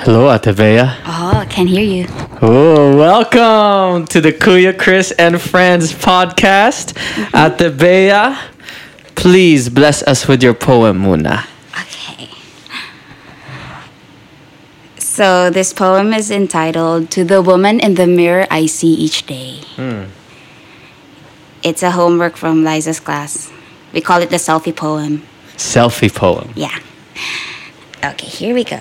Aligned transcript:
Hello, 0.00 0.30
Ate 0.32 0.54
Bea. 0.56 0.80
Oh, 1.06 1.32
I 1.34 1.46
can't 1.50 1.68
hear 1.68 1.82
you. 1.82 2.06
Oh, 2.40 2.96
welcome 2.96 4.06
to 4.06 4.20
the 4.20 4.32
Kuya 4.32 4.78
Chris 4.78 5.10
and 5.10 5.40
Friends 5.40 5.92
podcast. 5.92 6.92
Mm-hmm. 6.94 7.36
Ate 7.36 7.76
Bea, 7.76 8.38
please 9.16 9.68
bless 9.68 10.04
us 10.04 10.28
with 10.28 10.40
your 10.40 10.54
poem, 10.54 11.02
Muna. 11.02 11.44
Okay. 11.82 12.30
So 14.98 15.50
this 15.50 15.72
poem 15.72 16.14
is 16.14 16.30
entitled 16.30 17.10
To 17.10 17.24
the 17.24 17.42
Woman 17.42 17.80
in 17.80 17.94
the 17.94 18.06
Mirror 18.06 18.46
I 18.52 18.66
See 18.66 18.94
Each 18.94 19.26
Day. 19.26 19.62
Hmm. 19.74 20.04
It's 21.64 21.82
a 21.82 21.90
homework 21.90 22.36
from 22.36 22.62
Liza's 22.62 23.00
class. 23.00 23.50
We 23.92 24.00
call 24.00 24.22
it 24.22 24.30
the 24.30 24.36
selfie 24.36 24.74
poem. 24.74 25.26
Selfie 25.56 26.14
poem. 26.14 26.52
Yeah. 26.54 26.78
Okay, 28.04 28.28
here 28.28 28.54
we 28.54 28.62
go. 28.62 28.80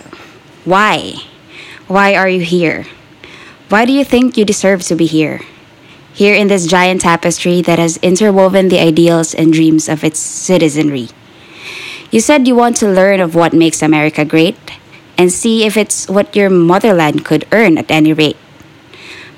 Why? 0.67 1.23
Why 1.87 2.13
are 2.15 2.27
you 2.27 2.41
here? 2.41 2.83
Why 3.69 3.85
do 3.85 3.93
you 3.93 4.03
think 4.03 4.35
you 4.35 4.43
deserve 4.43 4.83
to 4.91 4.99
be 4.99 5.05
here? 5.05 5.39
Here 6.11 6.35
in 6.35 6.49
this 6.49 6.67
giant 6.67 7.07
tapestry 7.07 7.61
that 7.61 7.79
has 7.79 7.95
interwoven 8.03 8.67
the 8.67 8.83
ideals 8.83 9.33
and 9.33 9.53
dreams 9.53 9.87
of 9.87 10.03
its 10.03 10.19
citizenry. 10.19 11.07
You 12.11 12.19
said 12.19 12.49
you 12.49 12.55
want 12.55 12.75
to 12.83 12.91
learn 12.91 13.21
of 13.21 13.33
what 13.33 13.53
makes 13.53 13.81
America 13.81 14.25
great 14.25 14.59
and 15.17 15.31
see 15.31 15.65
if 15.65 15.77
it's 15.77 16.09
what 16.09 16.35
your 16.35 16.49
motherland 16.49 17.23
could 17.23 17.47
earn 17.53 17.77
at 17.77 17.89
any 17.89 18.11
rate. 18.11 18.35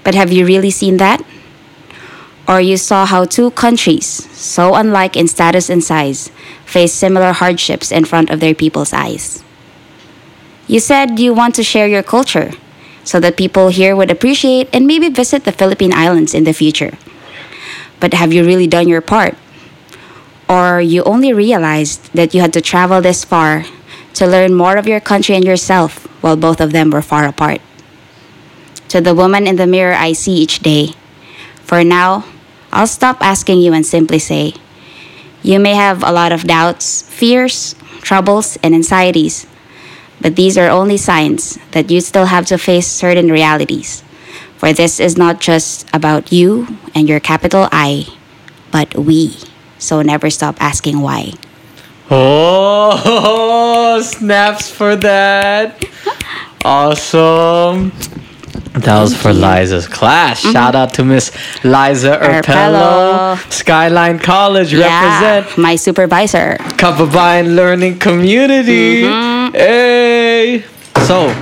But 0.03 0.15
have 0.15 0.31
you 0.33 0.47
really 0.47 0.71
seen 0.71 0.97
that? 0.97 1.21
Or 2.47 2.59
you 2.59 2.75
saw 2.75 3.05
how 3.05 3.25
two 3.25 3.51
countries, 3.51 4.07
so 4.33 4.73
unlike 4.73 5.15
in 5.15 5.27
status 5.27 5.69
and 5.69 5.83
size, 5.83 6.31
face 6.65 6.91
similar 6.91 7.33
hardships 7.33 7.91
in 7.91 8.05
front 8.05 8.31
of 8.31 8.39
their 8.39 8.55
people's 8.55 8.93
eyes. 8.93 9.43
You 10.69 10.79
said 10.79 11.17
you 11.17 11.33
want 11.33 11.55
to 11.55 11.63
share 11.63 11.87
your 11.87 12.03
culture 12.03 12.51
so 13.03 13.19
that 13.21 13.41
people 13.41 13.69
here 13.69 13.95
would 13.95 14.11
appreciate 14.11 14.69
and 14.71 14.85
maybe 14.85 15.09
visit 15.09 15.43
the 15.43 15.51
Philippine 15.51 15.91
Islands 15.91 16.35
in 16.35 16.43
the 16.43 16.53
future. 16.53 16.93
But 17.99 18.13
have 18.13 18.31
you 18.31 18.45
really 18.45 18.67
done 18.67 18.87
your 18.87 19.01
part? 19.01 19.33
Or 20.47 20.79
you 20.79 21.01
only 21.09 21.33
realized 21.33 22.13
that 22.13 22.35
you 22.35 22.41
had 22.41 22.53
to 22.53 22.61
travel 22.61 23.01
this 23.01 23.25
far 23.25 23.65
to 24.13 24.27
learn 24.27 24.53
more 24.53 24.77
of 24.77 24.85
your 24.85 24.99
country 24.99 25.33
and 25.33 25.43
yourself 25.43 26.05
while 26.21 26.37
both 26.37 26.61
of 26.61 26.71
them 26.71 26.91
were 26.91 27.01
far 27.01 27.25
apart? 27.25 27.61
To 28.89 29.01
the 29.01 29.15
woman 29.15 29.47
in 29.47 29.55
the 29.55 29.65
mirror 29.65 29.97
I 29.97 30.13
see 30.13 30.37
each 30.37 30.59
day, 30.59 30.93
for 31.65 31.83
now, 31.83 32.25
I'll 32.71 32.85
stop 32.85 33.25
asking 33.25 33.61
you 33.61 33.73
and 33.73 33.83
simply 33.83 34.19
say, 34.19 34.53
you 35.41 35.57
may 35.57 35.73
have 35.73 36.03
a 36.03 36.11
lot 36.11 36.31
of 36.31 36.45
doubts, 36.45 37.01
fears, 37.09 37.73
troubles, 38.01 38.57
and 38.61 38.75
anxieties, 38.75 39.48
but 40.21 40.35
these 40.35 40.57
are 40.57 40.69
only 40.69 40.97
signs 40.97 41.57
that 41.71 41.89
you 41.89 42.01
still 42.01 42.25
have 42.25 42.45
to 42.47 42.57
face 42.57 42.87
certain 42.87 43.31
realities. 43.31 44.03
For 44.57 44.73
this 44.73 44.99
is 44.99 45.17
not 45.17 45.39
just 45.39 45.87
about 45.93 46.31
you 46.31 46.67
and 46.93 47.07
your 47.07 47.19
capital 47.19 47.69
I, 47.71 48.07
but 48.71 48.95
we. 48.95 49.37
So 49.77 50.01
never 50.01 50.29
stop 50.29 50.61
asking 50.61 50.99
why. 50.99 51.33
Oh, 52.11 54.01
snaps 54.03 54.69
for 54.69 54.95
that. 54.97 55.83
Awesome. 56.65 57.93
That 58.79 59.01
was 59.01 59.15
for 59.15 59.33
Liza's 59.33 59.87
class. 59.87 60.39
Shout 60.39 60.75
out 60.75 60.93
to 60.95 61.03
Miss 61.03 61.31
Liza 61.63 62.17
Erpelo, 62.21 62.41
Erpelo. 63.35 63.51
Skyline 63.51 64.19
College. 64.19 64.73
Yeah, 64.73 64.87
Represent 64.87 65.57
my 65.57 65.75
supervisor. 65.75 66.55
Kababayan 66.79 67.55
Learning 67.55 67.99
Community. 67.99 69.03
Hey. 69.51 70.63
So, 71.05 71.33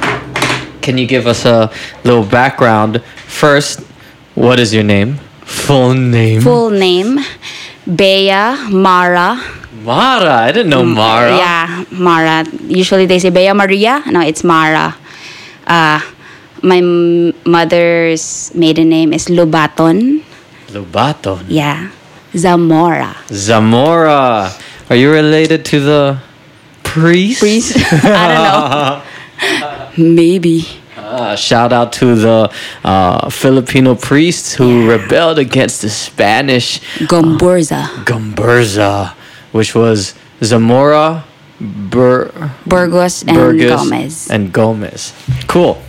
can 0.81 0.97
you 0.97 1.05
give 1.05 1.27
us 1.27 1.45
a 1.45 1.69
little 2.03 2.25
background? 2.25 3.03
First, 3.27 3.81
what 4.35 4.59
is 4.59 4.73
your 4.73 4.83
name? 4.83 5.19
Full 5.45 5.93
name? 5.93 6.41
Full 6.41 6.71
name, 6.71 7.19
Bea 7.85 8.33
Mara. 8.71 9.39
Mara. 9.83 10.33
I 10.47 10.51
didn't 10.51 10.69
know 10.71 10.83
Mara. 10.83 11.31
Mm, 11.31 11.37
Yeah, 11.37 11.85
Mara. 11.91 12.45
Usually 12.67 13.05
they 13.05 13.19
say 13.19 13.29
Bea 13.29 13.53
Maria. 13.53 14.01
No, 14.07 14.21
it's 14.21 14.43
Mara. 14.43 14.95
Uh, 15.65 16.01
my 16.67 16.81
mother's 17.45 18.51
maiden 18.53 18.89
name 18.89 19.13
is 19.13 19.27
Lubaton. 19.27 20.23
Lubaton. 20.67 21.45
Yeah. 21.47 21.91
Zamora. 22.35 23.15
Zamora. 23.31 24.51
Are 24.89 24.95
you 24.95 25.11
related 25.11 25.63
to 25.65 25.79
the 25.79 26.19
priest? 26.83 27.39
Priest? 27.39 27.75
I 28.03 28.27
don't 28.35 28.69
know. 29.97 30.13
Maybe. 30.15 30.65
Uh, 30.97 31.35
shout 31.35 31.71
out 31.71 31.93
to 31.93 32.15
the 32.15 32.51
uh, 32.83 33.29
Filipino 33.29 33.95
priests 33.95 34.53
who 34.53 34.89
rebelled 34.89 35.39
against 35.39 35.81
the 35.81 35.89
Spanish 35.89 36.79
Gomburza. 37.07 37.87
Gomburza, 38.03 39.13
which 39.53 39.73
was 39.73 40.15
Zamora, 40.43 41.23
Bur- 41.61 42.51
Burgos 42.67 43.23
and 43.23 43.35
Burgos, 43.37 43.69
Gomez. 43.83 44.29
and 44.29 44.51
Gomez. 44.51 45.13
Cool. 45.47 45.81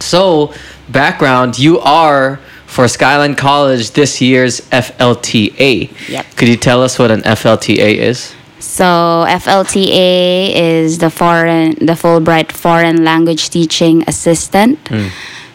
So, 0.00 0.52
background: 0.88 1.58
you 1.58 1.78
are 1.80 2.38
for 2.66 2.86
Skyline 2.88 3.34
College 3.34 3.92
this 3.92 4.20
year's 4.20 4.60
FLTA. 4.70 5.90
Yep. 6.08 6.26
Could 6.36 6.48
you 6.48 6.56
tell 6.56 6.82
us 6.82 6.98
what 6.98 7.10
an 7.10 7.22
FLTA 7.22 7.96
is? 7.96 8.34
So 8.60 9.24
FLTA 9.28 10.52
is 10.54 10.98
the 10.98 11.10
foreign, 11.10 11.74
the 11.86 11.94
Fulbright 11.94 12.52
Foreign 12.52 13.04
Language 13.04 13.50
Teaching 13.50 14.02
Assistant. 14.08 14.78
Hmm. 14.88 15.08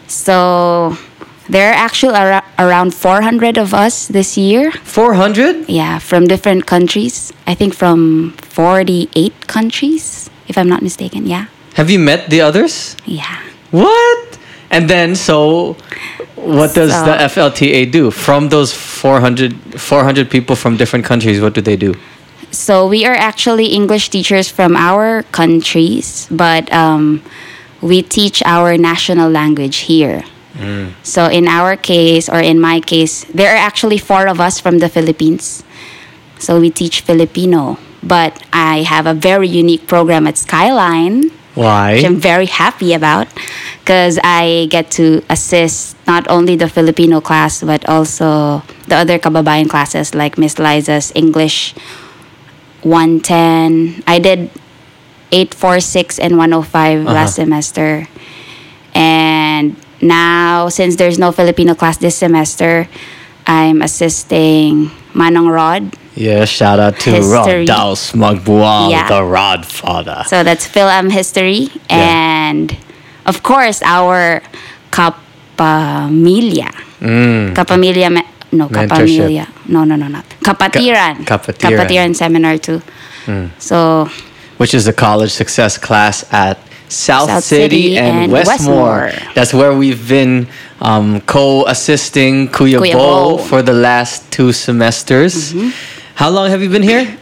So 0.08 0.98
there 1.50 1.70
are 1.70 1.74
actually 1.76 2.16
ar- 2.16 2.44
around 2.58 2.94
400 2.96 3.58
of 3.58 3.74
us 3.74 4.08
this 4.08 4.38
year. 4.38 4.72
Four 4.72 5.14
hundred. 5.16 5.68
Yeah, 5.70 6.00
from 6.00 6.28
different 6.28 6.66
countries. 6.66 7.32
I 7.46 7.54
think 7.56 7.74
from 7.76 8.32
48 8.40 9.48
countries, 9.48 10.30
if 10.48 10.58
I'm 10.58 10.70
not 10.70 10.82
mistaken. 10.82 11.28
Yeah, 11.28 11.46
Have 11.76 11.90
you 11.90 12.00
met 12.00 12.30
the 12.30 12.42
others? 12.42 12.96
yeah. 13.06 13.40
What? 13.72 14.23
And 14.74 14.90
then, 14.90 15.16
so 15.16 15.76
what 16.36 16.74
does 16.74 16.92
So- 16.92 17.06
the 17.06 17.16
FLTA 17.34 17.86
do? 17.86 18.12
From 18.12 18.50
those 18.50 18.74
400, 18.74 19.54
400 19.80 20.30
people 20.30 20.56
from 20.56 20.78
different 20.78 21.06
countries, 21.06 21.40
what 21.40 21.54
do 21.54 21.62
they 21.62 21.76
do? 21.76 21.94
So 22.52 22.88
we 22.88 23.06
are 23.06 23.16
actually 23.16 23.68
English 23.74 24.10
teachers 24.10 24.48
from 24.50 24.76
our 24.76 25.24
countries, 25.32 26.28
but 26.30 26.72
um, 26.72 27.22
we 27.82 28.02
teach 28.04 28.44
our 28.46 28.78
national 28.78 29.30
language 29.30 29.78
here. 29.90 30.24
So 31.02 31.26
in 31.26 31.48
our 31.48 31.76
case, 31.76 32.30
or 32.30 32.38
in 32.40 32.62
my 32.62 32.80
case, 32.80 33.26
there 33.34 33.50
are 33.52 33.58
actually 33.58 33.98
four 33.98 34.28
of 34.28 34.40
us 34.40 34.60
from 34.60 34.78
the 34.78 34.88
Philippines. 34.88 35.64
So 36.38 36.60
we 36.60 36.70
teach 36.70 37.02
Filipino, 37.02 37.80
but 38.04 38.38
I 38.54 38.84
have 38.86 39.08
a 39.08 39.16
very 39.16 39.48
unique 39.50 39.88
program 39.88 40.28
at 40.28 40.38
Skyline, 40.38 41.32
Why? 41.56 41.96
which 41.96 42.06
I'm 42.06 42.18
very 42.18 42.48
happy 42.48 42.94
about, 42.94 43.28
because 43.80 44.20
I 44.24 44.68
get 44.70 44.90
to 44.98 45.22
assist 45.30 45.96
not 46.08 46.28
only 46.30 46.56
the 46.56 46.68
Filipino 46.68 47.22
class 47.22 47.64
but 47.64 47.88
also 47.88 48.64
the 48.88 48.96
other 48.96 49.20
kababayan 49.20 49.70
classes 49.70 50.16
like 50.16 50.38
Miss 50.38 50.58
Liza's 50.58 51.12
English 51.16 51.76
110. 52.82 54.04
I 54.08 54.20
did 54.20 54.50
846 55.32 56.20
and 56.20 56.38
105 56.38 57.06
uh-huh. 57.06 57.14
last 57.14 57.36
semester. 57.36 58.08
And 58.94 59.76
now, 60.02 60.70
since 60.70 60.96
there's 60.96 61.18
no 61.18 61.32
Filipino 61.32 61.74
class 61.74 61.98
this 61.98 62.16
semester, 62.16 62.88
I'm 63.48 63.82
assisting 63.82 64.92
Manong 65.16 65.50
Rod. 65.50 65.96
Yeah, 66.16 66.46
shout 66.46 66.80
out 66.80 67.00
to 67.02 67.10
History. 67.12 67.66
Rodaus 67.66 68.14
Magbual, 68.14 68.92
Yeah. 68.92 69.08
the 69.08 69.24
Rod 69.24 69.66
Father. 69.66 70.24
So 70.28 70.44
that's 70.44 70.66
Phil-Am 70.68 71.10
History. 71.10 71.70
And 71.90 72.76
of 73.26 73.42
course, 73.42 73.82
our 73.82 74.42
Kapamilya. 74.92 76.70
Mm. 77.02 77.54
Kapamilya, 77.56 78.12
me- 78.14 78.28
no. 78.52 78.68
Kapamilya. 78.70 79.48
No, 79.68 79.84
no, 79.84 79.96
no, 79.96 80.08
not. 80.08 80.26
Kapatiran. 80.44 81.26
Ka- 81.26 81.38
Kapatiran. 81.40 81.78
Kapatiran 81.78 82.16
seminar 82.16 82.58
too. 82.58 82.82
So 83.58 84.10
Which 84.58 84.74
is 84.74 84.86
the 84.86 84.94
college 84.94 85.32
success 85.32 85.78
class 85.78 86.24
at 86.32 86.60
South, 86.90 87.28
South 87.30 87.44
City, 87.44 87.96
City 87.96 87.98
and, 87.98 88.18
and 88.26 88.32
Westmoor. 88.32 89.10
Westmoor. 89.10 89.34
That's 89.34 89.52
where 89.54 89.74
we've 89.74 90.08
been 90.08 90.48
um, 90.80 91.22
co-assisting 91.22 92.50
Kuya, 92.50 92.78
Kuya 92.80 92.94
Bo 92.94 93.38
Bo. 93.38 93.44
for 93.44 93.62
the 93.64 93.74
last 93.74 94.30
two 94.32 94.52
semesters. 94.54 95.54
Mm-hmm. 95.54 95.70
How 96.16 96.30
long 96.30 96.50
have 96.50 96.62
you 96.62 96.70
been 96.70 96.84
here? 96.84 97.18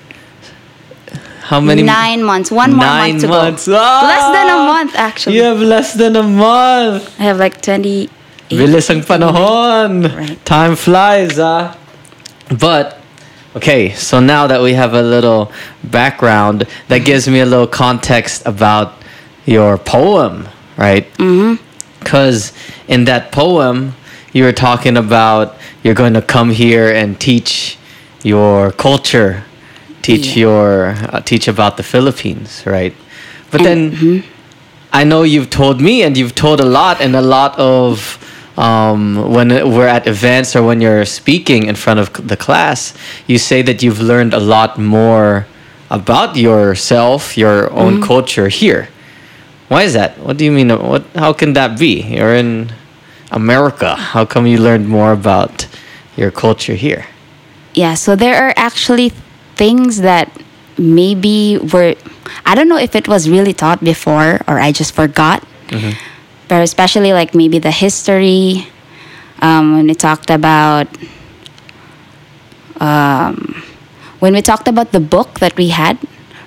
How 1.44 1.60
many? 1.60 1.84
nine 1.84 2.24
months. 2.24 2.52
One 2.52 2.72
more 2.74 2.86
Nine 2.86 3.12
month 3.14 3.22
to 3.24 3.28
months. 3.28 3.68
go. 3.68 3.74
Less 3.74 4.28
than 4.32 4.48
a 4.48 4.58
Ah! 4.60 4.66
month, 4.74 4.94
actually. 4.96 5.36
You 5.36 5.44
have 5.44 5.60
less 5.60 5.94
than 5.94 6.16
a 6.16 6.24
month. 6.24 7.12
I 7.20 7.24
have 7.24 7.38
like 7.40 7.62
28. 7.62 8.10
Bilis 8.50 8.90
ang 8.90 9.02
panahon. 9.04 10.08
Right. 10.16 10.40
Time 10.46 10.76
flies, 10.76 11.40
ah. 11.40 11.76
But 12.60 13.00
okay, 13.56 13.92
so 13.96 14.20
now 14.20 14.48
that 14.48 14.62
we 14.62 14.74
have 14.76 14.94
a 14.94 15.02
little 15.02 15.52
background, 15.84 16.68
that 16.88 17.00
gives 17.04 17.28
me 17.28 17.40
a 17.40 17.46
little 17.46 17.68
context 17.68 18.44
about 18.46 18.94
your 19.46 19.78
poem. 19.78 20.48
right? 20.78 21.06
Because 22.00 22.54
in 22.88 23.06
that 23.06 23.32
poem, 23.32 23.94
you 24.34 24.44
were 24.44 24.56
talking 24.56 24.98
about 24.98 25.56
you're 25.84 25.94
going 25.94 26.14
to 26.16 26.22
come 26.24 26.50
here 26.50 26.90
and 26.92 27.20
teach 27.20 27.78
your 28.24 28.72
culture, 28.72 29.44
teach 30.02 30.36
Yeah. 30.36 30.42
your 30.48 30.96
uh, 31.12 31.20
teach 31.22 31.48
about 31.48 31.78
the 31.78 31.84
Philippines, 31.84 32.64
right? 32.66 32.94
But 33.52 33.62
And- 33.62 33.94
then 33.94 34.24
I 34.94 35.04
know 35.06 35.24
you've 35.24 35.50
told 35.50 35.80
me, 35.82 36.04
and 36.04 36.18
you've 36.18 36.36
told 36.36 36.60
a 36.60 36.66
lot, 36.66 37.00
and 37.02 37.16
a 37.16 37.22
lot 37.22 37.58
of 37.58 38.18
um, 38.58 39.16
when 39.32 39.48
we're 39.74 39.88
at 39.88 40.06
events 40.08 40.56
or 40.56 40.62
when 40.64 40.82
you're 40.82 41.06
speaking 41.06 41.64
in 41.66 41.76
front 41.76 42.00
of 42.00 42.12
the 42.28 42.36
class, 42.36 42.94
you 43.26 43.38
say 43.38 43.62
that 43.64 43.82
you've 43.82 44.02
learned 44.02 44.34
a 44.34 44.40
lot 44.40 44.78
more 44.78 45.46
about 45.90 46.36
yourself, 46.36 47.38
your 47.38 47.72
own 47.72 48.02
culture 48.02 48.50
here. 48.50 48.90
Why 49.70 49.84
is 49.84 49.94
that? 49.94 50.20
What 50.20 50.36
do 50.38 50.44
you 50.44 50.52
mean? 50.52 50.70
What? 50.70 51.04
How 51.16 51.32
can 51.34 51.54
that 51.54 51.80
be? 51.80 52.02
You're 52.02 52.36
in 52.36 52.74
America. 53.32 53.96
How 53.96 54.26
come 54.26 54.46
you 54.46 54.58
learned 54.58 54.88
more 54.90 55.14
about 55.14 55.66
your 56.18 56.30
culture 56.32 56.76
here? 56.76 57.06
Yeah, 57.74 57.94
so 57.96 58.16
there 58.16 58.36
are 58.44 58.54
actually 58.58 59.10
things 59.56 60.02
that 60.02 60.30
maybe 60.78 61.58
were 61.58 61.96
I 62.46 62.56
don't 62.56 62.68
know 62.68 62.78
if 62.78 62.96
it 62.96 63.08
was 63.08 63.30
really 63.30 63.54
taught 63.54 63.84
before 63.84 64.42
or 64.48 64.60
I 64.60 64.72
just 64.72 64.94
forgot. 64.94 65.44
But 66.48 66.62
especially 66.64 67.14
like 67.14 67.34
maybe 67.34 67.60
the 67.60 67.72
history 67.72 68.68
um, 69.40 69.78
when 69.78 69.88
we 69.88 69.96
talked 69.96 70.30
about 70.30 70.88
um, 72.82 73.64
when 74.20 74.34
we 74.34 74.42
talked 74.42 74.68
about 74.68 74.92
the 74.92 75.00
book 75.00 75.40
that 75.40 75.56
we 75.56 75.70
had. 75.70 75.98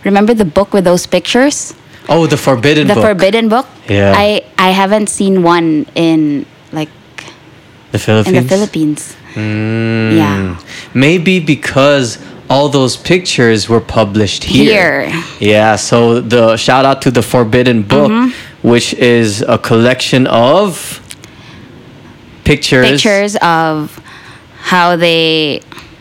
Remember 0.04 0.34
the 0.34 0.44
book 0.44 0.74
with 0.74 0.84
those 0.84 1.06
pictures? 1.06 1.72
Oh, 2.08 2.26
the 2.26 2.36
Forbidden 2.36 2.86
The 2.86 2.94
Book. 2.94 3.04
Forbidden 3.04 3.48
Book? 3.48 3.66
Yeah. 3.88 4.12
I 4.14 4.44
I 4.58 4.70
haven't 4.70 5.08
seen 5.08 5.42
one 5.42 5.86
in 5.94 6.44
like 6.72 6.90
the 7.92 7.98
Philippines. 7.98 8.36
in 8.36 8.42
the 8.42 8.48
Philippines. 8.48 9.16
Mm. 9.34 10.16
Yeah. 10.16 10.60
Maybe 10.94 11.40
because 11.40 12.18
all 12.50 12.68
those 12.68 12.96
pictures 12.96 13.68
were 13.68 13.80
published 13.80 14.44
here. 14.44 15.06
Here. 15.08 15.22
Yeah, 15.40 15.76
so 15.76 16.20
the 16.20 16.56
shout 16.56 16.84
out 16.84 17.02
to 17.02 17.10
the 17.10 17.22
Forbidden 17.22 17.82
Book, 17.82 18.10
Mm-hmm. 18.10 18.68
which 18.68 18.94
is 18.94 19.42
a 19.42 19.58
collection 19.58 20.26
of 20.28 21.00
pictures. 22.44 22.90
pictures 22.90 23.36
of 23.42 23.98
how 24.60 24.96
they 24.96 25.60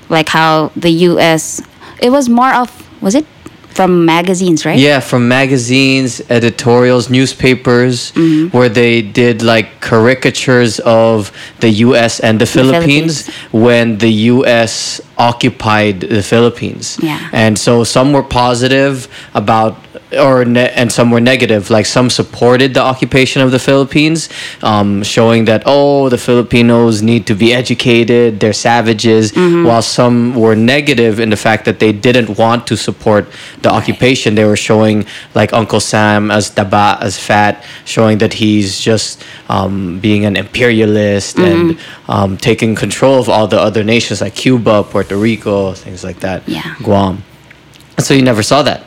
like 0.09 0.29
how 0.29 0.71
the 0.75 0.89
US 1.09 1.61
it 2.01 2.09
was 2.09 2.27
more 2.29 2.53
of 2.53 2.69
was 3.01 3.15
it 3.15 3.25
from 3.73 4.05
magazines, 4.05 4.65
right? 4.65 4.77
Yeah, 4.79 4.99
from 4.99 5.27
magazines, 5.27 6.21
editorials, 6.29 7.09
newspapers, 7.09 8.11
Mm-hmm. 8.13 8.55
where 8.57 8.69
they 8.69 9.01
did 9.01 9.41
like 9.41 9.81
caricatures 9.81 10.79
of 10.85 11.31
the 11.59 11.69
U.S. 11.87 12.19
and 12.19 12.39
the 12.39 12.45
Philippines, 12.45 13.27
when 13.51 13.97
the 13.97 14.11
U.S. 14.37 15.01
occupied 15.17 16.01
the 16.01 16.23
Philippines. 16.23 16.97
Yeah. 17.01 17.29
And 17.31 17.57
so 17.57 17.83
some 17.83 18.13
were 18.13 18.23
positive 18.23 19.07
about, 19.33 19.77
or 20.17 20.43
ne- 20.45 20.71
and 20.75 20.91
some 20.91 21.11
were 21.11 21.21
negative. 21.21 21.69
Like 21.69 21.85
some 21.85 22.09
supported 22.09 22.73
the 22.73 22.81
occupation 22.81 23.41
of 23.41 23.51
the 23.51 23.59
Philippines, 23.59 24.29
um, 24.63 25.03
showing 25.03 25.45
that 25.45 25.63
oh, 25.65 26.09
the 26.09 26.17
Filipinos 26.17 27.01
need 27.01 27.25
to 27.27 27.35
be 27.35 27.53
educated, 27.53 28.39
they're 28.39 28.53
savages, 28.53 29.31
Mm-hmm. 29.33 29.65
while 29.65 29.81
some 29.81 30.35
were 30.35 30.55
negative 30.55 31.19
in 31.19 31.29
the 31.29 31.37
fact 31.37 31.65
that 31.65 31.79
they 31.79 31.91
didn't 31.91 32.37
want 32.37 32.67
to 32.67 32.75
support 32.77 33.25
the 33.61 33.69
occupation. 33.71 34.35
They 34.35 34.45
were 34.45 34.55
showing 34.69 35.05
like 35.35 35.53
Uncle 35.53 35.79
Sam 35.79 36.29
as 36.31 36.51
taba, 36.51 37.01
as 37.01 37.17
fat, 37.19 37.63
showing 37.85 38.17
that 38.19 38.33
he's 38.33 38.79
just 38.79 39.23
um, 39.49 39.99
being 39.99 40.25
an 40.25 40.35
imperialist 40.35 41.37
and 41.39 41.71
Mm-hmm. 41.71 42.02
Um, 42.07 42.37
taking 42.37 42.75
control 42.75 43.19
of 43.19 43.29
all 43.29 43.47
the 43.47 43.59
other 43.59 43.83
nations 43.83 44.21
like 44.21 44.35
Cuba, 44.35 44.83
Puerto 44.83 45.15
Rico, 45.15 45.73
things 45.73 46.03
like 46.03 46.19
that. 46.19 46.47
Yeah. 46.47 46.75
Guam. 46.83 47.23
So 47.99 48.13
you 48.13 48.21
never 48.21 48.43
saw 48.43 48.63
that. 48.63 48.83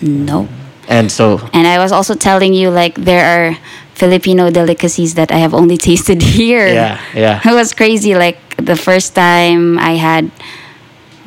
No. 0.00 0.48
And 0.88 1.12
so 1.12 1.38
And 1.52 1.66
I 1.66 1.78
was 1.78 1.92
also 1.92 2.14
telling 2.14 2.54
you 2.54 2.70
like 2.70 2.96
there 2.96 3.24
are 3.24 3.58
Filipino 3.94 4.50
delicacies 4.50 5.14
that 5.14 5.30
I 5.30 5.38
have 5.38 5.54
only 5.54 5.76
tasted 5.88 6.22
here. 6.22 6.66
Yeah, 6.66 7.00
yeah. 7.14 7.40
It 7.44 7.54
was 7.54 7.72
crazy. 7.72 8.14
Like 8.14 8.38
the 8.56 8.76
first 8.76 9.14
time 9.14 9.78
I 9.78 9.94
had 9.94 10.30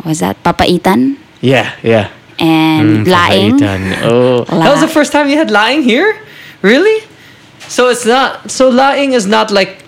was 0.03 0.19
that 0.19 0.41
papaitan 0.43 1.17
yeah, 1.41 1.75
yeah. 1.83 2.11
and 2.39 3.07
laing. 3.07 3.57
Papaitan. 3.57 4.01
Oh, 4.03 4.43
that 4.45 4.71
was 4.71 4.81
the 4.81 4.87
first 4.87 5.11
time 5.11 5.29
you 5.29 5.37
had 5.37 5.51
laing 5.51 5.83
here, 5.83 6.19
really? 6.61 7.05
So 7.67 7.89
it's 7.89 8.05
not. 8.05 8.51
So 8.51 8.69
laing 8.69 9.13
is 9.13 9.25
not 9.25 9.51
like. 9.51 9.84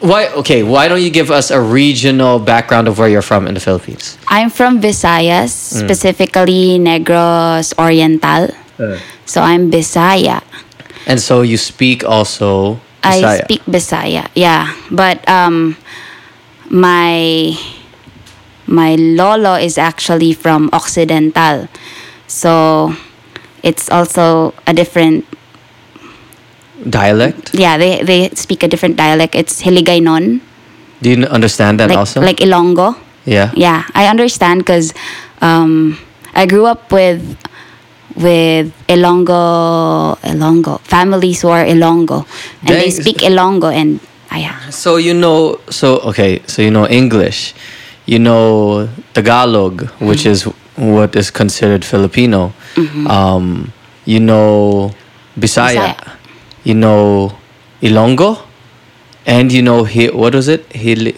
Why? 0.00 0.28
Okay. 0.28 0.62
Why 0.62 0.86
don't 0.88 1.02
you 1.02 1.10
give 1.10 1.30
us 1.30 1.50
a 1.50 1.60
regional 1.60 2.38
background 2.38 2.86
of 2.86 2.98
where 2.98 3.08
you're 3.08 3.22
from 3.22 3.46
in 3.46 3.54
the 3.54 3.60
Philippines? 3.60 4.16
I'm 4.28 4.50
from 4.50 4.80
Visayas, 4.80 5.50
Mm. 5.74 5.84
specifically 5.84 6.78
Negros 6.78 7.74
Oriental. 7.78 8.54
So 9.26 9.42
I'm 9.42 9.70
Bisaya. 9.74 10.40
And 11.06 11.18
so 11.20 11.42
you 11.42 11.56
speak 11.58 12.04
also. 12.06 12.78
I 13.02 13.42
speak 13.42 13.62
Bisaya. 13.66 14.28
Yeah, 14.38 14.70
but 14.90 15.26
um, 15.28 15.76
my 16.70 17.56
my 18.66 18.94
lolo 18.94 19.54
is 19.54 19.78
actually 19.78 20.32
from 20.32 20.68
Occidental, 20.72 21.66
so 22.26 22.94
it's 23.62 23.88
also 23.90 24.54
a 24.66 24.72
different. 24.74 25.24
Dialect. 26.88 27.54
Yeah, 27.54 27.78
they 27.78 28.02
they 28.02 28.30
speak 28.34 28.62
a 28.62 28.68
different 28.68 28.96
dialect. 28.96 29.34
It's 29.34 29.62
Hiligaynon, 29.62 30.40
Do 31.02 31.10
you 31.10 31.24
understand 31.26 31.80
that 31.80 31.88
like 31.90 31.98
also? 31.98 32.20
like 32.20 32.38
Ilonggo. 32.38 32.96
yeah. 33.24 33.50
Yeah, 33.54 33.84
I 33.94 34.06
understand 34.06 34.60
because 34.60 34.92
um, 35.40 35.98
I 36.34 36.46
grew 36.46 36.66
up 36.66 36.90
with 36.92 37.22
with 38.16 38.72
Ilonggo 38.88 40.18
Ilonggo 40.22 40.80
families 40.82 41.42
who 41.42 41.48
are 41.48 41.64
Ilonggo, 41.64 42.26
and 42.62 42.68
they 42.68 42.90
speak 42.90 43.18
Ilonggo, 43.18 43.72
and 43.72 44.00
I 44.30 44.70
So 44.70 44.96
you 44.96 45.14
know. 45.14 45.60
So 45.70 45.98
okay. 46.10 46.42
So 46.46 46.62
you 46.62 46.70
know 46.70 46.86
English. 46.86 47.54
You 48.06 48.18
know 48.18 48.88
Tagalog, 49.12 49.82
which 50.00 50.24
is 50.24 50.44
what 50.76 51.14
is 51.16 51.30
considered 51.30 51.84
Filipino. 51.84 52.52
Um, 53.06 53.72
you 54.04 54.20
know 54.20 54.90
Bisaya. 55.38 55.94
Bisaya. 55.94 56.17
You 56.68 56.74
know 56.74 57.32
Ilonggo, 57.80 58.42
and 59.24 59.50
you 59.50 59.62
know 59.62 59.84
Hi- 59.84 60.12
what 60.12 60.34
was 60.34 60.48
it? 60.48 60.68
Hili. 60.68 61.16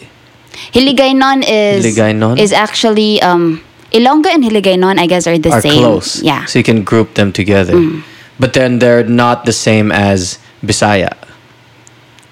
Hiligaynon 0.71 1.43
is 1.47 1.83
Hiligaynon? 1.85 2.39
is 2.39 2.53
actually 2.53 3.21
um 3.21 3.59
Ilonggo 3.91 4.27
and 4.31 4.43
Hiligaynon 4.47 4.97
I 4.97 5.07
guess 5.07 5.27
are 5.27 5.37
the 5.37 5.51
are 5.51 5.59
same. 5.61 5.73
close. 5.83 6.23
Yeah. 6.23 6.45
So 6.45 6.59
you 6.59 6.63
can 6.63 6.83
group 6.83 7.15
them 7.15 7.33
together. 7.33 7.75
But 8.39 8.53
then 8.53 8.79
they're 8.79 9.03
not 9.03 9.43
the 9.45 9.51
same 9.51 9.91
as 9.91 10.39
Bisaya. 10.63 11.11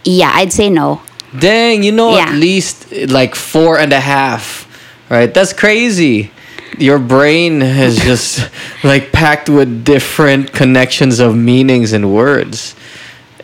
Yeah, 0.05 0.31
I'd 0.33 0.53
say 0.53 0.69
no. 0.69 1.01
Dang, 1.37 1.83
you 1.83 1.91
know 1.91 2.15
Yeah. 2.15 2.29
at 2.31 2.35
least 2.35 2.87
like 3.11 3.35
four 3.35 3.77
and 3.77 3.91
a 3.91 3.99
half. 3.99 4.65
Right? 5.09 5.33
That's 5.33 5.51
crazy. 5.53 6.31
Your 6.79 6.99
brain 6.99 7.61
is 7.61 7.97
just 8.11 8.47
like 8.83 9.11
packed 9.11 9.49
with 9.49 9.83
different 9.83 10.53
connections 10.53 11.19
of 11.19 11.35
meanings 11.35 11.91
and 11.91 12.13
words. 12.15 12.75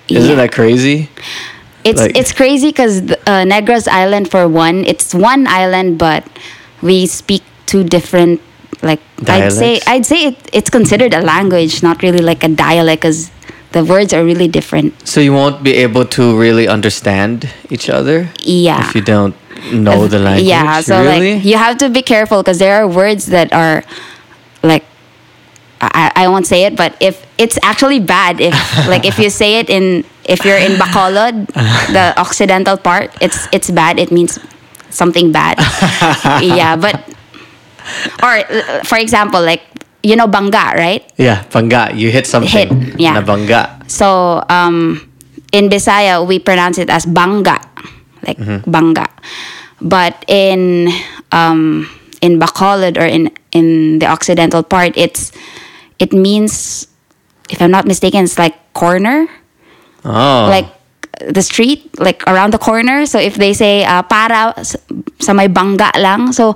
Isn't 0.10 0.30
Yeah. 0.30 0.36
that 0.36 0.52
crazy? 0.52 1.10
It's 1.84 2.02
Like- 2.02 2.18
it's 2.18 2.32
crazy 2.34 2.70
because 2.70 3.02
uh, 3.28 3.46
Negros 3.46 3.88
Island 3.88 4.30
for 4.32 4.48
one, 4.48 4.86
it's 4.86 5.14
one 5.14 5.46
island 5.48 5.98
but 5.98 6.24
we 6.82 7.06
speak 7.06 7.44
two 7.66 7.84
different 7.84 8.42
like 8.82 9.00
I'd 9.28 9.52
say 9.54 9.80
Dialects? 9.80 9.88
I'd 9.88 10.06
say 10.06 10.20
it, 10.30 10.38
it's 10.54 10.70
considered 10.70 11.14
a 11.14 11.22
language, 11.22 11.82
not 11.82 12.04
really 12.04 12.20
like 12.20 12.44
a 12.44 12.50
dialect 12.50 13.02
because 13.02 13.32
the 13.72 13.84
words 13.84 14.14
are 14.14 14.24
really 14.24 14.48
different. 14.48 14.94
So 15.08 15.22
you 15.22 15.34
won't 15.34 15.64
be 15.64 15.74
able 15.76 16.06
to 16.18 16.38
really 16.38 16.68
understand 16.68 17.50
each 17.70 17.90
other 17.90 18.30
Yeah. 18.44 18.82
if 18.88 18.94
you 18.96 19.02
don't 19.02 19.34
know 19.72 20.08
the 20.08 20.20
language. 20.20 20.46
Yeah, 20.46 20.82
so 20.82 21.02
really? 21.02 21.36
like 21.36 21.46
you 21.46 21.58
have 21.58 21.78
to 21.80 21.90
be 21.90 22.02
careful 22.02 22.44
because 22.44 22.60
there 22.60 22.76
are 22.76 22.88
words 22.88 23.28
that 23.28 23.52
are 23.54 23.84
I, 25.94 26.12
I 26.16 26.28
won't 26.28 26.48
say 26.48 26.64
it, 26.66 26.76
but 26.76 26.96
if 27.00 27.26
it's 27.38 27.60
actually 27.64 28.00
bad, 28.00 28.40
if 28.42 28.54
like 28.88 29.06
if 29.06 29.20
you 29.20 29.30
say 29.30 29.60
it 29.60 29.70
in 29.70 30.06
if 30.26 30.44
you're 30.46 30.58
in 30.58 30.74
Bacolod, 30.74 31.48
the 31.94 32.14
occidental 32.18 32.78
part, 32.78 33.12
it's 33.22 33.48
it's 33.52 33.70
bad. 33.70 34.00
It 34.00 34.12
means 34.12 34.40
something 34.90 35.32
bad. 35.32 35.60
yeah, 36.42 36.76
but 36.76 36.96
or 38.24 38.44
for 38.84 38.98
example, 38.98 39.42
like 39.42 39.62
you 40.04 40.16
know 40.16 40.28
bangga, 40.28 40.74
right? 40.76 41.04
yeah, 41.18 41.44
bangga. 41.50 41.96
You 41.96 42.12
hit 42.12 42.28
something. 42.28 42.50
Hit, 42.50 43.00
yeah. 43.00 43.14
Na 43.14 43.22
bangga. 43.22 43.90
So 43.90 44.44
um, 44.50 45.02
in 45.52 45.70
Bisaya, 45.70 46.26
we 46.26 46.40
pronounce 46.40 46.78
it 46.78 46.90
as 46.90 47.06
bangga, 47.06 47.62
like 48.26 48.38
bangga. 48.66 49.08
But 49.82 50.24
in 50.28 50.90
um, 51.32 51.90
in 52.22 52.40
Bacolod 52.40 52.98
or 52.98 53.06
in 53.06 53.30
in 53.52 54.00
the 54.00 54.08
occidental 54.08 54.64
part, 54.64 54.98
it's 54.98 55.32
it 56.00 56.14
means, 56.14 56.88
if 57.50 57.62
I'm 57.62 57.72
not 57.72 57.86
mistaken, 57.86 58.24
it's 58.24 58.38
like 58.40 58.56
corner. 58.74 59.28
Oh. 60.06 60.46
like 60.50 60.68
the 61.34 61.42
street, 61.42 61.98
like 62.00 62.22
around 62.28 62.52
the 62.54 62.60
corner. 62.60 63.06
So 63.06 63.18
if 63.18 63.36
they 63.36 63.54
say 63.54 63.84
uh, 63.86 64.04
para 64.04 64.54
sa 65.20 65.34
may 65.34 65.48
bangga 65.48 65.96
lang, 65.98 66.32
so 66.32 66.54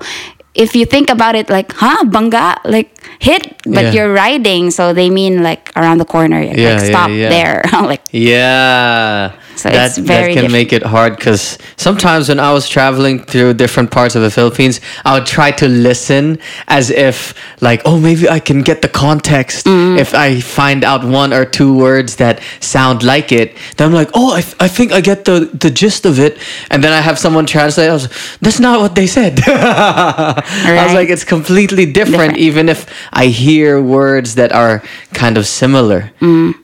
if 0.53 0.75
you 0.75 0.85
think 0.85 1.09
about 1.09 1.33
it, 1.35 1.49
like 1.49 1.71
huh, 1.73 2.03
bangga, 2.05 2.59
like 2.65 2.91
hit, 3.17 3.57
but 3.65 3.89
Yeah. 3.89 3.91
you're 3.91 4.13
riding, 4.13 4.69
so 4.69 4.93
they 4.93 5.09
mean 5.09 5.41
like 5.41 5.71
around 5.75 5.97
the 5.97 6.05
corner, 6.05 6.41
Yeah, 6.41 6.49
like 6.51 6.59
yeah, 6.59 6.77
stop 6.77 7.09
yeah. 7.09 7.29
there, 7.29 7.63
like 7.89 8.03
Yeah. 8.11 9.33
So 9.61 9.69
that, 9.69 9.87
it's 9.87 9.97
very 9.97 10.07
that 10.07 10.27
can 10.27 10.33
different. 10.35 10.51
make 10.53 10.71
it 10.73 10.83
hard 10.83 11.11
because 11.17 11.57
sometimes 11.75 12.29
when 12.29 12.39
I 12.39 12.51
was 12.53 12.69
traveling 12.69 13.23
through 13.31 13.53
different 13.55 13.89
parts 13.91 14.15
of 14.15 14.21
the 14.21 14.31
Philippines, 14.31 14.79
I 15.03 15.09
would 15.15 15.25
try 15.37 15.51
to 15.61 15.67
listen 15.67 16.39
as 16.67 16.89
if, 16.89 17.33
like, 17.61 17.81
oh, 17.85 17.97
maybe 17.99 18.29
I 18.29 18.39
can 18.39 18.61
get 18.61 18.81
the 18.81 18.89
context 19.05 19.65
Mm. 19.65 19.97
if 19.99 20.13
I 20.13 20.39
find 20.41 20.83
out 20.83 21.01
one 21.03 21.33
or 21.33 21.43
two 21.45 21.71
words 21.77 22.15
that 22.15 22.39
sound 22.61 23.03
like 23.03 23.31
it. 23.41 23.49
Then 23.75 23.87
I'm 23.89 23.93
like, 23.93 24.09
oh, 24.13 24.33
I, 24.39 24.41
th- 24.41 24.55
I 24.59 24.67
think 24.67 24.91
I 24.93 25.01
get 25.01 25.25
the, 25.25 25.49
the 25.63 25.69
gist 25.81 26.05
of 26.05 26.19
it. 26.19 26.37
And 26.71 26.83
then 26.83 26.93
I 26.93 27.01
have 27.01 27.17
someone 27.19 27.45
translate. 27.45 27.89
I 27.89 27.93
was 27.93 28.07
that's 28.41 28.59
not 28.59 28.79
what 28.79 28.95
they 28.95 29.07
said. 29.07 29.39
I 29.47 30.83
was 30.85 30.93
like, 30.93 31.09
it's 31.09 31.23
completely 31.25 31.85
different, 31.85 32.33
Different. 32.33 32.37
even 32.37 32.69
if 32.69 32.85
I 33.13 33.25
hear 33.27 33.81
words 33.81 34.35
that 34.35 34.51
are 34.51 34.81
kind 35.13 35.37
of 35.37 35.45
similar. 35.45 36.11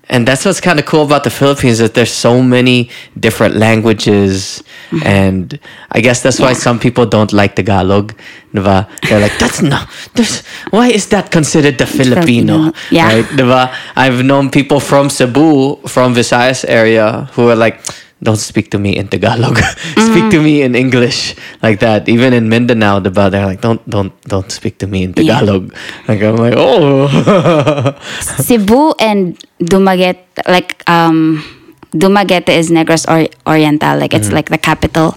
And 0.07 0.27
that's 0.27 0.45
what's 0.45 0.61
kind 0.61 0.79
of 0.79 0.85
cool 0.85 1.03
about 1.03 1.23
the 1.23 1.29
Philippines 1.31 1.79
that 1.79 1.95
there's 1.95 2.11
so 2.11 2.41
many 2.41 2.89
different 3.19 3.55
languages. 3.55 4.63
Mm-hmm. 4.91 5.07
And 5.07 5.59
I 5.91 6.01
guess 6.01 6.21
that's 6.21 6.39
why 6.39 6.51
Yeah. 6.51 6.57
some 6.61 6.79
people 6.79 7.05
don't 7.05 7.33
like 7.33 7.55
the 7.55 7.63
Tagalog. 7.63 8.13
Diba? 8.53 8.87
They're 9.09 9.19
like, 9.19 9.37
that's 9.39 9.61
not, 9.61 9.89
there's, 10.13 10.45
why 10.69 10.89
is 10.89 11.07
that 11.09 11.31
considered 11.31 11.77
the 11.77 11.85
Filipino? 11.87 12.71
Filipino. 12.71 12.73
Yeah. 12.91 13.07
Right? 13.07 13.25
Diba? 13.25 13.73
I've 13.95 14.23
known 14.23 14.49
people 14.51 14.79
from 14.79 15.09
Cebu, 15.09 15.77
from 15.87 16.13
Visayas 16.13 16.65
area, 16.67 17.27
who 17.33 17.49
are 17.49 17.55
like, 17.55 17.81
don't 18.23 18.37
speak 18.37 18.71
to 18.71 18.79
me 18.79 18.95
in 18.95 19.07
Tagalog. 19.07 19.57
speak 19.99 20.31
to 20.31 20.41
me 20.41 20.61
in 20.63 20.73
English 20.75 21.35
like 21.61 21.79
that. 21.79 22.07
Even 22.09 22.33
in 22.33 22.49
Mindanao, 22.49 22.99
diba? 22.99 23.29
They're 23.29 23.45
like, 23.45 23.61
don't, 23.61 23.83
don't, 23.89 24.13
don't 24.23 24.49
speak 24.51 24.79
to 24.79 24.87
me 24.87 25.03
in 25.03 25.13
Yeah. 25.17 25.39
Tagalog. 25.39 25.73
Like 26.07 26.21
I'm 26.23 26.37
like, 26.37 26.53
oh. 26.57 27.07
Cebu 28.39 28.93
and 28.99 29.37
Dumaguete, 29.59 30.23
like 30.47 30.81
um, 30.89 31.43
Dumaguete 31.91 32.49
is 32.49 32.71
Negros 32.71 33.05
or- 33.07 33.29
Oriental, 33.51 33.97
like 33.99 34.13
it's 34.13 34.31
like 34.31 34.49
the 34.49 34.57
capital. 34.57 35.15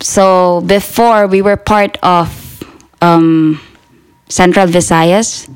So 0.00 0.60
before 0.62 1.26
we 1.26 1.42
were 1.42 1.56
part 1.56 1.98
of 2.02 2.64
um, 3.02 3.60
Central 4.28 4.66
Visayas, 4.66 5.48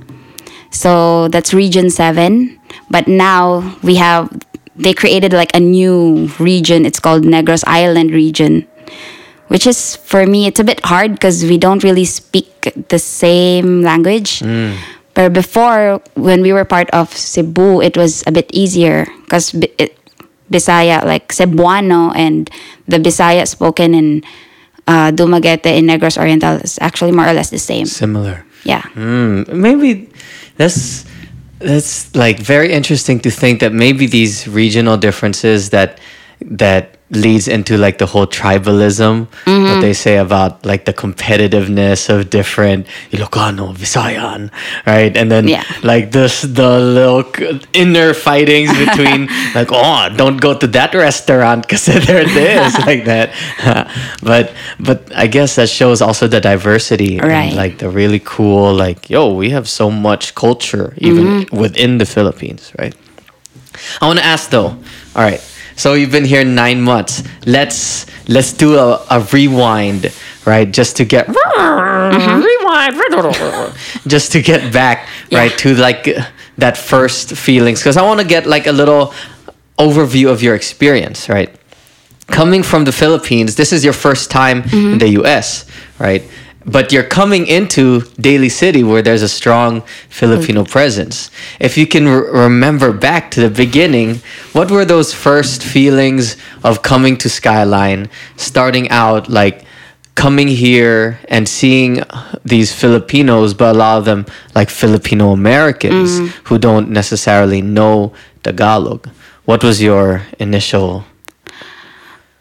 so 0.70 1.28
that's 1.28 1.52
Region 1.54 1.90
Seven. 1.90 2.58
But 2.90 3.08
now 3.08 3.76
we 3.82 3.96
have 3.96 4.28
they 4.76 4.92
created 4.94 5.32
like 5.32 5.54
a 5.54 5.60
new 5.60 6.26
region. 6.38 6.86
It's 6.86 7.00
called 7.00 7.24
Negros 7.24 7.64
Island 7.66 8.10
region, 8.10 8.66
which 9.48 9.66
is 9.66 9.96
for 9.96 10.26
me 10.26 10.46
it's 10.46 10.60
a 10.60 10.64
bit 10.64 10.80
hard 10.84 11.12
because 11.12 11.44
we 11.44 11.58
don't 11.58 11.82
really 11.84 12.04
speak 12.04 12.48
the 12.88 12.98
same 12.98 13.82
language. 13.82 14.42
But 15.14 15.34
before, 15.34 16.00
when 16.14 16.40
we 16.40 16.52
were 16.54 16.64
part 16.64 16.88
of 16.90 17.12
Cebu, 17.12 17.82
it 17.82 17.96
was 17.96 18.24
a 18.26 18.32
bit 18.32 18.48
easier 18.52 19.04
because 19.24 19.52
Bisaya, 20.50 21.04
like 21.04 21.28
Cebuano, 21.28 22.12
and 22.16 22.48
the 22.88 22.96
Bisaya 22.96 23.46
spoken 23.46 23.94
in 23.94 24.22
uh, 24.86 25.12
Dumaguete 25.12 25.66
in 25.76 25.84
Negros 25.86 26.16
Oriental 26.16 26.56
is 26.56 26.78
actually 26.80 27.12
more 27.12 27.26
or 27.26 27.32
less 27.32 27.50
the 27.50 27.58
same. 27.58 27.84
Similar. 27.84 28.44
Yeah. 28.64 28.82
Mm, 28.96 29.48
maybe 29.52 30.08
that's 30.56 31.04
that's 31.62 32.14
like 32.14 32.38
very 32.40 32.72
interesting 32.72 33.20
to 33.20 33.30
think 33.30 33.60
that 33.60 33.72
maybe 33.72 34.06
these 34.06 34.48
regional 34.48 34.96
differences 34.96 35.70
that 35.70 36.00
that 36.40 36.96
leads 37.12 37.46
into 37.46 37.76
like 37.76 37.98
the 37.98 38.06
whole 38.06 38.26
tribalism 38.26 39.28
Mm-hmm. 39.44 39.64
what 39.68 39.80
they 39.80 39.92
say 39.92 40.16
about 40.16 40.64
like 40.64 40.84
the 40.86 40.92
competitiveness 40.94 42.08
of 42.08 42.30
different 42.30 42.86
Ilocano, 43.12 43.74
Visayan, 43.76 44.50
right? 44.86 45.14
And 45.16 45.30
then 45.30 45.46
Yeah. 45.48 45.62
like 45.82 46.10
this 46.12 46.42
the 46.42 46.78
little 46.80 47.24
inner 47.74 48.14
fightings 48.14 48.72
between 48.78 49.28
like 49.54 49.68
oh 49.70 50.08
don't 50.16 50.38
go 50.40 50.54
to 50.56 50.66
that 50.68 50.94
restaurant 50.94 51.62
because 51.68 51.84
they're 52.06 52.24
this 52.24 52.78
like 52.88 53.04
that. 53.04 53.32
but 54.22 54.52
but 54.80 54.98
I 55.14 55.26
guess 55.26 55.56
that 55.56 55.68
shows 55.68 56.00
also 56.00 56.26
the 56.28 56.40
diversity 56.40 57.18
and, 57.18 57.28
Right. 57.28 57.52
like 57.52 57.78
the 57.78 57.90
really 57.90 58.20
cool 58.24 58.72
like 58.74 59.10
yo 59.10 59.32
we 59.34 59.50
have 59.50 59.68
so 59.68 59.90
much 59.90 60.34
culture 60.34 60.94
even 60.98 61.46
within 61.52 61.98
the 61.98 62.06
Philippines, 62.06 62.72
right? 62.78 62.94
I 64.00 64.06
want 64.06 64.18
to 64.18 64.24
ask 64.24 64.50
though. 64.50 64.76
All 65.16 65.22
right. 65.22 65.40
So 65.76 65.94
you've 65.94 66.12
been 66.12 66.24
here 66.24 66.44
nine 66.44 66.80
months. 66.80 67.22
Let's 67.46 68.06
let's 68.28 68.52
do 68.52 68.76
a, 68.78 69.04
a 69.10 69.20
rewind, 69.32 70.12
right? 70.46 70.70
Just 70.70 70.96
to 70.96 71.04
get 71.04 71.26
mm-hmm. 71.26 72.42
rewind, 72.42 72.96
just 74.06 74.32
to 74.32 74.42
get 74.42 74.72
back, 74.72 75.08
right, 75.30 75.56
to 75.58 75.74
like 75.74 76.08
that 76.58 76.76
first 76.76 77.36
feelings. 77.36 77.80
Because 77.80 77.96
I 77.96 78.02
want 78.02 78.20
to 78.20 78.26
get 78.26 78.46
like 78.46 78.66
a 78.66 78.72
little 78.72 79.14
overview 79.78 80.30
of 80.30 80.42
your 80.42 80.54
experience, 80.54 81.28
right? 81.28 81.54
Coming 82.28 82.62
from 82.62 82.84
the 82.84 82.92
Philippines, 82.92 83.56
this 83.56 83.72
is 83.72 83.84
your 83.84 83.92
first 83.92 84.30
time 84.30 84.58
in 84.58 84.68
mm-hmm. 84.68 84.98
the 84.98 85.08
U.S., 85.20 85.66
right? 85.98 86.22
But 86.64 86.92
you're 86.92 87.02
coming 87.04 87.46
into 87.46 88.02
Daly 88.20 88.48
City 88.48 88.82
where 88.84 89.02
there's 89.02 89.22
a 89.22 89.28
strong 89.28 89.82
Filipino 90.08 90.64
presence. 90.64 91.30
If 91.60 91.76
you 91.76 91.86
can 91.86 92.08
re- 92.08 92.30
remember 92.30 92.92
back 92.92 93.30
to 93.32 93.40
the 93.40 93.50
beginning, 93.50 94.20
what 94.52 94.70
were 94.70 94.84
those 94.84 95.12
first 95.12 95.62
feelings 95.62 96.36
of 96.62 96.82
coming 96.82 97.16
to 97.18 97.28
Skyline, 97.28 98.08
starting 98.36 98.88
out 98.90 99.28
like 99.28 99.64
coming 100.14 100.48
here 100.48 101.18
and 101.28 101.48
seeing 101.48 102.02
these 102.44 102.72
Filipinos, 102.72 103.54
but 103.54 103.74
a 103.74 103.78
lot 103.78 103.98
of 103.98 104.04
them 104.04 104.26
like 104.54 104.70
Filipino 104.70 105.32
Americans 105.32 106.32
who 106.44 106.58
don't 106.58 106.90
necessarily 106.90 107.62
know 107.62 108.12
Tagalog? 108.42 109.08
What 109.44 109.64
was 109.64 109.82
your 109.82 110.22
initial 110.38 111.04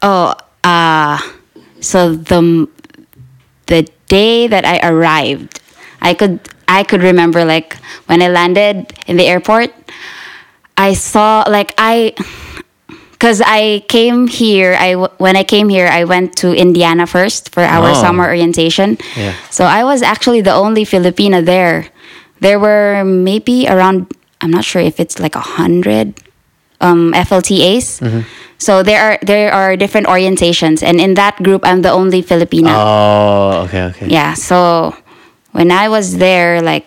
Oh, 0.02 0.34
uh, 0.64 1.18
so 1.80 2.16
the 2.16 2.68
day 4.12 4.46
that 4.52 4.64
I 4.68 4.76
arrived, 4.84 5.60
I 6.04 6.12
could 6.12 6.40
I 6.68 6.84
could 6.84 7.00
remember 7.02 7.44
like 7.48 7.76
when 8.08 8.20
I 8.20 8.28
landed 8.28 8.92
in 9.08 9.16
the 9.16 9.24
airport, 9.24 9.72
I 10.76 10.92
saw 10.94 11.44
like 11.48 11.72
I 11.80 12.12
because 13.12 13.40
I 13.44 13.84
came 13.88 14.26
here. 14.26 14.74
I 14.74 14.94
when 15.22 15.36
I 15.36 15.44
came 15.44 15.68
here, 15.72 15.86
I 15.88 16.04
went 16.04 16.36
to 16.42 16.52
Indiana 16.52 17.06
first 17.06 17.54
for 17.54 17.62
our 17.62 17.90
Oh. 17.94 18.02
summer 18.02 18.26
orientation. 18.26 18.98
Yeah. 19.16 19.32
So 19.50 19.64
I 19.64 19.84
was 19.84 20.02
actually 20.02 20.42
the 20.42 20.52
only 20.52 20.84
Filipina 20.84 21.40
there. 21.44 21.86
There 22.42 22.58
were 22.58 23.04
maybe 23.06 23.66
around 23.70 24.10
I'm 24.42 24.50
not 24.50 24.64
sure 24.66 24.82
if 24.82 24.98
it's 24.98 25.22
like 25.22 25.36
a 25.38 25.46
hundred 25.56 26.18
um, 26.82 27.12
FLTAs. 27.14 28.02
Mm-hmm. 28.02 28.20
So 28.58 28.82
there 28.82 29.00
are 29.02 29.18
there 29.22 29.50
are 29.50 29.74
different 29.76 30.06
orientations, 30.06 30.82
and 30.82 31.00
in 31.00 31.14
that 31.14 31.34
group, 31.42 31.64
I'm 31.64 31.82
the 31.82 31.90
only 31.90 32.22
Filipina. 32.22 32.70
Oh, 32.74 33.64
okay, 33.66 33.82
okay. 33.90 34.06
Yeah. 34.06 34.34
So 34.34 34.94
when 35.50 35.70
I 35.72 35.88
was 35.88 36.18
there, 36.18 36.62
like 36.62 36.86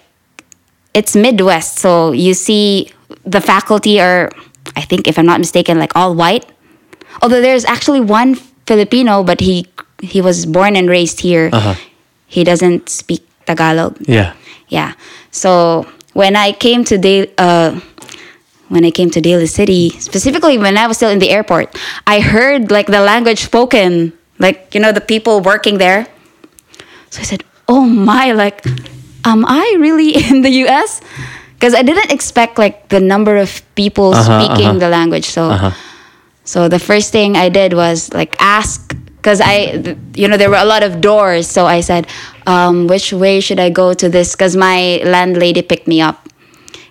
it's 0.93 1.15
Midwest, 1.15 1.79
so 1.79 2.11
you 2.13 2.33
see 2.33 2.91
the 3.25 3.41
faculty 3.41 3.99
are, 3.99 4.31
I 4.75 4.81
think, 4.87 5.07
if 5.07 5.19
I'm 5.19 5.25
not 5.25 5.39
mistaken, 5.39 5.79
like 5.79 5.95
all 5.95 6.15
white. 6.15 6.45
Although 7.21 7.41
there's 7.41 7.65
actually 7.65 7.99
one 7.99 8.35
Filipino, 8.67 9.23
but 9.23 9.41
he 9.41 9.67
he 9.99 10.21
was 10.21 10.45
born 10.45 10.75
and 10.75 10.87
raised 10.87 11.19
here. 11.19 11.49
Uh-huh. 11.51 11.75
He 12.27 12.43
doesn't 12.43 12.87
speak 12.87 13.27
Tagalog. 13.45 13.97
Yeah. 14.07 14.31
Yeah. 14.69 14.93
So 15.31 15.87
when 16.13 16.35
I 16.35 16.53
came 16.53 16.83
to 16.85 16.97
the. 16.97 17.27
uh, 17.37 17.79
when 18.69 18.83
I 18.85 18.91
came 18.91 19.09
to 19.11 19.21
Daly 19.21 19.47
City, 19.47 19.89
specifically 19.99 20.57
when 20.57 20.77
I 20.77 20.87
was 20.87 20.97
still 20.97 21.09
in 21.09 21.19
the 21.19 21.29
airport, 21.29 21.75
I 22.07 22.19
heard 22.19 22.71
like 22.71 22.87
the 22.87 23.01
language 23.01 23.41
spoken, 23.45 24.13
like 24.39 24.73
you 24.73 24.81
know 24.81 24.91
the 24.91 25.01
people 25.01 25.41
working 25.41 25.77
there. 25.77 26.07
So 27.09 27.21
I 27.21 27.23
said, 27.23 27.43
"Oh 27.67 27.85
my! 27.85 28.31
Like, 28.33 28.65
am 29.23 29.45
I 29.45 29.77
really 29.79 30.15
in 30.29 30.41
the 30.41 30.49
U.S.?" 30.67 31.01
Because 31.55 31.73
I 31.73 31.83
didn't 31.83 32.11
expect 32.11 32.57
like 32.59 32.89
the 32.89 32.99
number 32.99 33.37
of 33.37 33.61
people 33.75 34.11
Uh-huh, 34.13 34.23
speaking 34.27 34.67
uh-huh. 34.75 34.79
the 34.79 34.89
language. 34.89 35.25
So, 35.31 35.49
Uh-huh. 35.49 35.71
so 36.43 36.67
the 36.67 36.79
first 36.79 37.11
thing 37.15 37.37
I 37.37 37.47
did 37.49 37.73
was 37.73 38.11
like 38.13 38.35
ask, 38.43 38.91
because 39.17 39.39
I, 39.39 39.79
th- 39.81 39.97
you 40.15 40.27
know, 40.27 40.35
there 40.37 40.49
were 40.49 40.59
a 40.59 40.65
lot 40.67 40.83
of 40.83 40.99
doors. 40.99 41.47
So 41.47 41.65
I 41.65 41.79
said, 41.81 42.07
um, 42.45 42.87
which 42.87 43.13
way 43.13 43.39
should 43.39 43.59
I 43.59 43.69
go 43.71 43.93
to 43.95 44.09
this? 44.09 44.35
Because 44.35 44.55
my 44.59 44.99
landlady 45.05 45.61
picked 45.63 45.87
me 45.87 46.01
up. 46.01 46.24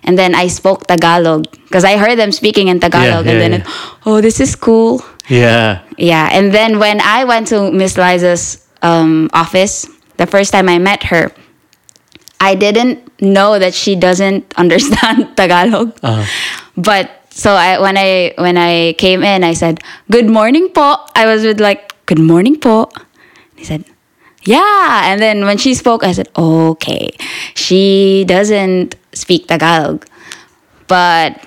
And 0.05 0.17
then 0.17 0.35
I 0.35 0.47
spoke 0.47 0.87
Tagalog 0.87 1.49
because 1.51 1.83
I 1.83 1.97
heard 1.97 2.17
them 2.17 2.31
speaking 2.31 2.67
in 2.69 2.79
Tagalog. 2.79 3.25
yeah, 3.25 3.31
and 3.31 3.41
then, 3.41 3.51
yeah. 3.51 3.65
It, 3.65 4.05
oh, 4.05 4.21
this 4.21 4.39
is 4.39 4.55
cool. 4.55 5.01
Yeah. 5.27 5.81
Yeah. 5.97 6.29
And 6.31 6.53
then 6.53 6.79
when 6.79 7.01
I 7.01 7.25
went 7.25 7.47
to 7.47 7.71
Miss 7.71 7.97
Liza's 7.97 8.65
um, 8.81 9.29
office, 9.33 9.89
the 10.17 10.27
first 10.27 10.51
time 10.51 10.69
I 10.69 10.77
met 10.77 11.03
her, 11.03 11.31
I 12.39 12.55
didn't 12.55 13.01
know 13.21 13.57
that 13.57 13.73
she 13.73 13.95
doesn't 13.95 14.45
understand 14.57 15.35
Tagalog. 15.35 15.97
Uh-huh. 16.03 16.25
But 16.77 17.09
so 17.31 17.51
I 17.51 17.79
when 17.79 17.97
I 17.97 18.33
when 18.37 18.57
I 18.57 18.93
came 18.93 19.23
in, 19.23 19.43
I 19.43 19.53
said, 19.53 19.81
"Good 20.11 20.29
morning, 20.29 20.69
po." 20.69 20.95
I 21.15 21.25
was 21.25 21.43
with 21.43 21.59
like, 21.59 21.91
"Good 22.05 22.19
morning, 22.19 22.59
po." 22.59 22.91
He 23.55 23.63
said, 23.63 23.83
"Yeah." 24.43 25.11
And 25.11 25.21
then 25.21 25.43
when 25.43 25.57
she 25.57 25.73
spoke, 25.73 26.03
I 26.03 26.11
said, 26.11 26.29
"Okay." 26.37 27.11
She 27.55 28.23
doesn't 28.27 28.95
speak 29.15 29.47
Tagalog, 29.47 30.05
but 30.87 31.41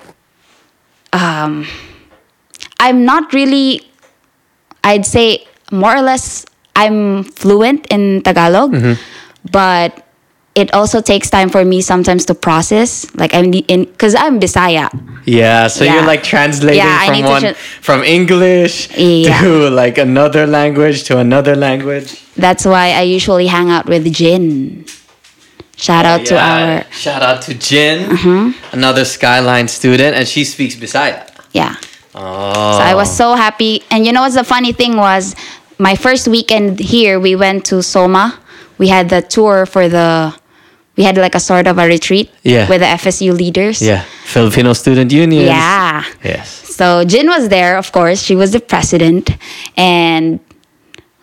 um, 1.13 1.65
I'm 2.79 3.05
not 3.05 3.33
really. 3.33 3.81
I'd 4.83 5.05
say 5.05 5.45
more 5.71 5.95
or 5.95 6.01
less 6.01 6.45
I'm 6.75 7.23
fluent 7.23 7.87
in 7.91 8.21
Tagalog, 8.23 8.75
but 9.51 10.05
it 10.55 10.73
also 10.73 10.99
takes 11.01 11.29
time 11.29 11.49
for 11.49 11.63
me 11.63 11.81
sometimes 11.81 12.25
to 12.25 12.33
process. 12.33 13.05
Like 13.15 13.33
I'm 13.33 13.53
in 13.53 13.85
because 13.85 14.15
I'm 14.15 14.39
Bisaya. 14.39 14.89
Yeah, 15.25 15.67
so 15.67 15.83
Yeah. 15.83 15.95
you're 15.95 16.07
like 16.07 16.23
translating 16.23 16.79
Yeah, 16.79 17.05
from 17.05 17.23
one 17.23 17.41
tra- 17.41 17.53
from 17.55 18.03
English 18.03 18.89
Yeah. 18.97 19.41
to 19.41 19.69
like 19.69 19.97
another 19.97 20.47
language 20.47 21.03
to 21.05 21.17
another 21.19 21.55
language. 21.55 22.15
That's 22.35 22.65
why 22.65 22.91
I 22.95 23.01
usually 23.03 23.47
hang 23.47 23.69
out 23.69 23.85
with 23.85 24.11
Jin. 24.13 24.85
Shout 25.79 26.05
out 26.05 26.25
to 26.27 26.35
Yeah, 26.35 26.51
our 26.53 26.67
Mm-hmm. 26.83 26.91
shout 26.91 27.21
out 27.23 27.41
to 27.47 27.53
Jin, 27.55 28.53
another 28.73 29.05
Skyline 29.05 29.67
student, 29.67 30.11
and 30.17 30.27
she 30.27 30.43
speaks 30.43 30.75
Bisaya. 30.75 31.23
yeah. 31.53 31.75
Oh, 32.15 32.77
So 32.77 32.83
I 32.83 32.95
was 32.95 33.09
so 33.15 33.35
happy. 33.35 33.83
And 33.91 34.05
you 34.05 34.11
know 34.11 34.21
what's 34.25 34.35
the 34.35 34.43
funny 34.43 34.73
thing 34.73 34.97
was 34.97 35.35
my 35.77 35.95
first 35.95 36.27
weekend 36.27 36.79
here 36.79 37.19
we 37.19 37.35
went 37.35 37.65
to 37.71 37.81
Soma. 37.83 38.37
We 38.77 38.87
had 38.89 39.07
the 39.09 39.21
tour 39.21 39.65
for 39.65 39.87
the 39.87 40.33
we 40.97 41.03
had 41.05 41.15
like 41.17 41.35
a 41.35 41.39
sort 41.39 41.65
of 41.67 41.77
a 41.77 41.85
retreat 41.87 42.27
Yeah. 42.43 42.67
with 42.67 42.81
the 42.81 42.87
FSU 42.87 43.31
leaders. 43.31 43.79
yeah, 43.81 44.03
Filipino 44.25 44.73
Student 44.73 45.11
Union. 45.13 45.45
Yeah. 45.45 46.03
Yes. 46.23 46.49
So 46.75 47.05
Jin 47.05 47.27
was 47.27 47.47
there, 47.47 47.77
of 47.77 47.91
course. 47.93 48.19
She 48.21 48.35
was 48.35 48.51
the 48.51 48.59
president. 48.59 49.29
And 49.77 50.39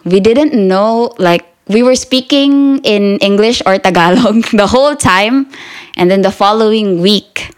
we 0.05 0.21
didn't 0.21 0.55
know, 0.55 1.13
like, 1.19 1.45
we 1.69 1.83
were 1.83 1.97
speaking 1.97 2.79
in 2.85 3.19
English 3.19 3.63
or 3.67 3.79
Tagalog 3.79 4.45
the 4.53 4.67
whole 4.67 4.95
time. 4.97 5.49
And 5.97 6.11
then 6.11 6.23
the 6.23 6.31
following 6.31 7.01
week, 7.01 7.51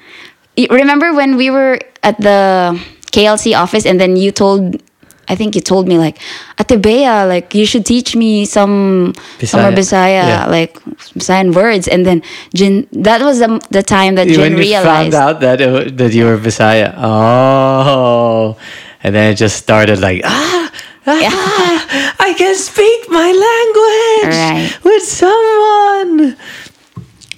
remember 0.71 1.13
when 1.15 1.37
we 1.37 1.51
were 1.51 1.79
at 2.03 2.21
the 2.21 2.79
KLC 3.13 3.57
office 3.59 3.85
and 3.85 4.01
then 4.01 4.17
you 4.17 4.31
told, 4.31 4.81
I 5.29 5.35
think 5.35 5.55
you 5.55 5.61
told 5.61 5.89
me, 5.89 5.99
like, 5.99 6.17
Ate 6.59 6.81
Bea, 6.81 7.05
like, 7.27 7.55
you 7.55 7.67
should 7.67 7.85
teach 7.85 8.17
me 8.17 8.47
some, 8.47 9.13
some 9.45 9.61
more 9.61 9.73
Bisaya. 9.73 9.77
Bisaya, 9.77 10.25
Yeah. 10.25 10.47
like, 10.49 10.79
Bisayan 11.19 11.55
words. 11.55 11.87
And 11.89 12.07
then 12.07 12.23
Jin, 12.55 12.87
that 12.93 13.21
was 13.21 13.41
the, 13.41 13.61
the 13.71 13.83
time 13.83 14.15
that 14.15 14.29
Jin 14.29 14.41
when 14.41 14.55
realized. 14.57 15.13
found 15.13 15.15
out 15.15 15.41
that 15.41 15.61
it, 15.61 15.99
that 15.99 16.15
you 16.15 16.25
were 16.25 16.39
Bisaya, 16.39 16.95
oh, 16.97 18.57
and 19.03 19.15
then 19.15 19.33
it 19.33 19.37
just 19.37 19.57
started 19.57 19.99
like 20.01 20.21
ah. 20.25 20.71
ah, 21.07 22.17
I 22.21 22.35
can 22.35 22.55
speak 22.55 23.11
my 23.11 23.31
language 23.33 24.37
Right. 24.37 24.85
with 24.85 25.03
someone. 25.03 26.37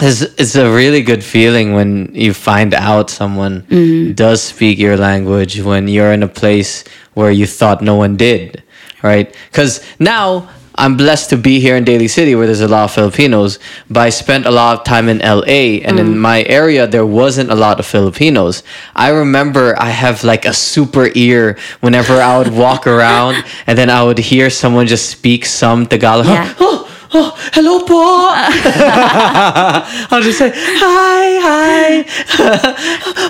It's, 0.02 0.22
it's 0.22 0.56
a 0.56 0.70
really 0.72 1.02
good 1.02 1.22
feeling 1.22 1.74
when 1.74 2.10
you 2.14 2.32
find 2.32 2.72
out 2.74 3.10
someone 3.10 3.62
Mm-hmm. 3.68 4.12
does 4.14 4.42
speak 4.42 4.78
your 4.78 4.96
language 4.96 5.60
when 5.60 5.88
you're 5.88 6.12
in 6.12 6.22
a 6.22 6.28
place 6.28 6.84
where 7.14 7.30
you 7.30 7.46
thought 7.46 7.82
no 7.82 7.96
one 7.96 8.16
did, 8.16 8.62
right? 9.02 9.34
Because 9.50 9.84
now 9.98 10.48
I'm 10.80 10.96
blessed 10.96 11.28
to 11.28 11.36
be 11.36 11.60
here 11.60 11.76
in 11.76 11.84
Daly 11.84 12.08
City 12.08 12.34
where 12.34 12.46
there's 12.46 12.62
a 12.62 12.68
lot 12.68 12.84
of 12.84 12.92
Filipinos, 12.92 13.58
but 13.90 14.00
I 14.00 14.08
spent 14.08 14.46
a 14.46 14.50
lot 14.50 14.78
of 14.78 14.84
time 14.84 15.10
in 15.10 15.18
LA 15.18 15.84
and 15.84 16.00
in 16.00 16.14
mm. 16.14 16.16
my 16.16 16.42
area 16.44 16.86
there 16.86 17.04
wasn't 17.04 17.50
a 17.50 17.54
lot 17.54 17.78
of 17.78 17.84
Filipinos. 17.84 18.62
I 18.96 19.10
remember 19.10 19.76
I 19.78 19.90
have 19.90 20.24
like 20.24 20.46
a 20.46 20.54
super 20.54 21.10
ear 21.14 21.58
whenever 21.80 22.14
I 22.14 22.38
would 22.38 22.54
walk 22.54 22.86
around 22.94 23.44
and 23.66 23.76
then 23.76 23.90
I 23.90 24.02
would 24.02 24.16
hear 24.16 24.48
someone 24.48 24.86
just 24.86 25.10
speak 25.10 25.44
some 25.44 25.84
Tagalog. 25.86 26.26
Yeah. 26.26 26.54
Oh, 27.12 27.18
oh, 27.18 27.34
hello 27.52 27.82
po. 27.82 28.30
I'll 30.14 30.22
just 30.22 30.38
say, 30.38 30.52
hi, 30.54 31.26
hi. 31.42 32.04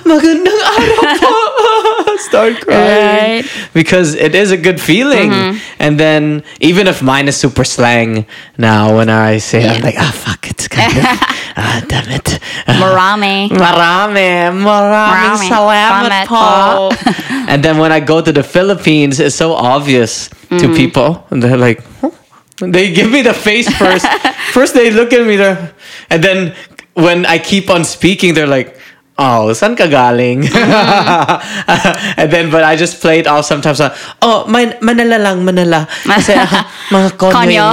Magandang 0.04 0.60
araw 0.60 1.16
po. 1.16 1.89
Start 2.20 2.60
crying. 2.66 3.42
Right. 3.42 3.44
Because 3.72 4.14
it 4.14 4.34
is 4.34 4.50
a 4.50 4.56
good 4.56 4.80
feeling. 4.80 5.32
And 5.78 5.98
then, 5.98 6.42
even 6.60 6.86
if 6.86 7.02
mine 7.02 7.28
is 7.28 7.36
super 7.36 7.64
slang 7.64 8.26
now, 8.58 8.96
when 8.96 9.08
I 9.08 9.38
say, 9.38 9.64
it, 9.64 9.70
I'm 9.70 9.82
like, 9.82 9.96
ah, 9.98 10.12
fuck, 10.12 10.48
it's 10.48 10.68
kind 10.68 10.92
of, 10.92 11.04
ah, 11.56 11.82
damn 11.88 12.08
it. 12.10 12.38
Marami. 12.66 13.48
Marami, 13.48 14.52
maraming 14.52 15.40
Marami. 15.40 15.48
salamat 15.48 16.26
po. 16.28 16.90
and 17.50 17.62
then 17.64 17.78
when 17.78 17.92
I 17.92 18.00
go 18.00 18.20
to 18.20 18.32
the 18.32 18.42
Philippines, 18.42 19.18
it's 19.20 19.36
so 19.36 19.52
obvious 19.54 20.28
to 20.28 20.66
Mm-hmm. 20.66 20.74
people. 20.74 21.26
And 21.30 21.42
they're 21.42 21.56
like, 21.56 21.80
huh? 22.00 22.10
they 22.58 22.92
give 22.92 23.10
me 23.10 23.22
the 23.22 23.32
face 23.34 23.70
first. 23.78 24.04
first 24.52 24.74
they 24.74 24.90
look 24.90 25.12
at 25.12 25.24
me 25.26 25.36
there. 25.36 25.72
And 26.10 26.22
then 26.22 26.54
when 26.94 27.24
I 27.24 27.38
keep 27.38 27.70
on 27.70 27.84
speaking, 27.84 28.34
they're 28.34 28.50
like, 28.50 28.76
Oh, 29.20 29.52
san 29.52 29.76
ka 29.76 29.84
galing? 29.84 30.48
Mm-hmm. 30.48 32.16
and 32.20 32.32
then, 32.32 32.48
but 32.50 32.64
I 32.64 32.72
just 32.74 33.00
play 33.04 33.18
it 33.20 33.26
off 33.28 33.44
sometimes. 33.44 33.76
Like, 33.78 33.92
oh, 34.24 34.46
man, 34.48 34.78
Manila 34.80 35.20
lang, 35.20 35.44
Manila. 35.44 35.84
Kasi, 36.08 36.32
ah, 36.32 36.64
mga 36.94 37.10
konyo 37.20 37.68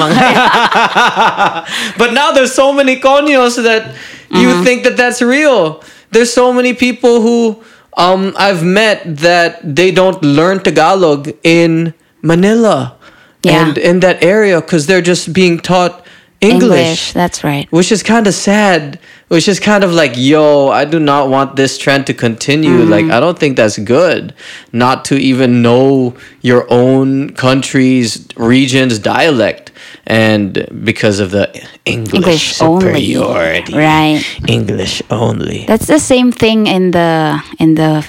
but 1.97 2.11
now 2.13 2.31
there's 2.31 2.51
so 2.53 2.73
many 2.73 2.99
conyos 2.99 3.55
that 3.63 3.95
you 4.29 4.47
Mm-hmm. 4.51 4.63
think 4.63 4.83
that 4.83 4.97
that's 4.97 5.21
real. 5.21 5.79
There's 6.11 6.31
so 6.33 6.51
many 6.51 6.73
people 6.75 7.21
who 7.21 7.63
um, 7.95 8.35
I've 8.35 8.63
met 8.63 9.03
that 9.23 9.63
they 9.63 9.91
don't 9.91 10.19
learn 10.21 10.59
Tagalog 10.59 11.31
in 11.43 11.93
Manila 12.21 12.99
Yeah. 13.43 13.69
and 13.69 13.77
in 13.77 14.01
that 14.01 14.19
area 14.23 14.59
because 14.59 14.87
they're 14.87 15.05
just 15.05 15.31
being 15.31 15.59
taught 15.63 16.03
English, 16.41 17.13
That's 17.13 17.43
right. 17.43 17.67
which 17.71 17.91
is 17.91 18.03
kind 18.03 18.27
of 18.27 18.33
sad. 18.33 18.99
Which 19.29 19.47
is 19.49 19.59
kind 19.59 19.83
of 19.83 19.91
like, 19.91 20.13
yo, 20.15 20.69
I 20.69 20.85
do 20.85 20.99
not 20.99 21.29
want 21.29 21.57
this 21.57 21.77
trend 21.77 22.07
to 22.07 22.13
continue. 22.13 22.79
Mm-hmm. 22.79 22.89
Like, 22.91 23.05
I 23.05 23.19
don't 23.19 23.37
think 23.37 23.57
that's 23.57 23.77
good. 23.77 24.33
Not 24.71 25.03
to 25.05 25.15
even 25.17 25.61
know 25.61 26.15
your 26.41 26.65
own 26.71 27.31
country's 27.31 28.25
region's 28.37 28.99
dialect, 28.99 29.71
and 30.05 30.65
because 30.85 31.19
of 31.19 31.31
the 31.31 31.49
English, 31.85 32.13
English 32.13 32.61
only. 32.61 32.81
superiority, 32.85 33.73
Right. 33.75 34.23
English 34.47 35.01
only. 35.09 35.65
That's 35.67 35.87
the 35.87 35.99
same 35.99 36.31
thing 36.31 36.67
in 36.67 36.91
the 36.91 37.43
in 37.59 37.75
the 37.75 38.05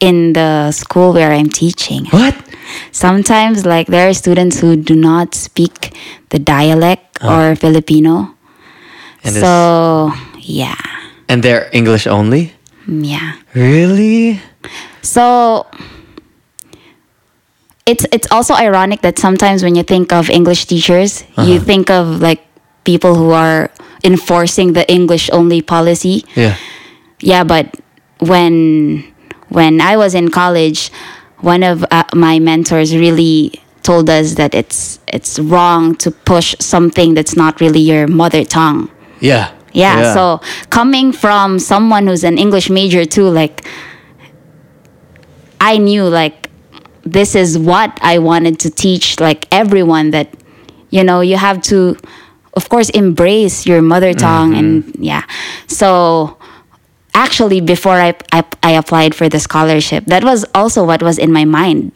in 0.00 0.32
the 0.32 0.72
school 0.72 1.12
where 1.12 1.32
I'm 1.32 1.50
teaching. 1.50 2.06
what? 2.06 2.34
Sometimes 2.92 3.66
like 3.66 3.88
there 3.88 4.08
are 4.08 4.14
students 4.14 4.60
who 4.60 4.76
do 4.76 4.94
not 4.96 5.34
speak 5.34 5.94
the 6.30 6.38
dialect 6.38 7.11
or 7.22 7.56
Filipino. 7.56 8.34
And 9.24 9.34
so 9.34 10.12
yeah. 10.38 10.74
And 11.28 11.42
they're 11.42 11.70
English 11.72 12.06
only. 12.06 12.52
Yeah. 12.86 13.38
Really? 13.54 14.40
So 15.02 15.66
it's 17.86 18.06
it's 18.12 18.30
also 18.30 18.54
ironic 18.54 19.02
that 19.02 19.18
sometimes 19.18 19.62
when 19.62 19.74
you 19.74 19.82
think 19.82 20.12
of 20.12 20.30
English 20.30 20.66
teachers, 20.66 21.24
you 21.38 21.58
think 21.58 21.90
of 21.90 22.20
like 22.20 22.42
people 22.84 23.14
who 23.14 23.30
are 23.30 23.70
enforcing 24.04 24.72
the 24.72 24.88
English 24.90 25.30
only 25.32 25.62
policy. 25.62 26.24
Yeah. 26.34 26.56
Yeah, 27.20 27.44
but 27.44 27.78
when 28.18 29.04
when 29.48 29.80
I 29.80 29.96
was 29.96 30.14
in 30.14 30.30
college, 30.30 30.90
one 31.38 31.62
of 31.62 31.84
uh, 31.90 32.04
my 32.14 32.38
mentors 32.38 32.94
really 32.94 33.60
told 33.82 34.08
us 34.10 34.34
that 34.34 34.54
it's 34.54 35.00
it's 35.08 35.38
wrong 35.38 35.94
to 35.96 36.10
push 36.10 36.54
something 36.60 37.14
that's 37.14 37.36
not 37.36 37.60
really 37.60 37.80
your 37.80 38.06
mother 38.06 38.44
tongue. 38.44 38.90
Yeah. 39.20 39.52
Yeah, 39.74 40.12
so 40.12 40.40
coming 40.68 41.12
from 41.12 41.58
someone 41.58 42.06
who's 42.06 42.24
an 42.24 42.36
English 42.36 42.68
major 42.68 43.06
too, 43.06 43.28
like 43.28 43.66
I 45.60 45.78
knew 45.78 46.04
like 46.04 46.50
this 47.04 47.34
is 47.34 47.58
what 47.58 47.98
I 48.02 48.18
wanted 48.18 48.58
to 48.60 48.70
teach 48.70 49.18
like 49.18 49.46
everyone 49.50 50.10
that 50.10 50.34
you 50.90 51.02
know 51.02 51.20
you 51.20 51.36
have 51.36 51.62
to 51.62 51.96
of 52.54 52.68
course 52.68 52.90
embrace 52.90 53.66
your 53.66 53.80
mother 53.80 54.12
tongue 54.12 54.54
and 54.54 54.84
mm-hmm. 54.84 55.02
yeah. 55.02 55.22
So 55.68 56.36
actually 57.14 57.60
before 57.60 57.98
I, 57.98 58.14
I 58.32 58.44
I 58.62 58.72
applied 58.72 59.14
for 59.14 59.28
the 59.28 59.40
scholarship, 59.40 60.04
that 60.06 60.22
was 60.22 60.44
also 60.54 60.84
what 60.84 61.02
was 61.02 61.18
in 61.18 61.32
my 61.32 61.44
mind. 61.44 61.92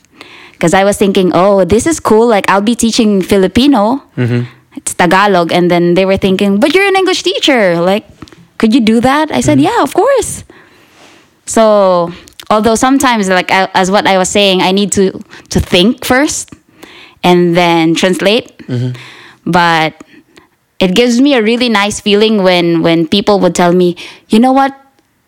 Because 0.57 0.73
I 0.73 0.85
was 0.85 0.97
thinking, 0.97 1.33
oh, 1.35 1.65
this 1.65 1.87
is 1.87 2.01
cool. 2.01 2.27
Like 2.27 2.49
I'll 2.49 2.65
be 2.65 2.75
teaching 2.75 3.21
Filipino 3.21 4.03
mm-hmm. 4.17 4.49
it's 4.75 4.95
Tagalog. 4.95 5.53
And 5.53 5.71
then 5.71 5.95
they 5.95 6.05
were 6.09 6.17
thinking, 6.17 6.59
but 6.61 6.75
you're 6.75 6.87
an 6.87 6.97
English 6.97 7.23
teacher. 7.23 7.81
Like, 7.81 8.09
could 8.57 8.73
you 8.73 8.81
do 8.81 9.01
that? 9.01 9.31
I 9.31 9.41
said, 9.41 9.59
mm-hmm. 9.59 9.69
yeah, 9.69 9.83
of 9.83 9.93
course. 9.93 10.45
So, 11.45 12.13
although 12.51 12.75
sometimes, 12.75 13.29
like 13.29 13.51
I, 13.51 13.69
as 13.75 13.91
what 13.91 14.07
I 14.07 14.19
was 14.19 14.29
saying, 14.29 14.63
I 14.63 14.73
need 14.73 14.93
to 14.93 15.13
to 15.51 15.61
think 15.61 16.05
first 16.05 16.55
and 17.23 17.57
then 17.57 17.95
translate. 17.95 18.57
Mm-hmm. 18.67 18.97
But 19.47 20.03
it 20.79 20.95
gives 20.95 21.21
me 21.21 21.35
a 21.35 21.43
really 21.43 21.69
nice 21.69 22.01
feeling 22.01 22.43
when 22.43 22.83
when 22.83 23.07
people 23.07 23.41
would 23.41 23.55
tell 23.55 23.73
me, 23.73 23.97
you 24.29 24.41
know 24.41 24.53
what, 24.53 24.75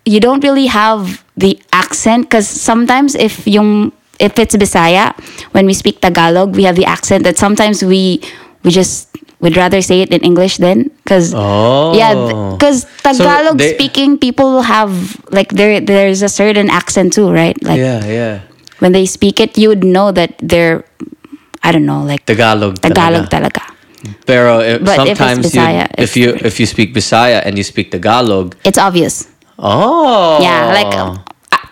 you 0.04 0.20
don't 0.20 0.42
really 0.42 0.66
have 0.66 1.24
the 1.36 1.60
accent 1.72 2.26
because 2.26 2.48
sometimes 2.48 3.14
if 3.14 3.46
yung 3.46 3.92
if 4.18 4.38
it's 4.38 4.54
Bisaya, 4.56 5.14
when 5.52 5.66
we 5.66 5.74
speak 5.74 6.00
Tagalog, 6.00 6.54
we 6.56 6.64
have 6.64 6.76
the 6.76 6.84
accent 6.86 7.24
that 7.24 7.38
sometimes 7.38 7.82
we 7.84 8.20
we 8.64 8.70
just 8.70 9.08
would 9.40 9.54
rather 9.56 9.78
say 9.80 10.02
it 10.02 10.10
in 10.10 10.18
English 10.26 10.58
then 10.58 10.90
because 11.06 11.30
Oh. 11.34 11.94
yeah 11.94 12.10
because 12.58 12.86
Tagalog 13.06 13.58
they- 13.58 13.74
speaking 13.78 14.18
people 14.18 14.62
have 14.66 14.90
like 15.30 15.54
there 15.54 15.78
there's 15.78 16.22
a 16.26 16.28
certain 16.28 16.66
accent 16.68 17.14
too 17.14 17.30
right 17.30 17.54
like 17.62 17.78
Yeah, 17.78 18.02
yeah. 18.02 18.34
when 18.82 18.90
they 18.90 19.06
speak 19.06 19.38
it 19.38 19.54
you 19.54 19.70
would 19.70 19.86
know 19.86 20.10
that 20.10 20.34
they're 20.42 20.82
I 21.62 21.70
don't 21.70 21.86
know 21.86 22.02
like 22.02 22.26
Tagalog. 22.26 22.82
Tagalog 22.82 23.30
talaga. 23.30 23.62
talaga. 23.62 23.64
Pero 24.26 24.58
if, 24.62 24.82
But 24.82 25.06
if 25.06 25.14
it's 25.14 25.18
sometimes 25.18 25.54
you, 25.54 25.60
Bisaya, 25.62 25.84
if 25.98 26.12
you 26.18 26.28
if 26.42 26.54
you 26.58 26.66
speak 26.66 26.94
Bisaya 26.94 27.42
and 27.46 27.58
you 27.58 27.62
speak 27.66 27.90
Tagalog, 27.94 28.54
It's 28.66 28.78
obvious. 28.78 29.26
oh 29.58 30.38
Yeah, 30.42 30.70
like 30.74 30.94
uh, 30.94 31.18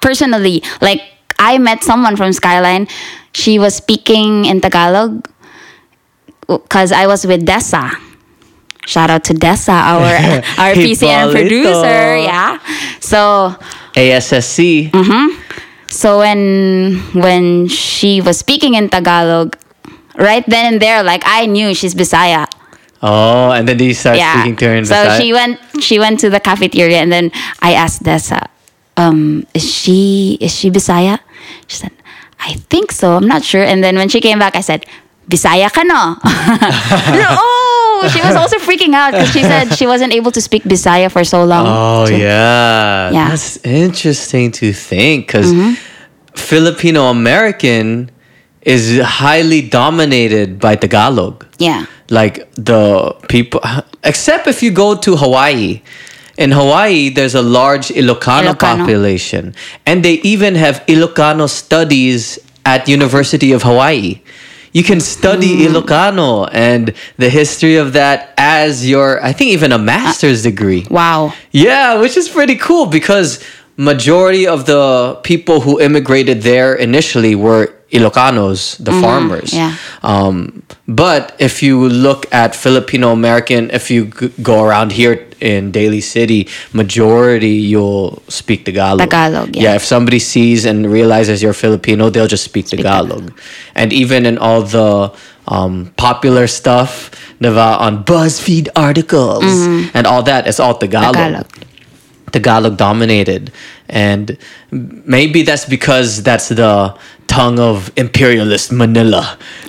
personally, 0.02 0.62
like 0.82 1.02
I 1.38 1.58
met 1.58 1.84
someone 1.84 2.16
from 2.16 2.32
Skyline. 2.32 2.88
She 3.32 3.58
was 3.58 3.76
speaking 3.76 4.44
in 4.46 4.60
Tagalog 4.60 5.28
because 6.46 6.92
I 6.92 7.06
was 7.06 7.26
with 7.26 7.44
Dessa. 7.44 7.92
Shout 8.86 9.10
out 9.10 9.24
to 9.24 9.34
Dessa, 9.34 9.74
our 9.74 10.04
our 10.62 10.74
PCN 10.74 11.32
producer. 11.32 12.16
Yeah. 12.22 12.58
So 13.00 13.54
ASSC. 13.94 14.90
Mm-hmm. 14.90 15.26
so 15.88 16.18
when 16.18 16.98
when 17.14 17.68
she 17.68 18.20
was 18.20 18.38
speaking 18.38 18.74
in 18.74 18.88
Tagalog, 18.88 19.58
right 20.16 20.44
then 20.46 20.74
and 20.74 20.82
there, 20.82 21.02
like 21.02 21.22
I 21.26 21.46
knew 21.46 21.74
she's 21.74 21.94
Bisaya. 21.94 22.46
Oh, 23.02 23.50
and 23.52 23.68
then 23.68 23.78
you 23.78 23.92
start 23.92 24.16
yeah. 24.16 24.40
speaking 24.40 24.56
to 24.56 24.64
her 24.68 24.74
in 24.74 24.86
so 24.86 25.18
she 25.20 25.32
went 25.32 25.60
she 25.80 25.98
went 25.98 26.18
to 26.20 26.30
the 26.30 26.40
cafeteria 26.40 26.98
and 26.98 27.12
then 27.12 27.30
I 27.60 27.74
asked 27.74 28.02
Dessa, 28.02 28.48
um, 28.96 29.46
is 29.54 29.64
she 29.64 30.38
is 30.40 30.54
she 30.54 30.70
Bisaya? 30.70 31.18
She 31.66 31.76
said, 31.76 31.92
I 32.40 32.54
think 32.70 32.92
so. 32.92 33.16
I'm 33.16 33.26
not 33.26 33.42
sure. 33.44 33.62
And 33.62 33.82
then 33.82 33.96
when 33.96 34.08
she 34.08 34.20
came 34.20 34.38
back, 34.38 34.56
I 34.56 34.60
said, 34.60 34.86
Bisaya 35.28 35.72
ka 35.72 35.82
no? 35.82 36.16
oh, 36.22 38.10
she 38.12 38.20
was 38.20 38.36
also 38.36 38.58
freaking 38.58 38.94
out 38.94 39.12
because 39.12 39.30
she 39.32 39.42
said 39.42 39.74
she 39.74 39.86
wasn't 39.86 40.12
able 40.12 40.30
to 40.32 40.40
speak 40.40 40.62
Bisaya 40.64 41.10
for 41.10 41.24
so 41.24 41.44
long. 41.44 41.66
Oh 41.66 42.06
So- 42.06 42.14
yeah. 42.14 43.10
Yeah. 43.10 43.28
That's 43.30 43.56
interesting 43.64 44.52
to 44.52 44.72
think 44.72 45.26
because 45.26 45.52
Mm-hmm. 45.52 45.74
Filipino 46.34 47.04
American 47.10 48.10
is 48.62 49.00
highly 49.00 49.62
dominated 49.62 50.58
by 50.60 50.76
Tagalog. 50.76 51.46
Yeah. 51.58 51.86
Like 52.10 52.46
the 52.54 53.12
people, 53.28 53.60
except 54.04 54.46
if 54.46 54.62
you 54.62 54.70
go 54.70 54.94
to 54.96 55.16
Hawaii. 55.16 55.80
In 56.38 56.50
Hawaii, 56.52 57.08
there's 57.08 57.34
a 57.34 57.42
large 57.42 57.88
Ilocano, 57.88 58.52
Ilocano. 58.54 58.58
population, 58.58 59.54
and 59.86 60.04
they 60.04 60.14
even 60.22 60.54
have 60.54 60.84
Ilocano 60.86 61.48
studies 61.48 62.38
at 62.64 62.88
University 62.88 63.52
of 63.52 63.62
Hawaii. 63.62 64.20
You 64.72 64.82
can 64.84 65.00
study 65.00 65.54
Hmm. 65.66 65.74
Ilocano 65.74 66.50
and 66.52 66.92
the 67.16 67.30
history 67.30 67.76
of 67.76 67.94
that 67.94 68.34
as 68.36 68.86
your, 68.86 69.24
I 69.24 69.32
think, 69.32 69.52
even 69.52 69.72
a 69.72 69.78
master's 69.78 70.42
degree. 70.42 70.86
Wow. 70.90 71.32
Yeah, 71.52 71.94
which 72.00 72.16
is 72.18 72.28
pretty 72.28 72.56
cool 72.56 72.84
because 72.84 73.40
majority 73.76 74.46
of 74.46 74.66
the 74.66 75.18
people 75.22 75.60
who 75.60 75.80
immigrated 75.80 76.42
there 76.42 76.74
initially 76.74 77.34
were 77.34 77.72
Ilocanos, 77.92 78.82
the 78.82 78.90
farmers. 79.00 79.52
yeah. 79.54 79.76
Um, 80.02 80.62
but 80.88 81.36
if 81.38 81.62
you 81.62 81.88
look 81.88 82.26
at 82.32 82.54
Filipino 82.56 83.12
American, 83.12 83.70
if 83.70 83.90
you 83.90 84.06
g- 84.06 84.32
go 84.42 84.64
around 84.64 84.90
here 84.92 85.24
in 85.40 85.70
Daly 85.70 86.00
City, 86.00 86.48
majority 86.72 87.50
you'll 87.50 88.22
speak 88.28 88.64
Tagalog. 88.64 88.98
Tagalog, 89.08 89.54
yeah. 89.54 89.74
if 89.76 89.84
somebody 89.84 90.18
sees 90.18 90.64
and 90.64 90.90
realizes 90.90 91.42
you're 91.42 91.52
Filipino, 91.52 92.10
they'll 92.10 92.26
just 92.26 92.44
speak, 92.44 92.66
Tagalog. 92.66 93.32
And 93.76 93.92
even 93.92 94.26
in 94.26 94.36
all 94.38 94.62
the 94.62 95.14
um, 95.46 95.92
popular 95.96 96.48
stuff, 96.48 97.10
diba, 97.40 97.78
on 97.78 98.02
BuzzFeed 98.04 98.68
articles 98.74 99.44
and 99.94 100.06
all 100.08 100.22
that, 100.24 100.48
it's 100.48 100.58
all 100.58 100.74
Mm-hmm. 100.74 101.12
Tagalog. 101.12 101.46
Tagalog 102.32 102.76
dominated. 102.76 103.52
And 103.88 104.36
maybe 104.70 105.42
that's 105.42 105.64
because 105.64 106.22
that's 106.22 106.48
the 106.48 106.96
tongue 107.26 107.58
of 107.58 107.92
imperialist 107.96 108.72
Manila. 108.72 109.36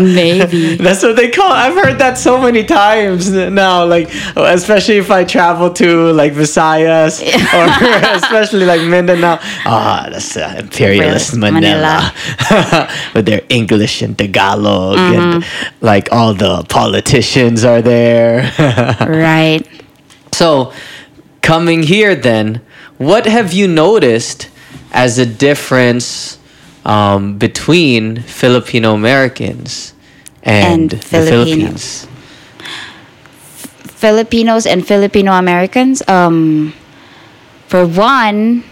Maybe. 0.00 0.76
That's 0.76 1.02
what 1.02 1.16
they 1.16 1.30
call. 1.30 1.50
I've 1.50 1.74
heard 1.74 1.98
that 1.98 2.18
so 2.18 2.40
many 2.40 2.64
times 2.64 3.30
now. 3.30 3.84
Like, 3.84 4.08
especially 4.36 4.98
if 4.98 5.10
I 5.10 5.24
travel 5.24 5.72
to 5.74 6.12
like 6.12 6.32
Visayas 6.32 7.20
or 7.54 8.16
especially 8.16 8.66
like 8.66 8.82
Mindanao. 8.82 9.38
Ah, 9.64 10.08
that's 10.10 10.36
uh, 10.36 10.54
imperialist 10.58 11.34
Imperialist 11.34 11.36
Manila, 11.36 12.12
with 13.14 13.26
their 13.26 13.42
English 13.48 14.02
and 14.02 14.16
Tagalog, 14.16 14.98
and 14.98 15.44
like 15.80 16.08
all 16.12 16.34
the 16.34 16.62
politicians 16.68 17.64
are 17.64 17.82
there. 17.82 18.50
right. 19.08 19.66
So, 20.40 20.72
coming 21.42 21.82
here 21.82 22.14
then, 22.14 22.64
what 22.96 23.26
have 23.26 23.52
you 23.52 23.68
noticed 23.68 24.48
as 24.90 25.18
a 25.18 25.26
difference 25.26 26.38
um, 26.86 27.36
between 27.36 28.22
Filipino 28.22 28.94
Americans 28.94 29.92
and, 30.42 30.64
And 30.64 30.90
the 30.92 30.96
Filipinos. 30.96 32.08
Philippines? 32.08 32.08
Filipinos 34.00 34.64
and 34.64 34.80
Filipino 34.80 35.32
Americans. 35.36 36.00
Um, 36.08 36.72
for 37.68 37.84
one, 37.84 38.64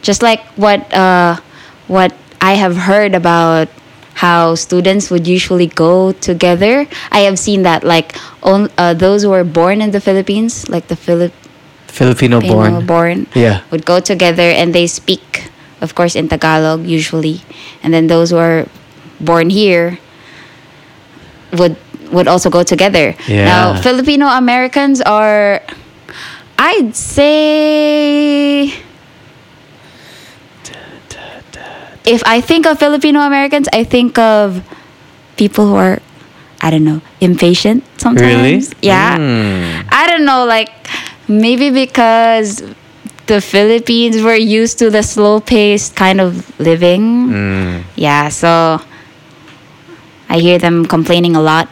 just 0.00 0.22
like 0.22 0.40
what 0.56 0.80
uh, 0.88 1.36
what 1.86 2.16
I 2.40 2.54
have 2.54 2.88
heard 2.88 3.14
about 3.14 3.68
how 4.20 4.54
students 4.54 5.08
would 5.10 5.26
usually 5.26 5.66
go 5.66 6.12
together, 6.12 6.84
I 7.10 7.20
have 7.24 7.38
seen 7.38 7.62
that 7.64 7.84
like 7.84 8.12
on, 8.44 8.68
uh, 8.76 8.92
those 8.92 9.22
who 9.24 9.30
were 9.32 9.44
born 9.48 9.80
in 9.80 9.90
the 9.96 10.00
Philippines, 10.00 10.68
like 10.68 10.88
the 10.92 10.96
Filip- 10.96 11.32
Filipino 11.88 12.38
Filipino 12.40 12.84
born. 12.84 12.86
born, 12.86 13.18
Yeah. 13.34 13.60
would 13.72 13.84
go 13.88 13.98
together 13.98 14.44
and 14.52 14.74
they 14.76 14.86
speak, 14.86 15.48
of 15.80 15.94
course, 15.96 16.14
in 16.14 16.28
Tagalog 16.28 16.84
usually, 16.84 17.40
and 17.82 17.92
then 17.96 18.06
those 18.12 18.28
who 18.30 18.36
are 18.36 18.68
born 19.20 19.48
here 19.50 19.98
would 21.56 21.76
would 22.12 22.26
also 22.28 22.50
go 22.50 22.62
together. 22.66 23.14
Yeah. 23.30 23.44
Now, 23.46 23.64
Filipino 23.80 24.26
Americans 24.26 24.98
are, 25.00 25.62
I'd 26.58 26.92
say, 26.98 28.74
if 32.10 32.22
I 32.26 32.40
think 32.40 32.66
of 32.66 32.78
Filipino 32.78 33.20
Americans, 33.20 33.68
I 33.72 33.84
think 33.84 34.18
of 34.18 34.66
people 35.36 35.68
who 35.68 35.76
are, 35.76 36.02
I 36.60 36.70
don't 36.70 36.84
know, 36.84 37.00
impatient 37.20 37.84
sometimes. 37.98 38.26
Really? 38.26 38.62
Yeah. 38.82 39.16
Hmm. 39.16 39.88
I 39.88 40.06
don't 40.08 40.24
know, 40.24 40.44
like 40.44 40.70
maybe 41.28 41.70
because 41.70 42.62
the 43.26 43.40
Philippines 43.40 44.20
were 44.22 44.34
used 44.34 44.78
to 44.80 44.90
the 44.90 45.02
slow 45.02 45.38
paced 45.38 45.94
kind 45.94 46.20
of 46.20 46.42
living. 46.58 47.30
Mm. 47.30 47.84
Yeah, 47.94 48.28
so 48.28 48.82
I 50.28 50.38
hear 50.38 50.58
them 50.58 50.84
complaining 50.84 51.36
a 51.36 51.40
lot. 51.40 51.68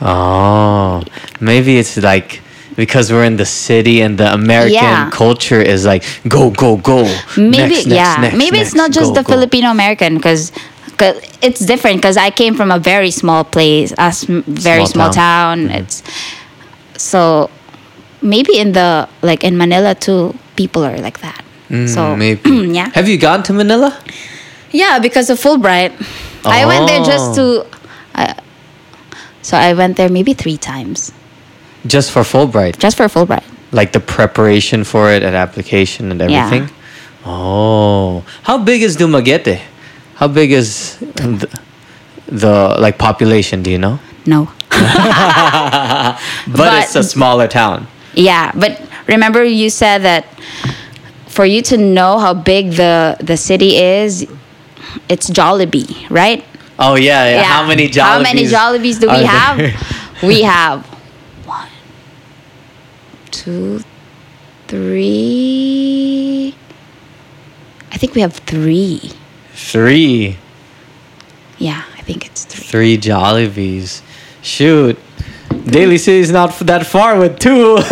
Oh, 0.00 1.04
maybe 1.40 1.76
it's 1.76 1.96
like 1.98 2.40
because 2.76 3.12
we're 3.12 3.24
in 3.24 3.36
the 3.36 3.46
city 3.46 4.00
and 4.02 4.18
the 4.18 4.32
American 4.32 4.74
Yeah. 4.74 5.10
culture 5.10 5.60
is 5.60 5.84
like 5.86 6.02
go 6.28 6.50
go 6.50 6.76
go. 6.76 7.04
Maybe 7.36 7.58
Next, 7.58 7.86
next, 7.86 7.86
yeah, 7.88 8.16
next, 8.20 8.36
maybe 8.36 8.58
it's 8.58 8.74
not 8.74 8.90
just 8.90 9.10
go, 9.10 9.14
the 9.14 9.22
go. 9.22 9.32
Filipino 9.34 9.70
American 9.70 10.16
because 10.16 10.52
it's 11.42 11.60
different 11.60 11.96
because 12.00 12.16
I 12.16 12.30
came 12.30 12.54
from 12.54 12.70
a 12.70 12.78
very 12.78 13.10
small 13.10 13.44
place, 13.44 13.92
a 13.98 14.12
sm- 14.12 14.40
very 14.46 14.86
Small 14.86 15.10
small, 15.10 15.12
town. 15.12 15.68
town. 15.68 15.70
It's 15.82 16.02
so 16.96 17.50
maybe 18.22 18.56
in 18.58 18.72
the 18.72 19.08
like 19.22 19.44
in 19.44 19.56
Manila 19.56 19.94
too, 19.94 20.34
people 20.56 20.84
are 20.84 20.98
like 20.98 21.20
that. 21.20 21.42
so 21.70 22.14
Mm, 22.14 22.18
maybe. 22.24 22.50
yeah, 22.74 22.90
Have 22.94 23.08
you 23.08 23.18
gone 23.18 23.42
to 23.44 23.52
Manila? 23.52 23.98
yeah, 24.70 24.98
because 24.98 25.30
of 25.30 25.38
Fulbright, 25.40 25.92
I 26.44 26.64
went 26.66 26.86
there 26.86 27.02
just 27.04 27.34
to. 27.36 27.66
I 28.14 28.34
so 29.42 29.56
I 29.58 29.74
went 29.74 29.96
there 29.96 30.08
maybe 30.08 30.32
three 30.34 30.56
times 30.56 31.12
Just 31.86 32.10
for 32.10 32.22
Fulbright. 32.22 32.78
just 32.78 32.96
for 32.96 33.04
Fulbright. 33.08 33.44
like 33.72 33.92
the 33.92 34.00
preparation 34.00 34.84
for 34.84 35.10
it 35.10 35.22
and 35.22 35.34
application 35.36 36.10
and 36.10 36.20
everything? 36.22 36.62
Yeah. 36.64 37.26
Oh, 37.26 38.24
how 38.42 38.58
big 38.58 38.82
is 38.82 38.96
Dumaguete? 38.96 39.60
How 40.16 40.28
big 40.28 40.52
is 40.52 40.96
the, 40.98 41.48
the 42.28 42.76
like 42.78 42.98
population? 42.98 43.62
Do 43.62 43.70
you 43.70 43.78
know? 43.78 43.98
No. 44.26 44.48
But, 44.70 46.18
But- 46.56 46.84
it's 46.84 46.94
a 46.96 47.02
smaller 47.02 47.48
town. 47.48 47.86
Yeah, 48.14 48.52
but 48.54 48.80
remember 49.08 49.42
you 49.44 49.70
said 49.70 50.02
that 50.02 50.24
for 51.26 51.44
you 51.44 51.62
to 51.62 51.76
know 51.76 52.18
how 52.18 52.32
big 52.32 52.72
the 52.72 53.16
the 53.20 53.36
city 53.36 53.76
is, 53.76 54.24
it's 55.08 55.28
Jollibee, 55.28 56.08
right? 56.10 56.44
Oh 56.78 56.94
yeah, 56.94 57.28
yeah. 57.30 57.42
How 57.42 57.66
many 57.66 57.88
Jollibees? 57.88 58.02
How 58.02 58.22
many 58.22 58.44
Jollibees 58.44 59.00
do 59.00 59.08
we 59.08 59.16
there? 59.16 59.26
have? 59.26 60.22
we 60.22 60.42
have 60.42 60.86
two, 63.34 63.80
three. 64.68 66.54
I 67.90 67.96
think 67.96 68.14
we 68.14 68.20
have 68.20 68.34
three. 68.34 69.10
Three. 69.52 70.38
Yeah, 71.58 71.82
I 71.96 72.02
think 72.02 72.26
it's 72.26 72.44
three. 72.44 72.64
Three 72.64 72.98
Jollibees. 72.98 74.02
Shoot. 74.42 74.98
Daly 75.66 75.94
is 75.96 76.30
not 76.30 76.58
that 76.60 76.86
far 76.86 77.18
with 77.18 77.38
two. 77.38 77.78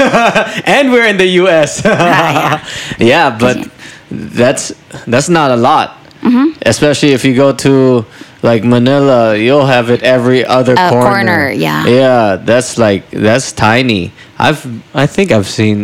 and 0.67 0.93
we're 0.93 1.07
in 1.07 1.17
the 1.17 1.27
US. 1.43 1.83
yeah. 1.85 2.67
yeah, 2.99 3.37
but 3.39 3.69
that's 4.11 4.73
that's 5.07 5.29
not 5.29 5.51
a 5.51 5.57
lot. 5.57 5.99
Mm-hmm. 6.21 6.59
Especially 6.63 7.13
if 7.13 7.25
you 7.25 7.35
go 7.35 7.53
to 7.53 8.05
like 8.43 8.65
Manila, 8.65 9.37
you'll 9.37 9.67
have 9.67 9.91
it 9.91 10.03
every 10.03 10.45
other 10.45 10.75
A 10.75 10.91
corner. 10.91 11.03
corner, 11.03 11.51
yeah. 11.51 11.87
Yeah, 11.87 12.37
that's 12.37 12.77
like 12.79 13.11
that's 13.11 13.53
tiny. 13.53 14.13
I've 14.47 14.63
I 14.95 15.07
think 15.15 15.31
I've 15.37 15.49
seen 15.61 15.79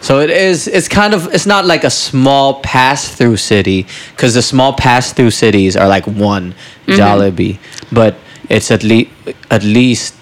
so 0.00 0.12
it 0.24 0.30
is 0.30 0.68
it's 0.76 0.88
kind 1.00 1.12
of 1.16 1.20
it's 1.34 1.46
not 1.54 1.64
like 1.72 1.82
a 1.84 1.90
small 1.90 2.48
pass 2.72 3.00
through 3.16 3.36
city 3.52 3.80
cuz 4.20 4.30
the 4.38 4.42
small 4.52 4.72
pass 4.86 5.12
through 5.16 5.32
cities 5.44 5.72
are 5.80 5.88
like 5.96 6.06
one 6.06 6.54
Mm-hmm. 6.88 7.00
Jollibee, 7.00 7.58
but 7.98 8.12
it's 8.48 8.70
at 8.76 8.82
least 8.82 9.10
at 9.56 9.62
least 9.78 10.14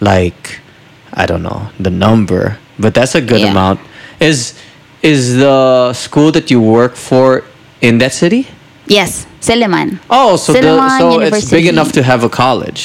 like 0.00 0.58
I 1.22 1.24
don't 1.30 1.44
know 1.48 1.60
the 1.86 1.90
number, 2.06 2.44
but 2.84 2.92
that's 2.98 3.14
a 3.14 3.20
good 3.30 3.40
Yeah. 3.40 3.52
amount. 3.54 3.78
Is 4.30 4.54
is 5.02 5.22
the 5.44 5.92
school 6.04 6.30
that 6.36 6.46
you 6.52 6.60
work 6.78 6.94
for 7.08 7.26
in 7.80 7.98
that 8.02 8.12
city? 8.22 8.42
Yes, 8.86 9.26
Silliman. 9.40 9.88
Oh, 10.10 10.36
so 10.36 10.52
the, 10.52 10.98
so 10.98 11.20
it's 11.20 11.50
big 11.50 11.66
enough 11.74 11.92
to 11.92 12.02
have 12.02 12.24
a 12.24 12.28
college. 12.42 12.82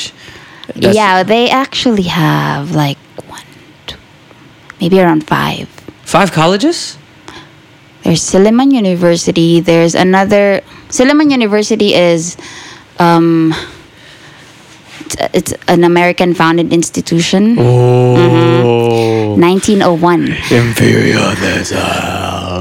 That's- 0.76 0.96
yeah, 0.96 1.24
they 1.34 1.50
actually 1.64 2.08
have 2.26 2.64
like 2.84 2.98
maybe 4.84 5.00
around 5.00 5.24
five. 5.26 5.70
Five 6.04 6.34
colleges? 6.34 6.98
There's 8.04 8.20
Silliman 8.20 8.74
University. 8.74 9.62
There's 9.62 9.96
another. 9.96 10.60
Silliman 10.90 11.32
University 11.32 11.96
is, 11.96 12.36
um, 13.00 13.56
it's, 15.34 15.54
an 15.70 15.86
American 15.86 16.34
founded 16.34 16.74
institution. 16.74 17.56
Oh. 17.58 19.36
1901. 19.40 20.36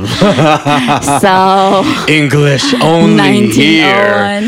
Imperialism. 0.02 1.20
So 1.22 1.84
English 2.08 2.74
only 2.80 3.50
here. 3.50 3.84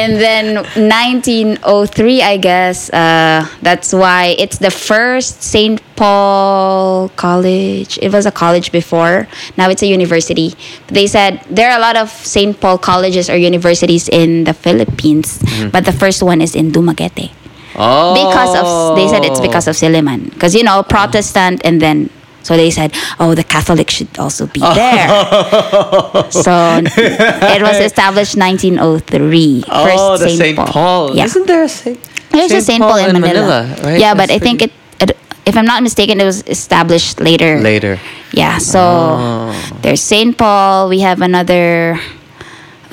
and 0.00 0.16
then 0.18 0.54
1903, 0.56 2.22
I 2.22 2.36
guess. 2.36 2.90
Uh, 2.90 3.46
that's 3.62 3.92
why 3.92 4.34
it's 4.38 4.58
the 4.58 4.70
first 4.70 5.42
St. 5.42 5.80
Paul 5.96 7.10
College. 7.16 7.98
It 8.02 8.12
was 8.12 8.26
a 8.26 8.32
college 8.32 8.72
before. 8.72 9.28
Now 9.56 9.68
it's 9.70 9.82
a 9.82 9.86
university. 9.86 10.54
They 10.88 11.06
said 11.06 11.44
there 11.50 11.70
are 11.70 11.78
a 11.78 11.82
lot 11.82 11.96
of 11.96 12.10
St. 12.10 12.58
Paul 12.60 12.78
colleges 12.78 13.28
or 13.30 13.36
universities 13.36 14.08
in 14.08 14.44
the 14.44 14.54
Philippines, 14.54 15.38
but 15.70 15.84
the 15.84 15.92
first 15.92 16.22
one 16.22 16.40
is 16.40 16.54
in 16.54 16.72
Dumaguete. 16.72 17.30
Oh. 17.76 18.14
Because 18.14 18.54
of, 18.56 18.96
they 18.96 19.08
said 19.08 19.24
it's 19.24 19.40
because 19.40 19.68
of 19.68 19.74
Silliman. 19.74 20.30
Because, 20.30 20.54
you 20.54 20.62
know, 20.62 20.82
Protestant 20.82 21.60
and 21.64 21.80
then. 21.80 22.10
So 22.42 22.56
they 22.56 22.70
said, 22.70 22.94
oh, 23.20 23.34
the 23.34 23.44
Catholic 23.44 23.90
should 23.90 24.08
also 24.18 24.46
be 24.46 24.60
there. 24.60 25.08
so 26.30 26.80
it 26.82 27.60
was 27.62 27.78
established 27.80 28.36
1903. 28.36 29.64
Oh, 29.68 29.84
first 30.16 30.24
the 30.24 30.30
St. 30.30 30.56
Paul. 30.58 31.14
Yeah. 31.16 31.24
Isn't 31.24 31.46
there 31.46 31.62
a 31.64 31.68
St. 31.68 31.98
There's 32.30 32.52
a 32.52 32.60
St. 32.62 32.80
Paul, 32.80 32.96
in 32.96 33.20
Manila. 33.20 33.66
right? 33.82 33.98
Yeah, 34.00 34.14
but 34.14 34.28
That's 34.28 34.40
I 34.40 34.44
think 34.44 34.62
it, 34.62 34.72
it, 35.00 35.16
if 35.44 35.56
I'm 35.56 35.64
not 35.66 35.82
mistaken, 35.82 36.20
it 36.20 36.24
was 36.24 36.42
established 36.46 37.20
later. 37.20 37.58
later. 37.60 37.98
Yeah, 38.32 38.58
so 38.58 38.80
Oh. 38.80 39.78
there's 39.82 40.00
St. 40.00 40.38
Paul. 40.38 40.88
We 40.88 41.00
have 41.00 41.20
another, 41.22 41.98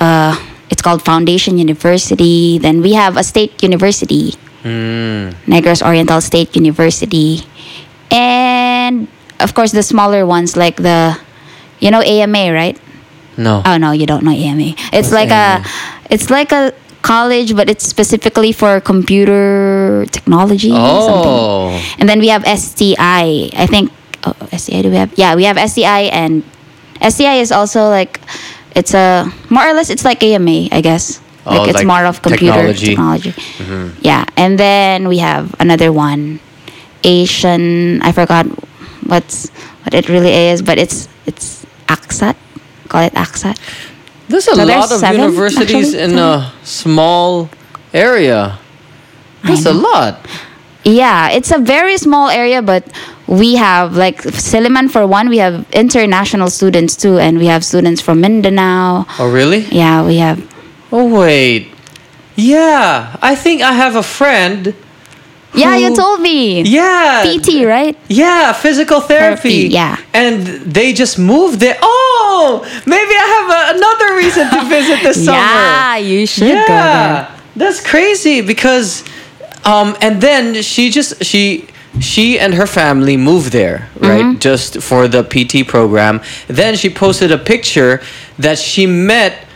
uh, 0.00 0.34
it's 0.70 0.82
called 0.82 1.04
Foundation 1.04 1.56
University. 1.56 2.58
Then 2.58 2.82
we 2.82 2.92
have 2.94 3.16
a 3.16 3.22
state 3.24 3.62
university, 3.62 4.34
Mm. 4.64 5.32
Negros 5.46 5.80
Oriental 5.86 6.20
State 6.20 6.54
University. 6.56 7.46
And 8.10 9.06
of 9.40 9.54
course, 9.54 9.72
the 9.72 9.82
smaller 9.82 10.26
ones 10.26 10.56
like 10.56 10.76
the, 10.76 11.18
you 11.80 11.90
know, 11.90 12.00
AMA, 12.00 12.52
right? 12.52 12.78
No. 13.36 13.62
Oh 13.64 13.76
no, 13.76 13.92
you 13.92 14.06
don't 14.06 14.24
know 14.24 14.32
AMA. 14.32 14.74
It's 14.92 14.92
What's 14.92 15.12
like 15.12 15.30
AMA? 15.30 15.64
a, 15.64 16.12
it's 16.12 16.28
like 16.30 16.52
a 16.52 16.72
college, 17.02 17.54
but 17.54 17.70
it's 17.70 17.86
specifically 17.86 18.52
for 18.52 18.80
computer 18.80 20.04
technology. 20.10 20.70
Oh. 20.72 21.70
Something. 21.78 22.00
And 22.00 22.08
then 22.08 22.18
we 22.18 22.28
have 22.28 22.42
STI. 22.44 23.50
I 23.54 23.66
think 23.66 23.92
oh, 24.24 24.34
STI. 24.56 24.82
Do 24.82 24.90
we 24.90 24.96
have? 24.96 25.16
Yeah, 25.16 25.34
we 25.36 25.44
have 25.44 25.56
STI, 25.70 26.10
and 26.10 26.42
STI 27.00 27.36
is 27.40 27.52
also 27.52 27.88
like, 27.88 28.20
it's 28.74 28.92
a 28.94 29.30
more 29.50 29.66
or 29.66 29.72
less 29.72 29.88
it's 29.90 30.04
like 30.04 30.22
AMA, 30.22 30.68
I 30.72 30.80
guess. 30.82 31.20
Oh, 31.46 31.58
Like 31.60 31.68
it's 31.70 31.76
like 31.78 31.86
more 31.86 32.04
of 32.04 32.20
computer 32.20 32.74
technology. 32.74 32.86
technology. 32.86 33.30
Mm-hmm. 33.32 33.98
Yeah, 34.02 34.24
and 34.36 34.58
then 34.58 35.08
we 35.08 35.18
have 35.18 35.54
another 35.60 35.92
one, 35.92 36.40
Asian. 37.04 38.02
I 38.02 38.12
forgot 38.12 38.44
what's 39.08 39.48
what 39.82 39.94
it 39.94 40.08
really 40.08 40.32
is, 40.52 40.62
but 40.62 40.78
it's 40.78 41.08
it's 41.26 41.66
AXAT. 41.88 42.36
Call 42.88 43.02
it 43.02 43.14
AXAT. 43.14 43.58
There's 44.28 44.46
a 44.46 44.54
So 44.54 44.64
there's 44.64 44.68
lot 44.68 44.92
of 44.92 45.00
seven, 45.00 45.20
universities 45.20 45.94
actually, 45.94 46.12
in 46.12 46.18
a 46.18 46.52
small 46.62 47.48
area. 47.92 48.58
That's 49.42 49.66
a 49.66 49.72
lot. 49.72 50.20
Yeah, 50.84 51.30
it's 51.30 51.50
a 51.50 51.58
very 51.58 51.96
small 51.98 52.28
area, 52.28 52.62
but 52.62 52.84
we 53.26 53.56
have 53.56 53.96
like 53.96 54.22
Silliman 54.22 54.90
for 54.90 55.06
one. 55.06 55.28
We 55.28 55.38
have 55.38 55.66
international 55.72 56.50
students 56.50 56.96
too, 56.96 57.18
and 57.18 57.38
we 57.38 57.46
have 57.46 57.64
students 57.64 58.00
from 58.00 58.20
Mindanao. 58.20 59.06
Oh, 59.18 59.30
really? 59.30 59.64
Yeah, 59.72 60.04
we 60.04 60.16
have. 60.18 60.40
Oh, 60.92 61.08
wait. 61.20 61.68
Yeah, 62.36 63.16
I 63.20 63.34
think 63.34 63.62
I 63.62 63.72
have 63.72 63.96
a 63.96 64.02
friend. 64.02 64.74
Yeah, 65.54 65.76
you 65.76 65.94
told 65.94 66.20
me. 66.20 66.62
Yeah. 66.62 67.24
PT, 67.24 67.64
right? 67.64 67.96
Yeah, 68.08 68.52
physical 68.52 69.00
therapy. 69.00 69.68
Therapy, 69.68 69.74
yeah. 69.74 69.98
And 70.12 70.46
they 70.46 70.92
just 70.92 71.18
moved 71.18 71.60
there. 71.60 71.78
Oh, 71.82 72.62
maybe 72.86 73.12
I 73.14 73.26
have 73.36 73.48
a, 73.50 73.78
another 73.78 74.16
reason 74.16 74.50
to 74.50 74.68
visit 74.76 75.02
this 75.02 75.24
summer. 75.24 75.38
Yeah, 75.38 75.96
you 75.96 76.26
should 76.26 76.48
go 76.48 76.54
there. 76.54 76.66
yeah, 76.68 77.40
that's 77.56 77.84
crazy 77.84 78.40
because, 78.42 79.04
um, 79.64 79.96
and 80.00 80.20
then 80.20 80.62
she 80.62 80.90
just 80.90 81.24
she 81.24 81.66
she 82.00 82.38
and 82.38 82.54
her 82.54 82.66
family 82.66 83.16
moved 83.16 83.52
there, 83.52 83.88
right? 83.98 84.22
Mm-hmm. 84.24 84.38
Just 84.38 84.82
for 84.82 85.08
the 85.08 85.22
PT 85.22 85.66
program. 85.66 86.20
Then 86.46 86.76
she 86.76 86.90
posted 86.90 87.32
a 87.32 87.38
picture 87.38 88.02
that 88.38 88.58
she 88.58 88.86
met 88.86 89.46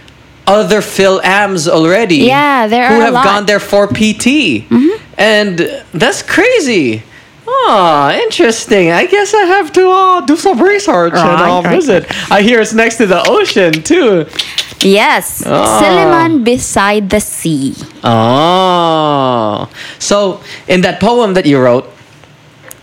other 0.47 0.81
Phil 0.83 1.21
Ams 1.23 1.69
already. 1.69 2.17
Yeah, 2.17 2.67
there 2.67 2.89
who 2.89 3.01
have 3.01 3.15
lot. 3.15 3.25
Mm-hmm. 3.25 3.35
gone 3.37 3.47
there 3.47 3.61
for 3.61 3.87
PT, 3.87 4.67
and 5.23 5.55
that's 5.95 6.23
crazy. 6.23 7.03
Oh, 7.47 8.11
interesting. 8.25 8.91
I 8.91 9.07
guess 9.07 9.35
I 9.35 9.45
have 9.57 9.73
to 9.73 9.85
uh, 9.91 10.21
do 10.27 10.37
some 10.37 10.61
research 10.63 11.15
and 11.15 11.41
Right, 11.41 11.51
uh, 11.59 11.63
right. 11.63 11.75
visit. 11.77 12.07
I 12.31 12.43
hear 12.43 12.61
it's 12.61 12.73
next 12.75 12.97
to 12.99 13.07
the 13.07 13.23
ocean 13.29 13.73
too. 13.83 14.27
Yes. 14.81 15.43
Silliman 15.45 16.43
beside 16.45 17.11
the 17.11 17.21
sea. 17.21 17.75
Oh, 18.05 19.69
so 19.99 20.41
in 20.67 20.81
that 20.83 21.01
poem 21.01 21.35
that 21.35 21.47
you 21.47 21.59
wrote, 21.61 21.87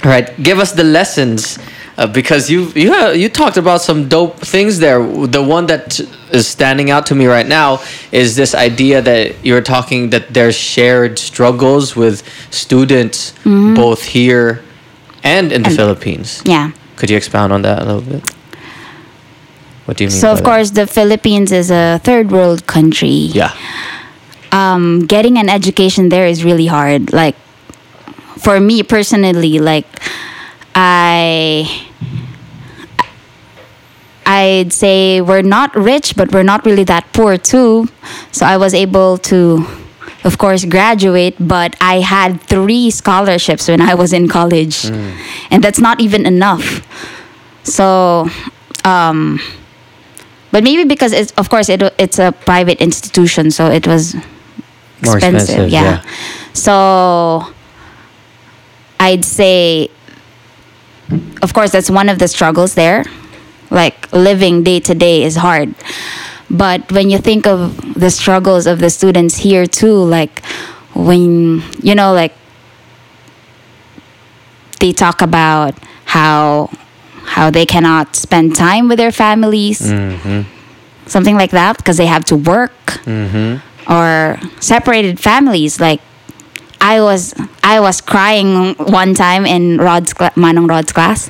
right? 0.04 0.28
Give 0.42 0.60
us 0.60 0.72
the 0.72 0.84
lessons, 0.84 1.58
uh, 2.00 2.08
because 2.08 2.50
you 2.50 2.60
you 2.84 2.90
you 3.24 3.28
talked 3.30 3.58
about 3.58 3.82
some 3.82 4.08
dope 4.08 4.40
things 4.40 4.80
there. 4.80 5.00
The 5.38 5.44
one 5.44 5.66
that 5.68 6.00
is 6.32 6.48
standing 6.48 6.90
out 6.96 7.06
to 7.08 7.16
me 7.16 7.26
right 7.28 7.46
now 7.48 7.80
is 8.12 8.36
this 8.36 8.56
idea 8.56 9.02
that 9.02 9.36
you're 9.44 9.66
talking 9.76 10.10
that 10.12 10.34
there's 10.34 10.56
shared 10.56 11.20
struggles 11.20 11.96
with 11.96 12.24
students 12.52 13.34
both 13.44 14.02
here 14.18 14.62
and 15.24 15.52
in 15.52 15.62
the 15.64 15.70
And- 15.70 15.78
Philippines. 15.78 16.42
Yeah. 16.46 16.72
Could 16.96 17.10
you 17.12 17.18
expound 17.18 17.52
on 17.54 17.62
that 17.64 17.82
a 17.82 17.86
little 17.86 18.02
bit? 18.02 18.24
What 19.86 19.98
do 19.98 20.04
you 20.04 20.10
mean? 20.10 20.20
So 20.20 20.32
of 20.32 20.38
that? 20.40 20.46
course, 20.46 20.72
the 20.72 20.86
Philippines 20.88 21.52
is 21.52 21.72
a 21.72 22.00
third 22.04 22.32
world 22.32 22.66
country. 22.68 23.32
yeah. 23.34 23.52
um, 24.52 25.06
getting 25.06 25.38
an 25.38 25.50
education 25.50 26.10
there 26.10 26.28
is 26.28 26.44
really 26.44 26.68
hard. 26.68 27.12
Like 27.14 27.36
for 28.38 28.60
me 28.60 28.84
personally, 28.84 29.60
like 29.60 29.88
I 30.76 31.89
I'd 34.30 34.72
say 34.72 35.22
we're 35.22 35.42
not 35.42 35.74
rich, 35.74 36.14
but 36.16 36.32
we're 36.32 36.46
not 36.46 36.62
really 36.64 36.86
that 36.86 37.10
poor 37.18 37.34
too. 37.38 37.90
So 38.32 38.46
I 38.46 38.58
was 38.58 38.76
able 38.78 39.18
to, 39.34 39.66
of 40.24 40.38
course, 40.38 40.66
graduate, 40.66 41.34
but 41.40 41.74
I 41.82 42.00
had 42.06 42.40
three 42.46 42.92
scholarships 42.94 43.68
when 43.68 43.82
I 43.82 43.96
was 43.98 44.14
in 44.14 44.28
college, 44.30 44.86
and 45.50 45.64
that's 45.66 45.80
not 45.82 46.00
even 46.00 46.28
enough. 46.30 46.86
So, 47.64 48.30
um, 48.86 49.40
but 50.52 50.64
maybe 50.64 50.84
because 50.86 51.12
it's 51.12 51.32
of 51.38 51.50
course 51.50 51.70
it 51.70 51.82
it's 51.98 52.20
a 52.20 52.32
private 52.46 52.78
institution, 52.82 53.50
so 53.52 53.66
it 53.74 53.88
was 53.88 54.14
More 55.02 55.18
expensive, 55.18 55.70
yeah. 55.70 55.84
yeah. 55.84 56.02
So 56.54 56.76
I'd 59.00 59.26
say, 59.26 59.90
of 61.42 61.54
course, 61.54 61.72
that's 61.72 61.90
one 61.90 62.10
of 62.10 62.20
the 62.20 62.28
struggles 62.28 62.76
there. 62.76 63.06
Like 63.70 64.12
living 64.12 64.64
day 64.64 64.80
to 64.82 64.96
day 64.96 65.24
is 65.24 65.36
hard. 65.36 65.76
But 66.50 66.92
when 66.92 67.10
you 67.10 67.20
think 67.20 67.46
of 67.46 67.94
the 67.94 68.10
struggles 68.10 68.66
of 68.66 68.80
the 68.80 68.90
students 68.90 69.38
here 69.38 69.66
too, 69.68 69.94
like 69.94 70.44
when 70.96 71.62
you 71.82 71.96
know, 71.96 72.14
like 72.14 72.34
they 74.80 74.94
talk 74.94 75.22
about 75.22 75.76
how 76.06 76.70
how 77.24 77.52
they 77.52 77.66
cannot 77.66 78.16
spend 78.16 78.56
time 78.56 78.88
with 78.90 78.98
their 78.98 79.12
families, 79.12 79.82
mm-hmm. 79.82 80.42
something 81.06 81.36
like 81.36 81.52
that, 81.52 81.78
because 81.78 81.98
they 81.98 82.08
have 82.08 82.26
to 82.26 82.36
work, 82.36 82.72
mm-hmm. 83.06 83.62
or 83.92 84.40
separated 84.60 85.20
families. 85.20 85.80
Like 85.80 86.02
I 86.82 87.02
was, 87.02 87.36
I 87.62 87.80
was 87.80 88.02
crying 88.02 88.74
one 88.76 89.14
time 89.14 89.46
in 89.46 89.78
Rod's 89.78 90.14
cla- 90.14 90.32
Manong 90.32 90.68
Rod's 90.68 90.92
class. 90.92 91.30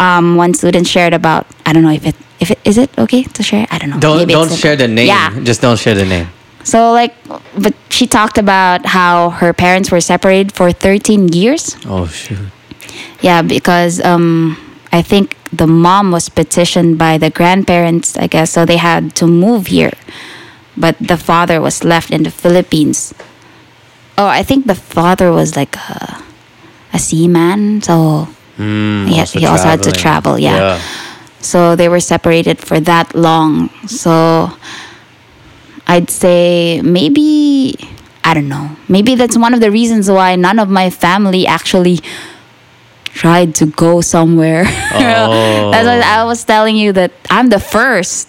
Um, 0.00 0.36
one 0.36 0.54
student 0.54 0.86
shared 0.86 1.12
about 1.14 1.46
I 1.66 1.72
don't 1.72 1.82
know 1.82 1.90
if 1.90 2.06
it 2.06 2.14
if 2.40 2.50
it 2.52 2.58
is 2.64 2.78
it 2.78 2.90
okay 2.98 3.24
to 3.24 3.42
share 3.42 3.66
I 3.70 3.78
don't 3.78 3.90
know 3.90 3.98
Don't 3.98 4.18
Maybe 4.18 4.32
don't 4.34 4.52
share 4.52 4.76
the 4.76 4.86
name. 4.86 5.06
yeah 5.08 5.34
Just 5.42 5.60
don't 5.60 5.78
share 5.78 5.94
the 5.94 6.06
name. 6.06 6.28
so 6.62 6.92
like 6.92 7.14
but 7.58 7.74
she 7.90 8.06
talked 8.06 8.38
about 8.38 8.86
how 8.86 9.30
her 9.30 9.52
parents 9.52 9.90
were 9.90 10.00
separated 10.00 10.52
for 10.52 10.70
13 10.70 11.28
years 11.34 11.74
Oh 11.86 12.06
shoot. 12.06 12.38
yeah, 13.20 13.42
because 13.42 14.00
um, 14.04 14.54
I 14.92 15.02
think 15.02 15.34
the 15.52 15.66
mom 15.66 16.12
was 16.12 16.28
petitioned 16.28 16.98
by 16.98 17.18
the 17.18 17.30
grandparents, 17.30 18.16
I 18.16 18.26
guess, 18.28 18.50
so 18.52 18.64
they 18.64 18.76
had 18.76 19.14
to 19.16 19.26
move 19.26 19.66
here. 19.68 19.92
But 20.76 20.94
the 21.00 21.16
father 21.16 21.60
was 21.60 21.82
left 21.84 22.10
in 22.12 22.22
the 22.22 22.30
Philippines. 22.30 23.14
Oh, 24.16 24.26
I 24.28 24.42
think 24.42 24.66
the 24.66 24.74
father 24.78 25.32
was 25.32 25.56
like 25.56 25.74
a, 25.76 26.22
a 26.92 26.98
seaman, 26.98 27.82
so 27.82 28.28
Mm, 28.58 29.08
he, 29.08 29.16
had, 29.16 29.28
he 29.28 29.46
also 29.46 29.68
had 29.68 29.82
to 29.84 29.92
travel, 29.92 30.38
yeah. 30.38 30.80
So 31.40 31.76
they 31.76 31.88
were 31.88 32.00
separated 32.00 32.58
for 32.58 32.80
that 32.80 33.14
long. 33.14 33.70
So 33.86 34.50
I'd 35.86 36.10
say 36.10 36.82
maybe, 36.82 37.78
I 38.24 38.34
don't 38.34 38.48
know, 38.48 38.76
maybe 38.88 39.14
that's 39.14 39.38
one 39.38 39.54
of 39.54 39.60
the 39.60 39.70
reasons 39.70 40.10
why 40.10 40.34
none 40.36 40.58
of 40.58 40.68
my 40.68 40.90
family 40.90 41.46
actually 41.46 42.00
tried 43.04 43.54
to 43.56 43.66
go 43.66 44.00
somewhere. 44.00 44.64
Oh. 44.98 45.70
that's 45.70 45.86
I 46.06 46.24
was 46.24 46.44
telling 46.44 46.76
you 46.76 46.92
that 46.92 47.12
I'm 47.30 47.48
the 47.48 47.60
first. 47.60 48.28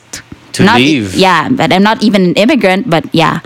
To 0.53 0.63
not 0.63 0.77
leave. 0.77 1.15
yeah, 1.15 1.49
but 1.49 1.71
I'm 1.73 1.83
not 1.83 2.03
even 2.03 2.23
an 2.25 2.33
immigrant, 2.35 2.89
but 2.89 3.05
yeah. 3.13 3.39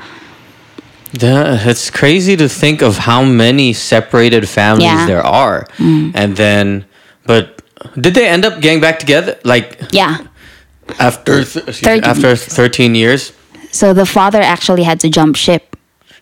Yeah, 1.13 1.69
it's 1.69 1.89
crazy 1.91 2.35
to 2.37 2.49
think 2.49 2.81
of 2.81 2.97
how 2.97 3.23
many 3.23 3.73
separated 3.73 4.49
families 4.49 4.85
Yeah. 4.85 5.03
Mm. 5.05 5.07
there 5.07 5.23
are, 5.25 5.67
and 6.15 6.35
then, 6.35 6.85
but 7.25 7.61
did 7.99 8.13
they 8.15 8.27
end 8.27 8.45
up 8.45 8.61
getting 8.61 8.81
back 8.81 8.97
together? 8.99 9.37
Like 9.43 9.77
Yeah. 9.91 10.17
after 10.99 11.43
th- 11.43 11.67
excuse 11.67 11.81
me, 11.81 12.01
Thirty- 12.01 12.05
after 12.07 12.35
thirteen 12.35 12.95
years? 12.95 13.31
So 13.71 13.93
the 13.93 14.05
father 14.05 14.41
actually 14.41 14.83
had 14.83 14.99
to 15.01 15.09
jump 15.09 15.35
ship. 15.35 15.75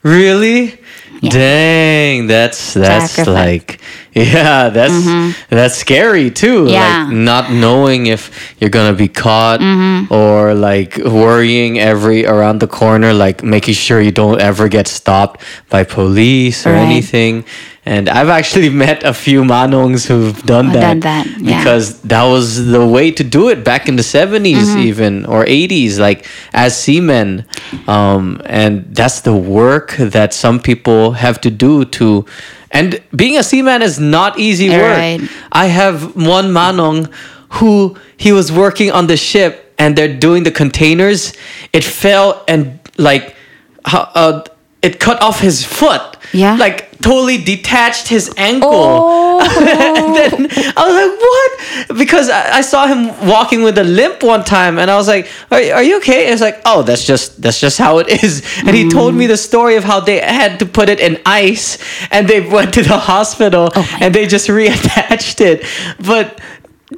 Really? 0.03 0.77
Yeah. 1.21 1.29
Dang, 1.29 2.27
that's 2.27 2.73
that's 2.73 3.11
Sacrifice. 3.11 3.27
like 3.27 3.81
yeah, 4.13 4.69
that's 4.69 5.05
that's 5.49 5.75
scary 5.75 6.31
too. 6.31 6.65
Mm-hmm. 6.65 6.67
Yeah. 6.69 7.05
Mm-hmm. 7.05 7.11
Like 7.11 7.15
not 7.15 7.51
knowing 7.51 8.07
if 8.07 8.55
you're 8.59 8.71
gonna 8.71 8.97
be 8.97 9.07
caught 9.07 9.61
or 10.11 10.53
like 10.55 10.97
worrying 10.97 11.79
every 11.79 12.25
around 12.25 12.59
the 12.59 12.67
corner, 12.67 13.13
like 13.13 13.43
making 13.43 13.75
sure 13.75 14.01
you 14.01 14.11
don't 14.11 14.41
ever 14.41 14.67
get 14.67 14.87
stopped 14.87 15.43
by 15.69 15.83
police 15.83 16.65
or 16.65 16.73
Right. 16.73 16.85
anything. 16.89 17.45
And 17.85 18.09
I've 18.09 18.29
actually 18.29 18.69
met 18.85 19.03
a 19.03 19.13
few 19.13 19.43
manongs 19.43 20.05
who've 20.07 20.39
done 20.43 20.67
that, 20.73 20.81
done 20.81 20.99
that, 21.01 21.25
yeah. 21.39 21.57
because 21.57 21.99
that 22.01 22.23
was 22.25 22.67
the 22.67 22.85
way 22.85 23.09
to 23.11 23.23
do 23.23 23.49
it 23.49 23.63
back 23.63 23.87
in 23.89 23.95
the 23.95 24.03
70s 24.03 24.61
Mm-hmm. 24.61 24.79
even 24.79 25.25
or 25.25 25.45
80s 25.45 25.97
like 25.99 26.25
as 26.53 26.77
seamen 26.77 27.45
um, 27.87 28.39
and 28.45 28.93
that's 28.95 29.21
the 29.21 29.35
work 29.35 29.95
that 29.97 30.33
some 30.33 30.59
people 30.59 31.13
have 31.13 31.41
to 31.41 31.49
do 31.49 31.85
to 31.85 32.25
and 32.71 33.01
being 33.15 33.37
a 33.37 33.43
seaman 33.43 33.81
is 33.81 33.99
not 33.99 34.37
easy 34.39 34.69
work 34.69 34.97
Right. 34.97 35.21
i 35.51 35.65
have 35.67 36.15
one 36.15 36.47
manong 36.51 37.11
who 37.57 37.97
he 38.17 38.31
was 38.31 38.51
working 38.51 38.91
on 38.91 39.07
the 39.07 39.17
ship 39.17 39.73
and 39.79 39.95
they're 39.97 40.17
doing 40.27 40.43
the 40.43 40.51
containers 40.51 41.33
it 41.73 41.83
fell 41.83 42.43
and 42.47 42.79
like 42.97 43.35
uh, 43.85 44.43
it 44.81 44.99
cut 44.99 45.21
off 45.21 45.39
his 45.39 45.63
foot 45.63 46.17
Yeah. 46.33 46.55
like 46.55 46.87
totally 47.01 47.37
detached 47.43 48.07
his 48.07 48.31
ankle 48.37 48.71
Oh. 48.73 49.39
and 49.41 50.15
then 50.15 50.47
I 50.77 50.81
was 50.87 50.95
like, 51.01 51.13
"What?" 51.89 51.97
Because 51.97 52.29
I, 52.29 52.57
I 52.59 52.61
saw 52.61 52.85
him 52.85 53.07
walking 53.27 53.63
with 53.63 53.77
a 53.79 53.83
limp 53.83 54.21
one 54.21 54.43
time, 54.43 54.77
and 54.77 54.89
I 54.91 54.95
was 54.95 55.07
like, 55.07 55.27
"Are, 55.49 55.57
are 55.77 55.83
you 55.83 55.97
okay?" 55.97 56.25
And 56.25 56.33
it's 56.33 56.41
like, 56.41 56.61
"Oh, 56.63 56.83
that's 56.83 57.05
just 57.07 57.41
that's 57.41 57.59
just 57.59 57.77
how 57.79 57.97
it 57.97 58.07
is." 58.23 58.43
And 58.67 58.75
he 58.75 58.87
told 58.89 59.15
me 59.15 59.25
the 59.27 59.37
story 59.37 59.75
of 59.77 59.83
how 59.83 59.99
they 59.99 60.19
had 60.19 60.59
to 60.59 60.65
put 60.67 60.89
it 60.89 60.99
in 60.99 61.17
ice, 61.25 61.79
and 62.11 62.27
they 62.27 62.39
went 62.57 62.73
to 62.75 62.83
the 62.83 62.97
hospital, 62.99 63.71
Oh 63.75 63.97
and 63.99 64.13
they 64.13 64.27
just 64.27 64.47
reattached 64.59 65.41
it. 65.41 65.65
But 66.05 66.39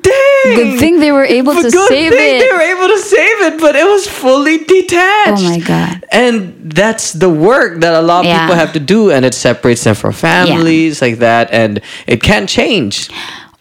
dang, 0.04 0.56
Good 0.56 0.80
thing 0.80 1.00
they 1.00 1.12
were 1.12 1.24
able 1.26 1.54
But 1.54 1.64
to 1.64 1.72
good 1.72 1.88
save 1.90 2.12
thing 2.14 2.36
it. 2.36 2.40
They 2.44 2.52
were 2.52 2.62
able 2.76 2.88
to 2.96 3.00
save 3.00 3.38
it, 3.54 3.60
but 3.60 3.76
it 3.76 3.86
was 3.86 4.08
fully 4.08 4.58
detached. 4.60 5.44
Oh 5.44 5.50
my 5.50 5.60
God. 5.60 6.06
And 6.12 6.54
that's 6.72 7.14
the 7.14 7.30
work 7.30 7.80
that 7.82 7.94
a 7.94 8.02
lot 8.02 8.20
of 8.22 8.26
Yeah. 8.26 8.42
people 8.42 8.56
have 8.56 8.74
to 8.74 8.80
do, 8.80 9.12
and 9.12 9.24
it 9.26 9.34
separates 9.34 9.84
them 9.86 9.96
from 9.96 10.14
families 10.14 11.02
like 11.02 11.18
that, 11.20 11.50
and 11.52 11.80
it 12.08 12.22
can't 12.22 12.50
change. 12.50 13.10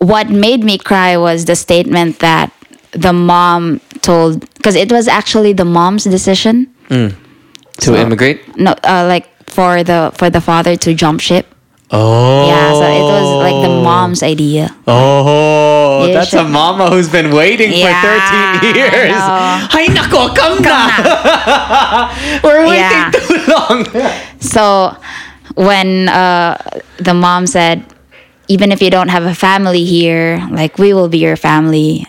what 0.03 0.29
made 0.29 0.65
me 0.65 0.77
cry 0.79 1.17
was 1.17 1.45
the 1.45 1.55
statement 1.55 2.19
that 2.19 2.51
the 2.91 3.13
mom 3.13 3.81
told 4.03 4.41
because 4.59 4.75
it 4.75 4.91
was 4.91 5.07
actually 5.07 5.53
the 5.55 5.65
mom's 5.65 6.03
decision 6.05 6.67
To 6.91 7.15
So- 7.81 7.95
immigrate. 7.95 8.41
no 8.59 8.73
uh, 8.83 9.05
like 9.07 9.27
for 9.47 9.85
the 9.85 10.11
for 10.19 10.29
the 10.29 10.41
father 10.41 10.75
to 10.85 10.93
jump 10.93 11.21
ship 11.21 11.47
Oh. 11.95 12.47
yeah 12.49 12.73
so 12.73 12.85
it 12.89 13.05
was 13.05 13.29
like 13.45 13.61
the 13.63 13.69
mom's 13.69 14.23
idea 14.23 14.75
Oh, 14.89 16.09
that's 16.13 16.33
a 16.33 16.43
mama 16.45 16.89
who's 16.91 17.09
been 17.09 17.31
waiting 17.35 17.71
Yeah, 17.73 18.01
for 18.01 18.17
13 18.65 18.75
years. 18.77 19.13
I 19.13 19.69
Ay, 19.71 19.87
nako, 19.93 20.33
come 20.35 20.63
na. 20.65 20.81
We're 22.45 22.65
waiting 22.67 22.81
Yeah. 22.81 23.11
too 23.13 23.39
long. 23.53 23.79
so 24.41 24.97
when 25.55 26.09
uh, 26.09 26.57
the 26.99 27.13
mom 27.15 27.47
said 27.47 27.85
even 28.49 28.73
if 28.73 28.81
you 28.83 28.91
don't 28.91 29.09
have 29.09 29.25
a 29.25 29.35
family 29.35 29.85
here 29.85 30.41
like 30.51 30.79
we 30.79 30.93
will 30.95 31.09
be 31.09 31.19
your 31.19 31.37
family 31.37 32.07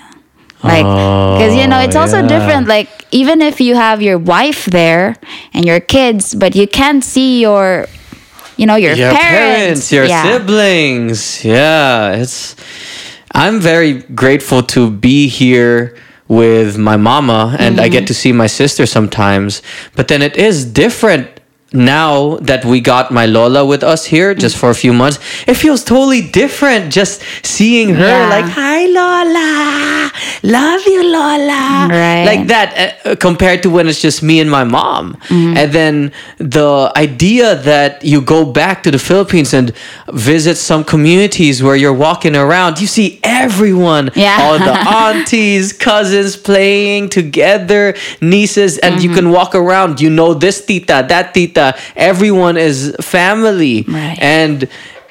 like 0.63 0.87
because 0.87 1.55
you 1.59 1.67
know 1.67 1.79
it's 1.83 1.95
also 1.95 2.19
Oh, 2.19 2.21
yeah. 2.23 2.27
different 2.39 2.67
like 2.71 2.87
even 3.11 3.41
if 3.41 3.59
you 3.59 3.75
have 3.75 4.01
your 4.01 4.17
wife 4.17 4.63
there 4.65 5.17
and 5.53 5.65
your 5.67 5.79
kids 5.83 6.33
but 6.33 6.55
you 6.55 6.67
can't 6.67 7.03
see 7.03 7.41
your 7.41 7.87
you 8.57 8.65
know 8.65 8.75
your, 8.75 8.93
your 8.93 9.11
parents, 9.13 9.91
your 9.91 10.05
yeah. 10.05 10.23
siblings. 10.23 11.43
Yeah, 11.43 12.15
it's. 12.15 12.55
I'm 13.35 13.59
very 13.59 14.01
grateful 14.03 14.61
to 14.63 14.91
be 14.91 15.27
here 15.27 15.97
with 16.27 16.77
my 16.77 16.97
mama, 16.97 17.55
and 17.59 17.79
I 17.79 17.85
Mm-hmm. 17.85 17.91
get 17.91 18.07
to 18.07 18.13
see 18.13 18.31
my 18.31 18.47
sister 18.47 18.85
sometimes. 18.85 19.61
But 19.95 20.07
then 20.07 20.21
it 20.21 20.35
is 20.37 20.65
different 20.65 21.32
now 21.73 22.37
that 22.41 22.63
we 22.65 22.79
got 22.81 23.11
my 23.11 23.25
Lola 23.25 23.65
with 23.65 23.83
us 23.83 24.05
here 24.05 24.33
just 24.35 24.57
for 24.57 24.69
a 24.69 24.75
few 24.75 24.93
months. 24.93 25.19
It 25.47 25.55
feels 25.55 25.83
totally 25.83 26.21
different 26.21 26.93
just 26.93 27.21
seeing 27.43 27.89
her 27.95 28.05
Yeah. 28.07 28.29
like, 28.29 28.45
"Hi 28.45 28.85
Lola, 28.85 30.11
love 30.43 30.81
you 30.85 31.03
Lola," 31.17 31.87
Right. 31.89 32.25
like 32.25 32.47
that 32.47 32.69
uh, 33.05 33.15
compared 33.15 33.63
to 33.63 33.69
when 33.69 33.87
it's 33.87 34.01
just 34.01 34.21
me 34.23 34.39
and 34.39 34.49
my 34.49 34.63
mom. 34.63 35.17
Mm-hmm. 35.29 35.57
And 35.57 35.71
then 35.73 36.11
the 36.37 36.91
idea 36.95 37.55
that 37.55 38.03
you 38.03 38.21
go 38.21 38.45
back 38.45 38.83
to 38.83 38.91
the 38.91 38.99
Philippines 38.99 39.53
and 39.53 39.71
visit 40.13 40.55
some 40.57 40.83
communities 40.83 41.63
where 41.63 41.75
you're 41.75 41.99
walking 42.07 42.35
around, 42.35 42.79
you 42.81 42.87
see 42.87 43.19
everyone, 43.23 44.11
Yeah. 44.15 44.37
all 44.41 44.57
the 44.59 44.77
aunties, 45.05 45.73
cousins 45.73 46.35
playing 46.37 47.09
together, 47.09 47.95
nieces, 48.21 48.77
and 48.79 49.01
you 49.01 49.09
Mm-hmm. 49.09 49.15
can 49.29 49.31
walk 49.39 49.51
around. 49.55 49.99
You 50.01 50.09
know 50.09 50.33
this 50.33 50.57
tita, 50.65 51.05
that 51.09 51.33
tita. 51.33 51.62
Everyone 51.95 52.57
is 52.57 52.95
family. 52.99 53.83
Right. 53.87 54.17
And 54.19 54.67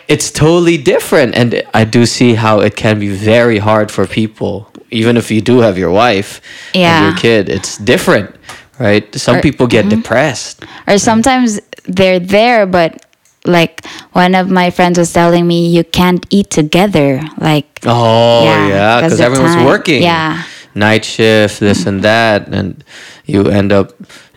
it's 0.09 0.31
totally 0.31 0.77
different. 0.79 1.35
And 1.35 1.63
I 1.73 1.85
do 1.85 2.05
see 2.07 2.35
how 2.35 2.61
it 2.61 2.75
can 2.77 2.99
be 3.01 3.09
very 3.09 3.59
hard 3.59 3.91
for 3.91 4.07
people, 4.07 4.69
even 4.91 5.17
if 5.17 5.31
you 5.31 5.41
do 5.41 5.61
have 5.61 5.79
your 5.79 5.91
wife 5.91 6.41
and 6.75 6.83
Yeah. 6.83 7.03
your 7.09 7.17
kid. 7.17 7.49
It's 7.49 7.79
different, 7.79 8.29
right? 8.79 9.05
Some 9.15 9.37
Or- 9.37 9.41
people 9.43 9.67
get 9.67 9.87
mm-hmm. 9.87 10.01
depressed. 10.03 10.65
or 10.89 10.99
sometimes 10.99 11.61
they're 11.87 12.19
there 12.21 12.67
but 12.67 12.91
like 13.45 13.85
one 14.13 14.35
of 14.35 14.47
my 14.51 14.71
friends 14.71 14.99
was 14.99 15.13
telling 15.13 15.47
me 15.47 15.67
you 15.77 15.83
can't 15.83 16.25
eat 16.31 16.49
together 16.51 17.21
like 17.39 17.67
Oh, 17.87 18.45
Yeah, 18.45 18.69
yeah, 18.69 19.01
because 19.01 19.19
the 19.19 19.25
everyone's 19.25 19.55
time. 19.59 19.67
working. 19.67 20.03
Yeah. 20.03 20.43
Night 20.75 21.05
shift, 21.05 21.59
this 21.59 21.87
and 21.87 22.03
that. 22.07 22.47
And 22.49 22.85
you 23.27 23.49
end 23.51 23.73
up 23.73 23.89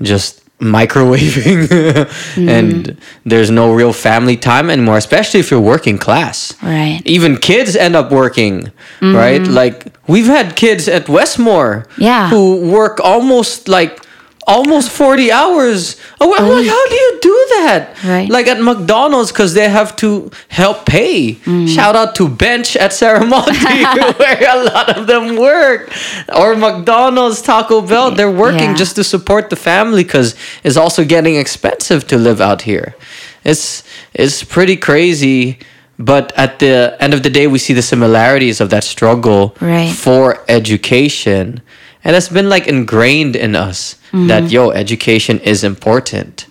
just 0.02 0.42
microwaving. 0.60 2.10
And 2.38 2.88
hmm. 2.88 3.00
there's 3.26 3.52
no 3.52 3.74
real 3.74 3.94
family 3.94 4.38
time 4.38 4.70
anymore 4.70 4.98
especially 4.98 5.40
if 5.40 5.52
you're 5.52 5.60
working 5.62 5.98
class. 5.98 6.54
Right. 6.62 7.02
even 7.06 7.38
kids 7.38 7.76
end 7.76 7.96
up 7.96 8.12
working 8.12 8.72
right? 9.02 9.42
Mm-hmm. 9.42 9.54
Like 9.54 9.94
we've 10.08 10.28
had 10.28 10.56
kids 10.56 10.88
at 10.88 11.10
westmoor 11.10 11.88
Yeah. 11.98 12.30
who 12.30 12.72
work 12.72 13.00
almost 13.04 13.68
like 13.68 14.05
almost 14.48 14.92
40 14.92 15.32
hours 15.32 15.96
oh, 16.22 16.34
I'm 16.38 16.48
like, 16.48 16.68
how 16.68 16.88
do 16.90 16.96
you 16.96 17.20
do 17.22 17.46
that 17.58 17.98
Right. 18.04 18.30
like 18.30 18.48
at 18.48 18.60
mcdonald's 18.62 19.32
because 19.32 19.54
they 19.56 19.68
have 19.70 19.96
to 19.98 20.30
help 20.50 20.86
pay 20.86 21.36
Mm. 21.46 21.68
shout 21.68 21.96
out 21.96 22.14
to 22.16 22.28
bench 22.30 22.76
at 22.78 22.92
Serramonte 22.92 24.18
where 24.20 24.50
a 24.58 24.64
lot 24.64 24.98
of 24.98 25.08
them 25.08 25.36
work 25.36 25.92
or 26.36 26.56
mcdonald's 26.56 27.42
taco 27.42 27.82
bell 27.82 28.12
they're 28.12 28.32
working 28.48 28.70
Yeah. 28.72 28.82
just 28.84 28.96
to 28.98 29.04
support 29.04 29.50
the 29.50 29.56
family 29.56 30.04
because 30.04 30.36
it's 30.64 30.78
also 30.78 31.04
getting 31.04 31.36
expensive 31.36 32.06
to 32.08 32.18
live 32.18 32.40
out 32.40 32.62
here 32.64 32.96
it's 33.44 33.84
it's 34.14 34.44
pretty 34.44 34.78
crazy 34.78 35.58
but 35.98 36.32
at 36.36 36.60
the 36.60 36.96
end 37.00 37.14
of 37.14 37.24
the 37.24 37.30
day 37.30 37.48
we 37.48 37.58
see 37.58 37.74
the 37.74 37.82
similarities 37.82 38.60
of 38.62 38.70
that 38.70 38.84
struggle 38.84 39.56
Right. 39.62 39.92
for 39.92 40.44
education 40.48 41.62
and 42.06 42.16
it's 42.16 42.30
been 42.30 42.48
like 42.48 42.68
ingrained 42.68 43.36
in 43.36 43.56
us 43.56 43.96
mm-hmm. 44.12 44.28
that 44.28 44.50
yo 44.52 44.70
education 44.70 45.40
is 45.40 45.64
important 45.64 46.46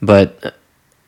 but 0.00 0.54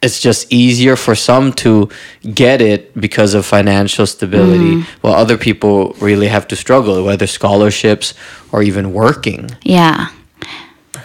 it's 0.02 0.20
just 0.20 0.52
easier 0.52 0.96
for 0.96 1.14
some 1.14 1.52
to 1.52 1.88
get 2.34 2.60
it 2.60 2.92
because 3.00 3.34
of 3.34 3.46
financial 3.46 4.04
stability 4.04 4.74
mm. 4.76 4.84
while 5.00 5.14
other 5.14 5.38
people 5.38 5.94
really 6.00 6.26
have 6.26 6.46
to 6.48 6.56
struggle 6.56 7.04
whether 7.04 7.26
scholarships 7.26 8.12
or 8.50 8.62
even 8.62 8.92
working 8.92 9.48
Yeah. 9.62 10.08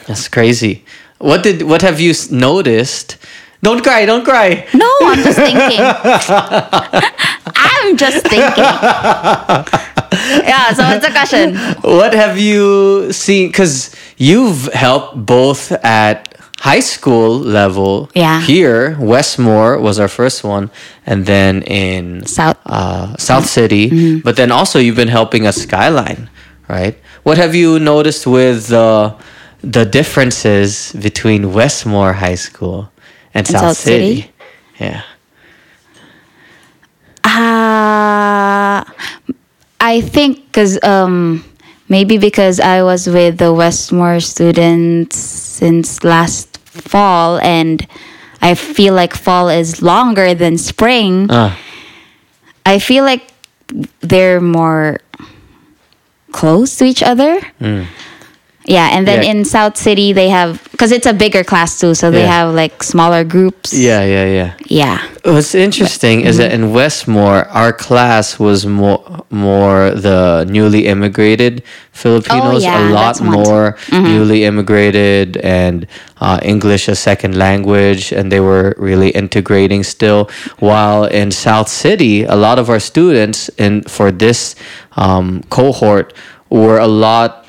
that's 0.07 0.27
crazy 0.27 0.83
what 1.19 1.43
did 1.43 1.61
what 1.61 1.81
have 1.83 1.99
you 1.99 2.13
noticed 2.31 3.17
don't 3.63 3.81
cry 3.83 4.05
don't 4.05 4.23
cry 4.23 4.67
No, 4.73 4.89
I'm 5.01 5.23
just 5.23 5.37
thinking. 5.37 5.79
I'm 7.55 7.97
just 7.97 8.27
thinking. 8.27 8.63
yeah, 10.43 10.74
so 10.74 10.84
it's 10.95 11.05
a 11.05 11.12
question. 11.12 11.55
what 11.82 12.14
have 12.14 12.38
you 12.39 13.12
seen 13.12 13.47
because 13.49 13.95
you've 14.18 14.66
helped 14.74 15.26
both 15.26 15.72
at 15.84 16.36
high 16.60 16.80
school 16.80 17.38
level 17.38 18.10
Yeah. 18.16 18.41
here 18.41 18.97
westmoor 18.99 19.78
was 19.80 19.99
our 19.99 20.08
first 20.08 20.43
one 20.43 20.72
and 21.05 21.26
then 21.26 21.62
in 21.64 22.26
South. 22.26 22.58
uh, 22.66 23.16
south 23.18 23.45
city 23.45 24.20
but 24.22 24.36
then 24.38 24.51
also 24.51 24.80
you've 24.80 24.95
been 24.95 25.08
helping 25.20 25.45
at 25.45 25.53
skyline 25.53 26.30
right 26.68 26.95
what 27.24 27.38
have 27.38 27.53
you 27.53 27.78
noticed 27.80 28.26
with 28.26 28.72
uh, 28.74 29.14
the 29.62 29.86
differences 29.86 30.93
between 30.93 31.53
westmoor 31.53 32.14
high 32.14 32.36
school 32.36 32.91
and, 33.34 33.45
south, 33.47 33.62
South 33.62 33.78
city? 33.78 34.16
City? 34.22 34.32
yeah 34.80 35.01
Uh, 37.24 38.84
I 39.80 40.01
think 40.01 40.45
because 40.47 40.82
um, 40.84 41.43
maybe 41.88 42.17
because 42.17 42.59
I 42.59 42.84
was 42.84 43.07
with 43.07 43.38
the 43.38 43.53
Westmoor 43.53 44.19
students 44.19 45.15
since 45.17 46.03
last 46.03 46.57
fall, 46.57 47.38
and 47.39 47.86
I 48.41 48.55
feel 48.55 48.93
like 48.93 49.13
fall 49.15 49.49
is 49.49 49.82
longer 49.82 50.34
than 50.34 50.57
spring. 50.57 51.30
uh, 51.30 51.55
I 52.65 52.80
feel 52.80 53.03
like 53.05 53.32
they're 54.01 54.41
more 54.41 54.99
close 56.32 56.75
to 56.78 56.86
each 56.86 57.01
other. 57.03 57.39
Yeah, 58.65 58.89
and 58.91 59.07
then. 59.07 59.23
Yeah. 59.23 59.32
in 59.32 59.45
South 59.45 59.78
City 59.78 60.11
they 60.11 60.28
have 60.30 60.66
because 60.78 60.91
it's 60.91 61.07
a 61.07 61.13
bigger 61.13 61.43
class 61.43 61.80
too, 61.80 61.95
so 61.95 62.11
they 62.11 62.21
Yeah. 62.21 62.38
have 62.38 62.53
like 62.53 62.84
smaller 62.84 63.23
groups. 63.23 63.73
yeah 63.73 64.03
yeah 64.05 64.25
yeah 64.39 64.51
Yeah. 64.69 64.97
What's 65.25 65.55
interesting 65.55 66.21
is 66.21 66.38
that 66.38 66.51
in 66.53 66.71
Westmoor, 66.71 67.47
our 67.49 67.73
class 67.73 68.38
was 68.38 68.65
more 68.65 69.01
more 69.32 69.89
the 69.89 70.45
newly 70.47 70.86
immigrated 70.86 71.63
Filipinos, 71.91 72.61
Oh, 72.63 72.67
yeah, 72.69 72.78
a 72.78 72.93
lot 72.93 73.19
more 73.21 73.75
newly 73.91 74.45
immigrated 74.45 75.38
and 75.41 75.88
uh, 76.21 76.38
English 76.43 76.88
as 76.89 76.99
second 76.99 77.34
language, 77.36 78.13
and 78.13 78.32
they 78.32 78.39
were 78.39 78.75
really 78.78 79.09
integrating 79.09 79.82
still. 79.84 80.30
While 80.59 81.05
in 81.05 81.32
South 81.32 81.69
City, 81.69 82.23
a 82.23 82.36
lot 82.38 82.59
of 82.61 82.69
our 82.69 82.80
students 82.80 83.49
in 83.57 83.82
for 83.89 84.11
this 84.11 84.53
um, 84.95 85.41
cohort 85.49 86.13
were 86.53 86.78
a 86.78 86.88
lot 86.88 87.46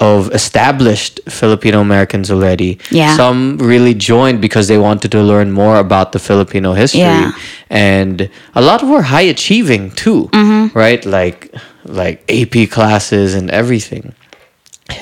of 0.00 0.32
established 0.32 1.20
Filipino 1.28 1.80
Americans 1.80 2.30
already. 2.30 2.78
Yeah. 2.90 3.16
Some 3.16 3.58
really 3.58 3.92
joined 3.92 4.40
because 4.40 4.66
they 4.66 4.78
wanted 4.78 5.12
to 5.12 5.22
learn 5.22 5.52
more 5.52 5.76
about 5.76 6.12
the 6.12 6.18
Filipino 6.18 6.72
history. 6.72 7.00
Yeah. 7.00 7.32
And 7.68 8.30
a 8.54 8.62
lot 8.62 8.82
were 8.82 9.02
high 9.02 9.28
achieving 9.28 9.90
too, 9.90 10.30
right? 10.74 11.04
Like 11.04 11.54
like 11.84 12.24
AP 12.28 12.70
classes 12.70 13.34
and 13.34 13.50
everything. 13.50 14.14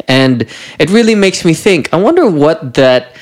And 0.09 0.47
it 0.79 0.91
really 0.91 1.15
makes 1.15 1.45
me 1.45 1.55
think. 1.55 1.89
I 1.95 1.97
wonder 1.97 2.29
what 2.29 2.75
that 2.75 3.17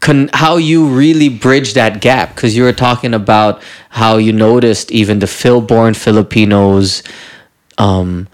con- 0.00 0.30
how 0.34 0.56
you 0.56 0.86
really 0.86 1.28
bridge 1.28 1.74
that 1.74 2.00
gap 2.00 2.34
because 2.34 2.56
you 2.56 2.64
were 2.64 2.72
talking 2.72 3.14
about 3.14 3.62
how 3.90 4.16
you 4.18 4.32
noticed 4.32 4.90
even 4.90 5.20
the 5.20 5.26
Phil-born 5.26 5.94
Filipinos 5.94 7.02
um, 7.78 8.28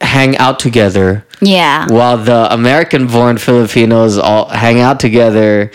hang 0.00 0.36
out 0.38 0.58
together 0.58 1.24
Yeah. 1.40 1.86
while 1.88 2.16
the 2.18 2.52
American 2.52 3.06
born 3.06 3.38
Filipinos 3.38 4.18
all 4.18 4.48
hang 4.48 4.80
out 4.80 5.00
together 5.00 5.70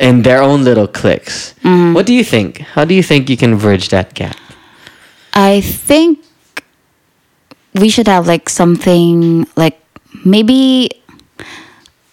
in 0.00 0.22
their 0.22 0.42
own 0.42 0.64
little 0.64 0.86
cliques. 0.86 1.54
Mm-hmm. 1.64 1.94
What 1.94 2.06
do 2.06 2.14
you 2.14 2.24
think? 2.24 2.58
How 2.58 2.84
do 2.84 2.94
you 2.94 3.02
think 3.02 3.28
you 3.28 3.36
can 3.36 3.58
bridge 3.58 3.88
that 3.88 4.14
gap? 4.14 4.36
I 5.34 5.60
think 5.60 6.20
we 7.74 7.88
should 7.88 8.06
have 8.06 8.26
like 8.26 8.48
something 8.48 9.46
like 9.56 9.80
maybe 10.24 10.90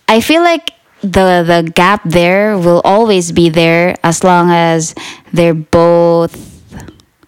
I 0.08 0.22
feel 0.22 0.42
like 0.42 0.72
the 1.02 1.44
the 1.46 1.70
gap 1.74 2.02
there 2.06 2.58
will 2.58 2.82
always 2.84 3.32
be 3.32 3.50
there 3.50 3.96
as 4.04 4.24
long 4.24 4.52
as 4.52 4.94
they're 5.34 5.54
both 5.54 6.34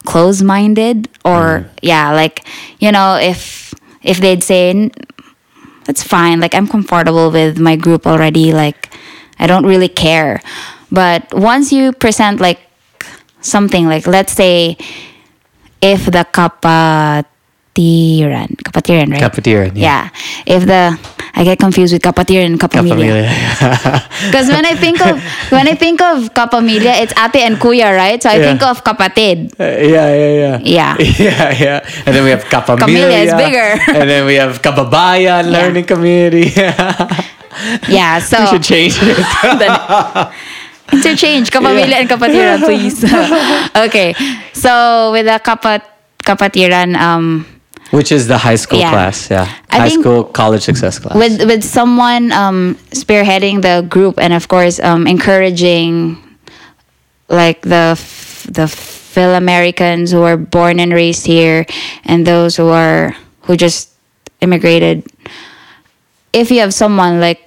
close-minded 0.05 1.07
or 1.23 1.63
mm-hmm. 1.63 1.69
yeah 1.81 2.11
like 2.11 2.45
you 2.79 2.91
know 2.91 3.15
if 3.15 3.72
if 4.03 4.19
they'd 4.19 4.43
say 4.43 4.91
that's 5.85 6.03
fine. 6.03 6.39
Like 6.39 6.55
i'm 6.55 6.67
comfortable 6.67 7.31
with 7.31 7.59
my 7.59 7.75
group 7.75 8.05
already. 8.07 8.53
Like 8.53 8.89
i 9.39 9.47
don't 9.47 9.65
really 9.65 9.89
care. 9.89 10.41
But 10.91 11.33
once 11.33 11.71
you 11.71 11.91
present 11.91 12.39
like 12.39 12.59
something 13.41 13.87
like 13.87 14.07
let's 14.07 14.33
say 14.33 14.77
if 15.81 16.05
the 16.05 16.25
kapatiran 16.31 17.27
kapatiran 18.63 19.11
right? 19.11 19.21
Kapatiran, 19.21 19.75
yeah. 19.75 20.09
yeah. 20.09 20.09
If 20.45 20.65
the 20.65 20.99
i 21.35 21.43
get 21.43 21.57
confused 21.57 21.93
with 21.93 22.01
kapatiran 22.01 22.45
and 22.53 22.59
kapamilya 22.61 23.25
Kapamilya. 23.25 23.29
because 24.29 24.47
when 24.53 24.65
i 24.65 24.75
think 24.77 25.01
of 25.01 25.17
when 25.49 25.65
i 25.67 25.73
think 25.73 26.01
of 26.01 26.29
kapamilya 26.37 26.93
it's 27.01 27.13
ate 27.17 27.41
and 27.41 27.57
kuya 27.57 27.89
right 27.95 28.21
so 28.21 28.29
i 28.29 28.37
Yeah. 28.37 28.45
think 28.53 28.61
of 28.61 28.83
kapatid 28.85 29.49
Uh, 29.59 29.65
yeah, 29.81 30.09
yeah, 30.13 30.33
yeah. 30.41 30.57
Yeah. 30.61 30.93
Yeah, 31.27 31.49
yeah. 31.65 32.03
And 32.05 32.11
then 32.15 32.23
we 32.23 32.31
have 32.35 32.45
Kapamilya. 32.45 32.85
Kamilya 32.85 33.19
is 33.25 33.33
bigger. 33.33 33.69
and 33.99 34.05
then 34.09 34.25
we 34.25 34.35
have 34.35 34.61
Kababayan 34.61 35.49
Yeah. 35.49 35.55
Learning 35.55 35.85
Community. 35.85 36.51
yeah 37.87 38.17
so 38.19 38.41
we 38.41 38.47
should 38.53 38.65
change 38.65 38.97
it. 39.01 39.17
Interchange 40.93 41.49
kapamilya 41.49 42.05
and 42.05 42.09
kapatiran, 42.09 42.59
please. 42.61 43.01
okay. 43.87 44.13
So 44.53 45.11
with 45.15 45.25
the 45.25 45.39
kapat 45.41 45.81
kapatiran, 46.21 46.93
um, 46.97 47.45
Which 47.93 48.11
is 48.11 48.25
the 48.27 48.39
high 48.41 48.57
school 48.57 48.79
Yeah. 48.81 48.89
class, 48.89 49.29
yeah. 49.29 49.45
I 49.69 49.85
high 49.85 49.93
school 49.93 50.23
college 50.25 50.63
success 50.65 50.97
class. 50.97 51.13
with 51.13 51.45
with 51.45 51.61
someone 51.63 52.31
um, 52.33 52.73
spearheading 52.89 53.61
the 53.61 53.85
group 53.85 54.17
and 54.17 54.33
of 54.33 54.47
course 54.49 54.81
um, 54.81 55.05
encouraging 55.05 56.17
like 57.29 57.61
the 57.61 57.93
f- 57.93 58.47
the 58.49 58.65
Phil 58.67 59.35
Americans 59.37 60.09
who 60.11 60.23
are 60.25 60.37
born 60.37 60.79
and 60.81 60.89
raised 60.91 61.25
here 61.29 61.65
and 62.03 62.25
those 62.25 62.57
who 62.57 62.67
are 62.73 63.13
who 63.45 63.53
just 63.55 63.93
immigrated. 64.41 65.05
If 66.33 66.49
you 66.49 66.59
have 66.65 66.73
someone 66.73 67.21
like 67.21 67.45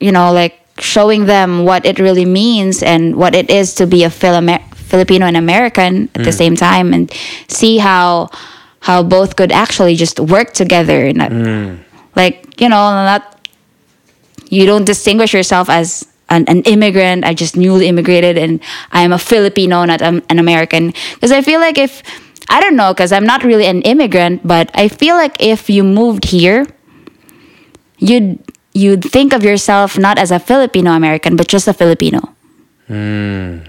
you 0.00 0.12
know 0.16 0.32
like 0.32 0.56
showing 0.80 1.26
them 1.28 1.64
what 1.68 1.84
it 1.84 1.98
really 2.00 2.24
means 2.24 2.82
and 2.82 3.16
what 3.16 3.34
it 3.34 3.50
is 3.52 3.74
to 3.76 3.86
be 3.86 4.04
a 4.04 4.10
Phil 4.10 4.32
Amer- 4.34 4.64
Filipino 4.74 5.26
and 5.28 5.36
American 5.36 6.08
at 6.16 6.24
the 6.24 6.32
same 6.32 6.56
time 6.56 6.92
and 6.96 7.12
see 7.48 7.76
how 7.76 8.28
how 8.86 9.02
both 9.02 9.34
could 9.34 9.50
actually 9.50 9.96
just 9.96 10.20
work 10.20 10.52
together 10.54 11.12
not 11.12 11.30
mm. 11.30 11.78
like 12.14 12.60
you 12.60 12.68
know 12.68 12.84
not 13.10 13.22
you 14.48 14.64
don't 14.64 14.84
distinguish 14.86 15.34
yourself 15.34 15.68
as 15.68 16.06
an, 16.28 16.44
an 16.48 16.62
immigrant. 16.62 17.24
I 17.24 17.34
just 17.34 17.56
newly 17.56 17.88
immigrated 17.88 18.38
and 18.38 18.60
i'm 18.92 19.12
a 19.12 19.18
filipino 19.18 19.84
not 19.84 20.02
um, 20.02 20.22
an 20.30 20.38
american. 20.38 20.92
Because 21.14 21.32
i 21.32 21.42
feel 21.42 21.60
like 21.60 21.78
if 21.78 22.02
i 22.48 22.60
don't 22.60 22.76
know 22.76 22.92
because 22.92 23.10
i'm 23.12 23.26
not 23.26 23.42
really 23.42 23.66
an 23.66 23.82
immigrant 23.82 24.46
but 24.46 24.70
i 24.74 24.86
feel 24.88 25.16
like 25.16 25.34
if 25.40 25.68
you 25.68 25.82
moved 25.82 26.24
here 26.30 26.66
you'd 27.98 28.38
you'd 28.76 29.02
think 29.02 29.32
of 29.32 29.42
yourself 29.42 29.98
not 29.98 30.18
as 30.18 30.30
a 30.30 30.38
Filipino 30.38 30.92
American, 30.92 31.36
but 31.36 31.48
just 31.48 31.66
a 31.66 31.72
Filipino. 31.72 32.20
Mm. 32.88 33.66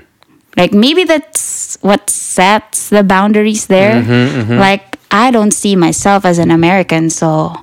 Like 0.57 0.74
maybe 0.74 1.05
that's 1.05 1.78
what 1.82 2.09
sets 2.09 2.89
the 2.89 3.03
boundaries 3.03 3.68
there. 3.68 4.01
Mm-hmm, 4.01 4.41
mm-hmm. 4.41 4.59
Like 4.59 4.97
I 5.12 5.32
don't 5.32 5.51
see 5.51 5.76
myself 5.76 6.26
as 6.26 6.38
an 6.39 6.51
American, 6.51 7.10
so 7.10 7.55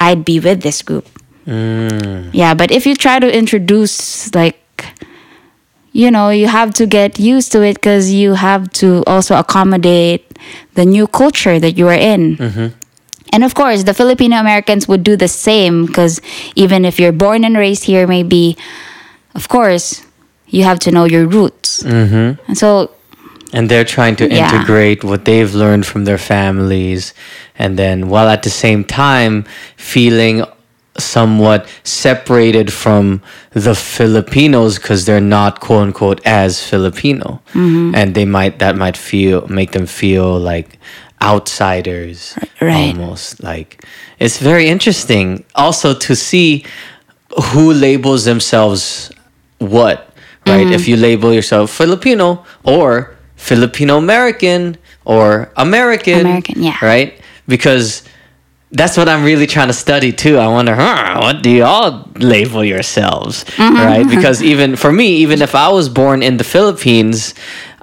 I'd 0.00 0.24
be 0.24 0.40
with 0.40 0.62
this 0.62 0.82
group. 0.82 1.06
Yeah, 1.46 2.54
but 2.54 2.70
if 2.70 2.86
you 2.86 2.94
try 2.94 3.18
to 3.18 3.28
introduce 3.28 4.34
like 4.34 4.60
you 5.94 6.10
know, 6.10 6.30
you 6.30 6.48
have 6.48 6.74
to 6.74 6.86
get 6.86 7.20
used 7.20 7.52
to 7.52 7.62
it 7.62 7.74
because 7.74 8.10
you 8.10 8.34
have 8.34 8.70
to 8.72 9.04
also 9.06 9.36
accommodate 9.38 10.26
the 10.74 10.84
new 10.84 11.06
culture 11.06 11.60
that 11.60 11.78
you 11.78 11.86
are 11.86 11.94
in. 11.94 12.74
And 13.32 13.44
of 13.44 13.54
course, 13.54 13.84
the 13.84 13.94
Filipino 13.94 14.36
Americans 14.36 14.88
would 14.88 15.04
do 15.04 15.16
the 15.16 15.28
same 15.28 15.86
because 15.86 16.20
even 16.56 16.84
if 16.84 16.98
you're 16.98 17.12
born 17.12 17.44
and 17.44 17.56
raised 17.56 17.84
here, 17.84 18.06
maybe, 18.06 18.56
of 19.34 19.48
course, 19.48 20.04
you 20.48 20.64
have 20.64 20.80
to 20.80 20.90
know 20.90 21.04
your 21.04 21.26
roots. 21.26 21.82
Mm-hmm. 21.84 22.42
And 22.48 22.58
so, 22.58 22.90
and 23.54 23.62
they're 23.70 23.84
trying 23.96 24.16
to 24.16 24.24
Yeah. 24.26 24.36
integrate 24.44 25.00
what 25.10 25.24
they've 25.28 25.54
learned 25.62 25.84
from 25.90 26.02
their 26.08 26.18
families 26.34 27.14
and 27.62 27.78
then 27.82 27.96
while 28.12 28.28
at 28.36 28.42
the 28.42 28.50
same 28.64 28.82
time 28.84 29.44
feeling 29.92 30.36
somewhat 30.98 31.60
separated 31.82 32.68
from 32.82 33.04
the 33.66 33.74
Filipinos 33.74 34.72
because 34.78 35.00
they're 35.06 35.28
not 35.38 35.52
quote 35.60 35.82
unquote 35.86 36.20
as 36.24 36.50
Filipino 36.72 37.40
Mm-hmm. 37.54 37.94
and 37.98 38.14
they 38.14 38.24
might 38.38 38.54
that 38.62 38.74
might 38.76 38.96
feel 39.10 39.38
make 39.60 39.70
them 39.76 39.86
feel 39.86 40.38
like 40.52 40.68
outsiders 41.22 42.36
Right. 42.60 42.94
almost 42.96 43.42
like 43.42 43.84
it's 44.18 44.38
very 44.38 44.68
interesting 44.68 45.44
also 45.54 45.94
to 46.06 46.14
see 46.14 46.64
who 47.50 47.72
labels 47.72 48.24
themselves 48.24 49.10
what 49.58 49.98
right 50.46 50.66
Mm-hmm. 50.66 50.72
if 50.78 50.86
you 50.88 50.96
label 50.96 51.32
yourself 51.32 51.70
filipino 51.70 52.44
or 52.62 53.13
filipino 53.50 53.98
american 53.98 54.76
or 55.04 55.52
american 55.56 56.20
American, 56.20 56.62
yeah. 56.62 56.78
right 56.82 57.10
because 57.46 58.02
that's 58.72 58.96
what 58.96 59.08
I'm 59.08 59.22
really 59.22 59.46
trying 59.46 59.68
to 59.68 59.72
study 59.86 60.10
too. 60.10 60.36
I 60.36 60.48
wonder, 60.48 60.74
huh, 60.74 61.20
what 61.20 61.44
do 61.44 61.50
y'all 61.50 62.08
label 62.16 62.64
yourselves, 62.64 63.44
Mm-hmm. 63.44 63.76
right? 63.76 64.08
Because 64.08 64.42
even 64.42 64.74
for 64.74 64.90
me, 64.90 65.08
even 65.24 65.42
if 65.42 65.54
I 65.54 65.68
was 65.68 65.88
born 65.88 66.24
in 66.24 66.38
the 66.38 66.44
Philippines, 66.44 67.34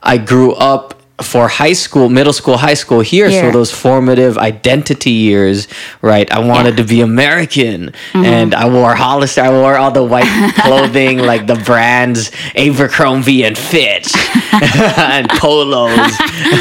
I 0.03 0.17
grew 0.17 0.51
up 0.51 1.00
for 1.21 1.47
high 1.47 1.73
school, 1.73 2.09
middle 2.09 2.33
school, 2.33 2.57
high 2.57 2.73
school 2.75 3.01
here. 3.01 3.29
So 3.31 3.51
those 3.51 3.71
formative 3.71 4.37
identity 4.37 5.11
years, 5.11 5.67
right? 6.01 6.29
I 6.31 6.39
wanted 6.39 6.71
Yeah. 6.77 6.83
to 6.83 6.89
be 6.95 7.01
American, 7.01 7.91
Mm-hmm. 8.13 8.25
and 8.25 8.53
I 8.55 8.65
wore 8.69 8.95
Hollister. 8.95 9.41
I 9.41 9.49
wore 9.49 9.75
all 9.77 9.91
the 9.91 10.03
white 10.03 10.29
clothing, 10.65 11.19
like 11.19 11.47
the 11.47 11.55
brands 11.55 12.31
Abercrombie 12.55 13.43
and 13.45 13.57
Fitch, 13.57 14.09
and 14.97 15.29
polos. 15.29 16.11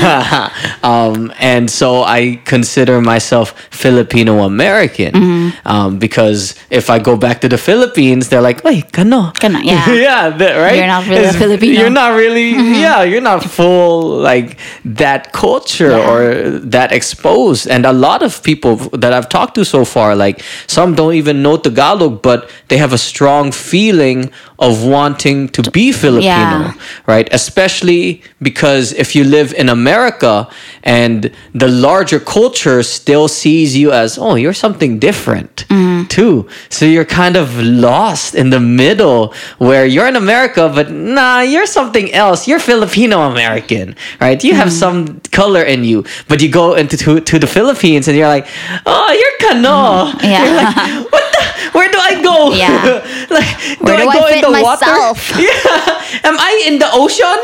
um, 0.83 1.33
and 1.39 1.71
so 1.71 2.03
I 2.03 2.41
consider 2.45 3.01
myself 3.01 3.53
Filipino 3.71 4.43
American 4.45 5.13
Mm-hmm. 5.15 5.67
um, 5.69 5.99
because 5.99 6.55
if 6.71 6.91
I 6.91 6.99
go 6.99 7.17
back 7.17 7.41
to 7.43 7.49
the 7.49 7.59
Philippines, 7.59 8.29
they're 8.29 8.41
like, 8.41 8.63
"Wait, 8.65 8.93
kano?" 8.93 9.33
Kano, 9.41 9.59
yeah. 9.61 9.91
yeah, 9.93 10.29
that- 10.31 10.57
right. 10.61 10.77
You're 10.77 10.87
not 10.87 11.07
really 11.09 11.33
Filipino. 11.33 11.73
Mm-hmm. 11.73 11.81
You're 11.81 11.91
not 11.91 12.11
really. 12.17 12.51
Yeah, 12.81 13.03
you're 13.03 13.21
not 13.21 13.43
full 13.45 14.19
like 14.21 14.50
that 14.85 15.33
culture 15.33 15.91
Yeah. 15.91 16.11
or 16.11 16.21
that 16.61 16.93
exposed. 16.93 17.67
And 17.69 17.85
a 17.87 17.93
lot 17.93 18.23
of 18.23 18.43
people 18.43 18.77
that 19.03 19.13
I've 19.13 19.29
talked 19.29 19.55
to 19.57 19.65
so 19.65 19.85
far, 19.85 20.15
like 20.17 20.43
some 20.67 20.95
don't 20.95 21.15
even 21.15 21.43
know 21.43 21.57
Tagalog, 21.57 22.23
but 22.23 22.49
they 22.69 22.79
have 22.79 22.93
a 22.93 22.99
strong 22.99 23.53
feeling 23.53 24.31
of 24.61 24.85
wanting 24.85 25.49
to 25.49 25.63
be 25.71 25.91
Filipino, 25.91 26.69
Yeah. 26.69 26.73
right? 27.07 27.29
Especially 27.33 28.23
because 28.43 28.93
if 28.93 29.17
you 29.17 29.25
live 29.25 29.55
in 29.55 29.71
America 29.71 30.49
and 30.85 31.31
the 31.55 31.69
larger 31.69 32.21
culture 32.21 32.83
still 32.83 33.27
sees 33.27 33.75
you 33.75 33.91
as, 33.91 34.19
oh, 34.19 34.35
you're 34.35 34.53
something 34.53 34.99
different 34.99 35.65
mm-hmm. 35.69 36.07
too. 36.09 36.47
So 36.69 36.85
you're 36.85 37.07
kind 37.07 37.37
of 37.37 37.59
lost 37.59 38.35
in 38.35 38.51
the 38.51 38.61
middle 38.61 39.33
where 39.59 39.87
you're 39.87 40.07
in 40.07 40.17
America, 40.17 40.71
but 40.75 40.91
nah, 40.91 41.41
you're 41.41 41.67
something 41.67 42.13
else. 42.13 42.47
You're 42.47 42.61
Filipino 42.61 43.23
American, 43.31 43.97
right? 44.21 44.43
You 44.45 44.55
have 44.55 44.69
mm-hmm. 44.69 44.85
some 44.85 45.21
color 45.33 45.63
in 45.63 45.85
you, 45.85 46.05
but 46.29 46.43
you 46.43 46.51
go 46.51 46.75
into 46.75 46.99
to, 46.99 47.21
to 47.21 47.39
the 47.39 47.47
Philippines 47.47 48.09
and 48.09 48.17
you're 48.17 48.29
like, 48.29 48.47
oh, 48.85 49.11
you're 49.21 49.37
Kano. 49.49 50.13
Yeah. 50.23 50.45
Mm-hmm. 50.45 50.51
You're 50.51 51.03
like, 51.03 51.13
what? 51.13 51.30
Where 51.77 51.89
do 51.91 51.99
I 51.99 52.21
go? 52.23 52.53
Yeah. 52.53 53.01
like, 53.31 53.81
Where 53.81 53.97
do 53.97 54.09
I 54.09 54.15
go 54.15 54.27
fit 54.27 54.37
in 54.45 54.53
the 54.53 54.61
myself? 54.63 55.31
water? 55.31 55.43
Yeah. 55.49 56.29
Am 56.29 56.37
I 56.39 56.63
in 56.67 56.79
the 56.79 56.89
ocean? 56.93 57.39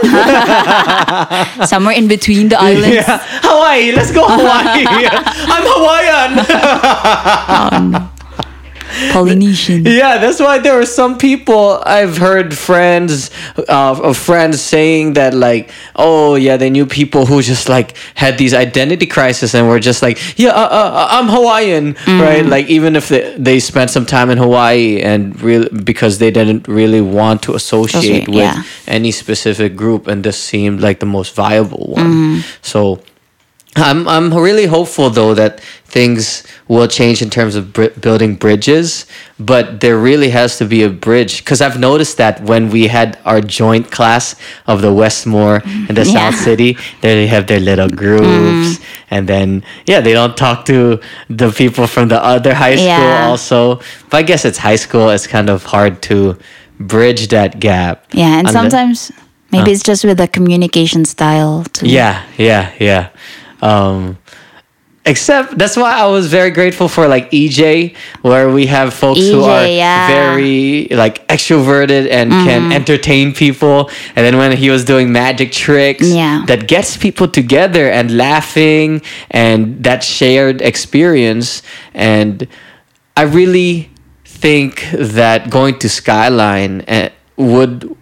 somewhere 1.67 1.95
in 1.97 2.09
between 2.09 2.49
the 2.49 2.59
islands. 2.61 2.95
yeah. 2.95 3.19
Hawaii. 3.43 3.93
Let's 3.93 4.11
go 4.13 4.25
Hawaii. 4.27 4.85
I'm 4.87 5.65
Hawaiian. 5.67 6.33
Um, 7.97 8.11
Polynesian. 9.13 9.85
Yeah, 9.85 10.19
that's 10.19 10.41
why 10.41 10.59
there 10.59 10.79
are 10.79 10.87
some 10.87 11.19
people 11.19 11.83
I've 11.85 12.19
heard 12.19 12.57
friends 12.57 13.31
uh, 13.69 14.01
of 14.03 14.17
friends 14.17 14.61
saying 14.61 15.15
that 15.15 15.35
like, 15.35 15.71
oh 15.97 16.35
yeah, 16.35 16.57
they 16.57 16.71
knew 16.71 16.87
people 16.87 17.27
who 17.27 17.43
just 17.43 17.69
like 17.69 17.97
had 18.15 18.39
these 18.39 18.55
identity 18.55 19.07
crises 19.07 19.55
and 19.55 19.69
were 19.69 19.81
just 19.81 20.03
like, 20.03 20.19
yeah, 20.39 20.51
uh, 20.51 20.69
uh, 20.71 21.09
I'm 21.11 21.29
Hawaiian, 21.29 21.97
right? 22.07 22.45
Like 22.45 22.67
even 22.67 22.97
if 22.97 23.09
they, 23.09 23.37
they 23.37 23.61
spent 23.61 23.91
some 23.91 24.07
time 24.07 24.31
in 24.31 24.39
Hawaii 24.39 25.01
and 25.01 25.41
really 25.41 25.69
because 25.69 26.19
they 26.19 26.31
didn't 26.31 26.69
really 26.69 27.01
want 27.01 27.43
to 27.45 27.55
associate 27.55 28.29
with 28.29 28.37
yeah. 28.37 28.63
any 28.87 29.11
specific 29.11 29.77
group, 29.77 30.07
and 30.07 30.25
this 30.25 30.39
seemed 30.39 30.81
like 30.81 31.01
the 31.01 31.07
most 31.07 31.35
viable 31.35 31.93
one. 31.97 32.43
So. 32.63 33.01
I'm 33.77 34.09
I'm 34.09 34.33
really 34.33 34.67
hopeful 34.67 35.11
though 35.11 35.35
that 35.35 35.61
things 35.85 36.43
will 36.69 36.89
change 36.89 37.23
in 37.23 37.31
terms 37.31 37.55
of 37.55 37.73
bri- 37.73 37.91
building 38.01 38.35
bridges, 38.35 39.07
but 39.39 39.81
there 39.81 39.99
really 39.99 40.31
has 40.31 40.59
to 40.59 40.65
be 40.65 40.83
a 40.83 40.91
bridge 40.91 41.39
because 41.39 41.61
I've 41.61 41.79
noticed 41.79 42.17
that 42.17 42.41
when 42.43 42.71
we 42.71 42.89
had 42.89 43.19
our 43.25 43.41
joint 43.41 43.91
class 43.91 44.35
of 44.67 44.83
the 44.83 44.93
Westmoor 44.93 45.63
and 45.65 45.97
the 45.97 46.05
Yeah. 46.07 46.31
South 46.31 46.35
City, 46.37 46.77
they 47.03 47.27
have 47.27 47.47
their 47.47 47.61
little 47.61 47.89
groups, 47.89 48.79
mm. 48.79 48.83
and 49.11 49.29
then 49.29 49.63
yeah, 49.87 50.01
they 50.01 50.13
don't 50.13 50.37
talk 50.37 50.65
to 50.67 51.01
the 51.29 51.51
people 51.51 51.87
from 51.87 52.09
the 52.09 52.23
other 52.23 52.55
high 52.55 52.77
school 52.77 52.87
Yeah. 52.87 53.29
also. 53.29 53.77
But 54.11 54.17
I 54.19 54.23
guess 54.23 54.45
it's 54.45 54.59
high 54.59 54.77
school; 54.77 55.11
it's 55.11 55.27
kind 55.27 55.51
of 55.51 55.65
hard 55.65 56.03
to 56.03 56.37
bridge 56.81 57.29
that 57.29 57.61
gap. 57.61 58.07
Yeah, 58.13 58.39
and 58.39 58.49
sometimes 58.49 59.13
maybe 59.53 59.71
it's 59.71 59.83
just 59.83 60.05
with 60.05 60.19
the 60.19 60.29
communication 60.29 61.05
style 61.05 61.65
too. 61.73 61.87
Yeah, 61.87 62.25
yeah, 62.39 62.73
yeah. 62.81 63.09
Um, 63.63 64.19
except 65.07 65.57
that's 65.57 65.77
why 65.77 65.93
I 66.01 66.07
was 66.07 66.27
very 66.27 66.51
grateful 66.51 66.89
for 66.89 67.07
like 67.07 67.31
EJ, 67.31 67.95
where 68.23 68.51
we 68.51 68.67
have 68.67 68.93
folks 68.93 69.21
who 69.21 69.45
are 69.45 69.65
yeah. 69.67 70.09
very 70.09 70.89
like 70.91 71.27
extroverted 71.29 72.11
and 72.11 72.31
can 72.31 72.73
entertain 72.73 73.33
people. 73.33 73.89
And 74.17 74.27
then 74.27 74.37
when 74.37 74.57
he 74.57 74.69
was 74.69 74.85
doing 74.85 75.13
magic 75.13 75.53
tricks, 75.53 76.09
Yeah. 76.09 76.45
that 76.47 76.67
gets 76.67 76.97
people 76.97 77.29
together 77.29 77.89
and 77.89 78.17
laughing 78.17 79.01
and 79.31 79.83
that 79.85 80.03
shared 80.03 80.61
experience. 80.61 81.63
And 81.95 82.49
I 83.17 83.23
really 83.23 83.91
think 84.25 84.85
that 84.93 85.51
going 85.51 85.79
to 85.79 85.89
Skyline 85.89 86.83
uh, 86.83 87.09
would 87.37 87.97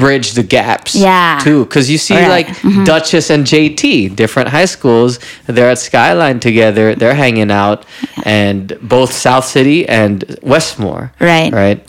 bridge 0.00 0.32
the 0.32 0.42
gaps 0.42 0.94
Yeah. 0.94 1.38
too 1.42 1.64
because 1.64 1.90
you 1.90 1.98
see 1.98 2.14
Right. 2.14 2.46
Mm-hmm. 2.46 2.78
like 2.78 2.86
duchess 2.86 3.30
and 3.30 3.44
jt 3.46 4.14
different 4.14 4.48
high 4.50 4.64
schools 4.66 5.18
they're 5.46 5.70
at 5.70 5.78
skyline 5.78 6.38
together 6.40 6.94
they're 6.94 7.14
hanging 7.14 7.50
out 7.50 7.84
and 8.24 8.76
both 8.82 9.12
south 9.12 9.44
city 9.44 9.88
and 9.88 10.24
westmoor 10.42 11.12
Right. 11.20 11.52
right 11.52 11.80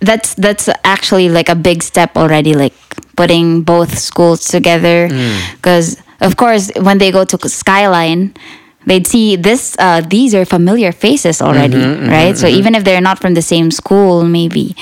That's 0.00 0.34
that's 0.36 0.68
actually 0.84 1.28
like 1.32 1.48
a 1.48 1.56
big 1.56 1.82
step 1.82 2.16
already, 2.20 2.52
like 2.52 2.74
putting 3.16 3.64
both 3.64 3.96
schools 3.98 4.44
together. 4.44 5.08
Because 5.56 5.96
of 6.20 6.36
course, 6.36 6.68
when 6.76 6.98
they 7.00 7.10
go 7.10 7.24
to 7.24 7.36
Skyline, 7.48 8.36
they'd 8.84 9.06
see 9.08 9.36
this. 9.40 9.72
Uh, 9.80 10.04
these 10.04 10.36
are 10.36 10.44
familiar 10.44 10.92
faces 10.92 11.40
already, 11.40 11.80
Mm-hmm, 11.80 12.12
right? 12.12 12.36
So 12.36 12.44
even 12.46 12.76
if 12.76 12.84
they're 12.84 13.00
not 13.00 13.18
from 13.24 13.32
the 13.34 13.42
same 13.42 13.72
school, 13.72 14.20
maybe, 14.28 14.76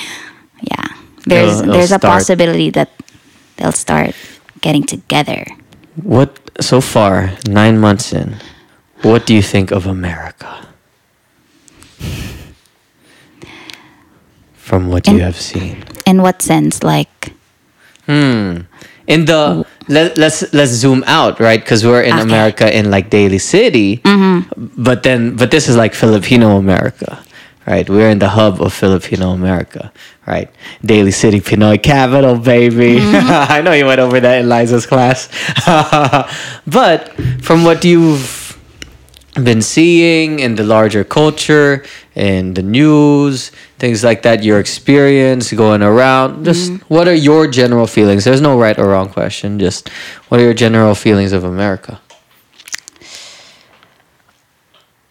yeah, 0.66 0.88
there's 1.26 1.60
It'll- 1.60 1.62
it'll 1.62 1.72
there's 1.74 1.92
a 1.92 1.98
start. 1.98 2.12
possibility 2.20 2.70
that 2.70 2.90
they'll 3.56 3.72
start 3.72 4.14
getting 4.60 4.84
together. 4.84 5.46
what 6.02 6.38
so 6.60 6.80
far 6.80 7.30
nine 7.46 7.78
months 7.78 8.12
in 8.12 8.34
what 9.06 9.26
do 9.26 9.32
you 9.34 9.42
think 9.42 9.70
of 9.70 9.86
america 9.86 10.66
from 14.54 14.88
what 14.88 15.06
you 15.06 15.18
have 15.20 15.36
seen 15.38 15.84
In 16.06 16.20
what 16.22 16.42
sense? 16.42 16.82
Like, 16.84 17.32
Hmm. 18.06 18.68
In 19.08 19.24
the 19.24 19.64
let, 19.88 20.16
let's 20.20 20.44
let's 20.52 20.72
zoom 20.72 21.00
out, 21.08 21.40
right? 21.40 21.56
Because 21.60 21.80
we're 21.84 22.02
in 22.04 22.12
Okay. 22.12 22.22
America 22.28 22.66
in 22.68 22.90
like 22.92 23.08
Daly 23.08 23.38
City, 23.40 24.00
but 24.56 25.02
then 25.04 25.36
but 25.36 25.48
this 25.50 25.68
is 25.68 25.76
like 25.76 25.94
Filipino 25.96 26.56
America, 26.60 27.16
right? 27.66 27.88
We're 27.88 28.10
in 28.10 28.18
the 28.18 28.28
hub 28.28 28.60
of 28.60 28.72
Filipino 28.72 29.30
America, 29.30 29.92
right? 30.26 30.50
Daly 30.84 31.10
City 31.10 31.40
Pinoy 31.40 31.82
capital, 31.82 32.36
baby. 32.36 32.98
I 33.00 33.62
know 33.62 33.72
you 33.72 33.86
went 33.86 34.00
over 34.00 34.20
that 34.20 34.40
in 34.40 34.48
Liza's 34.48 34.86
class. 34.86 35.28
but 36.66 37.12
from 37.42 37.64
what 37.64 37.84
you've 37.84 38.44
been 39.42 39.62
seeing 39.62 40.38
in 40.38 40.54
the 40.54 40.62
larger 40.62 41.02
culture, 41.02 41.84
in 42.14 42.54
the 42.54 42.62
news, 42.62 43.50
things 43.78 44.04
like 44.04 44.22
that, 44.22 44.44
your 44.44 44.60
experience 44.60 45.52
going 45.52 45.82
around, 45.82 46.44
just 46.44 46.72
what 46.88 47.08
are 47.08 47.14
your 47.14 47.48
general 47.48 47.86
feelings? 47.86 48.24
There's 48.24 48.40
no 48.40 48.58
right 48.58 48.78
or 48.78 48.88
wrong 48.88 49.08
question, 49.08 49.58
just 49.58 49.88
what 50.28 50.40
are 50.40 50.44
your 50.44 50.54
general 50.54 50.94
feelings 50.94 51.32
of 51.32 51.42
America? 51.42 52.00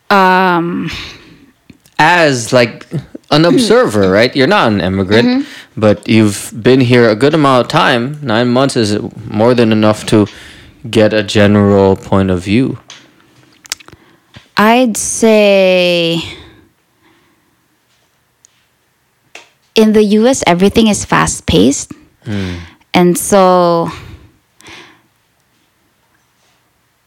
Um, 0.10 0.89
as 2.04 2.51
like 2.51 2.86
an 3.32 3.45
observer, 3.45 4.12
right? 4.12 4.36
You're 4.36 4.47
not 4.47 4.72
an 4.72 4.82
immigrant, 4.82 5.28
mm-hmm. 5.28 5.80
but 5.80 6.08
you've 6.08 6.51
been 6.62 6.82
here 6.82 7.10
a 7.10 7.16
good 7.16 7.34
amount 7.34 7.66
of 7.66 7.72
time. 7.72 8.20
Nine 8.22 8.49
months 8.49 8.76
is 8.76 8.99
more 9.26 9.54
than 9.54 9.72
enough 9.72 10.06
to 10.08 10.28
get 10.89 11.14
a 11.14 11.24
general 11.24 11.95
point 11.95 12.30
of 12.30 12.43
view. 12.43 12.78
I'd 14.58 14.97
say 14.97 16.22
in 19.76 19.93
the 19.93 20.04
US, 20.20 20.43
everything 20.45 20.88
is 20.88 21.06
fast 21.06 21.47
paced. 21.47 21.91
Hmm. 22.24 22.58
And 22.93 23.18
so 23.18 23.89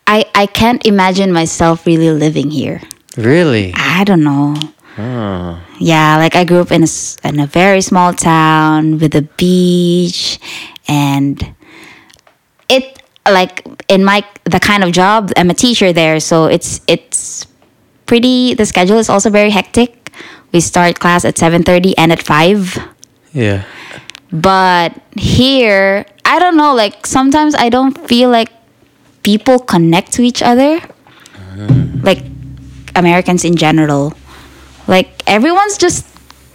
I, 0.07 0.25
I 0.35 0.47
can't 0.47 0.85
imagine 0.87 1.33
myself 1.33 1.87
really 1.87 2.11
living 2.11 2.51
here. 2.51 2.81
Really? 3.17 3.73
I 3.75 4.05
don't 4.05 4.25
know. 4.25 4.57
Oh. 4.99 5.61
Yeah, 5.79 6.17
like 6.17 6.35
I 6.37 6.45
grew 6.45 6.61
up 6.61 6.73
in 6.73 6.83
a, 6.83 6.89
in 7.25 7.41
a 7.41 7.47
very 7.47 7.81
small 7.81 8.15
town 8.15 8.99
with 8.99 9.15
a 9.15 9.23
beach 9.37 10.39
and 10.89 11.55
it 12.69 13.03
like 13.29 13.67
in 13.89 14.05
my 14.05 14.25
the 14.45 14.61
kind 14.61 14.85
of 14.85 14.93
job 14.93 15.33
I'm 15.37 15.51
a 15.51 15.55
teacher 15.55 15.93
there 15.93 16.21
so 16.21 16.47
it's 16.47 16.81
it's 16.87 17.47
pretty 18.07 18.55
the 18.55 18.65
schedule 18.65 18.99
is 18.99 19.11
also 19.11 19.31
very 19.31 19.51
hectic. 19.51 20.13
We 20.53 20.61
start 20.61 20.99
class 20.99 21.25
at 21.25 21.35
7:30 21.37 21.95
and 21.99 22.13
at 22.13 22.23
5. 22.23 22.79
Yeah. 23.35 23.65
But 24.33 24.95
here, 25.15 26.07
I 26.25 26.39
don't 26.39 26.57
know, 26.57 26.75
like 26.75 27.07
sometimes 27.07 27.55
I 27.55 27.69
don't 27.69 27.95
feel 28.09 28.31
like 28.31 28.49
people 29.23 29.59
connect 29.59 30.13
to 30.15 30.23
each 30.23 30.43
other. 30.43 30.81
Mm. 31.55 32.03
Like 32.03 32.25
Americans 32.95 33.45
in 33.45 33.57
general. 33.57 34.15
Like 34.87 35.09
everyone's 35.27 35.79
just 35.79 36.07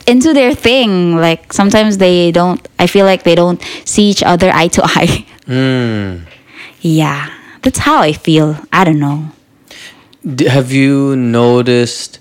into 0.08 0.34
their 0.34 0.54
thing. 0.56 1.16
Like 1.18 1.54
sometimes 1.54 1.98
they 1.98 2.32
don't 2.32 2.66
I 2.80 2.88
feel 2.88 3.06
like 3.06 3.24
they 3.24 3.36
don't 3.36 3.62
see 3.86 4.10
each 4.10 4.24
other 4.24 4.52
eye 4.54 4.68
to 4.70 4.82
eye. 4.84 5.26
Mm. 5.46 6.26
yeah. 6.82 7.30
That's 7.62 7.80
how 7.80 8.02
I 8.02 8.14
feel. 8.14 8.58
I 8.74 8.84
don't 8.84 9.00
know. 9.00 9.30
Have 10.48 10.72
you 10.72 11.16
noticed 11.16 12.20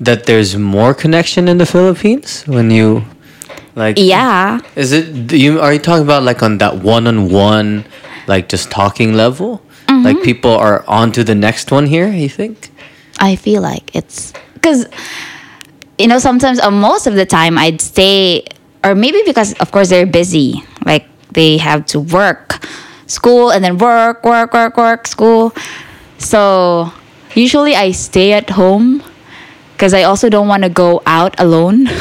that 0.00 0.24
there's 0.24 0.56
more 0.56 0.92
connection 0.94 1.48
in 1.48 1.58
the 1.58 1.66
Philippines 1.66 2.44
when 2.46 2.70
you 2.70 3.04
like 3.74 3.96
Yeah. 3.98 4.60
Is 4.74 4.92
it 4.92 5.32
you 5.32 5.60
are 5.60 5.72
you 5.72 5.78
talking 5.78 6.04
about 6.04 6.22
like 6.22 6.42
on 6.42 6.58
that 6.58 6.78
one 6.78 7.06
on 7.06 7.30
one 7.30 7.84
like 8.26 8.48
just 8.48 8.70
talking 8.70 9.14
level? 9.14 9.62
Like 9.88 10.22
people 10.22 10.52
are 10.52 10.84
on 10.86 11.10
to 11.12 11.24
the 11.24 11.34
next 11.34 11.72
one 11.72 11.86
here, 11.86 12.08
you 12.08 12.28
think? 12.28 12.70
I 13.18 13.34
feel 13.34 13.62
like 13.62 13.94
it's 13.94 14.32
because 14.54 14.86
you 15.98 16.06
know 16.06 16.18
sometimes 16.18 16.60
most 16.70 17.06
of 17.06 17.14
the 17.14 17.26
time 17.26 17.58
I'd 17.58 17.80
stay 17.80 18.44
or 18.84 18.94
maybe 18.94 19.22
because 19.26 19.54
of 19.54 19.70
course 19.72 19.88
they're 19.88 20.06
busy. 20.06 20.62
Like 20.84 21.06
they 21.32 21.58
have 21.58 21.86
to 21.86 22.00
work 22.00 22.64
school 23.06 23.50
and 23.50 23.64
then 23.64 23.78
work 23.78 24.24
work 24.24 24.52
work 24.52 24.76
work 24.76 25.06
school. 25.06 25.52
So 26.18 26.92
usually 27.34 27.74
I 27.74 27.90
stay 27.92 28.32
at 28.32 28.50
home 28.50 29.02
because 29.74 29.92
I 29.92 30.04
also 30.04 30.28
don't 30.28 30.48
want 30.48 30.62
to 30.62 30.68
go 30.70 31.02
out 31.06 31.38
alone. 31.40 31.86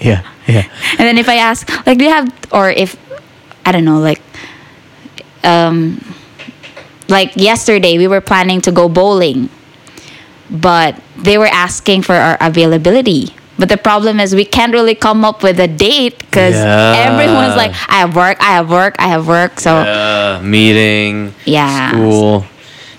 Yeah, 0.00 0.20
yeah. 0.46 0.68
and 0.98 1.08
then 1.08 1.16
if 1.16 1.30
I 1.30 1.36
ask 1.36 1.64
like 1.86 1.96
do 1.96 2.04
you 2.04 2.10
have 2.10 2.28
or 2.52 2.68
if 2.68 2.94
I 3.64 3.72
don't 3.72 3.86
know 3.86 4.00
like 4.00 4.20
um 5.44 5.96
like 7.08 7.32
yesterday 7.36 7.96
we 7.96 8.06
were 8.06 8.20
planning 8.20 8.60
to 8.62 8.72
go 8.72 8.88
bowling 8.90 9.48
but 10.54 10.94
they 11.18 11.36
were 11.38 11.50
asking 11.50 12.02
for 12.02 12.14
our 12.14 12.36
availability 12.40 13.34
but 13.58 13.68
the 13.68 13.76
problem 13.76 14.18
is 14.18 14.34
we 14.34 14.44
can't 14.44 14.72
really 14.72 14.94
come 14.96 15.24
up 15.24 15.42
with 15.42 15.58
a 15.60 15.68
date 15.68 16.18
because 16.18 16.54
Yeah. 16.54 17.06
everyone's 17.10 17.54
like 17.56 17.70
i 17.88 17.96
have 18.02 18.14
work 18.16 18.36
i 18.40 18.52
have 18.58 18.70
work 18.70 18.94
i 18.98 19.08
have 19.08 19.26
work 19.28 19.60
so 19.60 19.74
Uh, 19.76 20.40
meeting, 20.42 21.34
Yeah. 21.44 21.90
school. 21.90 22.46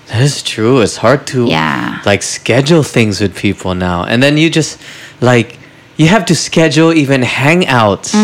That 0.08 0.22
is 0.22 0.40
true. 0.42 0.80
It's 0.82 0.96
hard 0.98 1.26
to 1.34 1.46
Yeah. 1.50 1.98
like 2.06 2.22
schedule 2.22 2.84
things 2.84 3.20
with 3.20 3.34
people 3.34 3.74
now. 3.74 4.04
And 4.04 4.22
then 4.22 4.36
you 4.38 4.48
just 4.48 4.78
like 5.20 5.58
you 5.96 6.06
have 6.08 6.24
to 6.26 6.34
schedule 6.36 6.92
even 6.94 7.22
hangouts. 7.22 8.14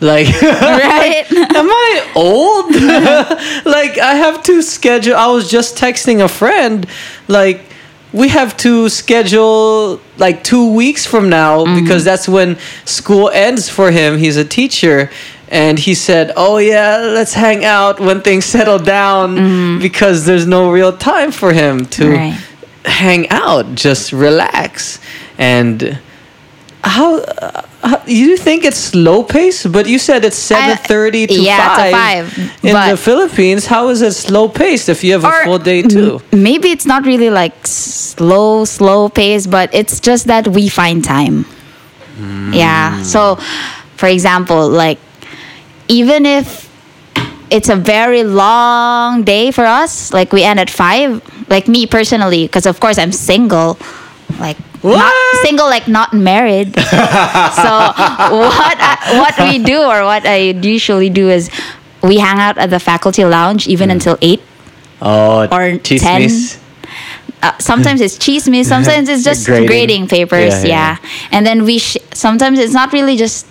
Like 0.00 0.28
Mm-hmm. 0.38 0.78
right 0.86 1.26
Am 1.60 1.68
I 1.68 1.90
old? 2.14 2.70
like 3.76 3.98
I 3.98 4.14
have 4.14 4.42
to 4.44 4.62
schedule. 4.62 5.16
I 5.16 5.26
was 5.26 5.50
just 5.50 5.76
texting 5.76 6.22
a 6.22 6.28
friend. 6.28 6.86
Like 7.26 7.65
we 8.20 8.28
have 8.38 8.50
to 8.66 8.88
schedule 8.88 10.00
like 10.24 10.36
two 10.42 10.66
weeks 10.82 11.02
from 11.12 11.24
now 11.28 11.52
Mm-hmm. 11.64 11.80
because 11.80 12.02
that's 12.10 12.26
when 12.36 12.56
school 12.84 13.28
ends 13.46 13.68
for 13.76 13.90
him. 13.98 14.10
He's 14.24 14.36
a 14.36 14.44
teacher. 14.58 15.10
And 15.48 15.78
he 15.78 15.94
said, 15.94 16.26
"Oh 16.36 16.56
yeah, 16.58 16.96
let's 17.18 17.34
hang 17.46 17.64
out 17.64 18.00
when 18.06 18.18
things 18.28 18.44
settle 18.56 18.80
down 18.98 19.78
because 19.86 20.16
there's 20.26 20.46
no 20.46 20.62
real 20.78 20.92
time 21.10 21.30
for 21.40 21.50
him 21.52 21.74
to 21.98 22.02
Mm-hmm. 22.04 22.14
Right. 22.24 22.40
hang 23.04 23.22
out, 23.30 23.64
just 23.86 24.12
relax." 24.12 24.98
And 25.38 25.98
how, 26.86 27.18
uh, 27.18 27.62
how 27.82 28.02
you 28.06 28.36
think 28.36 28.64
it's 28.64 28.78
slow 28.78 29.22
pace? 29.22 29.66
But 29.66 29.86
you 29.88 29.98
said 29.98 30.24
it's 30.24 30.36
seven 30.38 30.76
thirty 30.78 31.26
to 31.26 31.34
yeah, 31.34 31.58
to 31.58 31.90
five. 31.90 31.92
five, 32.30 32.64
In 32.64 32.74
the 32.90 32.96
Philippines, 32.96 33.66
how 33.66 33.88
is 33.90 34.02
it 34.02 34.12
slow 34.12 34.48
paced 34.48 34.88
if 34.88 35.02
you 35.04 35.12
have 35.18 35.24
a 35.24 35.32
full 35.44 35.58
day 35.58 35.82
too? 35.82 36.20
maybe 36.32 36.70
it's 36.70 36.86
not 36.86 37.04
really 37.04 37.30
like 37.30 37.54
slow 37.66 38.64
slow 38.64 39.08
pace 39.08 39.46
but 39.46 39.68
it's 39.74 40.00
just 40.00 40.26
that 40.26 40.48
we 40.48 40.68
find 40.68 41.04
time 41.04 41.44
yeah 42.52 43.02
so 43.02 43.36
for 43.96 44.06
example 44.06 44.68
like 44.70 44.98
even 45.88 46.24
if 46.24 46.64
it's 47.50 47.68
a 47.68 47.76
very 47.76 48.24
long 48.24 49.22
day 49.22 49.50
for 49.50 49.64
us 49.66 50.12
like 50.12 50.32
we 50.32 50.42
end 50.42 50.58
at 50.58 50.70
five 50.70 51.20
like 51.48 51.68
me 51.68 51.86
personally 51.86 52.46
because 52.46 52.64
of 52.64 52.80
course 52.80 52.96
i'm 52.98 53.12
single 53.12 53.76
like 54.40 54.56
not 54.86 55.12
What? 55.12 55.44
single 55.46 55.66
like 55.66 55.88
not 55.88 56.12
married 56.14 56.74
so 57.62 57.70
what 58.50 58.76
I, 58.78 59.18
what 59.18 59.34
we 59.50 59.58
do 59.58 59.78
or 59.82 60.04
what 60.04 60.24
i 60.26 60.54
usually 60.62 61.10
do 61.10 61.28
is 61.28 61.50
we 62.02 62.18
hang 62.18 62.38
out 62.38 62.56
at 62.58 62.70
the 62.70 62.78
faculty 62.78 63.24
lounge 63.24 63.66
even 63.66 63.90
until 63.90 64.16
8 64.22 64.40
Oh, 65.02 65.42
Or 65.52 65.76
chismis. 65.84 66.56
uh, 67.42 67.52
sometimes 67.58 68.00
it's 68.00 68.16
chismis, 68.16 68.64
sometimes 68.74 69.08
it's 69.10 69.22
just 69.24 69.44
Grading. 69.44 69.66
grading, 69.66 70.08
papers, 70.08 70.64
Yeah, 70.64 70.68
yeah, 70.68 70.96
yeah. 71.02 71.08
And 71.32 71.44
then 71.46 71.64
we 71.64 71.78
sh- 71.78 71.98
sometimes 72.14 72.58
it's 72.58 72.72
not 72.72 72.92
really 72.94 73.16
just 73.16 73.46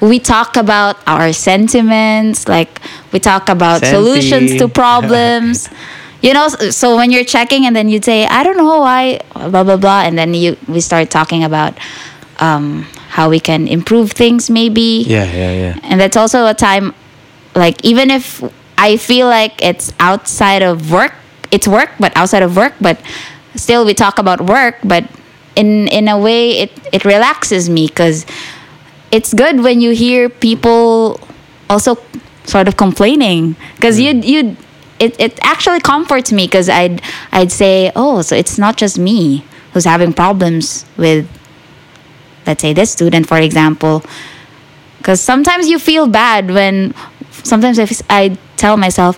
we 0.00 0.18
talk 0.18 0.56
about 0.56 0.96
our 1.06 1.32
sentiments, 1.32 2.48
like 2.48 2.80
we 3.12 3.18
talk 3.20 3.48
about 3.48 3.84
solutions 3.84 4.56
to 4.58 4.66
problems. 4.68 5.68
you 6.20 6.34
know, 6.34 6.48
so 6.48 6.96
when 6.96 7.10
you're 7.10 7.24
checking 7.24 7.66
and 7.66 7.74
then 7.76 7.88
you 7.88 8.00
say, 8.02 8.26
I 8.26 8.42
don't 8.42 8.56
know 8.56 8.80
why, 8.80 9.20
blah 9.34 9.64
blah 9.64 9.76
blah, 9.76 10.02
and 10.02 10.18
then 10.18 10.34
you 10.34 10.56
we 10.66 10.80
start 10.80 11.10
talking 11.10 11.44
about 11.44 11.78
um, 12.38 12.82
how 13.10 13.30
we 13.30 13.40
can 13.40 13.68
improve 13.68 14.12
things, 14.12 14.50
maybe. 14.50 15.04
Yeah, 15.06 15.24
yeah, 15.24 15.52
yeah. 15.52 15.78
and 15.82 16.00
that's 16.00 16.16
also 16.16 16.46
a 16.46 16.54
time 16.54 16.94
like 17.54 17.82
even 17.84 18.10
if 18.10 18.42
i 18.76 18.96
feel 18.96 19.26
like 19.26 19.60
it's 19.60 19.92
outside 19.98 20.62
of 20.62 20.92
work 20.92 21.12
it's 21.50 21.66
work 21.66 21.90
but 21.98 22.14
outside 22.14 22.42
of 22.42 22.54
work 22.56 22.74
but 22.80 23.00
still 23.56 23.84
we 23.84 23.94
talk 23.94 24.18
about 24.18 24.40
work 24.40 24.76
but 24.84 25.02
in 25.56 25.88
in 25.88 26.06
a 26.06 26.16
way 26.16 26.50
it 26.58 26.70
it 26.92 27.04
relaxes 27.04 27.68
me 27.68 27.88
because 27.88 28.24
it's 29.10 29.34
good 29.34 29.60
when 29.64 29.80
you 29.80 29.90
hear 29.90 30.28
people 30.28 31.18
also 31.68 31.96
sort 32.44 32.68
of 32.68 32.76
complaining. 32.76 33.56
Because 33.76 34.00
you 34.00 34.14
you 34.20 34.56
it, 34.98 35.18
it 35.20 35.38
actually 35.42 35.80
comforts 35.80 36.32
me 36.32 36.46
because 36.46 36.68
i'd 36.68 37.00
i'd 37.32 37.52
say 37.52 37.90
oh 37.96 38.22
so 38.22 38.34
it's 38.36 38.58
not 38.58 38.76
just 38.76 38.98
me 38.98 39.44
who's 39.72 39.84
having 39.84 40.12
problems 40.12 40.84
with 40.96 41.28
let's 42.46 42.62
say 42.62 42.72
this 42.72 42.90
student 42.90 43.26
for 43.26 43.38
example 43.38 44.02
because 44.98 45.20
sometimes 45.20 45.68
you 45.68 45.78
feel 45.78 46.06
bad 46.06 46.50
when 46.50 46.92
sometimes 47.30 47.78
if 47.78 48.02
I 48.10 48.36
tell 48.56 48.76
myself, 48.76 49.16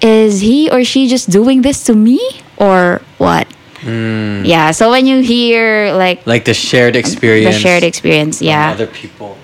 is 0.00 0.40
he 0.40 0.70
or 0.70 0.84
she 0.84 1.08
just 1.08 1.28
doing 1.28 1.62
this 1.62 1.84
to 1.84 1.94
me 1.94 2.20
or 2.56 3.02
what? 3.18 3.46
Mm. 3.80 4.46
Yeah, 4.46 4.70
so 4.70 4.90
when 4.90 5.06
you 5.06 5.20
hear 5.22 5.92
like 5.94 6.24
Like 6.26 6.44
the 6.44 6.54
shared 6.54 6.96
experience. 6.96 7.56
the 7.56 7.60
shared 7.60 7.82
experience, 7.82 8.38
from 8.38 8.46
yeah, 8.46 8.70
Other 8.70 8.86
people. 8.86 9.36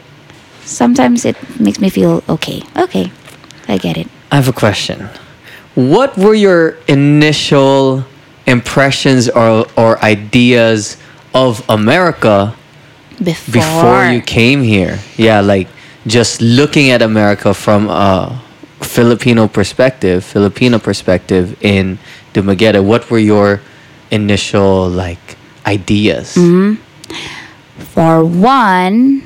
sometimes 0.65 1.25
it 1.25 1.37
makes 1.61 1.81
me 1.81 1.91
feel 1.91 2.23
okay. 2.29 2.63
Okay, 2.77 3.11
I 3.67 3.79
get 3.79 3.97
it. 3.99 4.07
I 4.31 4.37
have 4.37 4.49
a 4.49 4.53
question. 4.53 5.09
What 5.79 6.19
were 6.19 6.35
your 6.35 6.75
initial 6.89 8.03
impressions 8.49 9.29
or, 9.29 9.65
or 9.77 10.03
ideas 10.03 10.97
of 11.33 11.63
America 11.69 12.53
Before, 13.23 13.53
before 13.53 14.05
you 14.11 14.21
came 14.21 14.65
here? 14.65 14.99
Yeah, 15.17 15.41
like 15.41 15.69
just 16.05 16.43
looking 16.43 16.91
at 16.91 17.01
America 17.01 17.55
from 17.55 17.89
a 17.89 18.43
Filipino 18.83 19.47
perspective, 19.47 20.25
Filipino 20.25 20.81
perspective 20.81 21.57
in 21.63 22.01
Dumaguete, 22.35 22.83
what 22.83 23.09
were 23.09 23.23
your 23.23 23.61
initial 24.11 24.89
like 24.89 25.37
ideas? 25.65 26.35
Mm-hmm. 26.35 26.83
For 27.95 28.25
one, 28.25 29.23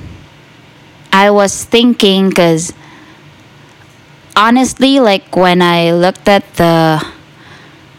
I 1.14 1.30
was 1.30 1.64
thinking 1.64 2.28
because 2.28 2.74
honestly, 4.36 5.00
like 5.00 5.36
when 5.36 5.62
I 5.62 5.92
looked 5.92 6.28
at 6.28 6.44
the, 6.56 7.04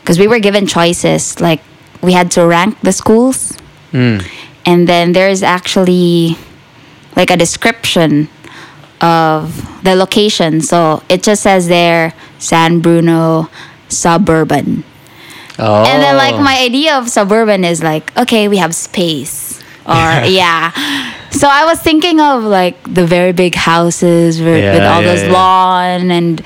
because 0.02 0.20
we 0.20 0.28
were 0.28 0.40
given 0.40 0.68
choices, 0.68 1.40
like 1.40 1.62
we 2.02 2.14
had 2.14 2.32
to 2.32 2.46
rank 2.46 2.80
the 2.82 2.92
schools, 2.92 3.58
Mm. 3.94 4.26
and 4.66 4.88
then 4.90 5.14
there's 5.14 5.44
actually 5.44 6.36
like 7.16 7.30
a 7.30 7.38
description 7.38 8.28
of 9.02 9.54
the 9.84 9.96
location. 9.96 10.62
So 10.62 11.04
it 11.10 11.22
just 11.22 11.44
says 11.44 11.68
there 11.68 12.14
San 12.40 12.80
Bruno 12.80 13.50
suburban. 13.90 14.84
Oh. 15.60 15.84
And 15.86 16.02
then 16.02 16.18
like 16.18 16.36
my 16.42 16.58
idea 16.60 16.98
of 16.98 17.10
suburban 17.10 17.64
is 17.64 17.84
like, 17.84 18.16
okay, 18.18 18.48
we 18.48 18.58
have 18.58 18.74
space. 18.74 19.62
Or 19.86 19.92
yeah. 20.26 20.72
So 21.32 21.48
I 21.50 21.66
was 21.66 21.82
thinking 21.82 22.20
of 22.20 22.44
like 22.44 22.82
the 22.84 23.06
very 23.06 23.34
big 23.34 23.56
houses 23.56 24.40
with, 24.40 24.64
with 24.64 24.84
all 24.84 25.02
yeah, 25.02 25.08
those 25.08 25.24
yeah. 25.24 25.32
lawn 25.32 26.12
and 26.12 26.42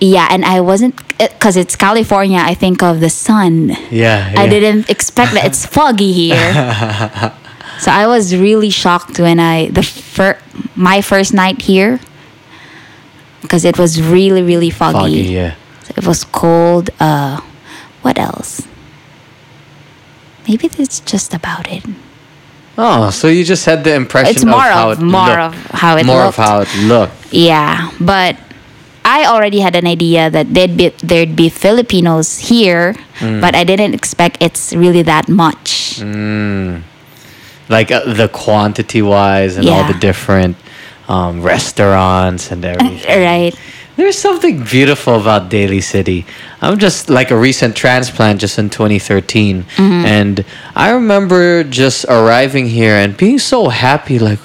yeah, 0.00 0.28
and 0.30 0.44
I 0.44 0.60
wasn't 0.62 0.96
because 1.18 1.56
it's 1.56 1.76
California. 1.76 2.38
I 2.38 2.54
think 2.54 2.82
of 2.82 3.00
the 3.00 3.10
sun. 3.10 3.76
yeah, 3.90 4.32
I 4.36 4.48
didn't 4.48 4.88
expect 4.88 5.32
that 5.34 5.44
it's 5.44 5.66
foggy 5.76 6.12
here. 6.12 6.52
so 7.78 7.90
I 7.90 8.06
was 8.06 8.34
really 8.34 8.70
shocked 8.70 9.18
when 9.20 9.38
I 9.38 9.68
the 9.68 9.82
fir- 9.82 10.38
my 10.74 11.02
first 11.02 11.34
night 11.34 11.62
here 11.62 12.00
because 13.42 13.64
it 13.64 13.78
was 13.78 14.02
really 14.02 14.42
really 14.42 14.70
foggy. 14.70 14.98
Foggy, 14.98 15.22
yeah. 15.34 15.54
It 15.96 16.06
was 16.06 16.24
cold. 16.24 16.90
Uh, 16.98 17.40
what 18.02 18.18
else? 18.18 18.66
Maybe 20.50 20.66
that's 20.66 20.98
just 21.06 21.32
about 21.32 21.70
it. 21.70 21.84
Oh, 22.76 23.10
so 23.10 23.28
you 23.28 23.44
just 23.44 23.66
had 23.66 23.84
the 23.84 23.94
impression 23.94 24.34
It's 24.34 24.44
more 24.44 24.66
of 24.66 24.74
how 24.74 24.90
of 24.90 24.98
it 24.98 25.04
more 25.04 25.28
looked. 25.30 25.54
of 25.54 25.78
how 25.78 25.96
it 25.96 26.06
more 26.06 26.24
looked. 26.26 26.38
of 26.38 26.44
how 26.44 26.60
it 26.66 26.74
looked. 26.90 27.32
Yeah, 27.32 27.90
but 28.00 28.34
I 29.04 29.26
already 29.26 29.60
had 29.60 29.76
an 29.76 29.86
idea 29.86 30.28
that 30.30 30.52
there'd 30.54 30.76
be 30.76 30.88
there'd 31.06 31.36
be 31.36 31.48
Filipinos 31.48 32.50
here, 32.50 32.96
Mm. 33.20 33.40
but 33.40 33.54
I 33.54 33.62
didn't 33.64 33.94
expect 33.94 34.38
it's 34.42 34.72
really 34.74 35.02
that 35.02 35.28
much. 35.28 36.00
like 37.68 37.92
uh, 37.92 38.02
the 38.12 38.28
quantity 38.28 39.02
wise 39.02 39.56
and 39.56 39.68
all 39.68 39.84
the 39.86 39.98
different 40.00 40.56
um, 41.08 41.42
restaurants 41.42 42.50
and 42.50 42.64
everything. 42.72 43.06
Right. 43.22 43.54
There's 44.00 44.16
something 44.16 44.64
beautiful 44.64 45.20
about 45.20 45.50
Daly 45.50 45.82
City. 45.82 46.24
I'm 46.62 46.78
just 46.78 47.10
like 47.10 47.30
a 47.30 47.36
recent 47.36 47.76
transplant 47.76 48.40
just 48.40 48.58
in 48.58 48.70
2013. 48.70 49.64
Mm-hmm. 49.64 49.82
And 49.82 50.44
I 50.74 50.92
remember 50.92 51.64
just 51.64 52.06
arriving 52.06 52.66
here 52.66 52.94
and 52.94 53.14
being 53.14 53.38
so 53.38 53.68
happy. 53.68 54.18
Like 54.18 54.38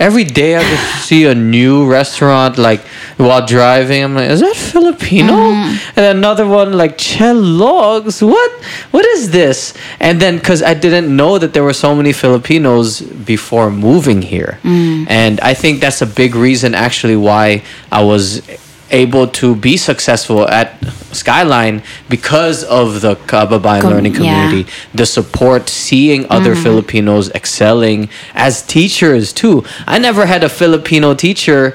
every 0.00 0.24
day 0.24 0.56
I 0.56 0.62
just 0.62 1.04
see 1.08 1.24
a 1.24 1.36
new 1.36 1.88
restaurant, 1.88 2.58
like 2.58 2.80
while 3.16 3.46
driving. 3.46 4.02
I'm 4.02 4.16
like, 4.16 4.28
is 4.28 4.40
that 4.40 4.56
Filipino? 4.56 5.34
Mm-hmm. 5.34 6.00
And 6.00 6.18
another 6.18 6.48
one, 6.48 6.72
like 6.72 7.00
Logs. 7.20 8.20
What? 8.20 8.50
What 8.90 9.06
is 9.06 9.30
this? 9.30 9.72
And 10.00 10.20
then, 10.20 10.38
because 10.38 10.64
I 10.64 10.74
didn't 10.74 11.14
know 11.14 11.38
that 11.38 11.54
there 11.54 11.62
were 11.62 11.74
so 11.74 11.94
many 11.94 12.12
Filipinos 12.12 13.02
before 13.02 13.70
moving 13.70 14.20
here. 14.20 14.58
Mm. 14.64 15.06
And 15.08 15.40
I 15.42 15.54
think 15.54 15.80
that's 15.80 16.02
a 16.02 16.06
big 16.06 16.34
reason, 16.34 16.74
actually, 16.74 17.14
why 17.14 17.62
I 17.92 18.02
was 18.02 18.42
able 18.90 19.26
to 19.26 19.54
be 19.54 19.76
successful 19.76 20.48
at 20.48 20.82
Skyline 21.12 21.82
because 22.08 22.64
of 22.64 23.00
the 23.00 23.16
Kababayan 23.16 23.82
Com- 23.82 23.92
learning 23.92 24.14
yeah. 24.14 24.18
community, 24.18 24.70
the 24.94 25.06
support, 25.06 25.68
seeing 25.68 26.26
other 26.30 26.54
mm-hmm. 26.54 26.62
Filipinos 26.62 27.30
excelling 27.30 28.08
as 28.34 28.62
teachers 28.62 29.32
too. 29.32 29.64
I 29.86 29.98
never 29.98 30.26
had 30.26 30.44
a 30.44 30.48
Filipino 30.48 31.14
teacher 31.14 31.74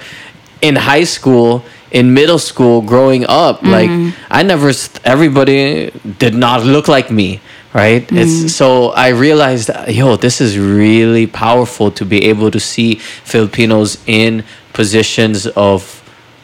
in 0.62 0.76
high 0.76 1.04
school, 1.04 1.66
in 1.92 2.14
middle 2.14 2.40
school, 2.40 2.82
growing 2.82 3.26
up. 3.28 3.62
Mm-hmm. 3.62 3.72
Like 3.72 4.16
I 4.30 4.44
never, 4.44 4.72
everybody 5.04 5.92
did 6.18 6.36
not 6.36 6.64
look 6.64 6.88
like 6.88 7.12
me. 7.12 7.42
Right, 7.74 8.04
it's 8.12 8.32
mm-hmm. 8.32 8.48
so 8.50 8.90
I 8.90 9.10
realized, 9.16 9.70
yo, 9.88 10.18
this 10.18 10.42
is 10.42 10.60
really 10.60 11.26
powerful 11.26 11.90
to 11.92 12.04
be 12.04 12.26
able 12.26 12.52
to 12.52 12.60
see 12.60 12.96
Filipinos 12.96 13.98
in 14.08 14.44
positions 14.74 15.48
of 15.48 16.01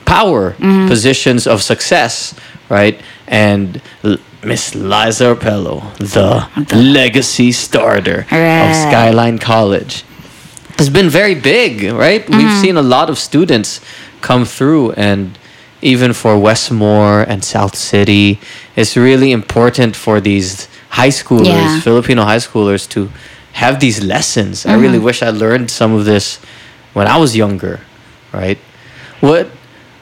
power, 0.08 0.53
mm-hmm. 0.53 0.88
positions 0.88 1.45
of 1.45 1.62
success, 1.62 2.34
right? 2.70 2.99
And 3.28 3.82
L- 4.03 4.18
Miss 4.43 4.74
Liza 4.74 5.36
Erpelo, 5.36 5.93
the 5.97 6.47
legacy 6.76 7.51
starter 7.51 8.22
of 8.22 8.76
Skyline 8.88 9.38
College, 9.38 10.03
has 10.78 10.89
been 10.89 11.10
very 11.10 11.36
big, 11.36 11.91
right? 11.91 12.28
We've 12.30 12.39
mm-hmm. 12.39 12.62
seen 12.62 12.78
a 12.78 12.82
lot 12.82 13.10
of 13.10 13.18
students 13.18 13.82
come 14.22 14.45
through, 14.45 14.91
and 14.91 15.38
even 15.82 16.14
for 16.14 16.39
Westmoor 16.39 17.24
and 17.24 17.43
South 17.43 17.76
City, 17.76 18.39
it's 18.76 18.95
really 18.95 19.32
important 19.32 19.95
for 19.95 20.22
these 20.22 20.68
high 20.89 21.10
schoolers, 21.10 21.47
Yeah. 21.47 21.82
Filipino 21.82 22.24
high 22.24 22.39
schoolers, 22.47 22.88
to 22.89 23.10
have 23.53 23.80
these 23.80 24.03
lessons. 24.03 24.66
I 24.66 24.76
really 24.76 24.97
mm-hmm. 24.97 25.05
wish 25.05 25.22
I 25.22 25.32
learned 25.32 25.70
some 25.70 25.93
of 25.93 26.05
this 26.05 26.39
when 26.93 27.08
I 27.08 27.18
was 27.18 27.36
younger, 27.36 27.82
right? 28.32 28.60
What 29.20 29.49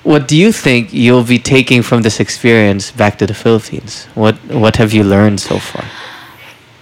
what 0.06 0.28
do 0.28 0.38
you 0.38 0.51
think 0.51 0.93
you'll 0.93 1.24
be 1.24 1.39
taking 1.39 1.82
from 1.82 2.03
this 2.03 2.20
experience 2.20 2.91
back 2.91 3.18
to 3.18 3.26
the 3.26 3.34
Philippines? 3.34 4.06
What 4.14 4.36
what 4.53 4.78
have 4.78 4.93
you 4.93 5.03
learned 5.03 5.41
so 5.41 5.58
far? 5.58 5.84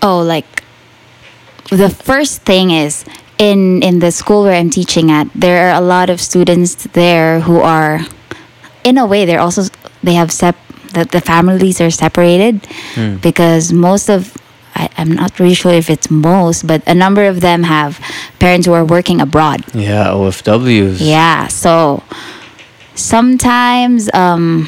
Oh, 0.01 0.19
like 0.19 0.63
the 1.69 1.89
first 1.89 2.41
thing 2.43 2.71
is 2.71 3.05
in 3.38 3.82
in 3.82 3.99
the 3.99 4.11
school 4.11 4.43
where 4.43 4.59
I'm 4.59 4.69
teaching 4.69 5.09
at, 5.09 5.32
there 5.34 5.69
are 5.69 5.82
a 5.82 5.82
lot 5.82 6.09
of 6.09 6.19
students 6.19 6.76
there 6.91 7.39
who 7.39 7.59
are, 7.61 8.01
in 8.84 8.97
a 8.97 9.05
way, 9.05 9.26
they're 9.26 9.39
also 9.39 9.63
they 10.03 10.13
have 10.13 10.32
sep 10.32 10.57
that 10.91 11.11
the 11.11 11.21
families 11.21 11.80
are 11.80 11.89
separated 11.89 12.65
hmm. 12.93 13.17
because 13.17 13.71
most 13.71 14.09
of 14.09 14.36
I, 14.76 14.89
I'm 14.97 15.11
not 15.11 15.39
really 15.39 15.55
sure 15.55 15.71
if 15.71 15.89
it's 15.89 16.11
most, 16.11 16.67
but 16.67 16.84
a 16.88 16.93
number 16.93 17.24
of 17.24 17.39
them 17.39 17.63
have 17.63 17.99
parents 18.39 18.67
who 18.67 18.74
are 18.74 18.84
working 18.84 19.21
abroad. 19.21 19.63
Yeah, 19.74 20.07
OFWs. 20.07 20.97
Yeah, 20.99 21.47
so 21.47 22.03
sometimes 22.95 24.09
um 24.13 24.67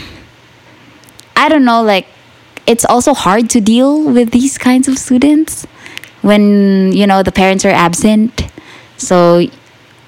I 1.36 1.50
don't 1.50 1.66
know 1.66 1.84
like 1.84 2.08
it's 2.68 2.86
also 2.86 3.14
hard 3.14 3.50
to 3.52 3.62
deal 3.62 4.04
with 4.04 4.32
these 4.32 4.58
kinds 4.58 4.88
of 4.88 4.98
students 4.98 5.66
when 6.22 6.92
you 6.94 7.06
know 7.06 7.22
the 7.24 7.32
parents 7.32 7.66
are 7.66 7.70
absent. 7.88 8.48
So 8.98 9.46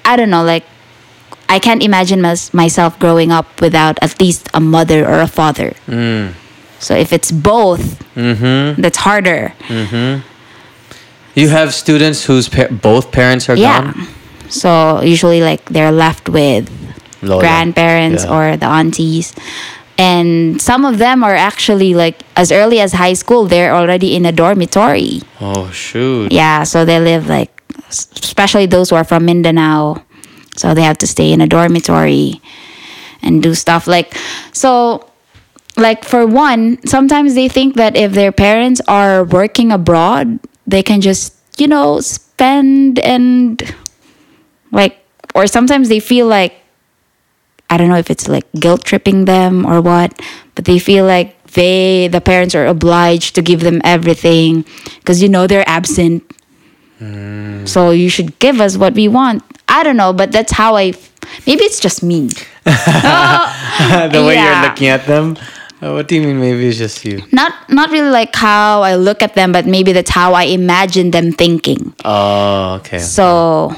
I 0.04 0.16
don't 0.16 0.30
know 0.30 0.42
like 0.44 0.64
I 1.48 1.58
can't 1.58 1.82
imagine 1.82 2.20
mys- 2.20 2.52
myself 2.52 2.98
growing 2.98 3.30
up 3.32 3.60
without 3.60 3.98
at 4.02 4.20
least 4.20 4.48
a 4.52 4.60
mother 4.60 5.06
or 5.08 5.20
a 5.20 5.28
father. 5.28 5.74
So 6.80 6.94
if 6.94 7.12
it's 7.12 7.30
both, 7.32 8.02
Mm-hmm. 8.14 8.82
that's 8.82 8.98
harder. 8.98 9.52
You 11.34 11.48
have 11.50 11.72
students 11.74 12.24
whose 12.24 12.48
pa- 12.48 12.66
both 12.70 13.12
parents 13.12 13.48
are 13.48 13.56
Yeah. 13.56 13.92
gone. 13.92 14.08
So 14.48 15.02
usually 15.02 15.40
like 15.40 15.64
they're 15.66 15.92
left 15.92 16.28
with 16.28 16.68
Lola. 17.22 17.40
grandparents 17.40 18.24
Yeah. 18.24 18.34
or 18.52 18.56
the 18.56 18.66
aunties. 18.66 19.34
And 19.98 20.62
some 20.62 20.84
of 20.84 20.98
them 20.98 21.24
are 21.24 21.34
actually 21.34 21.94
like 21.94 22.22
as 22.36 22.52
early 22.52 22.78
as 22.78 22.92
high 22.92 23.14
school, 23.14 23.46
they're 23.46 23.74
already 23.74 24.14
in 24.14 24.24
a 24.24 24.30
dormitory. 24.32 25.22
Oh 25.40 25.70
shoot. 25.70 26.30
Yeah, 26.30 26.62
so 26.62 26.84
they 26.84 27.00
live 27.00 27.26
like, 27.26 27.50
especially 27.90 28.66
those 28.66 28.90
who 28.90 28.96
are 28.96 29.04
from 29.04 29.24
Mindanao. 29.24 30.02
So 30.56 30.74
they 30.74 30.82
have 30.82 30.98
to 30.98 31.06
stay 31.06 31.32
in 31.32 31.40
a 31.40 31.46
dormitory 31.46 32.40
and 33.22 33.42
do 33.42 33.54
stuff 33.54 33.86
like, 33.86 34.14
so 34.52 35.04
like 35.76 36.04
for 36.04 36.26
one, 36.26 36.78
sometimes 36.86 37.34
they 37.34 37.48
think 37.48 37.74
that 37.74 37.96
if 37.96 38.12
their 38.12 38.30
parents 38.32 38.80
are 38.86 39.24
working 39.24 39.70
abroad, 39.72 40.38
they 40.66 40.82
can 40.82 41.00
just, 41.00 41.34
you 41.58 41.66
know, 41.66 42.00
spend 42.00 42.98
and 43.00 43.62
like, 44.70 44.98
or 45.34 45.46
sometimes 45.46 45.88
they 45.88 45.98
feel 46.00 46.26
like, 46.26 46.54
I 47.70 47.76
don't 47.76 47.88
know 47.88 47.96
if 47.98 48.10
it's 48.10 48.28
like 48.28 48.50
guilt 48.58 48.84
tripping 48.84 49.24
them 49.26 49.66
or 49.66 49.80
what, 49.80 50.18
but 50.54 50.64
they 50.64 50.78
feel 50.78 51.04
like 51.04 51.34
they 51.52 52.08
the 52.08 52.20
parents 52.20 52.54
are 52.54 52.66
obliged 52.66 53.34
to 53.36 53.42
give 53.42 53.60
them 53.60 53.80
everything 53.84 54.64
because 55.00 55.22
you 55.22 55.28
know 55.28 55.46
they're 55.46 55.68
absent. 55.68 56.24
So 57.68 57.90
you 57.90 58.08
should 58.10 58.38
give 58.40 58.60
us 58.60 58.76
what 58.76 58.94
we 58.94 59.06
want. 59.06 59.42
I 59.68 59.84
don't 59.84 59.96
know, 59.96 60.12
but 60.12 60.32
that's 60.32 60.52
how 60.52 60.74
I. 60.76 60.94
Maybe 61.46 61.62
it's 61.64 61.78
just 61.78 62.02
me. 62.02 62.28
the 62.64 64.24
way 64.26 64.34
Yeah. 64.34 64.62
you're 64.62 64.68
looking 64.70 64.88
at 64.88 65.06
them. 65.06 65.36
Uh, 65.80 65.92
what 65.92 66.08
do 66.08 66.16
you 66.16 66.22
mean? 66.22 66.40
Maybe 66.40 66.66
it's 66.66 66.78
just 66.78 67.04
you. 67.04 67.22
Not 67.30 67.52
not 67.70 67.90
really 67.90 68.10
like 68.10 68.34
how 68.34 68.82
I 68.82 68.96
look 68.96 69.22
at 69.22 69.34
them, 69.34 69.52
but 69.52 69.64
maybe 69.66 69.92
that's 69.92 70.10
how 70.10 70.32
I 70.34 70.44
imagine 70.50 71.12
them 71.12 71.30
thinking. 71.30 71.94
Oh, 72.04 72.80
okay. 72.82 72.98
So, 72.98 73.76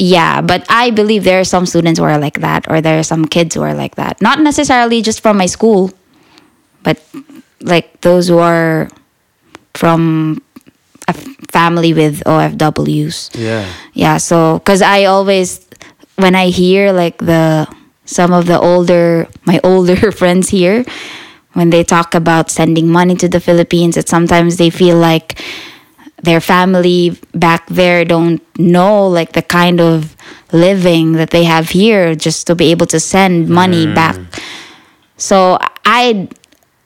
yeah, 0.00 0.40
but 0.40 0.64
I 0.70 0.90
believe 0.90 1.24
there 1.24 1.40
are 1.40 1.44
some 1.44 1.66
students 1.66 2.00
who 2.00 2.04
are 2.06 2.18
like 2.18 2.40
that, 2.40 2.64
or 2.70 2.80
there 2.80 2.98
are 2.98 3.02
some 3.04 3.26
kids 3.26 3.54
who 3.54 3.60
are 3.60 3.74
like 3.74 3.96
that. 3.96 4.20
Not 4.22 4.40
necessarily 4.40 5.02
just 5.02 5.20
from 5.20 5.36
my 5.36 5.44
school, 5.44 5.92
but 6.82 6.96
like 7.60 8.00
those 8.00 8.26
who 8.26 8.38
are 8.38 8.88
from 9.74 10.40
a 11.06 11.10
f- 11.10 11.36
family 11.52 11.92
with 11.92 12.24
OFWs. 12.24 13.36
Yeah. 13.36 13.68
Yeah, 13.92 14.16
so 14.16 14.58
because 14.58 14.80
I 14.80 15.04
always, 15.04 15.68
when 16.16 16.34
I 16.34 16.48
hear 16.48 16.92
like 16.92 17.18
the 17.18 17.68
some 18.06 18.32
of 18.32 18.46
the 18.46 18.58
older 18.58 19.28
my 19.44 19.60
older 19.64 20.10
friends 20.12 20.48
here, 20.48 20.82
when 21.52 21.68
they 21.68 21.84
talk 21.84 22.14
about 22.14 22.50
sending 22.50 22.88
money 22.88 23.16
to 23.16 23.28
the 23.28 23.40
Philippines, 23.40 23.96
that 23.96 24.08
sometimes 24.08 24.56
they 24.56 24.70
feel 24.70 24.96
like 24.96 25.38
their 26.22 26.40
family 26.40 27.18
back 27.34 27.66
there 27.66 28.04
don't 28.04 28.42
know 28.58 29.08
like 29.08 29.32
the 29.32 29.42
kind 29.42 29.80
of 29.80 30.16
living 30.52 31.12
that 31.12 31.30
they 31.30 31.44
have 31.44 31.70
here 31.70 32.14
just 32.14 32.46
to 32.46 32.54
be 32.54 32.70
able 32.70 32.86
to 32.86 33.00
send 33.00 33.48
money 33.48 33.86
mm. 33.86 33.94
back. 33.94 34.18
So 35.16 35.58
I 35.84 36.28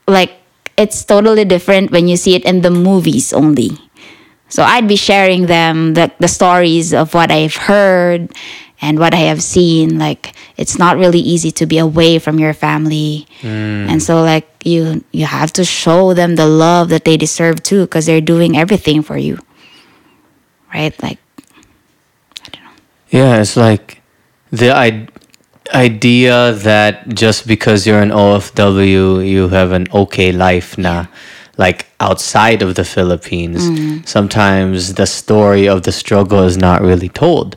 like 0.07 0.33
it's 0.77 1.05
totally 1.05 1.45
different 1.45 1.91
when 1.91 2.09
you 2.09 2.17
see 2.17 2.35
it 2.35 2.45
in 2.45 2.63
the 2.63 2.71
movies 2.71 3.33
only. 3.33 3.79
So 4.49 4.63
I'd 4.63 4.87
be 4.87 4.97
sharing 4.97 5.47
them 5.47 5.95
the, 5.95 6.13
the 6.19 6.29
stories 6.29 6.93
of 6.93 7.15
what 7.15 7.31
I've 7.31 7.57
heard 7.57 8.31
and 8.85 8.99
what 8.99 9.15
I 9.15 9.25
have 9.33 9.43
seen. 9.43 9.99
Like 9.99 10.35
it's 10.57 10.79
not 10.79 10.99
really 10.99 11.19
easy 11.19 11.51
to 11.53 11.65
be 11.67 11.79
away 11.79 12.19
from 12.19 12.39
your 12.39 12.53
family. 12.53 13.27
Mm. 13.41 13.89
And 13.91 14.03
so 14.03 14.23
like 14.23 14.47
you 14.63 15.03
you 15.11 15.25
have 15.25 15.53
to 15.55 15.65
show 15.65 16.13
them 16.13 16.37
the 16.37 16.47
love 16.47 16.91
that 16.91 17.05
they 17.05 17.17
deserve 17.17 17.63
too 17.63 17.83
because 17.87 18.05
they're 18.05 18.21
doing 18.35 18.57
everything 18.57 19.03
for 19.03 19.17
you. 19.17 19.39
Right? 20.73 20.95
Like 21.03 21.19
I 22.45 22.49
don't 22.53 22.65
know. 22.65 22.77
Yeah, 23.09 23.41
it's 23.41 23.57
like 23.57 24.03
the 24.53 24.71
I- 24.77 25.09
idea 25.73 26.53
that 26.53 27.09
just 27.09 27.47
because 27.47 27.87
you're 27.87 28.03
an 28.03 28.11
OFW, 28.11 29.27
you 29.27 29.49
have 29.49 29.73
an 29.73 29.87
okay 29.95 30.31
life 30.31 30.77
now. 30.77 31.09
Like 31.57 31.87
outside 32.01 32.61
of 32.63 32.75
the 32.75 32.85
Philippines, 32.85 33.63
mm. 33.65 34.07
sometimes 34.07 34.95
the 34.95 35.07
story 35.07 35.69
of 35.69 35.85
the 35.85 35.93
struggle 35.93 36.43
is 36.43 36.59
not 36.59 36.83
really 36.83 37.09
told. 37.09 37.57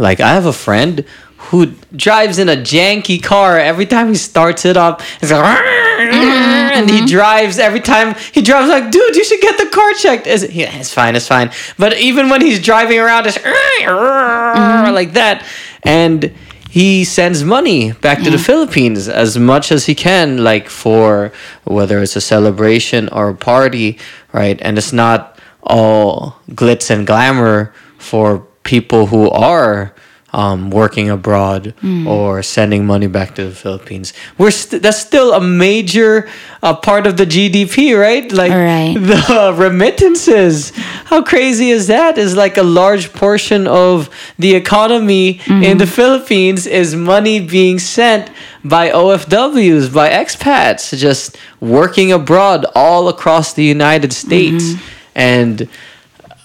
Like 0.00 0.20
I 0.20 0.30
have 0.30 0.46
a 0.46 0.52
friend 0.52 1.04
who 1.36 1.74
drives 1.94 2.38
in 2.38 2.48
a 2.48 2.56
janky 2.56 3.22
car 3.22 3.58
every 3.58 3.86
time 3.86 4.08
he 4.08 4.14
starts 4.14 4.64
it 4.64 4.76
up. 4.76 5.02
It's 5.20 5.30
like, 5.30 5.42
mm-hmm. 5.42 6.14
and 6.14 6.90
he 6.90 7.06
drives 7.06 7.58
every 7.58 7.80
time 7.80 8.14
he 8.32 8.42
drives 8.42 8.68
like, 8.68 8.90
dude, 8.90 9.16
you 9.16 9.24
should 9.24 9.40
get 9.40 9.58
the 9.58 9.66
car 9.66 9.92
checked. 9.94 10.26
Is 10.26 10.42
it, 10.42 10.52
yeah, 10.52 10.76
it's 10.76 10.92
fine, 10.92 11.16
it's 11.16 11.26
fine. 11.26 11.50
But 11.78 11.98
even 11.98 12.28
when 12.28 12.40
he's 12.40 12.62
driving 12.62 12.98
around, 12.98 13.26
it's 13.26 13.38
mm-hmm. 13.38 14.94
like 14.94 15.14
that, 15.14 15.44
and 15.82 16.32
he 16.70 17.04
sends 17.04 17.42
money 17.42 17.92
back 17.92 18.22
to 18.22 18.30
the 18.30 18.36
mm. 18.36 18.46
Philippines 18.46 19.08
as 19.08 19.36
much 19.36 19.72
as 19.72 19.86
he 19.86 19.94
can, 19.94 20.44
like 20.44 20.68
for 20.68 21.32
whether 21.64 22.00
it's 22.00 22.14
a 22.14 22.20
celebration 22.20 23.08
or 23.08 23.30
a 23.30 23.34
party, 23.34 23.98
right? 24.32 24.56
And 24.62 24.78
it's 24.78 24.92
not 24.92 25.36
all 25.64 26.38
glitz 26.50 26.88
and 26.88 27.06
glamour 27.06 27.74
for 27.98 28.46
people 28.62 29.06
who 29.06 29.28
are 29.30 29.94
um, 30.32 30.70
working 30.70 31.10
abroad 31.10 31.74
or 32.06 32.40
sending 32.44 32.86
money 32.86 33.08
back 33.08 33.34
to 33.34 33.42
the 33.46 33.50
Philippines. 33.54 34.12
We're 34.38 34.52
st- 34.52 34.80
that's 34.80 34.98
still 34.98 35.32
a 35.32 35.40
major 35.40 36.28
uh, 36.62 36.76
part 36.76 37.08
of 37.08 37.16
the 37.16 37.26
GDP, 37.26 37.98
right? 38.00 38.30
Like 38.30 38.52
Right. 38.52 38.94
the 39.12 39.52
remittances. 39.56 40.70
How 41.06 41.20
crazy 41.22 41.70
is 41.70 41.88
that? 41.88 42.16
Is 42.16 42.36
like 42.36 42.56
a 42.58 42.62
large 42.62 43.12
portion 43.12 43.66
of 43.66 44.08
the 44.38 44.54
economy 44.54 45.40
in 45.48 45.78
the 45.78 45.86
Philippines 45.86 46.64
is 46.64 46.94
money 46.94 47.40
being 47.40 47.80
sent 47.80 48.30
by 48.62 48.90
OFWs, 48.90 49.92
by 49.92 50.10
expats, 50.10 50.96
just 50.96 51.36
working 51.58 52.12
abroad 52.12 52.66
all 52.76 53.08
across 53.08 53.54
the 53.54 53.64
United 53.64 54.12
States. 54.12 54.74
And 55.16 55.68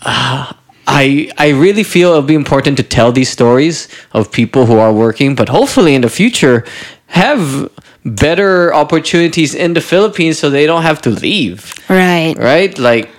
uh, 0.02 0.54
I 0.88 1.32
I 1.38 1.50
really 1.50 1.84
feel 1.84 2.12
it'll 2.12 2.22
be 2.22 2.36
important 2.36 2.78
to 2.78 2.84
tell 2.84 3.12
these 3.12 3.30
stories 3.30 3.88
of 4.14 4.32
people 4.32 4.66
who 4.66 4.78
are 4.78 4.94
working, 4.94 5.36
but 5.36 5.50
hopefully 5.50 5.96
in 5.96 6.02
the 6.02 6.10
future 6.10 6.64
have 7.08 7.70
better 8.04 8.74
opportunities 8.74 9.56
in 9.56 9.74
the 9.74 9.82
Philippines 9.82 10.38
so 10.38 10.50
they 10.50 10.66
don't 10.68 10.84
have 10.84 11.02
to 11.02 11.10
leave 11.10 11.74
right. 11.90 12.36
right? 12.38 12.78
Like, 12.78 13.10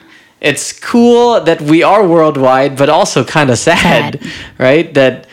it's 0.40 0.72
cool 0.72 1.40
that 1.40 1.60
we 1.60 1.82
are 1.82 2.06
worldwide, 2.06 2.76
but 2.76 2.88
also 2.88 3.24
kind 3.24 3.50
of 3.50 3.58
sad, 3.58 4.20
Sad. 4.20 4.32
right? 4.58 4.94
That 4.94 5.26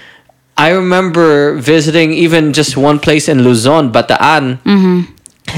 I 0.57 0.69
remember 0.71 1.55
visiting 1.57 2.13
even 2.13 2.53
just 2.53 2.77
one 2.77 2.99
place 2.99 3.27
in 3.27 3.43
Luzon, 3.43 3.91
Bataan. 3.91 4.59
Mm-hmm. 4.63 5.11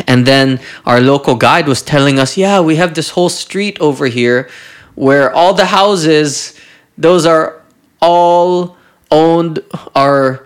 And 0.07 0.25
then 0.25 0.59
our 0.85 0.99
local 0.99 1.35
guide 1.35 1.67
was 1.67 1.81
telling 1.81 2.19
us, 2.19 2.35
yeah, 2.37 2.59
we 2.59 2.75
have 2.75 2.95
this 2.95 3.11
whole 3.11 3.29
street 3.29 3.79
over 3.79 4.07
here 4.07 4.49
where 4.95 5.31
all 5.31 5.53
the 5.53 5.65
houses, 5.65 6.59
those 6.97 7.25
are 7.25 7.61
all 8.01 8.77
owned, 9.11 9.59
are 9.95 10.45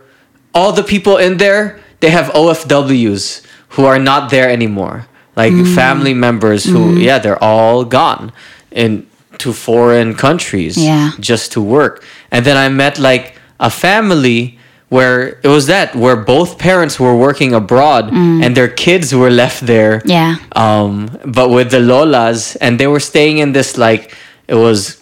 all 0.53 0.71
the 0.71 0.83
people 0.83 1.17
in 1.17 1.37
there, 1.37 1.79
they 1.99 2.09
have 2.09 2.27
OFWs 2.27 3.45
who 3.69 3.85
are 3.85 3.99
not 3.99 4.29
there 4.29 4.49
anymore. 4.49 5.07
Like 5.35 5.53
mm. 5.53 5.75
family 5.75 6.13
members 6.13 6.65
who, 6.65 6.79
mm-hmm. 6.79 6.97
yeah, 6.99 7.19
they're 7.19 7.41
all 7.41 7.85
gone 7.85 8.31
in 8.71 9.07
to 9.37 9.53
foreign 9.53 10.15
countries 10.15 10.77
Yeah. 10.77 11.11
just 11.19 11.53
to 11.53 11.61
work. 11.61 12.03
And 12.31 12.45
then 12.45 12.57
I 12.57 12.69
met 12.69 12.99
like 12.99 13.35
a 13.59 13.69
family 13.69 14.59
where 14.89 15.39
it 15.43 15.47
was 15.47 15.67
that 15.67 15.95
where 15.95 16.15
both 16.15 16.57
parents 16.57 16.99
were 16.99 17.15
working 17.15 17.53
abroad 17.53 18.09
mm. 18.09 18.43
and 18.43 18.57
their 18.57 18.67
kids 18.67 19.13
were 19.13 19.29
left 19.29 19.65
there. 19.65 20.01
Yeah. 20.03 20.37
Um, 20.55 21.17
but 21.25 21.49
with 21.49 21.71
the 21.71 21.77
lolas, 21.77 22.57
and 22.59 22.79
they 22.79 22.87
were 22.87 22.99
staying 22.99 23.37
in 23.37 23.53
this 23.53 23.77
like 23.77 24.15
it 24.47 24.55
was, 24.55 24.98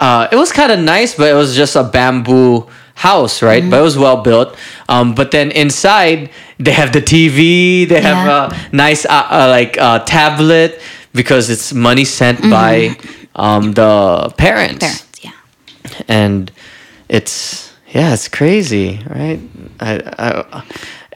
uh, 0.00 0.28
it 0.30 0.36
was 0.36 0.52
kind 0.52 0.72
of 0.72 0.78
nice, 0.78 1.14
but 1.14 1.28
it 1.30 1.34
was 1.34 1.56
just 1.56 1.76
a 1.76 1.82
bamboo 1.84 2.66
house, 2.94 3.42
right? 3.42 3.62
But 3.68 3.78
it 3.80 3.82
was 3.82 3.96
well 3.98 4.22
built. 4.22 4.56
Um, 4.88 5.14
but 5.14 5.30
then 5.30 5.50
inside 5.52 6.30
they 6.58 6.72
have 6.72 6.92
the 6.92 7.00
TV, 7.02 7.88
they 7.88 8.00
have 8.00 8.26
Yeah. 8.26 8.50
a 8.72 8.76
nice 8.76 9.04
uh, 9.06 9.26
uh, 9.30 9.46
like 9.50 9.78
uh, 9.78 10.00
tablet 10.00 10.80
because 11.14 11.50
it's 11.50 11.72
money 11.72 12.04
sent 12.04 12.40
by 12.42 12.96
um, 13.36 13.72
the 13.72 14.32
parents 14.36 14.84
Parents, 14.84 15.06
yeah. 15.22 15.32
and 16.08 16.50
it's 17.08 17.72
yeah 17.94 18.12
it's 18.12 18.28
crazy 18.28 19.00
right 19.08 19.40
I, 19.80 20.00
I, 20.18 20.64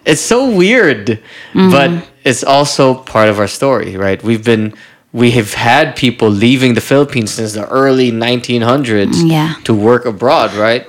it's 0.07 0.21
so 0.23 0.49
weird 0.51 1.21
but 1.53 1.91
it's 2.25 2.43
also 2.43 2.95
part 2.95 3.29
of 3.29 3.39
our 3.39 3.49
story 3.49 3.97
right 3.97 4.23
we've 4.23 4.45
been 4.45 4.73
we 5.13 5.31
have 5.33 5.53
had 5.55 5.95
people 5.97 6.29
leaving 6.31 6.75
the 6.75 6.81
philippines 6.81 7.31
since 7.35 7.53
the 7.53 7.69
early 7.69 8.11
1900s 8.11 9.23
Yeah. 9.29 9.55
to 9.65 9.75
work 9.75 10.05
abroad 10.07 10.55
right 10.55 10.87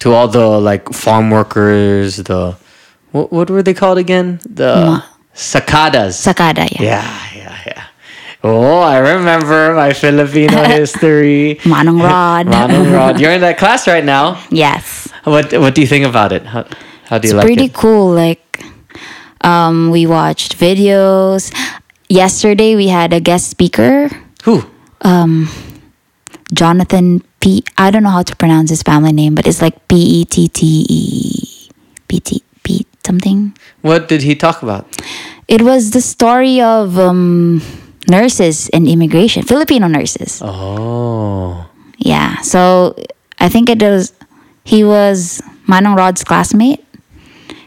to 0.00 0.12
all 0.12 0.28
the 0.28 0.46
like 0.60 0.88
farm 0.92 1.30
workers 1.30 2.16
the 2.16 2.56
what, 3.12 3.32
what 3.32 3.50
were 3.50 3.62
they 3.62 3.74
called 3.74 3.98
again 3.98 4.38
the 4.44 4.74
Ma- 4.84 5.02
sakadas 5.34 6.14
Sakada, 6.20 6.68
yeah. 6.78 6.82
yeah, 6.82 7.36
yeah, 7.36 7.58
yeah. 7.66 7.84
Oh, 8.44 8.78
I 8.78 8.98
remember 8.98 9.74
my 9.74 9.92
Filipino 9.92 10.62
history. 10.78 11.58
Manong 11.64 12.00
Rod. 12.08 12.46
Manong 12.46 12.92
Rod. 12.94 13.18
You're 13.18 13.32
in 13.32 13.40
that 13.40 13.58
class 13.62 13.88
right 13.88 14.04
now. 14.04 14.40
Yes. 14.50 15.08
What 15.24 15.50
What 15.58 15.74
do 15.74 15.80
you 15.80 15.88
think 15.88 16.06
about 16.06 16.30
it? 16.30 16.46
How, 16.46 16.62
how 17.10 17.18
do 17.18 17.26
you 17.26 17.34
It's 17.34 17.36
like 17.36 17.42
pretty 17.46 17.64
it? 17.66 17.74
Pretty 17.74 17.80
cool. 17.82 18.14
Like, 18.14 18.62
um, 19.40 19.90
we 19.90 20.06
watched 20.06 20.56
videos. 20.56 21.50
Yesterday, 22.08 22.74
we 22.76 22.88
had 22.88 23.12
a 23.12 23.20
guest 23.20 23.50
speaker, 23.50 24.08
Who? 24.44 24.64
Um, 25.02 25.48
Jonathan 26.52 27.22
P. 27.40 27.62
I 27.76 27.90
don't 27.90 28.02
know 28.02 28.10
how 28.10 28.22
to 28.22 28.34
pronounce 28.36 28.70
his 28.70 28.82
family 28.82 29.12
name, 29.12 29.34
but 29.34 29.46
it's 29.46 29.60
like 29.60 29.86
P 29.88 29.96
E 29.96 30.24
T 30.24 30.48
T 30.48 30.86
E 30.88 31.68
P 32.08 32.20
T 32.20 32.42
P 32.62 32.86
something. 33.04 33.54
What 33.82 34.08
did 34.08 34.22
he 34.22 34.34
talk 34.34 34.62
about? 34.62 34.86
It 35.46 35.62
was 35.62 35.90
the 35.92 36.00
story 36.00 36.60
of 36.60 36.98
um, 36.98 37.62
nurses 38.08 38.68
and 38.70 38.88
immigration, 38.88 39.42
Filipino 39.44 39.86
nurses. 39.86 40.40
Oh, 40.42 41.68
Yeah. 41.98 42.40
So 42.40 42.96
I 43.38 43.48
think 43.48 43.68
it 43.68 43.80
was 43.82 44.12
he 44.64 44.84
was 44.84 45.40
Manong 45.68 45.96
Rod's 45.96 46.24
classmate 46.24 46.84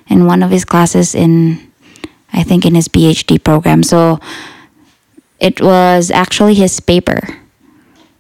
in 0.07 0.25
one 0.25 0.43
of 0.43 0.49
his 0.51 0.65
classes 0.65 1.15
in 1.15 1.70
I 2.33 2.43
think 2.43 2.65
in 2.65 2.75
his 2.75 2.87
PhD 2.87 3.41
program. 3.43 3.83
So 3.83 4.19
it 5.39 5.61
was 5.61 6.11
actually 6.11 6.55
his 6.55 6.79
paper. 6.79 7.21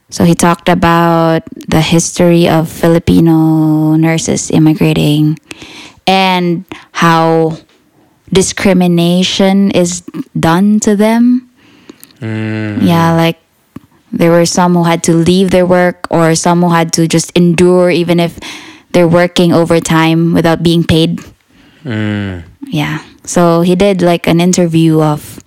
So 0.09 0.25
he 0.25 0.35
talked 0.35 0.67
about 0.67 1.43
the 1.55 1.79
history 1.79 2.49
of 2.49 2.67
Filipino 2.67 3.95
nurses 3.95 4.51
immigrating 4.51 5.39
and 6.05 6.65
how 6.91 7.57
discrimination 8.33 9.71
is 9.71 10.01
done 10.37 10.79
to 10.81 10.95
them. 10.95 11.49
Mm. 12.19 12.83
Yeah, 12.83 13.15
like 13.15 13.39
there 14.11 14.31
were 14.31 14.45
some 14.45 14.75
who 14.75 14.83
had 14.83 15.03
to 15.03 15.13
leave 15.13 15.51
their 15.51 15.65
work 15.65 16.07
or 16.11 16.35
some 16.35 16.61
who 16.61 16.69
had 16.69 16.91
to 16.93 17.07
just 17.07 17.31
endure 17.37 17.89
even 17.89 18.19
if 18.19 18.37
they're 18.91 19.07
working 19.07 19.53
overtime 19.53 20.33
without 20.33 20.61
being 20.61 20.83
paid. 20.83 21.23
Mm. 21.85 22.43
Yeah. 22.67 22.99
So 23.23 23.61
he 23.61 23.75
did 23.75 24.01
like 24.01 24.27
an 24.27 24.39
interview 24.41 25.01
of 25.01 25.39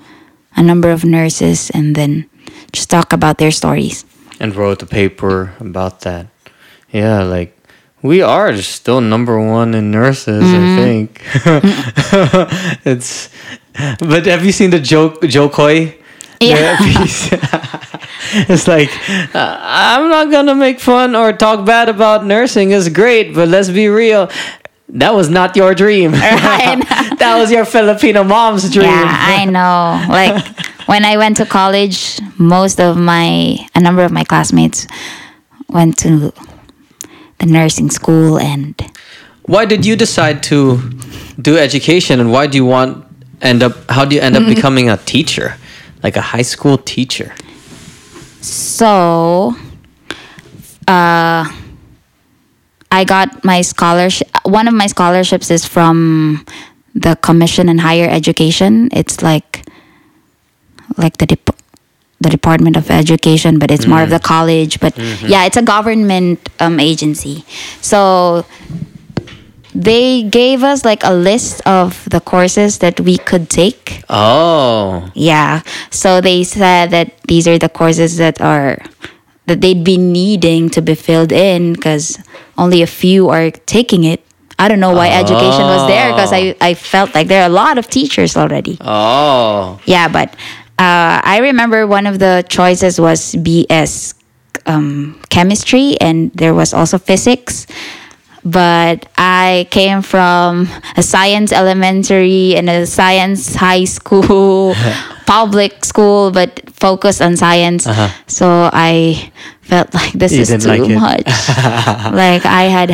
a 0.57 0.62
number 0.62 0.91
of 0.91 1.05
nurses 1.05 1.70
and 1.75 1.95
then 1.95 2.29
just 2.72 2.91
talk 2.91 3.12
about 3.12 3.39
their 3.39 3.51
stories. 3.51 4.05
and 4.41 4.55
wrote 4.57 4.83
a 4.83 4.87
paper 4.87 5.55
about 5.61 6.01
that. 6.03 6.27
Yeah, 6.91 7.22
like 7.22 7.55
we 8.03 8.20
are 8.22 8.55
still 8.62 9.01
number 9.01 9.39
one 9.39 9.75
in 9.75 9.91
nurses. 9.91 10.43
I 10.43 10.55
Mm-hmm. 10.55 10.77
think 10.83 11.09
it's. 12.85 13.29
But 13.99 14.27
have 14.27 14.45
you 14.45 14.53
seen 14.53 14.70
the 14.70 14.81
joke 14.81 15.22
Jo 15.27 15.49
Koy? 15.49 15.95
Yeah. 16.41 16.77
it's 18.51 18.66
like 18.68 18.91
uh, 19.35 19.59
I'm 19.61 20.09
not 20.11 20.31
gonna 20.31 20.55
make 20.55 20.81
fun 20.81 21.14
or 21.16 21.33
talk 21.33 21.64
bad 21.66 21.89
about 21.89 22.25
nursing. 22.27 22.70
It's 22.72 22.89
great, 22.89 23.35
but 23.35 23.49
let's 23.49 23.70
be 23.70 23.89
real. 23.89 24.31
That 24.89 25.14
was 25.14 25.28
not 25.28 25.57
your 25.57 25.74
dream. 25.74 26.12
Right. 26.45 26.80
that 27.18 27.37
was 27.39 27.51
your 27.51 27.64
Filipino 27.64 28.22
mom's 28.24 28.70
dream. 28.70 28.87
Yeah, 28.87 29.41
I 29.41 29.45
know. 29.45 30.05
Like 30.09 30.45
when 30.87 31.05
I 31.05 31.16
went 31.16 31.37
to 31.39 31.47
college, 31.47 32.20
most 32.39 32.80
of 32.80 32.97
my 32.97 33.57
a 33.74 33.80
number 33.80 34.03
of 34.03 34.12
my 34.12 34.24
classmates 34.24 34.87
went 35.68 35.99
to 35.99 36.32
the 37.39 37.47
nursing 37.47 37.91
school 37.91 38.39
and 38.39 38.74
why 39.47 39.64
did 39.64 39.85
you 39.85 39.97
decide 39.97 40.43
to 40.45 40.78
do 41.41 41.59
education 41.59 42.20
and 42.20 42.30
why 42.32 42.47
do 42.47 42.57
you 42.57 42.64
want 42.64 43.05
end 43.43 43.62
up 43.62 43.72
how 43.91 44.05
do 44.05 44.14
you 44.16 44.22
end 44.22 44.37
up 44.37 44.47
becoming 44.47 44.89
a 44.89 44.97
teacher 44.99 45.57
like 46.03 46.16
a 46.16 46.20
high 46.20 46.43
school 46.43 46.78
teacher 46.78 47.35
so 48.41 49.55
uh 50.87 51.45
I 52.95 53.05
got 53.05 53.45
my 53.45 53.61
scholarship 53.62 54.28
one 54.45 54.68
of 54.68 54.74
my 54.74 54.86
scholarships 54.86 55.51
is 55.51 55.66
from 55.66 56.45
the 56.95 57.16
Commission 57.16 57.68
in 57.68 57.78
Higher 57.78 58.09
Education. 58.09 58.88
It's 58.92 59.22
like 59.22 59.66
like 60.97 61.16
the 61.18 61.26
dep- 61.26 61.57
the 62.20 62.30
Department 62.30 62.76
of 62.76 62.90
Education, 62.90 63.59
but 63.59 63.70
it's 63.70 63.86
more 63.86 64.03
of 64.03 64.11
the 64.11 64.20
college. 64.20 64.78
But 64.80 64.97
yeah, 65.26 65.45
it's 65.45 65.57
a 65.57 65.62
government 65.62 66.49
um, 66.61 66.78
agency. 66.78 67.45
So 67.80 68.47
they 69.74 70.22
gave 70.22 70.62
us 70.62 70.84
like 70.84 71.03
a 71.03 71.12
list 71.12 71.66
of 71.66 72.09
the 72.09 72.20
courses 72.20 72.78
that 72.78 73.01
we 73.01 73.18
could 73.18 73.51
take. 73.51 74.05
oh 74.09 75.11
Yeah. 75.14 75.62
So 75.90 76.20
they 76.20 76.45
said 76.45 76.90
that 76.90 77.20
these 77.26 77.49
are 77.49 77.59
the 77.59 77.68
courses 77.68 78.16
that 78.18 78.40
are 78.40 78.78
that 79.47 79.61
they'd 79.61 79.84
be 79.84 79.99
needing 79.99 80.70
to 80.70 80.80
be 80.80 80.95
filled 80.95 81.32
in 81.32 81.74
because 81.74 82.22
only 82.57 82.82
a 82.82 82.86
few 82.86 83.28
are 83.28 83.50
taking 83.50 84.05
it. 84.05 84.20
I 84.59 84.68
don't 84.68 84.78
know 84.80 84.92
why 84.92 85.09
education 85.09 85.62
was 85.66 85.88
there 85.88 86.12
because 86.12 86.32
I, 86.32 86.55
I 86.61 86.74
felt 86.74 87.14
like 87.14 87.26
there 87.26 87.42
are 87.42 87.46
a 87.46 87.52
lot 87.52 87.76
of 87.76 87.88
teachers 87.88 88.36
already. 88.36 88.78
oh 88.80 89.80
Yeah, 89.84 90.09
but 90.09 90.30
uh, 90.78 91.20
I 91.22 91.38
remember 91.42 91.86
one 91.86 92.07
of 92.07 92.18
the 92.18 92.44
choices 92.48 93.00
was 93.00 93.34
BS 93.34 94.14
um, 94.66 95.20
chemistry 95.28 95.96
and 96.00 96.30
there 96.32 96.55
was 96.55 96.72
also 96.72 96.98
physics. 96.98 97.66
But 98.45 99.09
I 99.16 99.66
came 99.70 100.03
from 100.03 100.68
a 100.97 101.03
science 101.03 101.51
elementary 101.51 102.55
and 102.57 102.68
a 102.68 102.86
science 102.86 103.55
high 103.55 103.84
school, 103.84 104.74
public 105.26 105.84
school, 105.84 106.30
but 106.30 106.61
focused 106.68 107.22
on 107.22 107.36
science. 107.36 107.86
Uh-huh. 107.86 108.09
So 108.26 108.68
I 108.72 109.32
felt 109.62 109.95
like 109.95 110.12
this 110.12 110.32
You 110.32 110.42
is 110.42 110.49
too 110.51 110.68
like 110.68 110.84
much. 110.90 111.24
like 112.12 112.45
I 112.45 112.68
had 112.68 112.92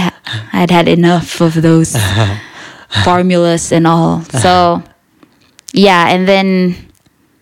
I'd 0.52 0.70
had 0.70 0.86
enough 0.86 1.40
of 1.40 1.54
those 1.60 1.96
formulas 3.04 3.72
and 3.72 3.86
all. 3.86 4.22
Uh-huh. 4.22 4.38
So 4.38 4.82
yeah, 5.72 6.08
and 6.14 6.28
then 6.28 6.76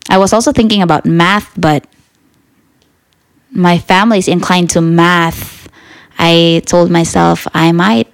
I 0.09 0.16
was 0.16 0.32
also 0.32 0.52
thinking 0.52 0.80
about 0.80 1.04
math, 1.04 1.52
but 1.61 1.84
my 3.50 3.78
family's 3.78 4.28
inclined 4.28 4.70
to 4.70 4.80
math. 4.80 5.57
I 6.18 6.62
told 6.66 6.90
myself 6.90 7.46
I 7.54 7.72
might 7.72 8.08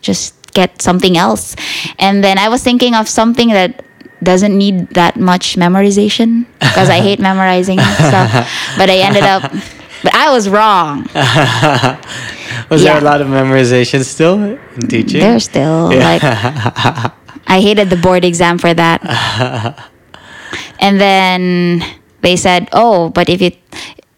just 0.00 0.34
get 0.52 0.82
something 0.82 1.16
else. 1.16 1.56
And 1.98 2.22
then 2.24 2.38
I 2.38 2.48
was 2.48 2.62
thinking 2.62 2.94
of 2.94 3.08
something 3.08 3.48
that 3.50 3.84
doesn't 4.22 4.56
need 4.56 4.88
that 4.90 5.18
much 5.18 5.56
memorization 5.56 6.46
because 6.60 6.88
I 6.88 7.00
hate 7.00 7.18
memorizing 7.18 7.78
stuff. 7.78 8.48
But 8.78 8.88
I 8.88 8.98
ended 8.98 9.24
up, 9.24 9.42
but 10.02 10.14
I 10.14 10.30
was 10.30 10.48
wrong. 10.48 11.02
was 12.70 12.82
there 12.82 12.98
a 12.98 13.04
lot 13.04 13.20
of 13.20 13.28
memorization 13.28 14.04
still 14.04 14.40
in 14.42 14.86
teaching 14.88 15.20
There's 15.20 15.44
still 15.44 15.88
like 15.90 16.22
I 16.22 17.60
hated 17.60 17.90
the 17.90 17.96
board 17.96 18.24
exam 18.24 18.58
for 18.58 18.72
that. 18.72 19.02
and 20.80 21.00
then 21.00 21.82
they 22.22 22.36
said, 22.36 22.68
"Oh, 22.72 23.10
but 23.10 23.28
if 23.28 23.42
you 23.42 23.50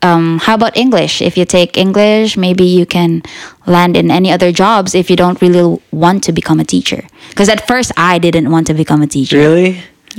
um, 0.09 0.39
how 0.47 0.55
about 0.61 0.77
English? 0.77 1.15
If 1.29 1.35
you 1.41 1.45
take 1.59 1.71
English, 1.85 2.37
maybe 2.37 2.65
you 2.79 2.85
can 2.97 3.23
land 3.67 3.97
in 3.97 4.11
any 4.11 4.31
other 4.37 4.51
jobs 4.53 4.95
if 4.95 5.09
you 5.11 5.17
don't 5.17 5.41
really 5.45 5.67
want 6.05 6.23
to 6.29 6.33
become 6.41 6.61
a 6.61 6.69
teacher." 6.75 7.01
Because 7.31 7.49
at 7.57 7.67
first 7.67 7.91
I 7.97 8.19
didn't 8.27 8.49
want 8.55 8.67
to 8.71 8.75
become 8.83 9.01
a 9.03 9.11
teacher. 9.17 9.39
really 9.47 9.71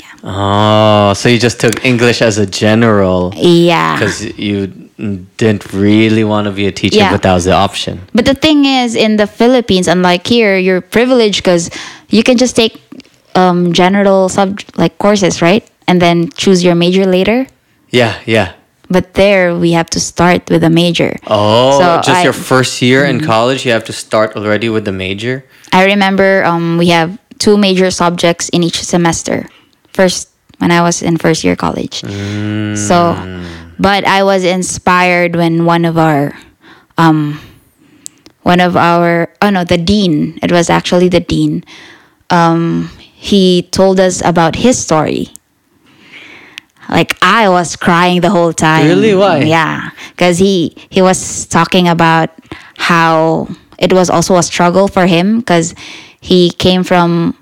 Yeah. 0.04 0.12
oh 0.36 1.14
so 1.20 1.30
you 1.34 1.40
just 1.48 1.58
took 1.64 1.76
english 1.92 2.20
as 2.30 2.36
a 2.38 2.48
general 2.64 3.32
Yeah. 3.72 3.96
because 3.96 4.18
you 4.48 4.58
didn't 5.42 5.64
really 5.72 6.26
want 6.32 6.44
to 6.50 6.54
be 6.62 6.66
a 6.68 6.74
teacher 6.82 7.00
Yeah. 7.00 7.12
but 7.16 7.22
that 7.24 7.34
was 7.38 7.46
the 7.52 7.56
option 7.68 7.94
But 8.18 8.26
the 8.32 8.36
thing 8.46 8.60
is, 8.82 8.90
in 9.06 9.16
the 9.22 9.28
Philippines, 9.40 9.88
unlike 9.96 10.24
here, 10.28 10.54
you're 10.66 10.84
privileged 10.98 11.40
because 11.44 11.70
you 12.12 12.24
can 12.28 12.36
just 12.44 12.56
take 12.62 12.74
um, 13.42 13.72
general 13.82 14.28
sub 14.36 14.60
like 14.76 14.98
courses, 15.06 15.42
right? 15.48 15.64
And 15.88 16.02
then 16.04 16.18
choose 16.44 16.60
your 16.68 16.76
major 16.76 17.06
later. 17.18 17.48
yeah 18.02 18.14
yeah 18.36 18.48
But 18.90 19.14
there, 19.16 19.56
we 19.56 19.72
have 19.74 19.90
to 19.92 20.00
start 20.00 20.50
with 20.50 20.64
a 20.64 20.70
major. 20.70 21.18
Oh, 21.28 21.80
So 21.80 21.86
just 22.06 22.22
I- 22.22 22.24
your 22.24 22.34
first 22.34 22.82
year 22.82 23.06
in 23.06 23.18
Mm-hmm. 23.18 23.26
college, 23.28 23.66
you 23.66 23.72
have 23.72 23.84
to 23.86 23.94
start 23.94 24.36
already 24.38 24.70
with 24.70 24.86
the 24.86 24.92
major. 24.94 25.44
I 25.74 25.86
remember 25.86 26.46
um, 26.46 26.78
we 26.78 26.90
have 26.90 27.18
two 27.40 27.58
major 27.58 27.90
subjects 27.92 28.50
in 28.50 28.62
each 28.64 28.82
semester. 28.84 29.48
First, 29.94 30.30
when 30.60 30.72
I 30.72 30.82
was 30.82 31.02
in 31.02 31.18
first 31.18 31.44
year 31.44 31.56
college. 31.56 32.00
So, 32.80 33.18
but 33.80 34.06
I 34.08 34.24
was 34.24 34.44
inspired 34.46 35.36
when 35.36 35.66
one 35.66 35.84
of 35.84 35.98
our, 35.98 36.32
um, 36.98 37.40
one 38.44 38.62
of 38.62 38.78
our, 38.78 39.34
oh 39.42 39.50
no, 39.50 39.64
the 39.66 39.78
dean. 39.78 40.40
It 40.42 40.52
was 40.52 40.70
actually 40.70 41.10
the 41.10 41.20
dean. 41.20 41.64
Um, 42.30 42.90
he 43.02 43.64
told 43.72 44.00
us 44.00 44.24
about 44.24 44.56
his 44.56 44.78
story. 44.80 45.34
Like 46.90 47.18
I 47.22 47.50
was 47.50 47.76
crying 47.76 48.22
the 48.22 48.30
whole 48.30 48.54
time. 48.54 48.86
Really? 48.86 49.16
Why? 49.16 49.40
Yeah, 49.40 49.92
because 50.12 50.38
he 50.38 50.76
he 50.90 51.02
was 51.02 51.46
talking 51.46 51.88
about 51.88 52.30
how 52.78 53.48
it 53.78 53.92
was 53.94 54.10
also 54.10 54.36
a 54.38 54.44
struggle 54.44 54.88
for 54.88 55.06
him 55.06 55.40
because 55.40 55.74
he 56.22 56.50
came 56.52 56.84
from 56.84 57.36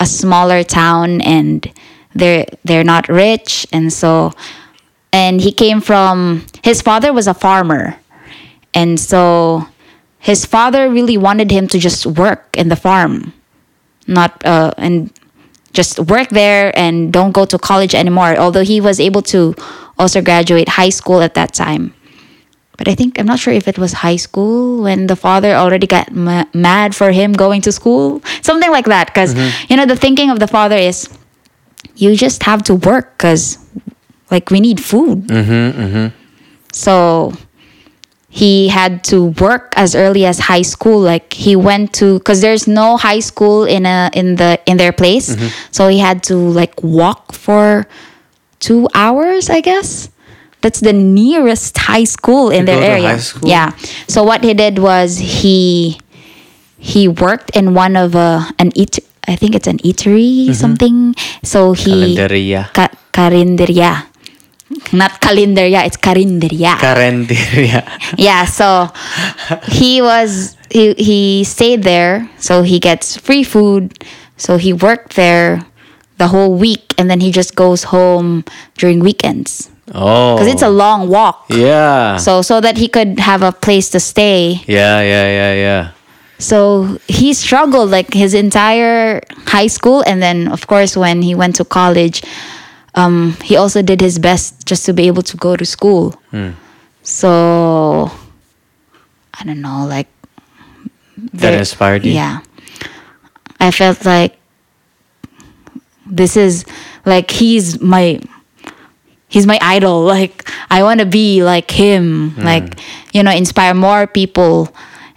a 0.00 0.06
smaller 0.06 0.62
town 0.62 1.20
and 1.22 1.70
they're 2.14 2.46
they're 2.64 2.84
not 2.84 3.08
rich 3.08 3.66
and 3.72 3.92
so 3.92 4.32
and 5.12 5.40
he 5.40 5.52
came 5.52 5.80
from 5.80 6.44
his 6.62 6.82
father 6.82 7.12
was 7.12 7.26
a 7.26 7.34
farmer 7.34 7.96
and 8.74 8.98
so 9.00 9.66
his 10.18 10.44
father 10.44 10.88
really 10.90 11.16
wanted 11.16 11.50
him 11.50 11.66
to 11.68 11.78
just 11.78 12.06
work 12.06 12.56
in 12.56 12.68
the 12.68 12.76
farm 12.76 13.32
not 14.06 14.44
uh, 14.44 14.72
and 14.78 15.12
just 15.72 15.98
work 15.98 16.28
there 16.30 16.76
and 16.78 17.12
don't 17.12 17.32
go 17.32 17.44
to 17.44 17.58
college 17.58 17.94
anymore 17.94 18.36
although 18.36 18.64
he 18.64 18.80
was 18.80 18.98
able 19.00 19.22
to 19.22 19.54
also 19.98 20.22
graduate 20.22 20.68
high 20.68 20.88
school 20.90 21.20
at 21.20 21.34
that 21.34 21.52
time. 21.54 21.94
But 22.78 22.86
i 22.86 22.94
think 22.94 23.18
i'm 23.18 23.26
not 23.26 23.40
sure 23.40 23.52
if 23.52 23.66
it 23.66 23.78
was 23.78 23.92
high 23.92 24.16
school 24.16 24.82
when 24.82 25.08
the 25.08 25.16
father 25.16 25.52
already 25.54 25.86
got 25.86 26.12
ma- 26.12 26.46
mad 26.54 26.94
for 26.94 27.10
him 27.10 27.32
going 27.32 27.60
to 27.62 27.72
school. 27.72 28.22
Something 28.42 28.70
like 28.70 28.86
that 28.86 29.08
because 29.08 29.34
you 29.68 29.76
know 29.76 29.86
the 29.86 29.96
thinking 29.96 30.30
of 30.30 30.38
the 30.38 30.46
father 30.46 30.76
is 30.76 31.08
you 31.96 32.14
just 32.16 32.42
have 32.44 32.62
to 32.64 32.74
work 32.74 33.18
because 33.18 33.58
like 34.30 34.50
we 34.50 34.60
need 34.60 34.80
food. 34.80 35.26
Mm-hmm, 35.26 35.82
mm-hmm. 35.82 36.06
so 36.72 37.32
he 38.38 38.68
had 38.70 39.02
to 39.02 39.34
work 39.42 39.74
as 39.74 39.98
early 39.98 40.22
as 40.22 40.38
high 40.38 40.62
school 40.62 41.02
like 41.02 41.34
he 41.34 41.58
went 41.58 41.90
to 41.98 42.22
because 42.22 42.38
there's 42.40 42.70
no 42.70 42.94
high 42.96 43.18
school 43.18 43.66
in 43.66 43.82
a 43.82 44.10
in 44.14 44.38
the 44.38 44.62
in 44.62 44.78
their 44.78 44.94
place. 44.94 45.34
Mm-hmm. 45.34 45.50
So 45.74 45.90
he 45.90 45.98
had 45.98 46.22
to 46.30 46.38
like 46.38 46.78
walk 46.78 47.34
for 47.34 47.90
two 48.62 48.86
hours 48.94 49.50
i 49.50 49.58
guess. 49.58 50.10
That's 50.62 50.82
the 50.82 50.92
nearest 50.94 51.78
high 51.78 52.06
school 52.06 52.50
in 52.50 52.66
To 52.66 52.74
their 52.74 52.98
area. 52.98 53.18
yeah. 53.42 53.78
So 54.10 54.26
what 54.26 54.42
he 54.42 54.54
did 54.54 54.78
was 54.82 55.18
he 55.18 55.98
he 56.78 57.06
worked 57.06 57.54
in 57.58 57.74
one 57.74 57.94
of 57.98 58.14
a 58.14 58.46
an 58.58 58.70
eat 58.74 58.98
i 59.26 59.34
think 59.34 59.54
it's 59.58 59.66
an 59.70 59.78
eatery 59.82 60.46
mm-hmm. 60.46 60.54
something. 60.54 61.14
So 61.42 61.74
he 61.74 62.14
Calendaria. 62.14 62.70
Ka- 62.74 62.94
karinderya 63.14 64.07
not 64.92 65.20
kalenderya 65.20 65.86
it's 65.86 65.96
karinderya 65.96 66.76
Calendaria. 66.76 67.82
yeah 68.18 68.44
so 68.44 68.88
he 69.72 70.02
was 70.02 70.56
he 70.70 70.92
he 70.94 71.44
stayed 71.44 71.82
there 71.82 72.28
so 72.38 72.62
he 72.62 72.78
gets 72.78 73.16
free 73.16 73.42
food 73.44 74.04
so 74.36 74.56
he 74.58 74.72
worked 74.72 75.16
there 75.16 75.64
the 76.18 76.28
whole 76.28 76.52
week 76.54 76.92
and 76.98 77.08
then 77.10 77.20
he 77.20 77.30
just 77.32 77.54
goes 77.56 77.84
home 77.84 78.44
during 78.76 79.00
weekends 79.00 79.70
Oh. 79.94 80.36
because 80.36 80.52
it's 80.52 80.60
a 80.62 80.68
long 80.68 81.08
walk 81.08 81.46
Yeah. 81.48 82.18
so 82.18 82.42
so 82.42 82.60
that 82.60 82.76
he 82.76 82.88
could 82.88 83.18
have 83.20 83.40
a 83.40 83.52
place 83.52 83.88
to 83.96 84.00
stay 84.00 84.60
yeah, 84.68 85.00
yeah, 85.00 85.26
yeah, 85.32 85.54
yeah. 85.56 85.82
so 86.36 86.98
he 87.08 87.32
struggled 87.32 87.88
like 87.88 88.12
his 88.12 88.34
entire 88.34 89.22
high 89.48 89.66
school 89.72 90.04
and 90.06 90.20
then 90.20 90.48
of 90.52 90.66
course 90.66 90.92
when 90.94 91.22
he 91.22 91.34
went 91.34 91.56
to 91.56 91.64
college 91.64 92.20
um, 92.94 93.36
he 93.44 93.56
also 93.56 93.82
did 93.82 94.00
his 94.00 94.18
best 94.18 94.66
just 94.66 94.84
to 94.86 94.92
be 94.92 95.06
able 95.06 95.22
to 95.22 95.36
go 95.36 95.56
to 95.56 95.64
school. 95.64 96.14
So 97.02 98.10
i 99.40 99.44
don't 99.44 99.60
know 99.62 99.86
like 99.86 100.08
That 101.16 101.50
there- 101.52 101.58
inspired 101.58 102.04
you? 102.04 102.12
yeah. 102.12 102.40
I 103.60 103.70
felt 103.70 104.04
like 104.04 104.36
this 106.06 106.36
is 106.36 106.64
like 107.04 107.30
he's 107.30 107.80
my 107.80 108.20
he's 109.28 109.46
my 109.46 109.58
idol. 109.62 110.04
Like 110.18 110.48
i 110.70 110.82
want 110.82 111.00
to 111.00 111.06
be 111.06 111.42
like 111.44 111.70
him. 111.70 112.30
Hmm. 112.30 112.42
like 112.42 112.80
you 113.14 113.22
know 113.22 113.30
inspire 113.32 113.74
more 113.74 114.06
people 114.06 114.68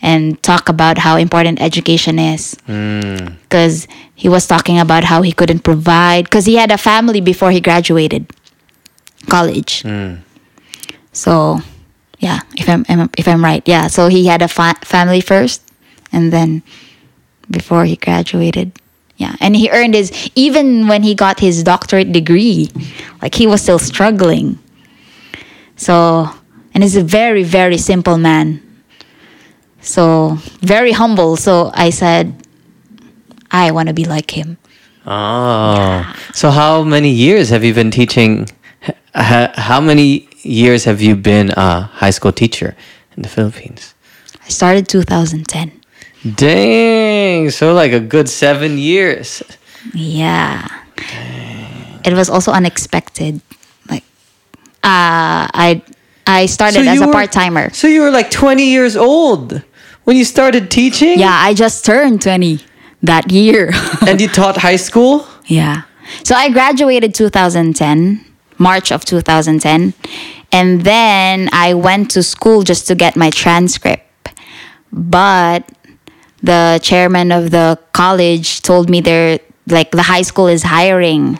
and 0.02 0.41
talk 0.41 0.70
about 0.70 0.97
how 0.97 1.16
important 1.18 1.62
education 1.62 2.18
is 2.20 2.56
Mm. 2.68 3.38
because 3.43 3.88
he 4.16 4.28
was 4.30 4.47
talking 4.47 4.80
about 4.80 5.04
how 5.04 5.22
he 5.22 5.32
couldn't 5.32 5.64
provide 5.64 6.26
because 6.26 6.45
he 6.45 6.56
had 6.56 6.72
a 6.72 6.78
family 6.78 7.22
before 7.22 7.52
he 7.52 7.62
graduated 7.62 8.26
college 9.30 9.84
Mm. 9.84 10.20
so 11.14 11.62
yeah 12.20 12.39
if 12.58 12.68
i'm 12.70 12.86
I'm- 12.89 13.10
if 13.18 13.28
i'm 13.28 13.43
right 13.43 13.62
yeah 13.68 13.88
so 13.88 14.08
he 14.08 14.26
had 14.26 14.41
a 14.41 14.47
fa- 14.47 14.82
family 14.84 15.22
first 15.22 15.62
and 16.12 16.32
then 16.34 16.62
before 17.49 17.86
he 17.86 17.95
graduated 17.95 18.72
yeah 19.18 19.36
and 19.39 19.56
he 19.56 19.70
earned 19.70 19.93
his 19.93 20.10
even 20.36 20.88
when 20.88 21.04
he 21.04 21.14
got 21.14 21.39
his 21.39 21.62
doctorate 21.64 22.12
degree 22.12 22.70
like 23.22 23.36
he 23.36 23.45
was 23.45 23.62
still 23.62 23.80
struggling 23.80 24.58
so 25.76 26.30
and 26.74 26.84
he's 26.84 26.95
a 26.95 27.04
very 27.04 27.43
very 27.43 27.78
simple 27.78 28.18
man 28.18 28.62
so 29.82 30.38
very 30.62 30.92
humble 30.92 31.36
so 31.36 31.72
i 31.74 31.90
said 31.90 32.34
i 33.52 33.72
want 33.72 33.88
to 33.88 33.94
be 33.94 34.06
like 34.06 34.32
him 34.32 34.58
Oh. 35.06 36.06
So 36.34 36.52
how 36.52 36.84
many 36.84 37.10
years 37.10 37.50
have 37.50 37.64
you 37.64 37.74
been 37.74 37.90
teaching? 37.90 38.48
How 39.16 39.82
many 39.82 40.30
years 40.44 40.86
have 40.86 41.02
you 41.02 41.16
been 41.16 41.50
a 41.58 41.82
high 41.82 42.12
school 42.12 42.32
teacher 42.32 42.76
in 43.18 43.24
the 43.24 43.30
Philippines? 43.30 43.96
i 44.46 44.50
started 44.50 44.88
2010 44.88 45.72
Dang. 46.36 47.50
So 47.50 47.74
like 47.74 47.94
a 47.94 48.00
good 48.00 48.30
seven 48.30 48.78
years. 48.78 49.42
Yeah. 49.94 50.68
It 52.06 52.14
was 52.14 52.30
also 52.30 52.52
unexpected. 52.52 53.42
Like 53.90 54.04
uh 54.84 55.50
I 55.50 55.82
I 56.28 56.46
started 56.46 56.86
as 56.86 57.02
a 57.02 57.08
part 57.08 57.32
timer. 57.32 57.72
So 57.74 57.88
you 57.88 58.02
were 58.02 58.12
like 58.12 58.30
20 58.30 58.70
years 58.70 58.96
old 58.96 59.64
when 60.12 60.18
you 60.18 60.26
started 60.26 60.70
teaching? 60.70 61.18
Yeah, 61.18 61.32
I 61.32 61.53
just 61.53 61.86
turned 61.86 62.22
20 62.22 62.59
that 63.03 63.32
year. 63.32 63.72
And 64.05 64.20
you 64.20 64.28
taught 64.28 64.57
high 64.57 64.76
school? 64.76 65.26
yeah. 65.45 65.84
So 66.26 66.36
I 66.36 66.49
graduated 66.49 67.16
2010, 67.16 68.20
March 68.57 68.91
of 68.91 69.05
2010, 69.05 69.93
and 70.51 70.82
then 70.82 71.47
I 71.53 71.74
went 71.76 72.12
to 72.12 72.24
school 72.24 72.64
just 72.64 72.88
to 72.89 72.95
get 72.95 73.16
my 73.16 73.30
transcript. 73.30 74.03
But 74.91 75.64
the 76.43 76.82
chairman 76.84 77.32
of 77.32 77.51
the 77.51 77.80
college 77.93 78.62
told 78.64 78.89
me 78.89 78.99
they're 78.99 79.39
like 79.68 79.91
the 79.91 80.03
high 80.03 80.24
school 80.24 80.47
is 80.47 80.64
hiring. 80.64 81.39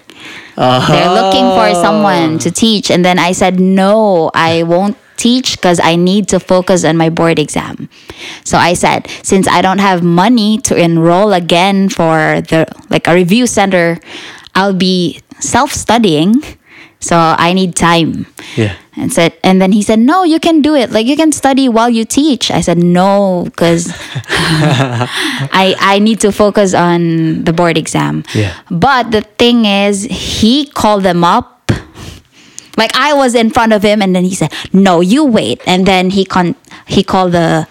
They're 0.56 1.12
looking 1.20 1.48
for 1.58 1.68
uh-huh. 1.68 1.82
someone 1.82 2.40
to 2.40 2.52
teach. 2.52 2.90
And 2.90 3.04
then 3.04 3.20
I 3.20 3.34
said, 3.34 3.60
no, 3.60 4.32
I 4.34 4.64
won't 4.64 4.96
teach 5.22 5.62
because 5.62 5.80
I 5.80 5.96
need 5.96 6.28
to 6.34 6.40
focus 6.40 6.84
on 6.84 6.98
my 6.98 7.10
board 7.14 7.38
exam. 7.38 7.90
So 8.44 8.58
I 8.58 8.74
said, 8.74 9.06
since 9.22 9.48
I 9.48 9.62
don't 9.62 9.78
have 9.78 10.02
money 10.02 10.58
to 10.66 10.74
enroll 10.74 11.32
again 11.34 11.90
for 11.90 12.42
the 12.42 12.66
like 12.90 13.06
a 13.08 13.14
review 13.14 13.46
center, 13.46 14.02
I'll 14.58 14.74
be 14.74 15.22
self-studying. 15.40 16.42
So 17.02 17.18
I 17.18 17.54
need 17.54 17.76
time. 17.76 18.28
Yeah. 18.56 18.78
And 18.94 19.12
said 19.12 19.34
and 19.44 19.62
then 19.62 19.72
he 19.72 19.82
said, 19.82 19.98
No, 19.98 20.22
you 20.24 20.40
can 20.40 20.62
do 20.62 20.76
it. 20.76 20.92
Like 20.92 21.08
you 21.08 21.18
can 21.18 21.32
study 21.32 21.66
while 21.70 21.90
you 21.90 22.06
teach. 22.06 22.52
I 22.52 22.62
said, 22.62 22.78
No, 22.78 23.42
because 23.46 23.90
I 25.50 25.74
I 25.80 25.98
need 25.98 26.22
to 26.22 26.32
focus 26.32 26.78
on 26.78 27.44
the 27.44 27.54
board 27.54 27.78
exam. 27.78 28.24
Yeah. 28.36 28.54
But 28.70 29.10
the 29.10 29.22
thing 29.22 29.66
is, 29.66 30.06
he 30.06 30.70
called 30.70 31.02
them 31.02 31.24
up. 31.26 31.51
Like 32.82 32.98
I 32.98 33.14
was 33.14 33.38
in 33.38 33.54
front 33.54 33.78
of 33.78 33.86
him, 33.86 34.02
and 34.02 34.18
then 34.18 34.26
he 34.26 34.34
said, 34.34 34.50
"No, 34.74 35.06
you 35.06 35.22
wait." 35.22 35.62
And 35.70 35.86
then 35.86 36.10
he 36.10 36.26
con 36.26 36.58
he 36.90 37.06
called 37.06 37.38
the 37.38 37.70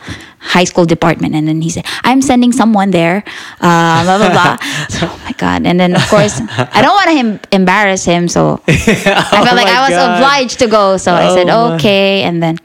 high 0.55 0.63
school 0.63 0.87
department, 0.87 1.35
and 1.35 1.51
then 1.51 1.59
he 1.67 1.71
said, 1.75 1.83
"I'm 2.07 2.23
sending 2.23 2.55
someone 2.55 2.95
there." 2.95 3.27
Uh, 3.59 4.07
blah 4.07 4.19
blah 4.23 4.31
blah. 4.31 4.55
so, 4.95 5.11
oh 5.11 5.19
my 5.27 5.35
god! 5.35 5.67
And 5.67 5.83
then 5.83 5.99
of 5.99 6.07
course, 6.07 6.39
I 6.39 6.79
don't 6.79 6.95
want 6.95 7.11
to 7.11 7.17
him 7.19 7.29
embarrass 7.51 8.07
him, 8.07 8.31
so 8.31 8.63
I 8.71 9.43
felt 9.43 9.59
like 9.59 9.67
I 9.67 9.83
was 9.91 9.99
God. 9.99 10.23
obliged 10.23 10.63
to 10.63 10.69
go. 10.71 10.95
So 10.97 11.11
I 11.11 11.35
said, 11.35 11.51
Oh 11.51 11.75
my. 11.75 11.75
"Okay." 11.75 12.23
And 12.23 12.39
then 12.39 12.63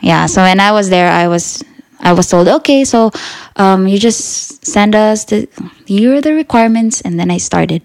yeah, 0.00 0.24
so 0.32 0.40
when 0.40 0.56
I 0.58 0.72
was 0.72 0.88
there, 0.88 1.12
I 1.12 1.28
was 1.28 1.60
I 2.00 2.16
was 2.16 2.28
told, 2.28 2.48
"Okay, 2.48 2.84
so 2.84 3.12
um, 3.56 3.84
you 3.84 3.98
just 3.98 4.64
send 4.64 4.94
us 4.94 5.24
the 5.28 5.44
here 5.84 6.16
are 6.16 6.24
the 6.24 6.32
requirements," 6.32 7.00
and 7.04 7.20
then 7.20 7.30
I 7.30 7.36
started. 7.36 7.82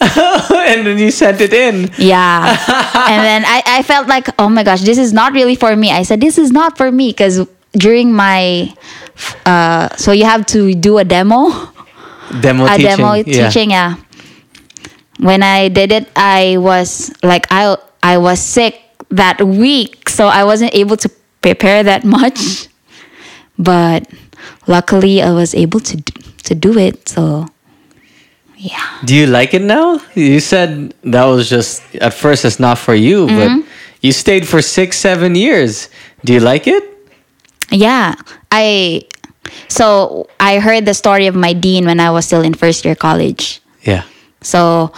and 0.00 0.86
then 0.86 0.98
you 0.98 1.10
sent 1.10 1.40
it 1.40 1.52
in. 1.52 1.90
Yeah. 1.98 2.48
and 2.48 3.22
then 3.24 3.44
I, 3.46 3.62
I 3.66 3.82
felt 3.82 4.08
like, 4.08 4.28
oh 4.38 4.48
my 4.48 4.62
gosh, 4.64 4.80
this 4.80 4.98
is 4.98 5.12
not 5.12 5.32
really 5.32 5.54
for 5.54 5.74
me. 5.76 5.90
I 5.90 6.02
said, 6.02 6.20
this 6.20 6.38
is 6.38 6.50
not 6.50 6.76
for 6.76 6.90
me 6.90 7.10
because 7.10 7.46
during 7.72 8.12
my, 8.12 8.74
uh, 9.46 9.94
so 9.96 10.12
you 10.12 10.24
have 10.24 10.46
to 10.46 10.74
do 10.74 10.98
a 10.98 11.04
demo, 11.04 11.50
Demo 12.40 12.64
a 12.64 12.68
teaching. 12.70 12.86
demo 12.86 13.12
yeah. 13.14 13.22
teaching. 13.48 13.70
Yeah. 13.70 13.96
When 15.18 15.42
I 15.42 15.68
did 15.68 15.92
it, 15.92 16.08
I 16.16 16.56
was 16.58 17.12
like, 17.22 17.46
I, 17.50 17.76
I 18.02 18.18
was 18.18 18.40
sick 18.40 18.80
that 19.10 19.40
week. 19.42 20.08
So 20.08 20.26
I 20.26 20.44
wasn't 20.44 20.74
able 20.74 20.96
to 20.96 21.08
prepare 21.42 21.82
that 21.82 22.04
much. 22.04 22.68
But 23.58 24.08
luckily, 24.66 25.22
I 25.22 25.30
was 25.32 25.54
able 25.54 25.80
to, 25.80 25.96
to 26.44 26.54
do 26.54 26.76
it. 26.78 27.08
So 27.08 27.46
yeah. 28.62 28.78
Do 29.04 29.14
you 29.14 29.26
like 29.26 29.54
it 29.54 29.62
now? 29.62 29.98
You 30.14 30.38
said 30.38 30.94
that 31.02 31.24
was 31.26 31.50
just 31.50 31.82
at 31.98 32.14
first 32.14 32.44
it's 32.46 32.60
not 32.62 32.78
for 32.78 32.94
you, 32.94 33.26
Mm-hmm. 33.26 33.60
but 33.60 33.68
you 34.00 34.12
stayed 34.14 34.46
for 34.46 34.62
six, 34.62 34.98
seven 34.98 35.34
years. 35.34 35.88
Do 36.24 36.32
you 36.32 36.40
like 36.40 36.66
it? 36.70 36.82
Yeah, 37.70 38.14
I. 38.50 39.02
So 39.68 40.28
I 40.38 40.58
heard 40.62 40.86
the 40.86 40.94
story 40.94 41.26
of 41.26 41.34
my 41.34 41.52
dean 41.52 41.84
when 41.86 41.98
I 41.98 42.10
was 42.10 42.24
still 42.26 42.42
in 42.42 42.54
first 42.54 42.84
year 42.84 42.94
college. 42.94 43.60
Yeah. 43.82 44.04
So 44.40 44.92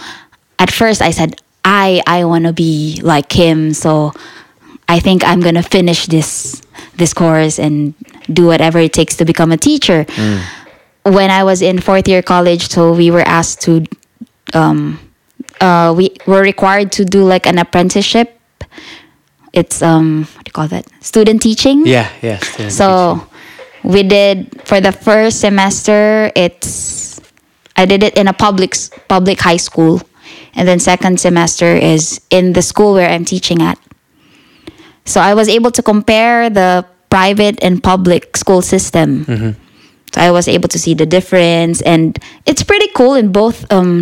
at 0.59 0.69
first 0.71 1.01
I 1.01 1.09
said 1.11 1.41
I 1.65 2.01
I 2.05 2.25
want 2.25 2.45
to 2.45 2.53
be 2.53 2.99
like 3.01 3.31
him. 3.33 3.73
So 3.73 4.13
I 4.87 4.99
think 5.01 5.23
I'm 5.25 5.41
gonna 5.41 5.63
finish 5.65 6.05
this 6.05 6.61
this 6.97 7.13
course 7.13 7.57
and 7.59 7.93
do 8.31 8.45
whatever 8.45 8.77
it 8.79 8.93
takes 8.93 9.17
to 9.17 9.25
become 9.25 9.51
a 9.51 9.57
teacher. 9.57 10.05
When 11.05 11.29
I 11.29 11.43
was 11.43 11.61
in 11.61 11.79
fourth 11.81 12.07
year 12.07 12.23
college, 12.23 12.67
so 12.69 12.91
we 12.91 13.11
were 13.11 13.21
asked 13.21 13.61
to, 13.69 13.85
um, 14.53 14.97
uh, 15.61 15.93
we 15.95 16.09
were 16.25 16.41
required 16.41 16.91
to 16.93 17.05
do 17.05 17.23
like 17.23 17.45
an 17.45 17.59
apprenticeship. 17.59 18.39
It's 19.53 19.81
um, 19.81 20.25
what 20.33 20.43
do 20.45 20.49
you 20.49 20.53
call 20.53 20.67
that? 20.69 20.85
Student 21.01 21.41
teaching. 21.43 21.85
Yeah, 21.85 22.09
yeah. 22.23 22.39
So 22.69 23.21
we 23.83 24.01
did 24.01 24.49
for 24.65 24.81
the 24.81 24.91
first 24.91 25.39
semester. 25.39 26.31
It's 26.35 27.21
I 27.77 27.85
did 27.85 28.01
it 28.03 28.17
in 28.17 28.27
a 28.27 28.33
public 28.33 28.75
public 29.07 29.39
high 29.39 29.61
school, 29.61 30.01
and 30.55 30.67
then 30.67 30.79
second 30.79 31.19
semester 31.19 31.67
is 31.75 32.19
in 32.31 32.53
the 32.53 32.61
school 32.63 32.93
where 32.93 33.09
I'm 33.09 33.25
teaching 33.25 33.61
at. 33.61 33.77
So 35.05 35.21
I 35.21 35.35
was 35.35 35.47
able 35.47 35.69
to 35.71 35.83
compare 35.83 36.49
the 36.49 36.83
private 37.11 37.61
and 37.63 37.81
public 37.83 38.35
school 38.35 38.63
system. 38.63 39.55
So 40.15 40.21
I 40.21 40.31
was 40.31 40.47
able 40.47 40.69
to 40.69 40.79
see 40.79 40.93
the 40.93 41.05
difference, 41.05 41.81
and 41.81 42.17
it's 42.45 42.63
pretty 42.63 42.87
cool 42.95 43.15
in 43.15 43.33
both 43.33 43.67
um 43.69 44.01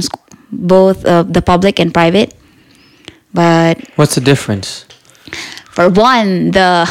both 0.51 1.03
uh, 1.05 1.23
the 1.23 1.41
public 1.41 1.79
and 1.79 1.91
private. 1.91 2.35
But 3.33 3.81
What's 3.97 4.13
the 4.13 4.21
difference? 4.21 4.85
for 5.73 5.89
one, 5.89 6.51
the 6.51 6.85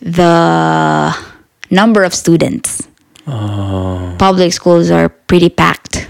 the 0.00 1.10
number 1.70 2.04
of 2.04 2.14
students. 2.14 2.86
Oh. 3.26 4.14
Public 4.18 4.52
schools 4.52 4.90
are 4.90 5.08
pretty 5.08 5.48
packed, 5.48 6.06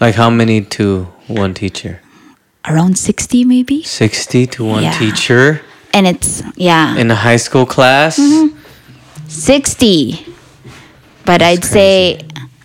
Like 0.00 0.14
how 0.16 0.28
many 0.28 0.60
to 0.76 1.04
one 1.28 1.54
teacher? 1.54 2.00
around 2.68 2.98
sixty 2.98 3.44
maybe, 3.44 3.82
60 3.84 4.46
to 4.48 4.64
one 4.64 4.82
Yeah. 4.82 4.92
teacher 4.98 5.62
and 5.94 6.04
it's 6.06 6.42
yeah 6.56 6.96
in 6.98 7.08
a 7.10 7.14
high 7.14 7.38
school 7.40 7.64
class? 7.64 8.18
Mm-hmm. 8.18 8.52
sixty. 9.28 10.26
But 11.26 11.42
I'd 11.42 11.64
say 11.64 12.18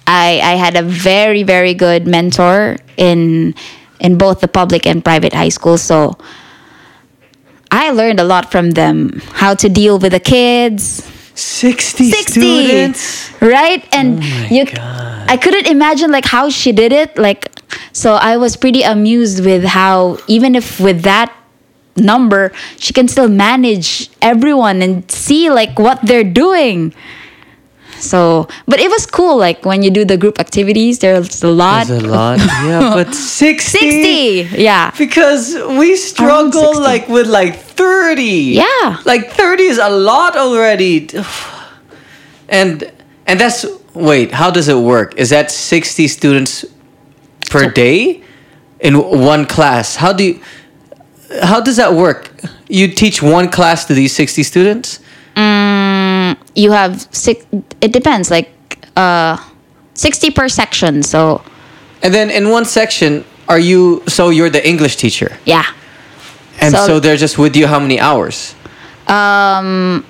I 0.08 0.40
I 0.44 0.54
had 0.56 0.78
a 0.78 0.84
very 0.84 1.44
very 1.44 1.74
good 1.74 2.06
mentor 2.08 2.78
in 2.98 3.54
in 4.00 4.18
both 4.18 4.40
the 4.42 4.48
public 4.48 4.86
and 4.86 5.04
private 5.04 5.34
high 5.34 5.50
school. 5.50 5.78
so. 5.78 6.16
I 7.74 7.92
learned 7.92 8.20
a 8.20 8.26
lot 8.26 8.52
from 8.52 8.72
them. 8.72 9.22
How 9.32 9.56
to 9.56 9.70
deal 9.70 9.96
with 9.98 10.12
the 10.12 10.20
kids, 10.20 11.08
60, 11.36 12.12
60 12.12 12.42
students? 12.42 13.32
right 13.40 13.80
and 13.96 14.20
Oh 14.22 14.48
you 14.52 14.66
God. 14.66 15.26
i 15.32 15.38
couldn't 15.38 15.68
imagine 15.68 16.12
like 16.12 16.26
how 16.26 16.50
she 16.52 16.72
did 16.76 16.92
it 16.92 17.18
like 17.18 17.48
so 17.94 18.14
i 18.20 18.36
was 18.36 18.58
pretty 18.60 18.84
amused 18.84 19.40
with 19.46 19.64
how 19.64 20.20
even 20.28 20.54
if 20.54 20.80
with 20.84 21.02
that 21.04 21.32
number 21.96 22.52
she 22.78 22.92
can 22.94 23.08
still 23.08 23.30
manage 23.30 24.10
everyone 24.22 24.82
and 24.84 25.10
see 25.10 25.50
like 25.50 25.80
what 25.80 25.98
they're 26.04 26.28
doing 26.28 26.94
so 28.02 28.48
but 28.68 28.80
it 28.80 28.90
was 28.90 29.06
cool 29.06 29.38
like 29.38 29.66
when 29.66 29.82
you 29.84 29.92
do 29.92 30.04
the 30.04 30.18
group 30.18 30.40
activities 30.40 31.00
there's 31.00 31.44
a 31.44 31.48
lot 31.48 31.88
There's 31.88 32.04
a 32.04 32.08
lot. 32.08 32.40
Yeah, 32.40 32.94
but 32.98 33.14
60? 33.16 33.78
60 34.50 34.62
yeah 34.62 34.92
Because 34.98 35.56
we 35.80 35.96
struggle 35.96 36.80
like 36.82 37.08
with 37.08 37.28
like 37.28 37.56
30. 37.82 38.24
Yeah. 38.24 39.02
Like 39.06 39.32
30 39.32 39.64
is 39.64 39.78
a 39.80 39.90
lot 39.90 40.36
already. 40.36 41.10
And 42.50 42.92
and 43.26 43.40
that's 43.40 43.66
wait, 43.94 44.32
how 44.32 44.52
does 44.52 44.68
it 44.68 44.78
work? 44.78 45.16
Is 45.18 45.30
that 45.30 45.52
60 45.52 46.08
students 46.08 46.66
per 47.50 47.70
day 47.70 48.24
in 48.80 48.94
one 48.98 49.46
class? 49.46 49.96
How 49.96 50.14
do 50.14 50.24
you 50.24 50.42
how 51.42 51.60
does 51.62 51.78
that 51.78 51.94
work? 51.94 52.30
You 52.68 52.88
teach 52.88 53.22
one 53.24 53.50
class 53.50 53.86
to 53.86 53.94
these 53.94 54.14
60 54.16 54.44
students? 54.44 55.00
Mm, 55.36 55.71
you 56.56 56.72
have 56.72 57.08
six 57.12 57.46
it 57.82 57.92
depends 57.92 58.30
like 58.32 58.50
uh 58.98 59.38
60 59.94 60.32
per 60.32 60.48
section 60.50 61.04
so 61.04 61.42
And 62.04 62.14
then 62.14 62.30
in 62.32 62.50
one 62.50 62.66
section, 62.66 63.24
are 63.48 63.60
you 63.60 64.02
so 64.08 64.30
you're 64.30 64.50
the 64.50 64.64
English 64.68 64.96
teacher? 64.98 65.38
yeah 65.46 65.66
And 66.62 66.74
so, 66.74 66.86
So- 66.88 67.00
they're 67.00 67.18
just 67.18 67.38
with 67.38 67.56
you 67.56 67.68
how 67.68 67.80
many 67.80 68.00
hours? 68.00 68.56
Um, 69.08 70.06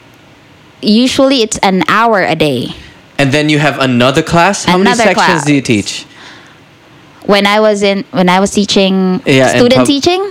usually 0.82 1.42
it's 1.42 1.58
an 1.64 1.84
hour 1.88 2.22
a 2.22 2.36
day. 2.36 2.76
And 3.18 3.32
then 3.32 3.50
you 3.50 3.60
have 3.60 3.80
another 3.80 4.22
class? 4.24 4.66
How 4.66 4.76
Another 4.76 4.98
many 4.98 5.16
sections 5.16 5.42
class. 5.42 5.46
do 5.46 5.54
you 5.54 5.62
teach? 5.62 6.06
When 7.26 7.46
I 7.46 7.60
was 7.60 7.84
in, 7.84 8.04
when 8.12 8.28
I 8.30 8.40
was 8.40 8.52
teaching 8.52 9.22
Yeah, 9.26 9.48
student 9.56 9.86
pub- 9.86 9.88
teaching. 9.88 10.22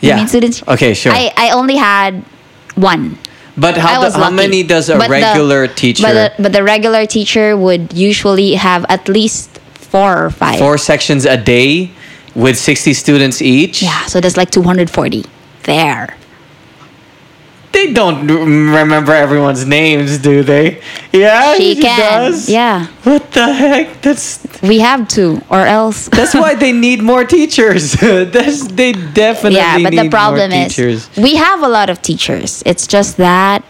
You 0.00 0.08
Yeah. 0.08 0.16
mean 0.16 0.28
students? 0.28 0.62
Okay, 0.68 0.94
sure. 0.94 1.12
I, 1.12 1.32
I 1.36 1.50
only 1.50 1.76
had 1.76 2.22
one. 2.76 3.18
But 3.58 3.76
how, 3.76 4.08
the, 4.08 4.16
how 4.16 4.30
many 4.30 4.62
does 4.62 4.88
a 4.88 4.96
But 4.96 5.08
the- 5.08 5.12
regular 5.12 5.66
teacher? 5.66 6.02
But 6.02 6.14
the, 6.36 6.42
but 6.42 6.52
the 6.52 6.62
regular 6.62 7.06
teacher 7.06 7.56
would 7.56 7.92
usually 7.92 8.54
have 8.54 8.84
at 8.88 9.08
least 9.08 9.58
four 9.74 10.26
or 10.26 10.30
five. 10.30 10.58
four 10.58 10.78
sections 10.78 11.24
a 11.24 11.36
day 11.36 11.90
with 12.34 12.56
60 12.58 12.92
students 12.94 13.42
each? 13.42 13.82
Yeah, 13.82 14.06
so 14.06 14.20
that's 14.20 14.36
like 14.36 14.50
240 14.50 15.24
there. 15.64 16.17
They 17.78 17.92
don't 17.92 18.26
remember 18.26 19.12
everyone's 19.12 19.64
names, 19.64 20.18
do 20.18 20.42
they? 20.42 20.82
Yeah, 21.12 21.54
she 21.54 21.76
can. 21.76 22.00
does. 22.00 22.48
Yeah, 22.48 22.88
What 23.04 23.30
the 23.30 23.52
heck? 23.52 24.02
That's 24.02 24.44
we 24.62 24.80
have 24.80 25.06
to, 25.14 25.40
or 25.48 25.64
else. 25.64 26.08
that's 26.18 26.34
why 26.34 26.56
they 26.56 26.72
need 26.72 27.04
more 27.04 27.24
teachers. 27.24 27.92
that's 28.34 28.66
they 28.66 28.94
definitely 28.94 29.58
yeah, 29.58 29.78
but 29.80 29.92
need 29.92 30.06
the 30.06 30.10
problem 30.10 30.50
is 30.50 30.74
teachers. 30.74 31.08
we 31.16 31.36
have 31.36 31.62
a 31.62 31.68
lot 31.68 31.88
of 31.88 32.02
teachers. 32.02 32.64
It's 32.66 32.88
just 32.88 33.16
that 33.18 33.64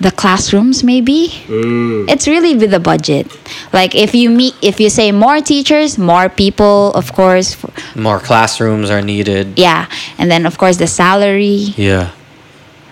the 0.00 0.12
classrooms 0.12 0.84
maybe 0.84 1.28
mm. 1.48 2.08
it's 2.08 2.28
really 2.28 2.54
with 2.54 2.70
the 2.70 2.78
budget. 2.78 3.26
Like 3.72 3.96
if 3.96 4.14
you 4.14 4.30
meet, 4.30 4.54
if 4.62 4.78
you 4.78 4.88
say 4.88 5.10
more 5.10 5.40
teachers, 5.40 5.98
more 5.98 6.28
people, 6.28 6.92
of 6.94 7.12
course. 7.12 7.56
More 7.96 8.20
classrooms 8.20 8.88
are 8.88 9.02
needed. 9.02 9.58
Yeah, 9.58 9.90
and 10.16 10.30
then 10.30 10.46
of 10.46 10.58
course 10.58 10.76
the 10.76 10.86
salary. 10.86 11.74
Yeah. 11.74 12.12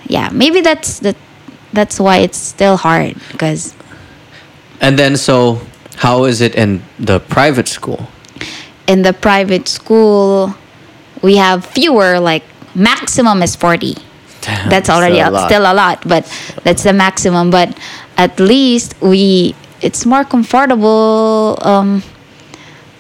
Yeah, 0.07 0.29
maybe 0.33 0.61
that's 0.61 1.01
the 1.01 1.15
that's 1.73 1.99
why 1.99 2.19
it's 2.19 2.39
still 2.39 2.77
hard 2.77 3.15
because 3.33 3.75
And 4.81 4.99
then 4.99 5.17
so 5.17 5.61
how 5.97 6.25
is 6.25 6.41
it 6.41 6.55
in 6.55 6.83
the 6.99 7.21
private 7.21 7.69
school? 7.69 8.09
in 8.87 9.01
the 9.03 9.13
private 9.15 9.67
school 9.67 10.55
we 11.23 11.37
have 11.37 11.65
fewer. 11.65 12.21
Like 12.21 12.45
maximum 12.75 13.43
is 13.43 13.57
forty. 13.57 13.95
Damn, 14.43 14.69
that's 14.69 14.91
already 14.91 15.21
a 15.21 15.29
a 15.29 15.31
lot. 15.31 15.49
still 15.49 15.63
a 15.65 15.73
lot 15.73 16.07
but 16.07 16.29
that's 16.65 16.83
the 16.83 16.93
maximum 16.93 17.49
but 17.51 17.73
at 18.19 18.39
least 18.39 18.95
we 19.01 19.55
it's 19.81 20.05
more 20.05 20.23
comfortable 20.23 21.57
um 21.63 22.03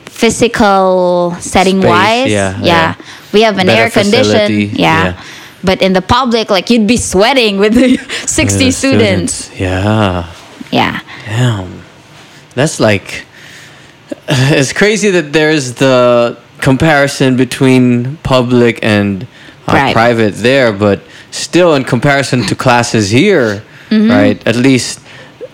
physical 0.07 1.37
setting 1.41 1.81
Space, 1.83 1.91
wise 1.91 2.31
yeah, 2.31 2.59
yeah. 2.63 2.95
we 3.33 3.43
have 3.43 3.59
an 3.59 3.67
Better 3.67 3.83
air 3.83 3.91
condition 3.91 4.51
yeah. 4.73 5.05
yeah. 5.13 5.25
But 5.65 5.81
in 5.83 5.93
the 5.93 6.03
public 6.03 6.51
like 6.51 6.71
you'd 6.71 6.87
be 6.87 6.97
sweating 6.97 7.59
with 7.59 7.75
the 7.83 7.97
60 8.27 8.65
Yeah, 8.65 8.71
students. 8.71 9.51
Yeah. 9.59 10.33
yeah 10.71 11.01
Damn. 11.27 11.83
That's 12.55 12.79
like 12.81 13.25
it's 14.29 14.73
crazy 14.73 15.11
that 15.11 15.33
there's 15.33 15.75
the 15.75 16.37
comparison 16.61 17.37
between 17.37 18.17
public 18.23 18.79
and 18.83 19.25
uh, 19.67 19.73
Private. 19.73 19.93
private 19.93 20.35
there, 20.43 20.73
but 20.73 21.01
still 21.31 21.75
in 21.75 21.85
comparison 21.85 22.43
to 22.47 22.55
classes 22.55 23.11
here, 23.11 23.63
Mm-hmm. 23.91 24.11
right? 24.11 24.47
At 24.47 24.57
least 24.57 24.99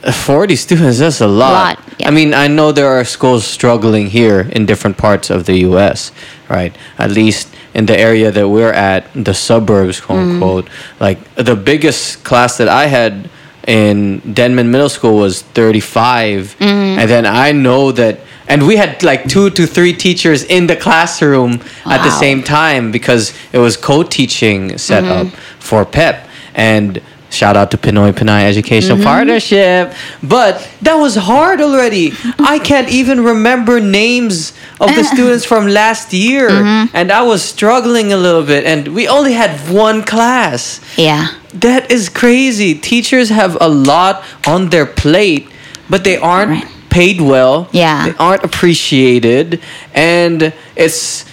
40 0.03 0.57
students, 0.57 0.99
that's 0.99 1.21
a 1.21 1.27
lot. 1.27 1.53
Lot, 1.79 1.95
yeah. 1.99 2.09
I 2.09 2.11
mean, 2.11 2.33
I 2.33 2.47
know 2.49 2.73
there 2.73 2.89
are 2.89 3.05
schools 3.05 3.45
struggling 3.47 4.07
here 4.07 4.41
in 4.53 4.65
different 4.67 4.97
parts 4.97 5.29
of 5.31 5.45
the 5.45 5.59
US, 5.69 6.11
right? 6.49 6.75
At 6.99 7.11
least 7.11 7.49
in 7.75 7.87
the 7.87 7.99
area 7.99 8.31
that 8.33 8.49
we're 8.49 8.73
at, 8.73 9.05
the 9.15 9.35
suburbs, 9.35 10.01
quote 10.01 10.19
Mm. 10.21 10.33
unquote. 10.35 10.69
Like 11.01 11.19
the 11.35 11.55
biggest 11.55 12.25
class 12.25 12.57
that 12.57 12.69
I 12.69 12.87
had 12.87 13.29
in 13.67 14.21
Denman 14.33 14.71
Middle 14.71 14.89
School 14.89 15.17
was 15.19 15.43
35. 15.43 16.57
Mm-hmm. 16.59 16.99
And 16.99 17.11
then 17.11 17.27
I 17.27 17.53
know 17.53 17.93
that, 17.93 18.21
and 18.49 18.67
we 18.67 18.77
had 18.77 19.03
like 19.03 19.29
two 19.29 19.51
to 19.51 19.67
three 19.67 19.93
teachers 19.93 20.43
in 20.45 20.67
the 20.67 20.77
classroom 20.77 21.61
at 21.85 22.03
the 22.03 22.11
same 22.11 22.43
time 22.43 22.91
because 22.91 23.33
it 23.53 23.59
was 23.59 23.77
co 23.77 24.03
teaching 24.03 24.79
set 24.79 25.05
up 25.05 25.27
Mm-hmm. 25.27 25.61
for 25.61 25.85
PEP. 25.85 26.27
And 26.55 27.01
shout 27.31 27.57
out 27.57 27.71
to 27.71 27.79
Pinoy 27.79 28.13
Pinay 28.13 28.43
Educational 28.45 28.97
Mm-hmm. 28.99 29.05
Partnership. 29.05 29.95
But 30.23 30.69
that 30.83 30.95
was 30.97 31.15
hard 31.17 31.61
already. 31.61 32.13
I 32.39 32.59
can't 32.59 32.89
even 32.89 33.23
remember 33.25 33.81
names 33.81 34.53
of 34.81 34.89
the 34.95 35.05
students 35.05 35.45
from 35.45 35.67
last 35.69 36.13
year. 36.13 36.51
Mm-hmm. 36.51 36.97
And 36.97 37.11
I 37.13 37.23
was 37.23 37.43
struggling 37.43 38.13
a 38.13 38.17
little 38.17 38.45
bit. 38.45 38.65
And 38.65 38.89
we 38.95 39.09
only 39.09 39.33
had 39.33 39.51
one 39.73 40.03
class. 40.03 40.81
yeah 40.97 41.29
That 41.55 41.91
is 41.91 42.09
crazy. 42.09 42.75
Teachers 42.75 43.29
have 43.31 43.57
a 43.61 43.69
lot 43.69 44.23
on 44.47 44.71
their 44.71 44.87
plate, 44.87 45.49
but 45.89 46.05
they 46.05 46.17
aren't 46.17 46.51
Right. 46.51 46.67
paid 46.91 47.21
well. 47.21 47.69
Yeah. 47.73 48.07
They 48.11 48.17
aren't 48.19 48.45
appreciated. 48.45 49.61
And 49.95 50.53
it's 50.77 51.25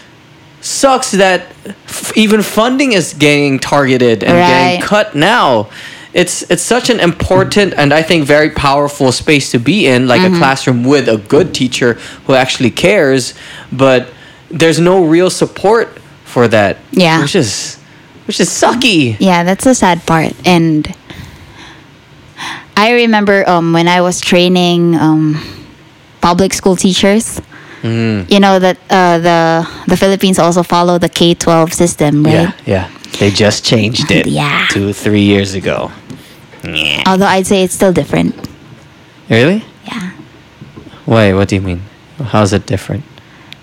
sucks 0.61 1.11
that 1.11 1.41
f- 1.85 2.15
even 2.17 2.41
funding 2.41 2.93
is 2.93 3.13
getting 3.13 3.59
targeted 3.59 4.23
and 4.23 4.33
getting 4.37 4.81
cut 4.81 5.15
now. 5.15 5.69
It's 6.13 6.41
it's 6.49 6.63
such 6.63 6.89
an 6.89 6.99
important 6.99 7.73
and 7.77 7.93
I 7.93 8.01
think 8.01 8.25
very 8.25 8.49
powerful 8.49 9.11
space 9.11 9.51
to 9.51 9.59
be 9.59 9.85
in, 9.87 10.07
like 10.07 10.21
Mm-hmm. 10.21 10.35
a 10.35 10.37
classroom 10.39 10.83
with 10.83 11.07
a 11.07 11.17
good 11.17 11.53
teacher 11.53 11.93
who 12.25 12.33
actually 12.33 12.71
cares, 12.71 13.33
but 13.71 14.09
there's 14.49 14.79
no 14.79 15.03
real 15.05 15.29
support 15.29 15.99
for 16.25 16.47
that. 16.47 16.77
Yeah. 16.91 17.21
Which 17.21 17.35
is 17.35 17.75
which 18.25 18.39
is 18.39 18.49
sucky. 18.49 19.15
Yeah, 19.19 19.43
that's 19.43 19.63
the 19.63 19.75
sad 19.75 20.05
part. 20.05 20.33
And 20.45 20.87
I 22.75 22.91
remember 22.93 23.47
um, 23.49 23.73
when 23.73 23.87
I 23.87 24.01
was 24.01 24.21
training 24.21 24.95
um, 24.95 25.41
public 26.21 26.53
school 26.53 26.75
teachers. 26.75 27.41
Mm. 27.87 28.29
You 28.31 28.39
know 28.39 28.59
that 28.59 28.77
uh, 28.89 29.17
the 29.19 29.39
the 29.87 29.95
Philippines 29.97 30.39
also 30.39 30.63
follow 30.63 30.97
the 30.99 31.09
K 31.09 31.33
twelve 31.33 31.71
system, 31.73 32.23
right? 32.23 32.33
Yeah, 32.33 32.51
yeah. 32.65 32.85
They 33.19 33.31
just 33.31 33.63
changed 33.65 34.11
it. 34.11 34.27
Yeah. 34.41 34.67
Two, 34.69 34.91
three 34.93 35.23
years 35.23 35.53
ago. 35.55 35.91
Yeah. 36.63 37.03
Although 37.07 37.25
I'd 37.31 37.47
say 37.47 37.63
it's 37.63 37.73
still 37.73 37.93
different. 37.93 38.35
Really? 39.29 39.63
Yeah. 39.85 40.11
Wait, 41.05 41.33
what 41.33 41.47
do 41.47 41.55
you 41.55 41.61
mean? 41.61 41.81
How's 42.19 42.51
it 42.53 42.65
different? 42.65 43.03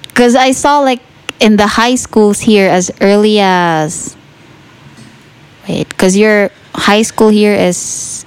Because 0.08 0.34
I 0.34 0.52
saw 0.52 0.80
like 0.80 1.02
in 1.40 1.56
the 1.56 1.66
high 1.66 1.96
schools 1.96 2.40
here 2.40 2.68
as 2.70 2.90
early 3.00 3.38
as. 3.40 4.16
Wait, 5.68 5.88
because 5.88 6.16
your 6.16 6.50
high 6.74 7.02
school 7.02 7.28
here 7.28 7.54
is. 7.54 8.24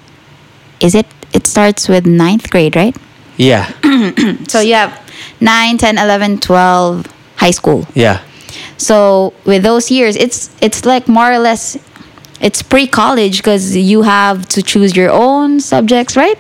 Is 0.80 0.94
it? 0.94 1.08
It 1.34 1.48
starts 1.48 1.88
with 1.90 2.06
ninth 2.06 2.50
grade, 2.50 2.76
right? 2.76 2.96
Yeah. 3.38 3.72
So 4.48 4.62
you 4.62 4.76
have 4.76 4.94
9, 5.40 5.78
10, 5.78 5.98
11, 5.98 6.40
12 6.40 7.06
high 7.36 7.52
school. 7.52 7.86
Yeah. 7.94 8.22
So 8.78 9.34
with 9.46 9.64
those 9.64 9.90
years, 9.92 10.16
it's 10.16 10.50
it's 10.62 10.86
like 10.86 11.08
more 11.08 11.32
or 11.32 11.40
less, 11.40 11.78
it's 12.42 12.62
pre-college 12.62 13.38
because 13.38 13.76
you 13.76 14.04
have 14.04 14.48
to 14.50 14.62
choose 14.62 14.96
your 14.96 15.12
own 15.12 15.60
subjects, 15.60 16.16
right? 16.16 16.38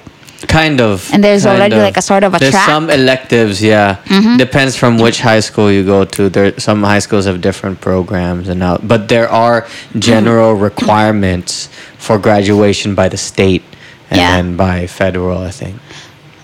Kind 0.47 0.81
of. 0.81 1.09
And 1.11 1.23
there's 1.23 1.47
already 1.47 1.75
like 1.77 1.97
a 1.97 2.01
sort 2.01 2.23
of 2.23 2.35
a 2.35 2.37
There's 2.37 2.51
track? 2.51 2.67
some 2.67 2.91
electives, 2.91 3.61
yeah. 3.63 3.95
Mm-hmm. 4.05 4.37
Depends 4.37 4.75
from 4.77 4.99
which 4.99 5.19
high 5.19 5.39
school 5.39 5.71
you 5.71 5.83
go 5.83 6.05
to. 6.05 6.29
There, 6.29 6.59
some 6.59 6.83
high 6.83 6.99
schools 6.99 7.25
have 7.25 7.41
different 7.41 7.81
programs 7.81 8.47
and 8.47 8.61
out, 8.61 8.87
but 8.87 9.09
there 9.09 9.27
are 9.29 9.65
general 9.97 10.53
mm-hmm. 10.53 10.63
requirements 10.63 11.69
for 11.97 12.19
graduation 12.19 12.93
by 12.93 13.09
the 13.09 13.17
state 13.17 13.63
and 14.11 14.51
Yeah. 14.51 14.55
by 14.55 14.85
federal, 14.87 15.39
I 15.39 15.49
think. 15.51 15.81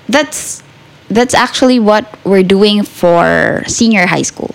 That's 0.09 0.62
that's 1.13 1.33
actually 1.33 1.79
what 1.79 2.05
we're 2.25 2.43
doing 2.43 2.83
for 2.83 3.63
senior 3.67 4.05
high 4.07 4.21
school. 4.23 4.53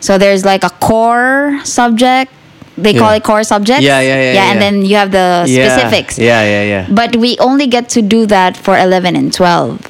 So 0.00 0.18
there's 0.18 0.44
like 0.44 0.64
a 0.64 0.70
core 0.70 1.60
subject. 1.64 2.32
They 2.76 2.92
call 2.92 3.12
it 3.12 3.22
core 3.22 3.44
subjects. 3.44 3.84
Yeah, 3.84 4.00
yeah, 4.00 4.16
yeah, 4.16 4.32
Yeah, 4.32 4.44
and 4.50 4.56
yeah. 4.58 4.60
then 4.70 4.84
you 4.84 4.96
have 4.96 5.10
the 5.12 5.46
specifics. 5.46 6.18
Yeah, 6.18 6.42
yeah, 6.42 6.62
yeah. 6.64 6.88
But 6.90 7.16
we 7.16 7.38
only 7.38 7.66
get 7.68 7.88
to 7.90 8.02
do 8.02 8.26
that 8.26 8.56
for 8.56 8.76
11 8.76 9.14
and 9.16 9.32
12. 9.32 9.80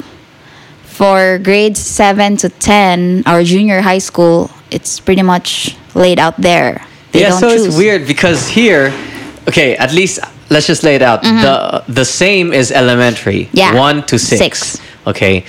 For 0.84 1.38
grades 1.42 1.80
7 1.80 2.36
to 2.38 2.48
10, 2.48 3.24
our 3.26 3.42
junior 3.42 3.80
high 3.80 3.98
school, 3.98 4.50
it's 4.70 5.00
pretty 5.00 5.22
much 5.22 5.76
laid 5.94 6.18
out 6.18 6.36
there. 6.40 6.84
They 7.12 7.22
yeah, 7.22 7.30
don't 7.30 7.40
so 7.40 7.50
choose. 7.50 7.66
it's 7.66 7.76
weird 7.76 8.06
because 8.06 8.46
here, 8.48 8.92
okay, 9.48 9.76
at 9.76 9.92
least 9.92 10.20
let's 10.50 10.66
just 10.66 10.82
lay 10.84 10.94
it 10.94 11.02
out. 11.02 11.22
The 11.22 11.82
the 11.88 12.04
same 12.04 12.52
is 12.52 12.70
elementary, 12.70 13.46
Mm-hmm. 13.46 13.56
Yeah. 13.56 13.74
one 13.74 14.04
to 14.06 14.18
six. 14.18 14.38
Six. 14.38 14.80
Okay, 15.06 15.44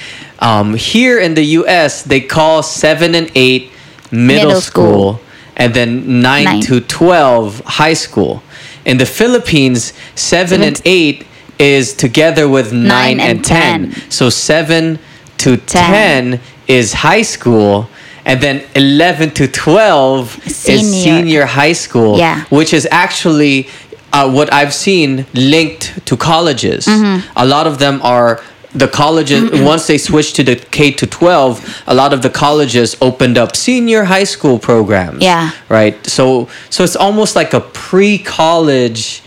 um, 0.46 0.76
here 0.76 1.18
in 1.20 1.34
the 1.34 1.44
U.S. 1.60 2.04
they 2.04 2.22
call 2.22 2.62
seven 2.64 3.16
and 3.16 3.32
eight 3.36 3.72
middle, 4.12 4.46
Middle 4.48 4.62
school, 4.62 5.14
school. 5.16 5.22
and 5.56 5.74
then 5.74 6.22
nine, 6.22 6.46
Nine. 6.46 6.62
to 6.62 6.80
twelve 6.82 7.62
high 7.82 7.94
school. 8.06 8.42
In 8.86 8.98
the 8.98 9.06
Philippines, 9.06 9.94
seven 10.16 10.62
and 10.62 10.80
eight 10.86 11.26
is 11.58 11.94
together 11.96 12.48
with 12.48 12.72
nine, 12.72 13.18
Nine 13.18 13.20
and, 13.20 13.38
and 13.38 13.46
10. 13.46 13.92
10. 13.94 14.12
So 14.12 14.30
seven 14.30 15.00
to 15.38 15.58
Ten. 15.58 16.32
10 16.38 16.42
is 16.68 16.94
high 16.94 17.24
school. 17.24 17.88
And 18.28 18.42
then 18.42 18.64
11 18.76 19.32
to 19.36 19.48
12 19.48 20.48
is 20.48 20.56
Senior. 20.58 21.04
senior 21.04 21.46
high 21.46 21.74
school, 21.74 22.18
Yeah. 22.18 22.44
which 22.50 22.74
is 22.74 22.88
actually 22.92 23.68
uh, 24.12 24.28
what 24.32 24.52
I've 24.52 24.74
seen 24.74 25.26
linked 25.34 26.06
to 26.08 26.18
colleges. 26.18 26.86
Mm-hmm. 26.88 27.28
A 27.38 27.46
lot 27.46 27.68
of 27.68 27.78
them 27.78 28.02
are 28.02 28.42
the 28.76 28.88
colleges 28.88 29.44
mm-hmm. 29.44 29.64
once 29.64 29.88
they 29.88 29.98
switched 29.98 30.36
to 30.36 30.44
the 30.44 30.56
K 30.56 30.92
to 30.92 31.08
12 31.08 31.84
a 31.88 31.96
lot 31.96 32.14
of 32.14 32.22
the 32.22 32.30
colleges 32.30 32.96
opened 33.02 33.38
up 33.38 33.56
senior 33.56 34.04
high 34.04 34.26
school 34.26 34.60
programs. 34.60 35.24
Yeah. 35.24 35.52
right? 35.70 35.96
So 36.06 36.50
so 36.70 36.84
it's 36.84 36.96
almost 36.96 37.36
like 37.36 37.54
a 37.54 37.62
pre-college 37.62 39.24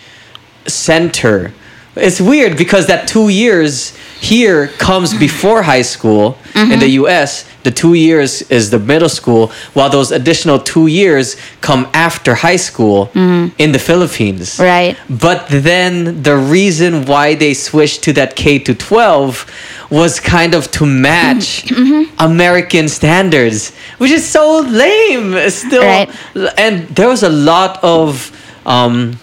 center. 0.67 1.53
It's 1.97 2.21
weird 2.21 2.57
because 2.57 2.87
that 2.87 3.09
two 3.09 3.29
years 3.29 3.97
here 4.21 4.69
comes 4.79 5.17
before 5.17 5.63
high 5.63 5.83
school 5.83 6.39
in 6.55 6.81
the 6.81 6.87
mm-hmm. 6.87 7.05
US. 7.05 7.45
The 7.63 7.71
two 7.71 7.95
years 7.95 8.43
is 8.51 8.71
the 8.71 8.79
middle 8.79 9.09
school, 9.09 9.53
while 9.75 9.91
those 9.91 10.11
additional 10.11 10.59
two 10.59 10.87
years 10.87 11.37
come 11.61 11.89
after 11.93 12.35
high 12.35 12.57
school 12.57 13.07
mm-hmm. 13.09 13.55
in 13.59 13.73
the 13.73 13.79
Philippines. 13.79 14.59
Right. 14.59 14.97
But 15.09 15.47
then 15.49 16.23
the 16.23 16.37
reason 16.37 17.05
why 17.05 17.35
they 17.35 17.55
switched 17.55 18.03
to 18.05 18.13
that 18.15 18.37
K 18.37 18.59
to 18.61 18.75
12 18.75 19.47
was 19.91 20.19
kind 20.21 20.55
of 20.55 20.71
to 20.73 20.87
match 20.87 21.65
mm-hmm. 21.67 22.13
American 22.19 22.89
standards, 22.89 23.75
which 23.99 24.11
is 24.11 24.27
so 24.27 24.61
lame. 24.61 25.51
Still, 25.51 25.83
Right. 25.83 26.11
and 26.59 26.89
there 26.89 27.09
was 27.09 27.23
a 27.23 27.29
lot 27.29 27.83
of 27.83 28.33
um, 28.67 29.19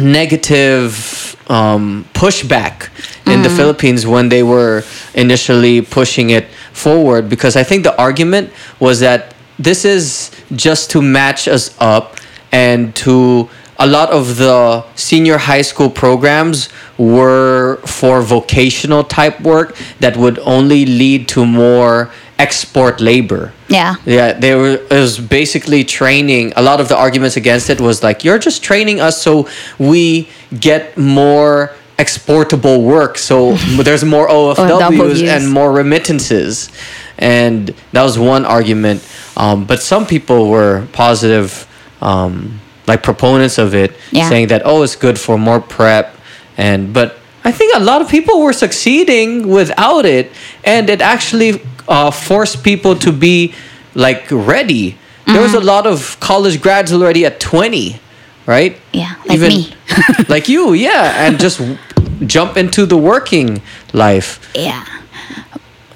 negative 0.00 1.36
um, 1.48 2.04
pushback 2.14 2.88
in 3.26 3.42
the 3.42 3.50
Philippines 3.50 4.06
when 4.06 4.28
they 4.28 4.42
were 4.42 4.82
initially 5.14 5.82
pushing 5.82 6.30
it 6.30 6.48
forward 6.72 7.28
because 7.28 7.56
I 7.56 7.62
think 7.62 7.84
the 7.84 7.96
argument 8.00 8.52
was 8.78 9.00
that 9.00 9.34
this 9.58 9.84
is 9.84 10.30
just 10.54 10.90
to 10.92 11.02
match 11.02 11.46
us 11.46 11.76
up 11.80 12.16
and 12.50 12.94
to 12.96 13.48
a 13.78 13.86
lot 13.86 14.10
of 14.10 14.36
the 14.36 14.84
senior 14.94 15.38
high 15.38 15.62
school 15.62 15.88
programs 15.88 16.68
were 16.98 17.76
for 17.86 18.20
vocational 18.20 19.02
type 19.02 19.40
work 19.40 19.76
that 20.00 20.16
would 20.16 20.38
only 20.40 20.84
lead 20.84 21.28
to 21.28 21.46
more 21.46 22.10
export 22.40 23.00
labor. 23.00 23.52
Yeah. 23.68 23.96
Yeah, 24.06 24.32
they 24.32 24.54
were. 24.54 24.76
It 24.90 25.00
was 25.06 25.18
basically 25.18 25.84
training. 25.84 26.54
A 26.56 26.62
lot 26.62 26.80
of 26.80 26.88
the 26.88 26.96
arguments 26.96 27.36
against 27.36 27.68
it 27.68 27.80
was 27.80 28.02
like, 28.02 28.24
you're 28.24 28.38
just 28.38 28.62
training 28.64 28.98
us 29.00 29.20
so 29.22 29.46
we 29.78 30.28
get 30.58 30.96
more 30.96 31.70
exportable 31.98 32.82
work. 32.82 33.18
So 33.18 33.52
there's 33.86 34.04
more 34.04 34.26
OFWs 34.28 34.80
OFWs. 34.80 35.28
and 35.36 35.52
more 35.52 35.70
remittances, 35.70 36.70
and 37.18 37.74
that 37.92 38.02
was 38.02 38.18
one 38.18 38.44
argument. 38.46 39.06
Um, 39.36 39.64
but 39.66 39.82
some 39.82 40.06
people 40.06 40.48
were 40.48 40.86
positive, 40.92 41.68
um, 42.00 42.60
like 42.86 43.02
proponents 43.02 43.58
of 43.58 43.74
it, 43.74 43.90
Yeah. 44.10 44.28
saying 44.28 44.48
that 44.48 44.62
oh, 44.64 44.82
it's 44.82 44.96
good 44.96 45.18
for 45.18 45.36
more 45.38 45.60
prep, 45.60 46.16
and 46.56 46.92
but. 46.92 47.16
I 47.42 47.52
think 47.52 47.74
a 47.74 47.80
lot 47.80 48.02
of 48.02 48.08
people 48.10 48.42
were 48.44 48.52
succeeding 48.52 49.48
without 49.48 50.04
it, 50.04 50.30
and 50.62 50.90
it 50.90 51.00
actually 51.00 51.62
uh, 51.90 52.10
forced 52.10 52.64
people 52.64 52.94
to 52.96 53.12
be 53.12 53.52
like 53.94 54.30
ready. 54.30 54.96
There 55.26 55.42
was 55.42 55.54
a 55.54 55.60
lot 55.60 55.86
of 55.86 56.18
college 56.18 56.60
grads 56.62 56.92
already 56.92 57.26
at 57.26 57.38
twenty, 57.38 58.00
right? 58.46 58.76
Yeah, 58.92 59.14
like 59.26 59.38
me. 59.40 59.74
like 60.28 60.48
you, 60.48 60.72
yeah, 60.72 61.26
and 61.26 61.38
just 61.38 61.58
w- 61.58 61.78
jump 62.26 62.56
into 62.56 62.86
the 62.86 62.96
working 62.96 63.62
life. 63.92 64.50
Yeah. 64.54 64.84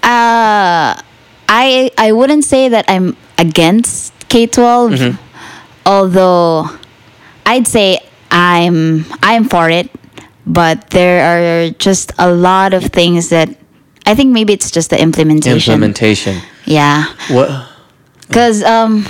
Uh, 0.02 0.94
I 1.48 1.90
I 1.98 2.12
wouldn't 2.12 2.44
say 2.44 2.68
that 2.68 2.84
I'm 2.88 3.16
against 3.38 4.12
K 4.28 4.46
12 4.46 5.18
although 5.86 6.68
I'd 7.46 7.66
say 7.66 7.98
I'm 8.30 9.04
I'm 9.22 9.48
for 9.48 9.68
it, 9.70 9.90
but 10.46 10.90
there 10.90 11.22
are 11.24 11.70
just 11.70 12.12
a 12.18 12.32
lot 12.32 12.74
of 12.74 12.84
things 12.84 13.30
that 13.30 13.48
I 14.06 14.14
think 14.14 14.32
maybe 14.32 14.52
it's 14.52 14.70
just 14.70 14.90
the 14.90 15.00
implementation. 15.00 15.74
Implementation. 15.74 16.40
Yeah. 16.66 17.04
What? 17.30 17.68
Because 18.28 18.62
um, 18.62 19.06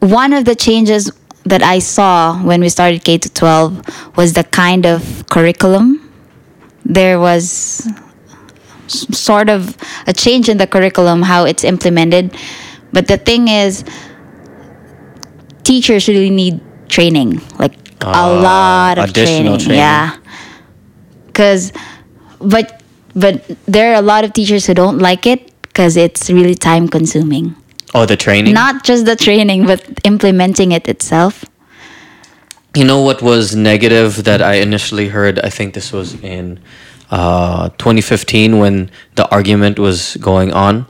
one 0.00 0.32
of 0.32 0.44
the 0.44 0.54
changes 0.54 1.10
that 1.44 1.62
I 1.62 1.78
saw 1.80 2.40
when 2.42 2.60
we 2.60 2.68
started 2.68 3.04
K 3.04 3.18
to 3.18 3.32
12 3.32 4.16
was 4.16 4.32
the 4.34 4.44
kind 4.44 4.86
of 4.86 5.24
curriculum. 5.30 6.06
There 6.84 7.20
was 7.20 7.86
sort 8.88 9.48
of 9.48 9.76
a 10.06 10.12
change 10.12 10.48
in 10.48 10.56
the 10.58 10.66
curriculum, 10.66 11.22
how 11.22 11.44
it's 11.44 11.62
implemented. 11.64 12.34
But 12.92 13.06
the 13.06 13.18
thing 13.18 13.48
is, 13.48 13.84
teachers 15.62 16.08
really 16.08 16.30
need 16.30 16.60
training, 16.88 17.40
like 17.58 17.74
a 18.00 18.06
Ah, 18.06 18.40
lot 18.42 18.98
of 18.98 19.10
additional 19.10 19.58
training. 19.58 19.58
training. 19.58 19.78
Yeah. 19.78 20.16
Because, 21.26 21.72
but, 22.40 22.79
but 23.14 23.44
there 23.66 23.92
are 23.92 23.96
a 23.96 24.02
lot 24.02 24.24
of 24.24 24.32
teachers 24.32 24.66
who 24.66 24.74
don't 24.74 24.98
like 24.98 25.26
it 25.26 25.50
because 25.62 25.96
it's 25.96 26.30
really 26.30 26.54
time 26.54 26.88
consuming. 26.88 27.54
Oh, 27.94 28.06
the 28.06 28.16
training. 28.16 28.54
Not 28.54 28.84
just 28.84 29.04
the 29.04 29.16
training, 29.16 29.66
but 29.66 29.84
implementing 30.04 30.72
it 30.72 30.88
itself. 30.88 31.44
You 32.76 32.84
know 32.84 33.00
what 33.00 33.20
was 33.20 33.56
negative 33.56 34.22
that 34.24 34.40
I 34.40 34.54
initially 34.54 35.08
heard? 35.08 35.40
I 35.40 35.50
think 35.50 35.74
this 35.74 35.92
was 35.92 36.14
in 36.22 36.60
uh, 37.10 37.70
2015 37.70 38.58
when 38.58 38.90
the 39.16 39.28
argument 39.30 39.78
was 39.78 40.16
going 40.20 40.52
on. 40.52 40.86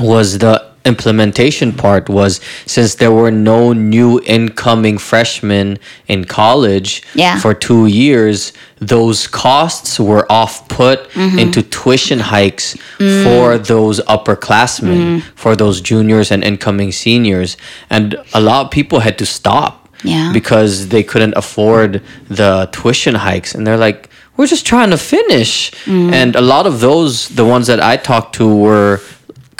Was 0.00 0.38
the 0.38 0.71
implementation 0.84 1.72
part 1.72 2.08
was 2.08 2.40
since 2.66 2.96
there 2.96 3.12
were 3.12 3.30
no 3.30 3.72
new 3.72 4.20
incoming 4.26 4.98
freshmen 4.98 5.78
in 6.08 6.24
college 6.24 7.02
Yeah. 7.14 7.38
for 7.38 7.54
two 7.54 7.86
years, 7.86 8.52
those 8.80 9.26
costs 9.28 10.00
were 10.00 10.30
off 10.30 10.68
put 10.68 11.08
mm-hmm. 11.10 11.38
into 11.38 11.62
tuition 11.62 12.18
hikes 12.18 12.76
mm. 12.98 13.24
for 13.24 13.58
those 13.58 14.00
upperclassmen, 14.00 14.98
mm-hmm. 14.98 15.18
for 15.36 15.54
those 15.54 15.80
juniors 15.80 16.30
and 16.32 16.42
incoming 16.42 16.92
seniors. 16.92 17.56
And 17.90 18.16
a 18.34 18.40
lot 18.40 18.66
of 18.66 18.70
people 18.70 19.00
had 19.00 19.18
to 19.18 19.26
stop 19.26 19.88
Yeah. 20.02 20.32
because 20.32 20.88
they 20.88 21.02
couldn't 21.04 21.34
afford 21.36 22.02
the 22.28 22.68
tuition 22.72 23.14
hikes 23.14 23.54
and 23.54 23.64
they're 23.66 23.76
like 23.88 24.08
we're 24.36 24.46
just 24.46 24.66
trying 24.66 24.90
to 24.90 24.96
finish 24.96 25.70
Mm. 25.84 26.12
and 26.12 26.36
a 26.36 26.40
lot 26.40 26.66
of 26.66 26.80
those 26.80 27.28
the 27.28 27.44
ones 27.44 27.66
that 27.66 27.80
i 27.80 27.96
talked 27.96 28.34
to 28.34 28.46
were 28.66 29.00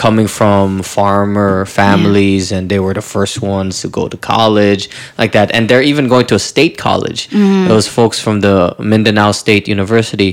coming 0.03 0.27
from 0.41 0.83
farmer 0.83 1.55
families 1.81 2.45
and 2.55 2.63
they 2.73 2.81
were 2.85 2.95
the 3.01 3.07
first 3.17 3.37
ones 3.57 3.73
to 3.83 3.89
go 3.99 4.05
to 4.13 4.17
college 4.35 4.83
like 5.21 5.31
that. 5.37 5.49
And 5.55 5.63
they're 5.69 5.87
even 5.93 6.05
going 6.15 6.27
to 6.31 6.35
a 6.35 6.45
state 6.53 6.75
college. 6.89 7.21
Mm-hmm. 7.31 7.69
those 7.73 7.87
folks 7.99 8.19
from 8.25 8.37
the 8.47 8.57
mindanao 8.93 9.31
state 9.45 9.65
university 9.77 10.31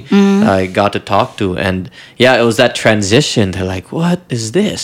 i 0.57 0.59
got 0.79 0.91
to 0.97 1.01
talk 1.13 1.27
to. 1.41 1.45
And 1.67 1.77
yeah 2.23 2.33
it 2.41 2.45
was 2.49 2.57
that 2.61 2.73
transition. 2.83 3.43
They're 3.51 3.71
like 3.77 3.87
what 3.99 4.19
is 4.37 4.43
this? 4.59 4.81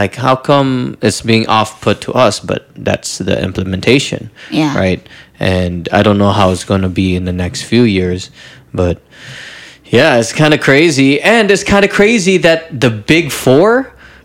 Like 0.00 0.14
how 0.24 0.34
come 0.48 0.70
it's 1.06 1.20
being 1.32 1.44
off 1.56 1.70
put 1.84 1.96
to 2.06 2.10
us? 2.26 2.34
But 2.50 2.60
that's 2.90 3.10
the 3.28 3.36
implementation 3.48 4.22
Yeah. 4.60 4.72
right? 4.84 5.02
And 5.52 5.88
i 5.98 6.00
don't 6.06 6.18
know 6.22 6.32
how 6.40 6.46
it's 6.54 6.66
going 6.72 6.84
to 6.88 6.94
be 7.02 7.08
in 7.18 7.24
the 7.30 7.36
next 7.44 7.60
few 7.72 7.84
years 8.00 8.30
but 8.82 8.96
yeah, 9.98 10.16
it's 10.20 10.32
kind 10.32 10.54
of 10.54 10.60
crazy, 10.68 11.20
and 11.20 11.50
it's 11.50 11.64
kind 11.74 11.84
of 11.84 11.90
crazy 12.00 12.36
that 12.38 12.60
the 12.84 12.88
big 13.14 13.26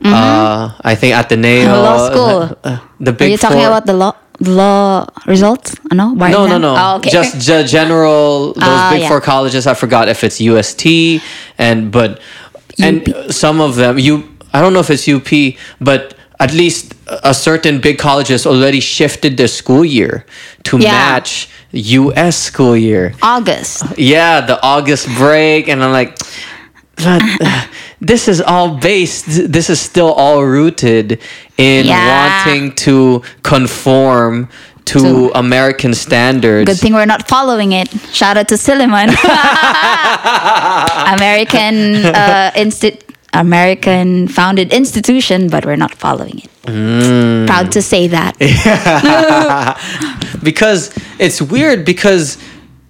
4 0.03 0.11
uh, 0.13 0.71
I 0.81 0.95
think 0.95 1.15
Ateneo, 1.15 1.65
Mm-hmm. 1.65 1.83
Law 1.83 1.97
school. 2.09 2.57
uh, 2.63 2.77
the 2.99 3.11
Are 3.11 3.13
big 3.13 3.31
you 3.31 3.37
talking 3.37 3.57
four. 3.59 3.67
about 3.67 3.85
the 3.85 3.93
law 3.93 4.13
law 4.39 5.07
results? 5.25 5.75
Ano? 5.91 6.13
Bar 6.15 6.29
no, 6.29 6.45
no, 6.45 6.45
exam? 6.45 6.61
no. 6.61 6.75
Oh, 6.77 6.95
okay. 6.97 7.09
Just 7.09 7.39
ge- 7.41 7.65
general 7.69 8.53
those 8.61 8.63
Ah, 8.63 8.89
big 8.93 9.01
yeah. 9.01 9.07
four 9.09 9.21
colleges. 9.21 9.65
I 9.65 9.73
forgot 9.73 10.07
if 10.09 10.23
it's 10.23 10.39
UST 10.39 11.21
and 11.57 11.91
but 11.91 12.19
and 12.79 13.01
some 13.29 13.59
of 13.61 13.75
them 13.75 13.97
you. 13.97 14.23
I 14.53 14.61
don't 14.61 14.73
know 14.73 14.79
if 14.79 14.89
it's 14.89 15.07
UP, 15.09 15.57
but 15.81 16.13
at 16.39 16.53
least 16.53 16.93
a 17.23 17.33
certain 17.33 17.81
big 17.81 17.97
colleges 17.97 18.45
already 18.45 18.79
shifted 18.79 19.37
their 19.37 19.47
school 19.49 19.83
year 19.83 20.25
to 20.69 20.77
Yeah. 20.77 20.91
match 20.93 21.49
US 21.73 22.37
school 22.37 22.77
year. 22.77 23.13
August. 23.21 23.83
Yeah, 23.97 24.41
the 24.41 24.57
August 24.63 25.09
break, 25.17 25.67
and 25.67 25.83
I'm 25.83 25.91
like, 25.91 26.17
but, 26.97 27.21
this 28.01 28.27
is 28.27 28.41
all 28.41 28.77
based. 28.77 29.25
This 29.51 29.69
is 29.69 29.79
still 29.79 30.13
all 30.13 30.43
rooted 30.43 31.19
in 31.57 31.85
Yeah. 31.85 32.45
wanting 32.45 32.73
to 32.85 33.21
conform 33.43 34.49
to 34.85 34.99
To- 34.99 35.31
American 35.35 35.93
standards. 35.93 36.65
Good 36.65 36.79
thing 36.79 36.93
we're 36.93 37.05
not 37.05 37.27
following 37.27 37.73
it. 37.73 37.89
Shout 38.13 38.37
out 38.37 38.47
to 38.49 38.55
Silliman. 38.55 39.09
American 41.17 42.05
uh, 42.05 42.51
American 43.33 44.27
founded 44.27 44.73
institution, 44.73 45.49
but 45.49 45.65
we're 45.65 45.75
not 45.75 45.93
following 45.93 46.39
it. 46.39 46.49
Mm. 46.63 47.47
Proud 47.47 47.71
to 47.73 47.81
say 47.81 48.07
that. 48.07 48.37
because 50.43 50.91
it's 51.19 51.41
weird 51.41 51.85
because 51.85 52.37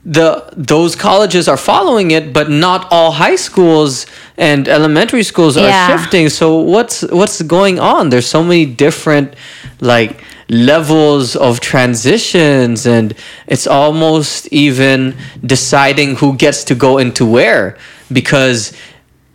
the 0.07 0.41
those 0.55 0.95
colleges 0.95 1.49
are 1.49 1.57
following 1.57 2.11
it 2.11 2.31
but 2.31 2.49
not 2.49 2.87
all 2.91 3.11
high 3.11 3.35
schools 3.35 4.05
and 4.37 4.69
elementary 4.69 5.21
schools 5.23 5.57
are 5.57 5.67
Yeah. 5.67 5.87
shifting. 5.89 6.29
So 6.29 6.59
what's 6.59 7.01
what's 7.19 7.41
going 7.41 7.77
on? 7.77 8.09
There's 8.09 8.25
so 8.37 8.41
many 8.41 8.65
different 8.65 9.33
like 9.81 10.23
levels 10.49 11.35
of 11.35 11.59
transitions 11.59 12.87
and 12.87 13.13
it's 13.47 13.67
almost 13.67 14.47
even 14.49 15.13
deciding 15.45 16.15
who 16.15 16.35
gets 16.37 16.63
to 16.69 16.75
go 16.75 16.97
into 16.99 17.25
where. 17.25 17.75
Because 18.09 18.71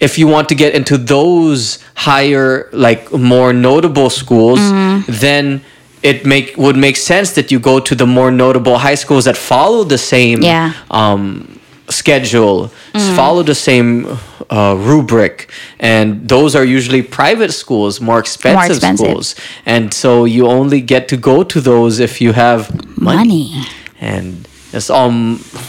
if 0.00 0.18
you 0.18 0.26
want 0.26 0.48
to 0.48 0.54
get 0.54 0.74
into 0.74 0.96
those 0.96 1.78
higher 1.94 2.70
like 2.72 3.12
more 3.12 3.52
notable 3.52 4.08
schools 4.10 4.58
mm-hmm. 4.58 5.02
then 5.24 5.60
it 6.02 6.24
make 6.26 6.56
would 6.56 6.76
make 6.76 6.96
sense 6.96 7.32
that 7.32 7.50
you 7.52 7.58
go 7.60 7.78
to 7.80 7.94
the 7.94 8.06
more 8.06 8.30
notable 8.30 8.78
high 8.78 8.96
schools 8.96 9.24
that 9.24 9.36
follow 9.36 9.84
the 9.84 9.98
same 9.98 10.42
Yeah. 10.42 10.72
um, 10.90 11.58
schedule, 11.88 12.70
s- 12.94 13.14
follow 13.16 13.42
the 13.42 13.54
same 13.54 14.06
uh, 14.50 14.74
rubric, 14.78 15.50
and 15.78 16.28
those 16.28 16.54
are 16.56 16.64
usually 16.64 17.02
private 17.02 17.52
schools, 17.52 18.00
more 18.00 18.18
expensive, 18.18 18.70
expensive. 18.76 19.06
schools, 19.06 19.34
and 19.66 19.92
so 19.94 20.24
you 20.24 20.46
only 20.46 20.80
get 20.80 21.08
to 21.08 21.16
go 21.16 21.42
to 21.44 21.60
those 21.60 22.00
if 22.00 22.20
you 22.20 22.32
have 22.32 22.70
money, 23.00 23.16
Money. 23.16 23.62
and 24.00 24.48
it's 24.72 24.88
all 24.90 25.10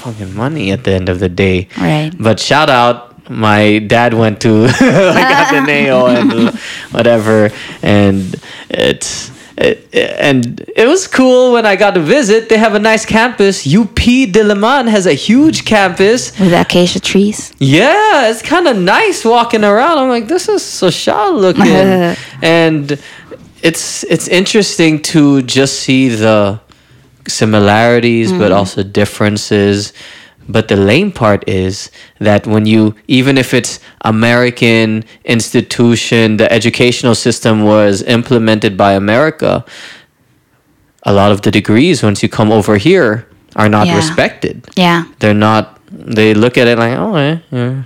fucking 0.04 0.34
money 0.36 0.72
at 0.72 0.84
the 0.86 0.92
end 0.92 1.10
of 1.10 1.20
the 1.20 1.30
day. 1.30 1.68
Right. 1.78 2.12
But 2.18 2.40
shout 2.40 2.70
out. 2.70 3.10
My 3.30 3.80
dad 3.80 4.14
went 4.14 4.42
to 4.42 4.52
like 4.68 5.32
Ateneo 5.44 6.08
and 6.08 6.50
whatever, 6.92 7.52
and 7.82 8.36
it's 8.70 9.30
it, 9.30 9.34
Uh, 9.56 9.76
and 9.94 10.66
it 10.76 10.88
was 10.88 11.08
cool 11.08 11.54
when 11.54 11.66
I 11.66 11.76
got 11.76 11.94
to 11.94 12.00
visit. 12.00 12.50
They 12.50 12.58
have 12.58 12.74
a 12.74 12.80
nice 12.80 13.06
campus. 13.06 13.68
UP 13.68 13.96
Diliman 13.96 14.90
has 14.90 15.06
a 15.06 15.14
huge 15.14 15.66
campus. 15.66 16.38
With 16.40 16.54
acacia 16.54 17.00
trees. 17.00 17.54
Yeah, 17.60 18.30
it's 18.30 18.42
kind 18.42 18.68
of 18.68 18.78
nice 18.78 19.24
walking 19.24 19.64
around. 19.64 20.00
I'm 20.00 20.10
like, 20.10 20.28
this 20.28 20.50
is 20.50 20.64
so 20.64 20.90
shy 20.90 21.30
looking, 21.30 21.68
and 22.42 23.00
it's 23.62 24.04
it's 24.06 24.28
interesting 24.28 25.02
to 25.04 25.44
just 25.44 25.82
see 25.82 26.10
the 26.10 26.60
similarities, 27.28 28.32
but 28.32 28.46
mm-hmm. 28.46 28.54
also 28.54 28.82
differences. 28.84 29.94
But 30.48 30.68
the 30.68 30.76
lame 30.76 31.12
part 31.12 31.48
is 31.48 31.90
that 32.20 32.46
when 32.46 32.66
you, 32.66 32.96
even 33.08 33.38
if 33.38 33.54
it's 33.54 33.80
American 34.02 35.04
institution, 35.26 36.38
the 36.38 36.52
educational 36.52 37.16
system 37.16 37.64
was 37.64 38.04
implemented 38.04 38.76
by 38.78 38.94
America, 38.94 39.64
a 41.04 41.14
lot 41.14 41.32
of 41.32 41.42
the 41.42 41.52
degrees 41.52 42.04
once 42.04 42.24
you 42.24 42.30
come 42.30 42.52
over 42.52 42.78
here 42.78 43.28
are 43.56 43.70
not 43.70 43.88
Yeah. 43.88 43.98
respected 43.98 44.66
Yeah. 44.76 45.04
they're 45.20 45.34
not 45.34 45.80
they 45.92 46.34
look 46.34 46.58
at 46.58 46.68
it 46.68 46.78
like 46.80 46.98
oh 46.98 47.16
eh, 47.16 47.38
yeah. 47.52 47.84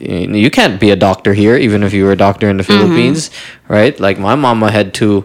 you 0.00 0.50
can't 0.50 0.78
be 0.80 0.90
a 0.90 0.96
doctor 0.96 1.32
here 1.32 1.56
even 1.56 1.82
if 1.82 1.92
you 1.94 2.04
were 2.04 2.12
a 2.12 2.16
doctor 2.16 2.50
in 2.50 2.56
the 2.56 2.64
Mm-hmm. 2.64 2.78
philippines 2.82 3.30
right 3.68 3.98
like 4.00 4.18
my 4.18 4.34
mama 4.34 4.70
had 4.70 4.92
to 4.94 5.24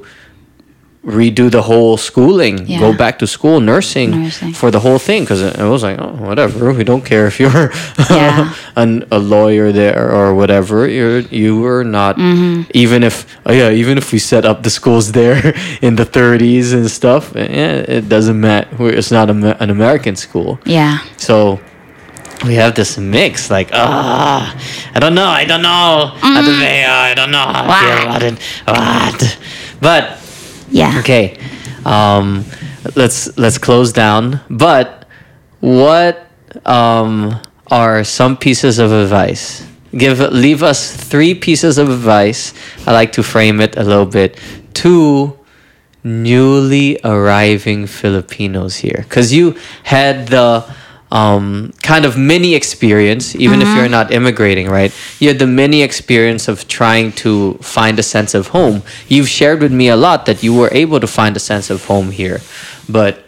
redo 1.03 1.49
the 1.49 1.64
whole 1.64 1.98
schooling 1.98 2.57
go 2.80 2.94
back 2.95 3.18
to 3.18 3.26
school 3.26 3.60
nursing, 3.60 4.11
Nursing. 4.11 4.53
for 4.53 4.69
the 4.69 4.80
whole 4.80 4.99
thing 4.99 5.23
because 5.23 5.41
it, 5.41 5.57
was 5.57 5.82
like 5.82 5.98
oh 5.99 6.14
whatever 6.30 6.72
we 6.73 6.84
don't 6.84 7.03
care 7.03 7.26
if 7.26 7.40
you're 7.40 7.72
Yeah. 8.11 8.53
an, 8.76 9.07
a 9.11 9.18
lawyer 9.18 9.72
there 9.72 10.11
or 10.11 10.36
whatever 10.36 10.88
you're 10.88 11.22
you 11.41 11.60
were 11.60 11.84
not 11.84 12.18
Mm-hmm. 12.18 12.69
even 12.76 13.02
if 13.02 13.26
oh 13.48 13.52
yeah 13.52 13.72
even 13.72 13.98
if 13.98 14.11
we 14.14 14.19
set 14.19 14.45
up 14.45 14.61
the 14.61 14.69
schools 14.69 15.11
there 15.11 15.56
in 15.82 15.95
the 15.95 16.06
30s 16.06 16.72
and 16.73 16.86
stuff 16.91 17.34
yeah, 17.36 17.82
it 17.98 18.07
doesn't 18.07 18.40
matter 18.40 18.69
it's 18.90 19.10
not 19.11 19.28
a, 19.32 19.57
an 19.64 19.69
american 19.72 20.15
school 20.15 20.60
Yeah. 20.65 20.99
so 21.18 21.60
we 22.45 22.56
have 22.56 22.73
this 22.73 22.98
mix, 22.98 23.52
like 23.52 23.69
ah, 23.72 24.49
I 24.95 24.99
don't 24.99 25.14
know, 25.14 25.28
I 25.30 25.45
don't 25.45 25.61
know, 25.61 26.10
I 26.23 26.41
don't 26.41 26.60
know, 26.60 26.90
I 27.10 27.14
don't 27.14 27.30
know 27.32 27.38
how 27.38 27.69
I 27.69 27.80
feel 27.82 28.02
about 28.10 28.23
it. 28.23 28.38
What? 28.65 29.38
But 29.80 30.18
Yeah. 30.72 30.99
okay, 30.99 31.38
um, 31.85 32.45
let's 32.95 33.38
let's 33.38 33.57
close 33.57 33.91
down. 33.91 34.39
But 34.49 35.07
what 35.60 36.27
um, 36.65 37.39
are 37.68 38.03
some 38.03 38.38
pieces 38.38 38.80
of 38.80 38.91
advice? 38.91 39.68
Give 39.95 40.19
leave 40.31 40.64
us 40.64 40.95
three 40.95 41.35
pieces 41.35 41.77
of 41.77 41.89
advice. 41.89 42.53
I 42.88 42.93
like 42.93 43.11
to 43.14 43.23
frame 43.23 43.60
it 43.60 43.76
a 43.76 43.84
little 43.84 44.06
bit 44.06 44.39
to 44.76 45.38
newly 46.03 46.99
arriving 47.03 47.85
Filipinos 47.85 48.77
here 48.77 49.03
because 49.03 49.34
you 49.34 49.56
had 49.84 50.27
the 50.27 50.65
um, 51.11 51.73
kind 51.83 52.05
of 52.05 52.17
mini 52.17 52.55
experience, 52.55 53.35
even 53.35 53.61
if 53.61 53.67
you're 53.75 53.89
not 53.89 54.11
immigrating, 54.11 54.67
right? 54.69 54.93
You 55.19 55.27
had 55.27 55.39
the 55.39 55.47
mini 55.47 55.81
experience 55.83 56.47
of 56.47 56.67
trying 56.67 57.11
to 57.23 57.55
find 57.55 57.99
a 57.99 58.03
sense 58.03 58.33
of 58.33 58.47
home. 58.49 58.81
You've 59.07 59.27
shared 59.27 59.61
with 59.61 59.73
me 59.73 59.89
a 59.89 59.97
lot 59.97 60.25
that 60.25 60.41
you 60.41 60.53
were 60.53 60.69
able 60.71 60.99
to 60.99 61.07
find 61.07 61.35
a 61.35 61.39
sense 61.39 61.69
of 61.69 61.85
home 61.85 62.11
here, 62.11 62.39
but 62.88 63.23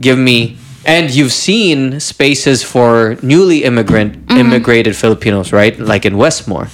give 0.00 0.18
me 0.18 0.56
and 0.86 1.10
you've 1.10 1.32
seen 1.32 2.00
spaces 2.00 2.62
for 2.62 3.18
newly 3.20 3.64
immigrant 3.64 4.30
immigrated 4.30 4.96
Filipinos, 4.96 5.52
right? 5.52 5.78
Like 5.78 6.06
in 6.06 6.16
Westmoor. 6.16 6.68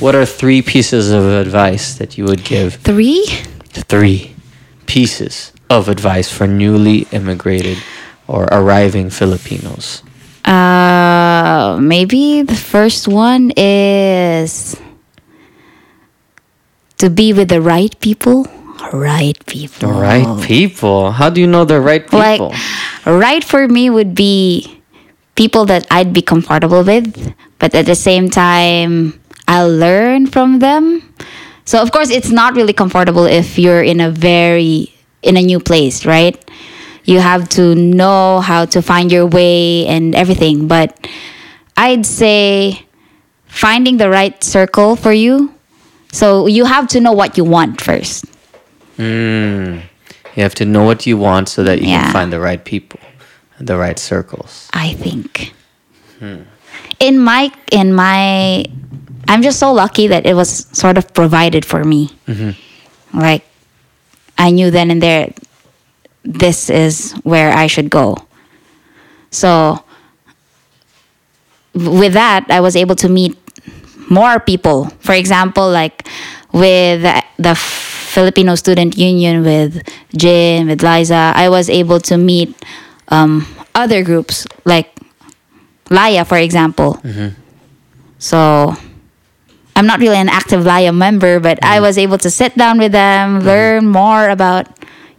What 0.00 0.14
are 0.14 0.26
three 0.26 0.60
pieces 0.60 1.10
of 1.10 1.24
advice 1.24 1.96
that 1.98 2.18
you 2.18 2.24
would 2.24 2.44
give 2.44 2.74
Three? 2.74 3.24
three 3.70 4.34
pieces 4.86 5.52
of 5.70 5.88
advice 5.88 6.30
for 6.30 6.46
newly 6.46 7.06
immigrated 7.10 7.78
or 8.26 8.44
arriving 8.50 9.10
Filipinos. 9.10 10.02
Uh, 10.44 11.78
maybe 11.80 12.42
the 12.42 12.54
first 12.56 13.08
one 13.08 13.52
is 13.56 14.76
to 16.98 17.08
be 17.10 17.32
with 17.32 17.48
the 17.48 17.60
right 17.60 17.98
people. 18.00 18.46
Right 18.92 19.38
people. 19.46 19.88
The 19.88 19.94
right 19.94 20.42
people. 20.42 21.10
How 21.12 21.30
do 21.30 21.40
you 21.40 21.46
know 21.46 21.64
the 21.64 21.80
right 21.80 22.04
people? 22.04 22.18
Like, 22.18 22.42
right 23.06 23.42
for 23.42 23.66
me 23.68 23.88
would 23.88 24.14
be 24.14 24.82
people 25.34 25.64
that 25.66 25.86
I'd 25.90 26.12
be 26.12 26.22
comfortable 26.22 26.82
with, 26.84 27.34
but 27.58 27.74
at 27.74 27.86
the 27.86 27.94
same 27.94 28.28
time, 28.28 29.18
I'll 29.48 29.70
learn 29.72 30.26
from 30.26 30.58
them. 30.58 31.02
So, 31.64 31.80
of 31.80 31.90
course, 31.92 32.10
it's 32.10 32.30
not 32.30 32.54
really 32.54 32.72
comfortable 32.72 33.24
if 33.24 33.58
you're 33.58 33.82
in 33.82 34.00
a 34.00 34.10
very, 34.10 34.92
in 35.22 35.36
a 35.36 35.42
new 35.42 35.60
place, 35.60 36.04
right? 36.04 36.36
You 37.04 37.20
have 37.20 37.48
to 37.50 37.74
know 37.74 38.40
how 38.40 38.64
to 38.66 38.80
find 38.82 39.12
your 39.12 39.26
way 39.26 39.86
and 39.86 40.14
everything. 40.14 40.66
But 40.68 41.06
I'd 41.76 42.06
say 42.06 42.86
finding 43.46 43.98
the 43.98 44.08
right 44.10 44.42
circle 44.42 44.96
for 44.96 45.12
you. 45.12 45.52
So 46.12 46.46
you 46.46 46.64
have 46.64 46.88
to 46.88 47.00
know 47.00 47.12
what 47.12 47.36
you 47.36 47.44
want 47.44 47.80
first. 47.80 48.24
Mm. 48.98 49.82
You 50.36 50.42
have 50.42 50.54
to 50.56 50.64
know 50.64 50.84
what 50.84 51.06
you 51.06 51.16
want 51.18 51.48
so 51.48 51.62
that 51.64 51.80
you 51.80 51.88
Yeah. 51.88 52.04
can 52.04 52.12
find 52.12 52.32
the 52.32 52.40
right 52.40 52.64
people, 52.64 53.00
the 53.60 53.76
right 53.76 53.98
circles. 53.98 54.68
I 54.72 54.94
think. 54.94 55.52
Hmm. 56.18 56.42
In 57.00 57.18
my 57.18 57.50
in 57.72 57.92
my 57.92 58.64
I'm 59.28 59.42
just 59.42 59.58
so 59.58 59.72
lucky 59.72 60.06
that 60.08 60.26
it 60.26 60.34
was 60.34 60.66
sort 60.72 60.96
of 60.98 61.12
provided 61.14 61.64
for 61.64 61.82
me. 61.84 62.10
Like 63.12 63.44
I 64.38 64.50
knew 64.50 64.70
then 64.70 64.90
and 64.90 65.02
there 65.02 65.32
this 66.24 66.70
is 66.70 67.12
where 67.22 67.52
I 67.52 67.66
should 67.66 67.90
go. 67.90 68.16
So 69.30 69.84
with 71.74 72.12
that 72.14 72.46
I 72.50 72.60
was 72.60 72.76
able 72.76 72.94
to 72.96 73.08
meet 73.08 73.36
more 74.10 74.38
people. 74.40 74.86
For 75.00 75.12
example, 75.14 75.70
like 75.70 76.06
with 76.52 77.02
the 77.38 77.54
Filipino 77.54 78.54
Student 78.54 78.96
Union 78.96 79.42
with 79.42 79.82
Jim, 80.16 80.68
with 80.68 80.82
Liza, 80.82 81.32
I 81.34 81.48
was 81.48 81.68
able 81.68 82.00
to 82.00 82.16
meet 82.16 82.54
um, 83.08 83.46
other 83.74 84.04
groups 84.04 84.46
like 84.64 84.88
Laya, 85.90 86.24
for 86.24 86.38
example. 86.38 87.00
So 88.18 88.74
I'm 89.76 89.86
not 89.86 89.98
really 90.00 90.16
an 90.16 90.28
active 90.28 90.64
Laya 90.64 90.92
member, 90.92 91.40
but 91.40 91.58
I 91.64 91.80
was 91.80 91.98
able 91.98 92.18
to 92.18 92.30
sit 92.30 92.56
down 92.56 92.78
with 92.78 92.92
them, 92.92 93.40
learn 93.40 93.88
more 93.88 94.28
about 94.30 94.73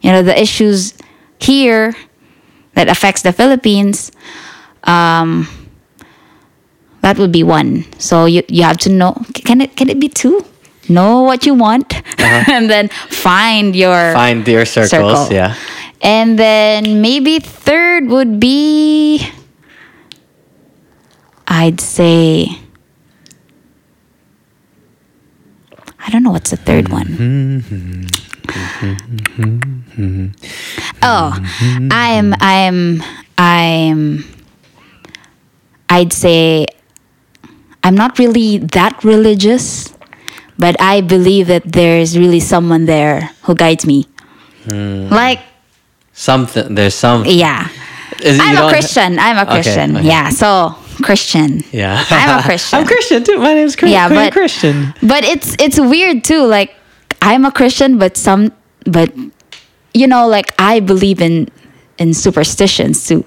you 0.05 0.11
know 0.13 0.21
the 0.21 0.37
issues 0.37 0.93
here 1.41 1.95
that 2.77 2.87
affects 2.87 3.23
the 3.25 3.33
Philippines. 3.33 4.11
Um, 4.85 5.49
that 7.01 7.17
would 7.17 7.31
be 7.33 7.41
one. 7.41 7.85
So 7.97 8.25
you 8.29 8.43
you 8.47 8.61
have 8.61 8.77
to 8.85 8.89
know. 8.93 9.17
Can 9.33 9.61
it 9.65 9.73
can 9.75 9.89
it 9.89 9.97
be 9.99 10.09
two? 10.09 10.45
Know 10.87 11.23
what 11.25 11.47
you 11.49 11.55
want, 11.57 11.89
and 12.21 12.69
then 12.69 12.89
find 13.09 13.73
your 13.75 14.13
Find 14.13 14.45
your 14.45 14.65
circles, 14.69 15.25
Circle. 15.25 15.33
yeah. 15.33 15.57
and 16.05 16.37
then 16.37 17.01
maybe 17.01 17.39
third 17.41 18.05
would 18.13 18.37
be 18.39 19.25
I'd 21.49 21.81
say 21.81 22.53
I 25.97 26.09
don't 26.13 26.21
know 26.21 26.29
what's 26.37 26.51
the 26.53 26.57
third 26.61 26.89
one. 26.93 28.05
Mm-hmm. 28.55 30.27
oh, 31.01 31.39
I'm 31.91 32.33
I'm 32.39 33.03
I'm 33.37 34.23
I'd 35.89 36.13
say 36.13 36.65
I'm 37.83 37.95
not 37.95 38.17
really 38.17 38.57
that 38.59 39.03
religious, 39.03 39.93
but 40.57 40.75
I 40.81 41.01
believe 41.01 41.47
that 41.47 41.63
there's 41.73 42.17
really 42.17 42.39
someone 42.39 42.85
there 42.85 43.31
who 43.43 43.55
guides 43.55 43.85
me. 43.85 44.07
Hmm. 44.65 45.07
Like 45.09 45.39
Something 46.13 46.75
there's 46.75 46.95
some. 46.95 47.25
yeah. 47.25 47.67
Is 48.23 48.39
I'm 48.39 48.55
a 48.65 48.69
Christian. 48.69 49.19
I'm 49.19 49.37
a 49.37 49.41
Okay, 49.41 49.61
Christian. 49.61 49.97
okay. 49.97 50.07
Yeah. 50.07 50.29
So 50.29 50.75
Christian. 51.03 51.61
Yeah, 51.71 52.01
I'm 52.09 52.39
a 52.39 52.43
Christian. 52.47 52.79
I'm 52.79 52.85
Christian 52.87 53.23
too. 53.25 53.37
My 53.37 53.53
name's 53.53 53.75
Chris. 53.75 53.91
Yeah, 53.91 54.07
but- 54.07 54.31
Christian. 54.31 54.93
But 55.03 55.25
it's 55.25 55.55
it's 55.59 55.77
weird 55.77 56.23
too. 56.23 56.45
Like 56.45 56.73
I'm 57.25 57.43
a 57.45 57.51
Christian, 57.51 57.97
but 57.97 58.15
some 58.17 58.51
but 58.85 59.09
you 59.93 60.05
know, 60.07 60.27
like 60.27 60.53
I 60.59 60.79
believe 60.79 61.19
in 61.21 61.49
in 61.97 62.13
superstitions 62.13 63.01
too. 63.07 63.23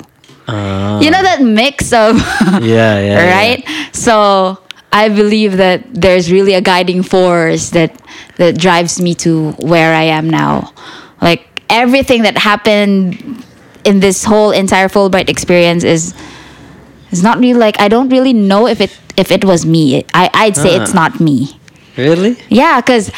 Uh, 0.47 1.01
You 1.03 1.11
know 1.11 1.21
that 1.23 1.43
mix 1.43 1.93
of 1.93 2.17
yeah, 2.63 2.63
yeah, 2.63 3.01
yeah. 3.03 3.29
right? 3.37 3.61
So 3.93 4.57
I 4.93 5.09
believe 5.11 5.59
that 5.59 5.83
there's 5.93 6.31
really 6.33 6.55
a 6.55 6.61
guiding 6.63 7.03
force 7.03 7.71
that 7.77 7.93
that 8.39 8.57
drives 8.57 9.01
me 9.03 9.15
to 9.27 9.53
where 9.61 9.93
I 9.95 10.05
am 10.15 10.31
now. 10.31 10.73
Like 11.21 11.45
everything 11.69 12.23
that 12.23 12.39
happened 12.39 13.19
in 13.85 14.01
this 14.01 14.25
whole 14.25 14.51
entire 14.53 14.89
Fulbright 14.89 15.29
experience 15.29 15.85
is 15.85 16.15
is 17.11 17.23
not 17.23 17.39
really 17.39 17.59
like 17.59 17.81
I 17.81 17.89
don't 17.89 18.09
really 18.09 18.33
know 18.33 18.67
if 18.69 18.81
it 18.81 18.93
if 19.17 19.31
it 19.33 19.45
was 19.45 19.67
me. 19.67 20.05
I 20.15 20.31
I'd 20.33 20.57
say 20.57 20.77
it's 20.77 20.93
Ah. 20.95 21.01
not 21.09 21.21
me. 21.21 21.59
Really? 21.99 22.39
Yeah, 22.49 22.81
because 22.81 23.11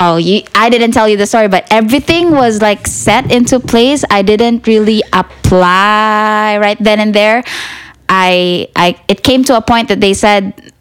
oh, 0.00 0.16
you 0.16 0.42
I 0.54 0.70
didn't 0.70 0.92
tell 0.92 1.08
you 1.08 1.16
the 1.16 1.26
story, 1.26 1.48
but 1.48 1.66
everything 1.70 2.32
was 2.32 2.60
like 2.60 2.86
set 2.86 3.30
into 3.30 3.60
place. 3.60 4.04
I 4.10 4.22
didn't 4.22 4.66
really 4.66 5.02
apply 5.12 6.58
right 6.58 6.78
then 6.80 6.98
and 6.98 7.14
there. 7.14 7.44
I 8.08 8.68
I 8.74 9.00
it 9.06 9.22
came 9.22 9.44
to 9.44 9.56
a 9.56 9.60
point 9.62 9.88
that 9.88 10.00
they 10.00 10.14
said 10.14 10.72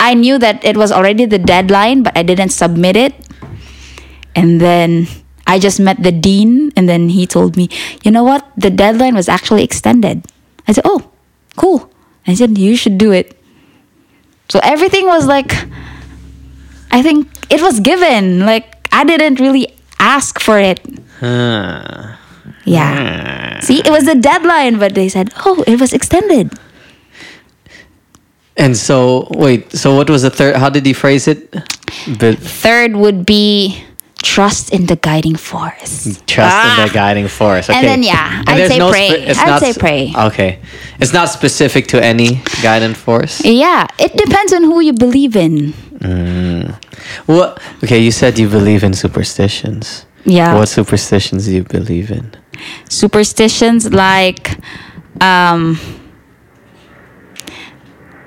I 0.00 0.14
knew 0.14 0.36
that 0.38 0.64
it 0.64 0.76
was 0.76 0.90
already 0.90 1.26
the 1.26 1.38
deadline, 1.38 2.02
but 2.02 2.18
I 2.18 2.24
didn't 2.24 2.50
submit 2.50 2.96
it. 2.96 3.14
And 4.34 4.60
then 4.60 5.06
I 5.46 5.60
just 5.60 5.78
met 5.78 6.02
the 6.02 6.10
dean, 6.10 6.72
and 6.74 6.88
then 6.88 7.08
he 7.10 7.26
told 7.26 7.56
me, 7.56 7.68
you 8.02 8.10
know 8.10 8.24
what? 8.24 8.48
The 8.56 8.70
deadline 8.70 9.14
was 9.14 9.28
actually 9.28 9.62
extended. 9.62 10.26
I 10.66 10.72
said, 10.72 10.82
oh, 10.84 11.10
cool. 11.54 11.92
I 12.26 12.34
said, 12.34 12.58
you 12.58 12.74
should 12.74 12.98
do 12.98 13.12
it. 13.12 13.38
So 14.48 14.58
everything 14.62 15.06
was 15.06 15.26
like, 15.26 15.52
I 16.92 17.02
think 17.02 17.26
it 17.50 17.60
was 17.60 17.80
given. 17.80 18.40
Like 18.46 18.88
I 18.92 19.04
didn't 19.04 19.40
really 19.40 19.68
ask 19.98 20.38
for 20.40 20.58
it. 20.58 20.80
Huh. 21.20 22.16
Yeah. 22.64 23.60
See, 23.60 23.80
it 23.80 23.90
was 23.90 24.06
a 24.06 24.14
deadline, 24.14 24.78
but 24.78 24.94
they 24.94 25.08
said, 25.08 25.32
oh, 25.44 25.64
it 25.66 25.80
was 25.80 25.92
extended. 25.92 26.52
And 28.56 28.76
so, 28.76 29.26
wait. 29.30 29.72
So, 29.72 29.94
what 29.96 30.10
was 30.10 30.22
the 30.22 30.30
third? 30.30 30.56
How 30.56 30.68
did 30.68 30.84
he 30.84 30.92
phrase 30.92 31.26
it? 31.26 31.50
The 32.06 32.36
Third 32.36 32.94
would 32.96 33.24
be 33.24 33.82
trust 34.22 34.72
in 34.72 34.86
the 34.86 34.96
guiding 34.96 35.36
force. 35.36 36.20
trust 36.26 36.54
Ah. 36.54 36.82
in 36.82 36.88
the 36.88 36.94
guiding 36.94 37.28
force. 37.28 37.68
Okay. 37.70 37.78
And 37.78 37.86
then, 37.88 38.02
yeah, 38.02 38.40
And 38.46 38.50
I'd 38.50 38.68
say 38.68 38.78
no 38.78 38.90
pray. 38.90 39.08
it's 39.08 39.38
I'd 39.38 39.46
not 39.46 39.60
say 39.62 39.72
pray. 39.72 40.12
Okay. 40.16 40.58
It's 41.00 41.12
not 41.12 41.28
specific 41.30 41.88
to 41.88 42.02
any 42.04 42.40
guiding 42.62 42.94
force. 42.94 43.42
Yeah, 43.44 43.86
it 43.98 44.14
depends 44.16 44.52
on 44.52 44.62
who 44.64 44.80
you 44.80 44.92
believe 44.92 45.34
in. 45.34 45.74
What? 47.26 47.60
Okay, 47.84 47.98
you 47.98 48.10
said 48.10 48.38
you 48.38 48.48
believe 48.48 48.82
in 48.84 48.92
superstitions. 48.94 50.06
Yeah. 50.24 50.54
What 50.54 50.68
superstitions 50.68 51.46
do 51.46 51.54
you 51.54 51.64
believe 51.64 52.10
in? 52.10 52.30
superstitions 52.88 53.92
like 53.92 54.56
um 55.20 55.76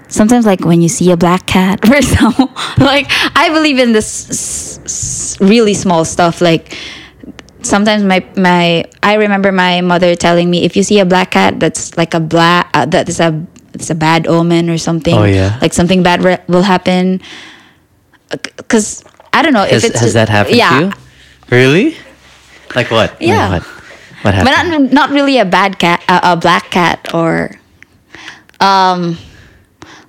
sometimes 0.07 0.45
like 0.45 0.61
when 0.65 0.81
you 0.81 0.89
see 0.89 1.09
a 1.11 1.15
black 1.17 1.45
cat 1.45 1.79
for 1.85 1.95
example 1.95 2.51
like 2.79 3.05
i 3.35 3.49
believe 3.53 3.79
in 3.79 3.93
this 3.93 4.29
s- 4.29 4.79
s- 4.83 5.37
really 5.41 5.73
small 5.73 6.03
stuff 6.03 6.41
like 6.41 6.77
sometimes 7.61 8.03
my 8.03 8.25
my 8.35 8.83
i 9.03 9.13
remember 9.15 9.51
my 9.53 9.79
mother 9.81 10.15
telling 10.15 10.49
me 10.49 10.65
if 10.65 10.75
you 10.75 10.83
see 10.83 10.99
a 10.99 11.05
black 11.05 11.31
cat 11.31 11.59
that's 11.59 11.95
like 11.95 12.13
a 12.13 12.19
black 12.19 12.69
uh, 12.73 12.85
that 12.85 13.07
is 13.07 13.19
a 13.21 13.31
it's 13.73 13.89
a 13.89 13.95
bad 13.95 14.27
omen 14.27 14.69
or 14.69 14.77
something 14.77 15.15
Oh, 15.15 15.23
yeah. 15.23 15.57
like 15.61 15.73
something 15.73 16.03
bad 16.03 16.23
re- 16.23 16.43
will 16.47 16.63
happen 16.63 17.21
because 18.29 19.03
i 19.33 19.41
don't 19.41 19.53
know 19.53 19.63
Has, 19.65 19.83
if 19.83 19.91
it's 19.91 19.99
has 19.99 20.13
that 20.13 20.29
happened 20.29 20.55
yeah 20.57 20.79
to 20.79 20.85
you? 20.85 20.91
Really? 21.51 21.95
Like 22.75 22.89
what? 22.89 23.11
Like 23.13 23.21
Yeah. 23.21 23.49
what? 23.49 23.61
What 23.61 24.33
but 24.33 24.33
happened? 24.33 24.89
not 24.91 25.09
not 25.09 25.09
really 25.13 25.37
a 25.37 25.45
bad 25.45 25.77
cat, 25.77 26.01
a, 26.09 26.33
a 26.33 26.35
black 26.35 26.71
cat, 26.71 27.13
or 27.13 27.51
um. 28.59 29.17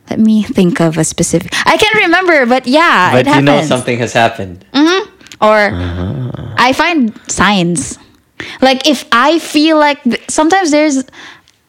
Let 0.09 0.21
me 0.21 0.45
think 0.45 0.81
of 0.81 0.97
a 0.99 1.05
specific. 1.05 1.51
I 1.67 1.77
can't 1.77 1.95
remember, 2.07 2.47
but 2.47 2.67
yeah, 2.67 3.11
but 3.13 3.27
it 3.27 3.35
you 3.35 3.43
know 3.43 3.61
something 3.61 3.99
has 3.99 4.13
happened. 4.15 4.65
Or 5.43 5.75
Uh-huh. 5.75 6.55
I 6.57 6.73
find 6.73 7.11
signs. 7.29 7.99
Like 8.63 8.87
if 8.89 9.05
I 9.13 9.39
feel 9.41 9.77
like 9.77 10.01
th- 10.05 10.23
sometimes 10.31 10.71
there's 10.71 11.05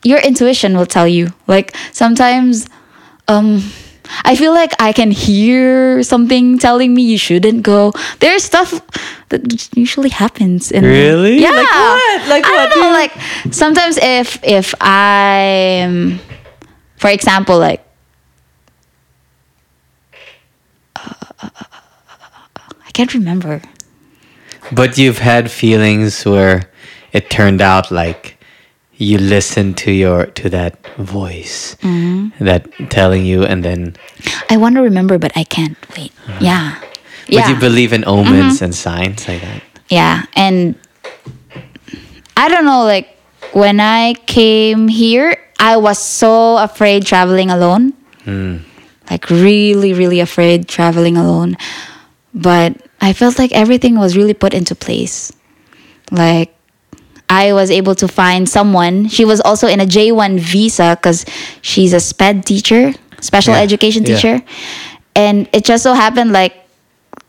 your 0.05 0.19
intuition 0.19 0.77
will 0.77 0.85
tell 0.85 1.07
you. 1.09 1.33
Like 1.47 1.75
sometimes 1.91 2.69
um 3.27 3.65
I 4.23 4.35
feel 4.35 4.53
like 4.53 4.73
I 4.79 4.93
can 4.93 5.11
hear 5.11 6.03
something 6.03 6.57
telling 6.59 6.93
me 6.93 7.03
you 7.03 7.17
shouldn't 7.17 7.63
go. 7.63 7.93
There's 8.19 8.43
stuff 8.43 8.81
that 9.29 9.75
usually 9.75 10.09
happens 10.09 10.71
in 10.71 10.83
Really? 10.83 11.39
Yeah. 11.39 11.51
Like 11.51 11.67
what? 11.71 12.27
Like 12.29 12.45
I 12.45 12.55
what, 12.55 12.69
don't 12.69 12.79
know, 12.81 12.91
like 12.91 13.13
sometimes 13.53 13.97
if 13.97 14.39
if 14.43 14.73
I'm 14.79 16.19
for 16.97 17.09
example 17.09 17.59
like 17.59 17.83
uh, 20.95 21.13
I 22.85 22.91
can't 22.93 23.13
remember. 23.13 23.61
But 24.71 24.97
you've 24.97 25.19
had 25.19 25.49
feelings 25.51 26.25
where 26.25 26.69
it 27.13 27.29
turned 27.29 27.61
out 27.61 27.91
like 27.91 28.36
you 28.97 29.17
listen 29.17 29.73
to 29.85 29.91
your 29.91 30.25
to 30.41 30.49
that 30.49 30.73
voice 30.97 31.75
Mm-hmm. 31.81 32.43
that 32.45 32.65
telling 32.89 33.25
you, 33.25 33.43
and 33.43 33.63
then 33.63 33.95
I 34.49 34.57
want 34.57 34.75
to 34.75 34.81
remember, 34.81 35.17
but 35.17 35.31
I 35.37 35.43
can't. 35.45 35.77
Wait. 35.95 36.11
Yeah. 36.41 36.77
but 36.81 36.97
Yeah. 37.29 37.41
Mm-hmm. 37.41 37.53
you 37.53 37.59
believe 37.59 37.93
in 37.93 38.03
omens 38.05 38.61
and 38.61 38.73
signs 38.73 39.27
like 39.27 39.41
that. 39.41 39.61
yeah. 39.89 40.25
And 40.35 40.75
I 42.35 42.49
don't 42.49 42.65
know, 42.65 42.83
like, 42.85 43.09
when 43.53 43.79
I 43.79 44.13
came 44.25 44.87
here, 44.87 45.37
I 45.59 45.77
was 45.77 45.97
so 45.97 46.57
afraid 46.57 47.05
traveling 47.05 47.49
alone. 47.49 47.93
Like 49.09 49.29
really, 49.29 49.93
really 49.93 50.19
afraid 50.19 50.67
traveling 50.67 51.15
alone. 51.15 51.55
But 52.33 52.75
I 52.99 53.13
felt 53.13 53.39
like 53.39 53.53
everything 53.53 53.95
was 53.97 54.17
really 54.17 54.33
put 54.35 54.53
into 54.53 54.75
place. 54.75 55.31
Like 56.11 56.51
I 57.29 57.53
was 57.53 57.69
able 57.71 57.95
to 57.95 58.07
find 58.07 58.47
someone. 58.47 59.07
She 59.09 59.25
was 59.25 59.41
also 59.41 59.67
in 59.67 59.79
a 59.81 59.85
J1 59.85 60.39
visa 60.39 60.95
because 60.99 61.25
she's 61.61 61.93
a 61.93 61.99
SPED 61.99 62.45
teacher, 62.45 62.93
special 63.19 63.53
Yeah, 63.53 63.61
education 63.61 64.03
yeah. 64.05 64.15
teacher. 64.15 64.41
And 65.15 65.47
it 65.51 65.65
just 65.65 65.83
so 65.83 65.93
happened 65.93 66.31
like 66.31 66.53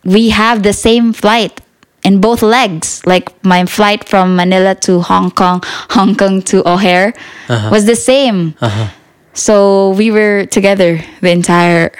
we 0.05 0.31
have 0.31 0.63
the 0.63 0.73
same 0.73 1.13
flight 1.13 1.61
in 2.05 2.21
both 2.21 2.43
legs. 2.43 3.03
Like 3.07 3.33
my 3.45 3.67
flight 3.67 4.09
from 4.09 4.37
Manila 4.37 4.75
to 4.87 5.01
Hong 5.01 5.31
Kong, 5.33 5.63
Hong 5.91 6.15
Kong 6.15 6.43
to 6.43 6.63
O'Hare 6.69 7.13
Uh-huh. 7.49 7.71
was 7.71 7.87
the 7.87 7.97
same. 7.97 8.55
Uh-huh. 8.61 8.89
So 9.35 9.91
we 9.91 10.11
were 10.11 10.47
together 10.47 11.01
the 11.21 11.31
entire 11.31 11.91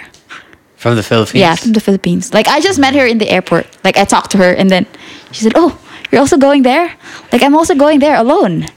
From 0.77 0.95
the 0.95 1.03
Philippines. 1.03 1.39
yeah 1.41 1.55
from 1.55 1.73
the 1.73 1.79
Philippines. 1.81 2.33
Like 2.33 2.47
I 2.47 2.59
just 2.61 2.79
met 2.79 2.95
her 2.95 3.05
in 3.05 3.17
the 3.17 3.27
airport. 3.29 3.67
Like 3.83 3.97
I 3.97 4.05
talked 4.05 4.31
to 4.31 4.37
her 4.37 4.51
and 4.55 4.69
then 4.69 4.85
she 5.31 5.43
said, 5.43 5.53
"Oh, 5.55 5.75
you're 6.11 6.21
also 6.21 6.37
going 6.37 6.63
there? 6.63 6.93
Like 7.31 7.43
I'm 7.43 7.55
also 7.55 7.75
going 7.75 7.99
there 7.99 8.15
alone." 8.15 8.67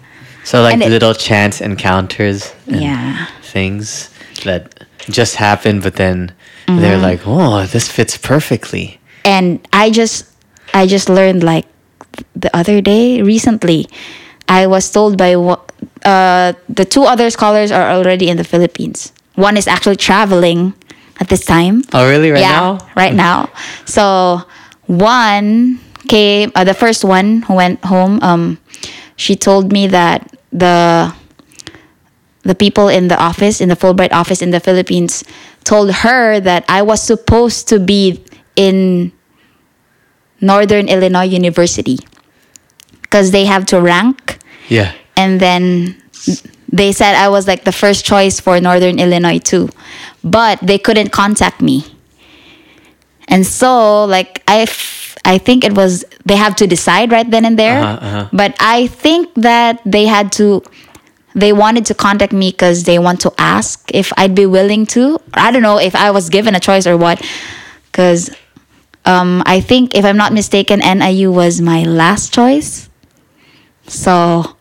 So 0.44 0.62
like 0.62 0.74
And 0.74 0.82
it- 0.82 0.90
little 0.90 1.14
chance 1.14 1.60
encounters 1.60 2.52
and 2.66 2.80
Yeah. 2.82 3.26
things 3.42 4.10
that 4.44 4.74
just 5.08 5.36
happen, 5.36 5.80
but 5.80 5.94
then 5.96 6.32
they're 6.66 6.96
Mm-hmm. 6.98 7.02
like, 7.02 7.20
oh, 7.26 7.64
this 7.66 7.88
fits 7.88 8.16
perfectly. 8.16 8.98
and 9.24 9.60
I 9.72 9.90
just 9.90 10.26
I 10.74 10.86
just 10.86 11.08
learned 11.08 11.42
like 11.44 11.66
the 12.34 12.50
other 12.56 12.80
day 12.82 13.22
recently 13.22 13.86
I 14.48 14.66
was 14.66 14.90
told 14.90 15.16
by 15.16 15.34
uh, 15.38 16.52
the 16.68 16.84
two 16.84 17.04
other 17.06 17.30
scholars 17.30 17.70
are 17.70 17.90
already 17.94 18.26
in 18.28 18.36
the 18.36 18.44
Philippines. 18.44 19.12
One 19.36 19.56
is 19.56 19.66
actually 19.68 19.96
traveling 19.96 20.74
at 21.20 21.28
this 21.28 21.44
time. 21.46 21.84
Oh, 21.94 22.08
really? 22.08 22.30
Right 22.34 22.40
yeah, 22.42 22.60
now? 22.60 22.78
right 22.96 23.14
now. 23.14 23.48
So 23.86 24.42
one 24.90 25.78
came. 26.08 26.52
Uh, 26.54 26.64
the 26.64 26.74
first 26.74 27.04
one 27.04 27.42
who 27.42 27.54
went 27.54 27.84
home. 27.84 28.18
Um, 28.22 28.58
she 29.16 29.36
told 29.36 29.72
me 29.72 29.86
that 29.88 30.28
the 30.52 31.14
the 32.42 32.54
people 32.54 32.88
in 32.88 33.08
the 33.08 33.16
office 33.20 33.60
in 33.60 33.68
the 33.68 33.76
Fulbright 33.76 34.12
office 34.12 34.42
in 34.42 34.50
the 34.50 34.58
Philippines 34.60 35.22
told 35.64 35.92
her 36.02 36.40
that 36.40 36.64
I 36.68 36.82
was 36.82 37.00
supposed 37.00 37.68
to 37.68 37.78
be 37.78 38.22
in 38.56 39.12
Northern 40.40 40.88
Illinois 40.88 41.24
University 41.30 41.98
because 43.02 43.30
they 43.30 43.44
have 43.44 43.64
to 43.66 43.80
rank 43.80 44.38
Yeah. 44.68 44.92
and 45.16 45.38
then 45.38 45.94
they 46.72 46.90
said 46.90 47.14
I 47.14 47.28
was 47.28 47.46
like 47.46 47.62
the 47.64 47.70
first 47.72 48.04
choice 48.04 48.40
for 48.40 48.58
Northern 48.60 48.98
Illinois 48.98 49.38
too, 49.38 49.68
but 50.24 50.58
they 50.62 50.78
couldn't 50.78 51.10
contact 51.12 51.60
me. 51.62 51.84
And 53.28 53.46
so, 53.46 54.04
like 54.04 54.42
I, 54.48 54.62
f- 54.62 55.01
I 55.24 55.38
think 55.38 55.64
it 55.64 55.74
was 55.74 56.04
they 56.24 56.36
have 56.36 56.56
to 56.56 56.66
decide 56.66 57.12
right 57.12 57.28
then 57.28 57.44
and 57.44 57.58
there. 57.58 57.82
Uh-huh, 57.82 58.06
uh-huh. 58.06 58.28
But 58.32 58.56
I 58.58 58.88
think 58.88 59.32
that 59.34 59.80
they 59.84 60.06
had 60.06 60.32
to, 60.32 60.62
they 61.34 61.52
wanted 61.52 61.86
to 61.86 61.94
contact 61.94 62.32
me 62.32 62.50
because 62.50 62.84
they 62.84 62.98
want 62.98 63.20
to 63.20 63.32
ask 63.38 63.90
if 63.94 64.12
I'd 64.16 64.34
be 64.34 64.46
willing 64.46 64.86
to. 64.86 65.20
I 65.34 65.50
don't 65.50 65.62
know 65.62 65.78
if 65.78 65.94
I 65.94 66.10
was 66.10 66.28
given 66.28 66.54
a 66.54 66.60
choice 66.60 66.86
or 66.86 66.96
what, 66.96 67.24
because 67.86 68.30
um, 69.04 69.42
I 69.46 69.60
think 69.60 69.94
if 69.94 70.04
I'm 70.04 70.16
not 70.16 70.32
mistaken, 70.32 70.80
NIU 70.80 71.30
was 71.30 71.60
my 71.60 71.84
last 71.84 72.34
choice. 72.34 72.88
So 73.86 74.56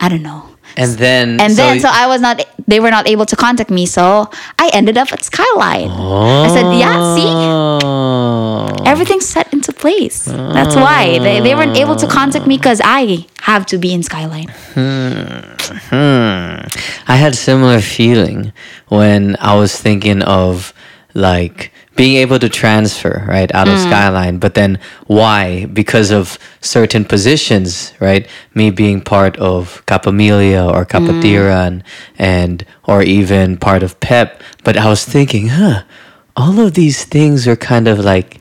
I 0.00 0.08
don't 0.08 0.22
know. 0.22 0.44
And 0.76 0.92
then 0.92 1.40
And 1.40 1.54
then 1.54 1.80
so 1.80 1.88
I 1.90 2.06
was 2.06 2.20
not 2.20 2.44
they 2.68 2.80
were 2.80 2.90
not 2.90 3.08
able 3.08 3.26
to 3.26 3.34
contact 3.34 3.70
me, 3.70 3.86
so 3.86 4.30
I 4.58 4.70
ended 4.72 4.96
up 4.96 5.10
at 5.12 5.24
Skyline. 5.24 5.90
I 5.90 6.48
said, 6.48 6.70
Yeah, 6.78 7.14
see? 7.16 7.24
Oh. 7.26 8.68
Everything's 8.84 9.26
set 9.26 9.52
into 9.52 9.72
place. 9.72 10.26
That's 10.26 10.76
why. 10.76 11.18
They, 11.18 11.40
they 11.40 11.54
weren't 11.54 11.76
able 11.76 11.96
to 11.96 12.06
contact 12.06 12.46
me 12.46 12.58
because 12.58 12.80
I 12.84 13.26
have 13.40 13.64
to 13.66 13.78
be 13.78 13.92
in 13.92 14.02
Skyline. 14.02 14.48
Hmm. 14.74 15.48
I 17.10 17.16
had 17.16 17.34
similar 17.34 17.80
feeling 17.80 18.52
when 18.88 19.36
I 19.40 19.56
was 19.56 19.74
thinking 19.74 20.22
of 20.22 20.72
like 21.14 21.72
being 21.98 22.16
able 22.16 22.38
to 22.38 22.48
transfer 22.48 23.26
right 23.28 23.52
out 23.56 23.66
of 23.66 23.74
hmm. 23.74 23.90
Skyline, 23.90 24.38
but 24.38 24.54
then 24.54 24.78
why? 25.08 25.66
Because 25.66 26.12
of 26.12 26.38
certain 26.60 27.04
positions, 27.04 27.92
right? 27.98 28.28
Me 28.54 28.70
being 28.70 29.00
part 29.00 29.36
of 29.38 29.84
Kapamilya 29.86 30.72
or 30.72 30.86
Kapatiran 30.86 31.82
hmm. 31.82 32.22
and 32.22 32.64
or 32.84 33.02
even 33.02 33.56
part 33.58 33.82
of 33.82 33.98
PEP. 33.98 34.40
But 34.62 34.76
I 34.76 34.88
was 34.88 35.04
thinking, 35.04 35.48
huh, 35.48 35.82
all 36.36 36.60
of 36.60 36.74
these 36.74 37.04
things 37.04 37.48
are 37.48 37.56
kind 37.56 37.88
of 37.88 37.98
like 37.98 38.40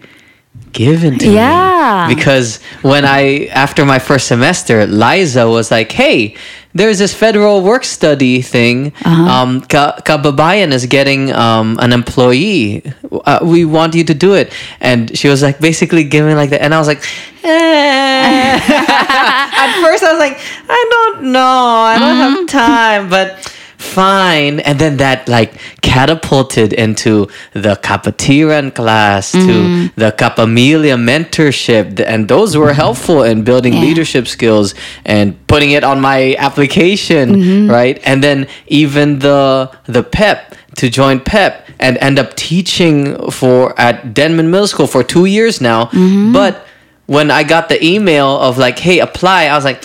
given 0.78 1.18
to 1.18 1.26
Yeah. 1.26 2.06
me 2.08 2.14
because 2.14 2.62
when 2.86 3.04
I 3.04 3.50
after 3.50 3.82
my 3.86 3.98
first 3.98 4.30
semester, 4.30 4.86
Liza 4.86 5.50
was 5.50 5.74
like, 5.74 5.90
"Hey, 5.92 6.38
there's 6.78 7.02
this 7.02 7.14
federal 7.18 7.66
work 7.66 7.82
study 7.84 8.46
thing. 8.46 8.94
Um, 9.02 9.66
Ka- 9.66 9.98
Kababayan 10.06 10.70
is 10.78 10.86
getting 10.86 11.34
um, 11.34 11.82
an 11.82 11.90
employee. 11.92 12.86
Uh, 13.26 13.42
we 13.42 13.66
want 13.66 13.98
you 13.98 14.06
to 14.06 14.14
do 14.14 14.38
it." 14.38 14.54
And 14.80 15.10
she 15.18 15.26
was 15.28 15.42
like, 15.42 15.58
basically 15.60 16.06
giving 16.06 16.38
like 16.38 16.52
that, 16.54 16.62
and 16.62 16.72
I 16.74 16.78
was 16.78 16.86
like, 16.88 17.02
eh. 17.42 18.62
At 19.58 19.70
first, 19.82 20.06
I 20.06 20.14
was 20.14 20.22
like, 20.22 20.38
I 20.70 20.82
don't 20.94 21.34
know, 21.34 21.66
I 21.92 21.96
don't 21.98 22.20
have 22.22 22.38
time, 22.48 23.10
but. 23.10 23.42
Fine, 23.78 24.60
and 24.62 24.80
then 24.80 24.98
that 24.98 25.28
like 25.30 25.54
catapulted 25.82 26.74
into 26.74 27.28
the 27.54 27.76
Kapatiran 27.76 28.74
class 28.74 29.32
to 29.32 29.38
mm-hmm. 29.38 30.00
the 30.00 30.12
Kapamilya 30.12 30.98
mentorship, 30.98 32.00
and 32.00 32.28
those 32.28 32.58
were 32.58 32.68
mm-hmm. 32.68 32.76
helpful 32.76 33.22
in 33.24 33.44
building 33.44 33.74
Yeah. 33.74 33.82
leadership 33.82 34.28
skills 34.28 34.74
and 35.06 35.36
putting 35.48 35.72
it 35.72 35.84
on 35.84 36.02
my 36.02 36.36
application, 36.40 37.36
mm-hmm. 37.36 37.70
right? 37.70 38.00
And 38.04 38.24
then 38.24 38.48
even 38.68 39.20
the 39.20 39.70
the 39.86 40.02
PEP 40.02 40.56
to 40.78 40.90
join 40.90 41.20
PEP 41.20 41.68
and 41.80 41.98
end 42.00 42.18
up 42.18 42.36
teaching 42.36 43.30
for 43.32 43.80
at 43.80 44.14
Denman 44.14 44.50
Middle 44.50 44.68
School 44.68 44.88
for 44.88 45.04
two 45.04 45.26
years 45.26 45.62
now. 45.62 45.90
But 46.34 46.66
when 47.06 47.30
I 47.32 47.44
got 47.44 47.70
the 47.70 47.84
email 47.84 48.40
of 48.40 48.58
like, 48.58 48.80
"Hey, 48.80 49.00
apply," 49.00 49.46
I 49.46 49.56
was 49.56 49.66
like. 49.66 49.84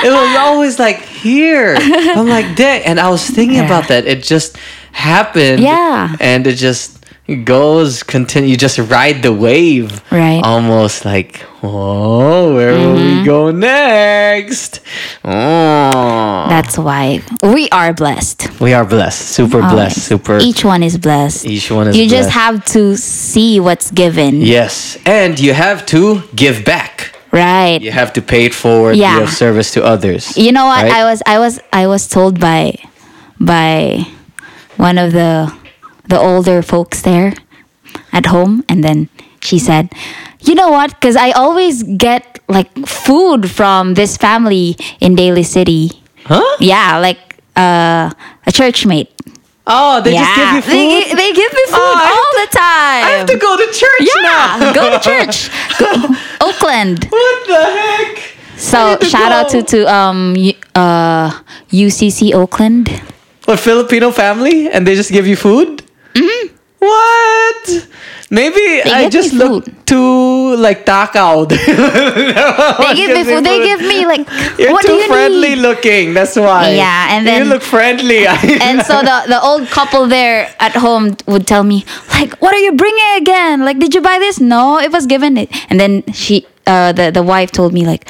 it 0.04 0.10
was 0.10 0.36
always 0.36 0.78
like 0.78 1.00
here. 1.00 1.76
I'm 1.78 2.28
like, 2.28 2.56
dang. 2.56 2.82
And 2.84 3.00
I 3.00 3.08
was 3.10 3.26
thinking 3.28 3.58
Yeah. 3.58 3.66
about 3.66 3.88
that. 3.88 4.06
It 4.06 4.22
just 4.22 4.56
happened. 4.92 5.60
Yeah. 5.60 6.14
And 6.20 6.46
it 6.46 6.54
just 6.56 7.04
goes, 7.44 8.02
continue. 8.02 8.50
You 8.50 8.56
just 8.56 8.78
ride 8.78 9.22
the 9.22 9.32
wave. 9.32 10.02
Right. 10.12 10.42
Almost 10.44 11.04
like, 11.06 11.42
oh, 11.62 12.54
where 12.54 12.72
will 12.72 12.96
Mm-hmm. 12.96 13.18
we 13.20 13.24
go 13.24 13.50
next? 13.50 14.80
Oh. 15.24 16.46
That's 16.48 16.76
why 16.76 17.22
we 17.42 17.68
are 17.70 17.92
blessed. 17.94 18.60
we 18.60 18.74
are 18.74 18.84
blessed. 18.84 19.26
Super 19.28 19.56
Always. 19.62 19.72
blessed. 19.72 20.02
Super. 20.06 20.38
Each 20.38 20.64
one 20.64 20.82
is 20.82 20.98
blessed. 20.98 21.46
Each 21.46 21.70
one 21.70 21.88
is 21.88 21.96
blessed. 21.96 22.04
You 22.04 22.10
just 22.10 22.30
have 22.30 22.64
to 22.76 22.96
see 22.96 23.58
what's 23.58 23.90
given. 23.90 24.42
Yes. 24.42 24.98
And 25.06 25.40
you 25.40 25.54
have 25.54 25.86
to 25.86 26.22
give 26.36 26.64
back. 26.64 27.13
Right. 27.34 27.82
You 27.82 27.90
have 27.90 28.12
to 28.14 28.22
pay 28.22 28.44
it 28.46 28.54
forward. 28.54 28.94
Yeah. 28.94 29.14
You 29.14 29.20
have 29.26 29.34
service 29.34 29.72
to 29.72 29.82
others. 29.82 30.36
You 30.38 30.52
know 30.52 30.66
what? 30.66 30.84
right? 30.84 30.92
I 30.92 31.02
was 31.02 31.20
I 31.26 31.38
was 31.42 31.58
I 31.72 31.86
was 31.88 32.06
told 32.06 32.38
by 32.38 32.78
by 33.40 34.06
one 34.76 34.98
of 34.98 35.12
the 35.12 35.50
the 36.06 36.18
older 36.18 36.62
folks 36.62 37.02
there 37.02 37.34
at 38.12 38.26
home 38.26 38.62
and 38.68 38.84
then 38.84 39.08
she 39.40 39.58
said, 39.58 39.90
"You 40.46 40.54
know 40.54 40.70
what? 40.70 41.00
Cuz 41.00 41.16
I 41.16 41.32
always 41.32 41.82
get 41.82 42.38
like 42.48 42.70
food 42.86 43.50
from 43.50 43.94
this 43.94 44.16
family 44.16 44.76
in 45.00 45.14
Daly 45.16 45.42
City. 45.42 45.90
Huh? 46.24 46.44
Yeah, 46.60 46.98
like 46.98 47.18
uh, 47.56 48.10
a 48.46 48.52
church 48.52 48.86
mate. 48.86 49.10
Oh, 49.66 50.00
they 50.02 50.12
yeah. 50.12 50.24
just 50.24 50.36
give 50.36 50.54
you 50.54 50.62
food? 50.62 50.70
They, 50.70 51.14
they 51.14 51.32
give 51.32 51.52
me 51.52 51.64
food 51.66 51.80
Oh, 51.80 51.94
I 51.96 52.04
have 52.04 52.18
all 52.20 52.34
the 52.44 52.50
time. 52.52 53.04
I 53.04 53.10
have 53.18 53.26
to 53.28 53.36
go 53.38 53.56
to 53.56 53.66
church 53.72 54.08
Yeah, 54.14 54.58
now. 54.60 54.72
go 54.72 54.90
to 54.90 54.98
church. 55.08 55.48
Go, 55.78 55.88
Oakland. 56.46 57.04
what 57.08 57.46
the 57.46 57.64
heck? 57.64 58.18
So 58.56 58.96
to 58.98 59.04
shout 59.06 59.32
out 59.32 59.48
to 59.50 59.62
to 59.62 59.78
um 59.92 60.34
uh 60.74 61.30
UCC 61.72 62.34
Oakland. 62.34 62.88
A 63.48 63.56
Filipino 63.56 64.10
family 64.10 64.68
and 64.70 64.86
they 64.86 64.94
just 64.94 65.10
give 65.10 65.26
you 65.26 65.36
food? 65.36 65.82
Mm-hmm. 66.14 66.54
What? 66.78 67.88
Maybe 68.34 68.82
I 68.82 69.08
just 69.08 69.32
look 69.32 69.64
food. 69.64 69.86
too 69.86 70.56
like 70.56 70.84
takaw. 70.84 71.46
out. 71.46 71.48
They 71.48 72.94
give 72.94 73.10
me 73.16 73.22
food. 73.24 73.44
They 73.44 73.58
give 73.62 73.80
me 73.80 74.06
like 74.06 74.26
You're 74.58 74.72
what 74.72 74.82
too 74.82 74.88
do 74.88 74.94
you 74.94 75.06
friendly 75.06 75.54
need? 75.54 75.58
looking. 75.62 76.14
That's 76.14 76.34
why. 76.36 76.70
Yeah, 76.74 77.14
and 77.14 77.26
then 77.26 77.44
you 77.44 77.48
look 77.52 77.62
friendly. 77.62 78.26
And 78.66 78.82
so 78.82 79.00
the 79.02 79.16
the 79.28 79.40
old 79.40 79.68
couple 79.68 80.06
there 80.06 80.50
at 80.58 80.72
home 80.74 81.16
would 81.26 81.46
tell 81.46 81.62
me 81.62 81.84
like, 82.10 82.34
"What 82.42 82.52
are 82.54 82.62
you 82.66 82.72
bringing 82.72 83.10
again? 83.22 83.64
Like, 83.64 83.78
did 83.78 83.94
you 83.94 84.00
buy 84.00 84.18
this? 84.18 84.40
No, 84.40 84.78
it 84.78 84.90
was 84.90 85.06
given." 85.06 85.36
It. 85.38 85.48
And 85.70 85.78
then 85.78 86.02
she, 86.12 86.46
uh, 86.66 86.92
the 86.92 87.10
the 87.10 87.22
wife 87.22 87.50
told 87.52 87.72
me 87.72 87.86
like, 87.86 88.08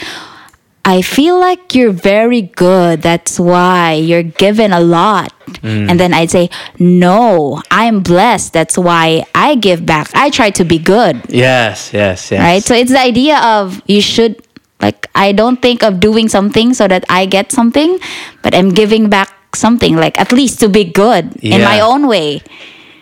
I 0.85 1.01
feel 1.01 1.41
like 1.41 1.75
you're 1.75 1.93
very 1.93 2.43
good. 2.43 3.01
That's 3.01 3.41
why 3.41 3.95
you're 3.95 4.23
given 4.23 4.73
a 4.73 4.81
lot. 4.81 5.33
Mm. 5.65 5.89
And 5.91 5.99
then 5.99 6.13
I'd 6.13 6.31
say, 6.31 6.51
No, 6.79 7.63
I'm 7.71 8.01
blessed. 8.01 8.53
That's 8.53 8.77
why 8.77 9.25
I 9.35 9.55
give 9.55 9.87
back. 9.87 10.11
I 10.15 10.29
try 10.29 10.51
to 10.51 10.65
be 10.65 10.79
good. 10.79 11.23
Yes, 11.29 11.93
yes, 11.93 12.31
yes. 12.31 12.41
Right? 12.41 12.63
So 12.63 12.75
it's 12.75 12.93
the 12.93 13.01
idea 13.01 13.39
of 13.41 13.81
you 13.87 14.03
should, 14.03 14.43
like, 14.81 15.09
I 15.15 15.33
don't 15.33 15.61
think 15.63 15.83
of 15.83 16.01
doing 16.01 16.29
something 16.29 16.75
so 16.75 16.87
that 16.87 17.05
I 17.09 17.25
get 17.27 17.51
something, 17.51 17.99
but 18.43 18.55
I'm 18.55 18.71
giving 18.71 19.09
back 19.09 19.33
something, 19.57 19.97
like, 19.97 20.21
at 20.21 20.33
least 20.33 20.61
to 20.61 20.69
be 20.69 20.85
good 20.85 21.37
in 21.43 21.63
my 21.63 21.81
own 21.81 22.07
way. 22.09 22.43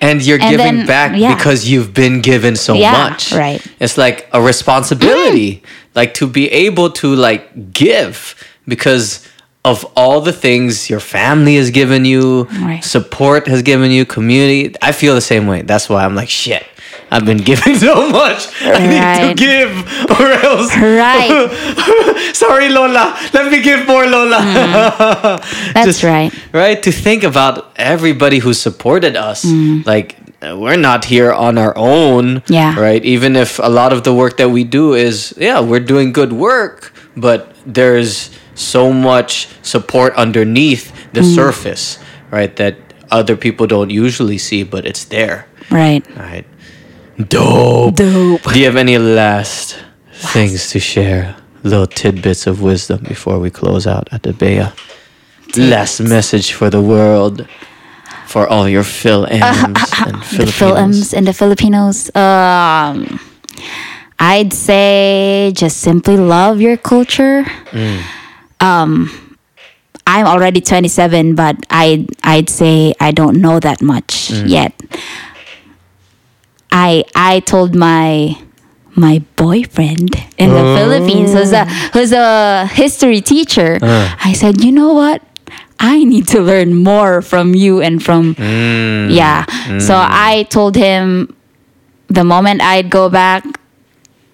And 0.02 0.20
you're 0.26 0.40
And 0.42 0.50
giving 0.50 0.76
then- 0.78 0.86
back 0.86 1.10
yeah. 1.16 1.34
because 1.34 1.68
you've 1.70 1.92
been 1.94 2.20
given 2.20 2.56
so 2.56 2.74
Yeah, 2.74 2.92
much 3.08 3.32
right. 3.32 3.60
it's 3.80 3.96
like 3.96 4.28
a 4.32 4.40
responsibility 4.42 5.50
mm. 5.56 5.62
like 5.94 6.12
to 6.14 6.26
be 6.26 6.44
able 6.66 6.90
to 7.02 7.14
like 7.14 7.72
give 7.72 8.34
because 8.66 9.26
of 9.64 9.84
all 9.96 10.20
the 10.20 10.32
things 10.32 10.90
your 10.90 11.00
family 11.00 11.54
has 11.56 11.70
given 11.70 12.04
you 12.04 12.44
Right. 12.60 12.82
support 12.84 13.46
has 13.46 13.62
given 13.62 13.90
you 13.92 14.04
community 14.04 14.74
i 14.82 14.90
feel 14.92 15.14
the 15.14 15.20
same 15.32 15.46
way 15.46 15.62
that's 15.62 15.88
why 15.88 16.04
i'm 16.04 16.14
like 16.16 16.28
shit 16.28 16.64
I've 17.12 17.26
been 17.26 17.44
giving 17.44 17.76
so 17.88 18.08
much. 18.08 18.48
I 18.62 18.86
need 18.88 19.28
to 19.28 19.34
give, 19.36 19.70
or 20.18 20.32
else. 20.32 20.74
Right. 20.74 22.32
Sorry, 22.34 22.70
Lola. 22.70 23.14
Let 23.34 23.52
me 23.52 23.62
give 23.62 23.86
more, 23.86 24.06
Lola. 24.06 24.38
Mm. 24.38 25.72
That's 25.74 26.02
right. 26.02 26.32
right? 26.54 26.82
To 26.82 26.90
think 26.90 27.22
about 27.22 27.72
everybody 27.76 28.38
who 28.38 28.54
supported 28.54 29.14
us. 29.14 29.44
Like, 29.44 30.16
uh, 30.40 30.56
we're 30.58 30.78
not 30.78 31.04
here 31.04 31.30
on 31.32 31.58
our 31.58 31.76
own. 31.76 32.42
Yeah. 32.48 32.80
Right? 32.80 33.04
Even 33.04 33.36
if 33.36 33.58
a 33.58 33.68
lot 33.68 33.92
of 33.92 34.04
the 34.04 34.14
work 34.14 34.38
that 34.38 34.48
we 34.48 34.64
do 34.64 34.94
is, 34.94 35.34
yeah, 35.36 35.60
we're 35.60 35.84
doing 35.84 36.12
good 36.12 36.32
work, 36.32 36.94
but 37.14 37.54
there's 37.66 38.30
so 38.54 38.90
much 38.90 39.48
support 39.62 40.14
underneath 40.14 40.92
the 41.12 41.22
surface, 41.22 41.98
right? 42.30 42.56
That 42.56 42.76
other 43.10 43.36
people 43.36 43.66
don't 43.66 43.90
usually 43.90 44.38
see, 44.38 44.62
but 44.64 44.86
it's 44.86 45.04
there. 45.04 45.46
Right. 45.70 46.04
Right. 46.16 46.46
Dope. 47.18 47.96
Dope. 47.96 48.42
Do 48.52 48.58
you 48.58 48.66
have 48.66 48.76
any 48.76 48.98
last 48.98 49.78
things 50.12 50.70
to 50.70 50.80
share? 50.80 51.36
Little 51.62 51.86
tidbits 51.86 52.46
of 52.46 52.60
wisdom 52.62 53.04
before 53.08 53.38
we 53.38 53.50
close 53.50 53.86
out 53.86 54.08
at 54.12 54.26
Ate 54.26 54.38
Bea. 54.38 54.66
Last 55.56 56.00
message 56.00 56.52
for 56.52 56.70
the 56.70 56.80
world, 56.80 57.46
for 58.26 58.48
all 58.48 58.68
your 58.68 58.82
Fil-Ams 58.82 59.42
and 60.06 60.16
the 60.16 60.20
Filipinos. 60.24 60.54
Fil-Ams 60.58 61.14
and 61.14 61.26
the 61.26 61.32
Filipinos. 61.32 62.10
Um, 62.16 63.20
I'd 64.18 64.52
say 64.52 65.52
just 65.54 65.78
simply 65.78 66.16
love 66.16 66.60
your 66.60 66.76
culture. 66.76 67.44
Um, 68.60 69.36
I'm 70.06 70.26
already 70.26 70.60
27, 70.60 71.34
but 71.34 71.56
I 71.70 72.06
I'd 72.24 72.48
say 72.48 72.94
I 72.98 73.12
don't 73.12 73.40
know 73.40 73.60
that 73.60 73.82
much 73.82 74.30
yet. 74.30 74.72
I 76.72 77.04
I 77.14 77.40
told 77.40 77.76
my 77.76 78.36
my 78.96 79.22
boyfriend 79.36 80.16
in 80.38 80.50
the 80.50 80.64
oh. 80.64 80.76
Philippines 80.76 81.32
who's 81.32 81.52
a 81.52 81.64
who's 81.92 82.12
a 82.12 82.66
history 82.66 83.20
teacher. 83.20 83.78
Uh. 83.80 84.16
I 84.24 84.32
said, 84.32 84.64
you 84.64 84.72
know 84.72 84.92
what? 84.92 85.22
I 85.78 86.04
need 86.04 86.28
to 86.28 86.40
learn 86.40 86.74
more 86.74 87.22
from 87.22 87.54
you 87.54 87.80
and 87.82 88.02
from 88.02 88.34
mm. 88.34 89.14
yeah. 89.14 89.44
So 89.78 89.94
mm. 89.94 90.08
I 90.10 90.44
told 90.44 90.76
him 90.76 91.36
the 92.08 92.24
moment 92.24 92.62
I'd 92.62 92.90
go 92.90 93.08
back 93.08 93.44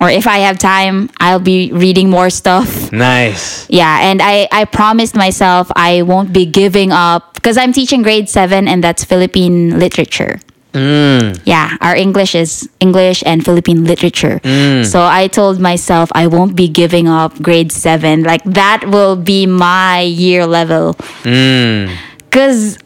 or 0.00 0.08
if 0.10 0.26
I 0.26 0.38
have 0.38 0.58
time, 0.58 1.10
I'll 1.18 1.40
be 1.40 1.72
reading 1.72 2.08
more 2.08 2.30
stuff. 2.30 2.92
Nice. 2.92 3.68
Yeah, 3.68 3.98
and 4.00 4.22
I, 4.22 4.46
I 4.52 4.64
promised 4.64 5.16
myself 5.16 5.70
I 5.74 6.02
won't 6.02 6.32
be 6.32 6.46
giving 6.46 6.92
up 6.92 7.34
because 7.34 7.56
I'm 7.56 7.72
teaching 7.72 8.02
grade 8.02 8.28
seven 8.28 8.68
and 8.68 8.82
that's 8.82 9.02
Philippine 9.04 9.78
literature. 9.78 10.40
Mm. 10.72 11.40
Yeah, 11.44 11.76
our 11.80 11.96
English 11.96 12.34
is 12.34 12.68
English 12.80 13.22
and 13.26 13.44
Philippine 13.44 13.84
literature. 13.84 14.38
So 14.84 15.02
I 15.02 15.26
told 15.28 15.58
myself 15.60 16.10
I 16.14 16.26
won't 16.26 16.54
be 16.56 16.68
giving 16.68 17.08
up 17.08 17.40
grade 17.42 17.72
seven. 17.72 18.22
Like 18.22 18.44
that 18.44 18.84
will 18.88 19.16
be 19.16 19.46
my 19.46 20.00
year 20.02 20.46
level. 20.46 20.94
Mm. 21.24 21.90
Because 22.28 22.78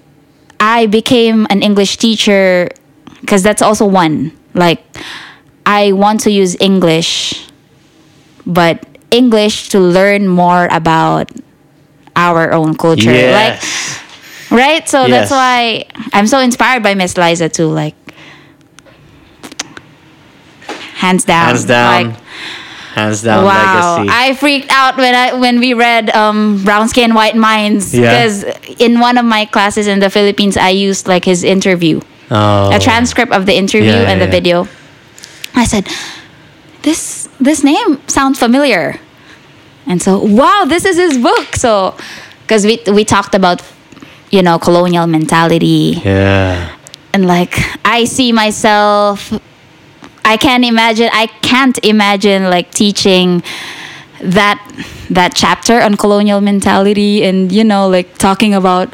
I 0.61 0.87
became 0.87 1.47
an 1.51 1.63
English 1.63 1.97
teacher 1.99 2.71
because 3.21 3.43
that's 3.43 3.63
also 3.63 3.85
one. 3.85 4.31
Like 4.55 4.81
I 5.67 5.93
want 5.93 6.21
to 6.21 6.31
use 6.31 6.57
English, 6.61 7.35
but 8.47 8.87
English 9.11 9.69
to 9.71 9.81
learn 9.81 10.29
more 10.29 10.69
about 10.71 11.31
our 12.15 12.53
own 12.53 12.75
culture. 12.77 13.11
Like 13.11 13.59
Yes. 13.59 13.99
Right 14.53 14.89
so 14.89 15.07
Yes. 15.07 15.11
that's 15.11 15.31
why 15.31 15.85
i'm 16.13 16.27
so 16.27 16.39
inspired 16.39 16.83
by 16.83 16.95
miss 16.95 17.17
liza 17.17 17.49
too 17.49 17.69
like 17.69 17.95
hands 20.95 21.25
down 21.25 21.47
Hands 21.49 21.65
down. 21.65 22.07
like 22.09 22.17
Hands 22.95 23.23
down 23.23 23.45
wow 23.45 23.97
legacy. 23.99 24.09
i 24.13 24.35
freaked 24.35 24.71
out 24.71 24.97
when 24.99 25.15
i 25.15 25.33
when 25.33 25.59
we 25.61 25.73
read 25.75 26.11
um 26.11 26.63
brown 26.65 26.89
skin 26.89 27.15
white 27.15 27.37
minds 27.37 27.95
Yeah. 27.95 28.11
because 28.27 28.45
in 28.79 29.01
one 29.01 29.17
of 29.19 29.25
my 29.25 29.47
classes 29.47 29.87
in 29.87 29.99
the 30.01 30.11
philippines 30.11 30.57
i 30.57 30.69
used 30.69 31.09
like 31.09 31.25
his 31.25 31.43
interview 31.43 32.01
oh. 32.31 32.71
a 32.75 32.79
transcript 32.79 33.33
of 33.33 33.47
the 33.47 33.55
interview 33.57 33.91
Yeah, 33.91 34.11
and 34.11 34.21
the 34.21 34.27
yeah. 34.27 34.31
video 34.31 34.69
i 35.55 35.65
said 35.65 35.89
this 36.83 37.29
this 37.41 37.65
name 37.65 38.01
sounds 38.09 38.39
familiar 38.39 39.01
and 39.87 40.03
so 40.03 40.19
wow 40.23 40.65
this 40.69 40.85
is 40.85 40.97
his 40.97 41.17
book 41.19 41.57
so 41.57 41.97
because 42.43 42.67
we 42.67 42.79
we 42.93 43.05
talked 43.05 43.35
about 43.35 43.63
you 44.33 44.43
know 44.43 44.59
colonial 44.59 45.07
mentality 45.07 46.01
Yeah. 46.05 46.75
and 47.13 47.27
like 47.27 47.55
i 47.85 48.05
see 48.05 48.33
myself 48.33 49.33
i 50.25 50.37
can't 50.37 50.65
imagine 50.65 51.11
i 51.13 51.27
can't 51.43 51.79
imagine 51.85 52.49
like 52.51 52.71
teaching 52.73 53.43
that 54.21 54.59
that 55.11 55.35
chapter 55.35 55.81
on 55.83 55.97
colonial 55.97 56.41
mentality 56.41 57.23
and 57.25 57.53
you 57.53 57.65
know 57.65 57.89
like 57.89 58.17
talking 58.19 58.55
about 58.55 58.89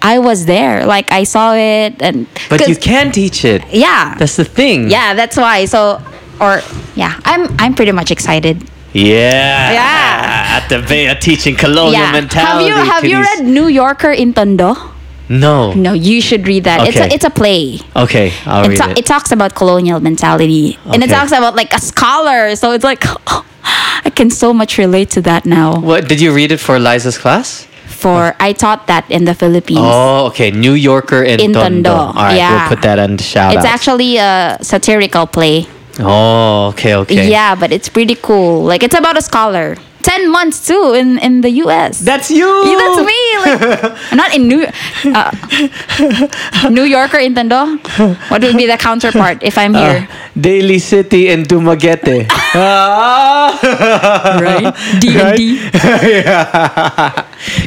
i 0.00 0.18
was 0.18 0.46
there 0.46 0.86
like 0.86 1.10
i 1.12 1.24
saw 1.24 1.52
it 1.54 2.00
and 2.00 2.26
But 2.48 2.66
you 2.68 2.76
can 2.76 3.10
teach 3.12 3.44
it. 3.44 3.62
yeah 3.72 4.14
That's 4.18 4.36
the 4.36 4.44
thing. 4.44 4.88
yeah 4.90 5.14
that's 5.14 5.36
why 5.36 5.66
so 5.66 6.00
or 6.40 6.62
yeah 6.94 7.18
i'm 7.24 7.50
i'm 7.58 7.74
pretty 7.74 7.92
much 7.92 8.10
excited 8.10 8.62
Yeah. 8.92 9.72
Yeah. 9.72 10.56
At 10.56 10.72
Ate 10.72 10.88
Bea 10.88 11.14
teaching 11.20 11.56
colonial 11.56 11.92
yeah 11.92 12.06
have 12.06 12.14
mentality. 12.14 12.66
you 12.68 12.74
have 12.74 13.04
you 13.04 13.18
read 13.20 13.44
new 13.44 13.68
yorker 13.68 14.10
in 14.10 14.32
tondo 14.32 14.74
No. 15.28 15.72
no 15.74 15.92
you 15.92 16.20
should 16.20 16.46
read 16.48 16.64
that 16.64 16.88
it's 16.88 16.96
Okay. 16.96 17.08
a 17.10 17.14
it's 17.14 17.24
a 17.24 17.30
play 17.30 17.80
Okay, 17.94 18.32
I'll 18.46 18.64
it, 18.64 18.68
read 18.68 18.78
ta- 18.80 18.90
it. 18.90 18.98
it 19.00 19.06
talks 19.06 19.30
about 19.30 19.54
colonial 19.54 20.00
mentality 20.00 20.78
and 20.92 21.04
it 21.04 21.10
talks 21.10 21.32
about 21.32 21.54
like 21.54 21.72
a 21.74 21.80
scholar 21.80 22.56
so 22.56 22.72
it's 22.72 22.84
like 22.84 23.04
i 24.06 24.10
can 24.14 24.30
so 24.30 24.52
much 24.54 24.78
relate 24.78 25.10
to 25.16 25.20
that 25.22 25.44
now 25.44 25.78
What 25.80 26.08
did 26.08 26.20
you 26.20 26.32
read 26.32 26.50
it 26.50 26.58
for 26.60 26.78
Liza's 26.80 27.18
class? 27.18 27.66
for 27.86 28.34
i 28.40 28.52
taught 28.56 28.86
that 28.86 29.04
in 29.10 29.24
the 29.28 29.34
philippines 29.34 29.82
Oh, 29.84 30.26
okay. 30.32 30.50
New 30.50 30.72
Yorker 30.72 31.22
in, 31.24 31.40
In 31.40 31.52
Tondo. 31.52 31.90
Tondo, 31.90 31.94
All 32.18 32.24
right, 32.24 32.36
yeah. 32.36 32.50
we'll 32.64 32.68
put 32.76 32.82
that 32.88 32.98
on 32.98 33.16
the 33.18 33.22
shout 33.26 33.52
it's 33.54 33.64
out. 33.66 33.74
actually 33.74 34.16
a 34.16 34.56
satirical 34.62 35.26
play 35.26 35.66
Oh, 36.00 36.68
okay, 36.74 36.94
okay. 36.94 37.28
yeah 37.28 37.54
but 37.54 37.72
it's 37.72 37.88
pretty 37.88 38.14
cool 38.14 38.62
like 38.64 38.82
it's 38.82 38.94
about 38.94 39.16
a 39.16 39.22
scholar 39.22 39.76
10 40.08 40.30
months 40.30 40.64
too 40.64 40.94
in 40.96 41.18
in 41.18 41.42
the 41.42 41.50
us 41.50 42.00
That's 42.00 42.30
you. 42.30 42.48
Yeah, 42.48 42.80
that's 42.80 43.04
me. 43.04 43.20
Like, 43.44 43.60
not 44.20 44.32
in 44.32 44.48
New 44.48 44.64
uh, 45.12 45.30
New 46.72 46.88
Yorker 46.88 47.18
in 47.18 47.34
Tondo. 47.34 47.76
What 48.32 48.40
would 48.40 48.56
be 48.56 48.64
the 48.64 48.78
counterpart 48.80 49.42
if 49.42 49.58
I'm 49.58 49.74
here? 49.74 50.08
Daly 50.32 50.78
City 50.78 51.28
and 51.28 51.44
Dumaguete. 51.44 52.24
right? 54.40 54.72
D 55.02 55.18
and 55.18 55.36
D. 55.36 55.40
yeah. 56.24 57.26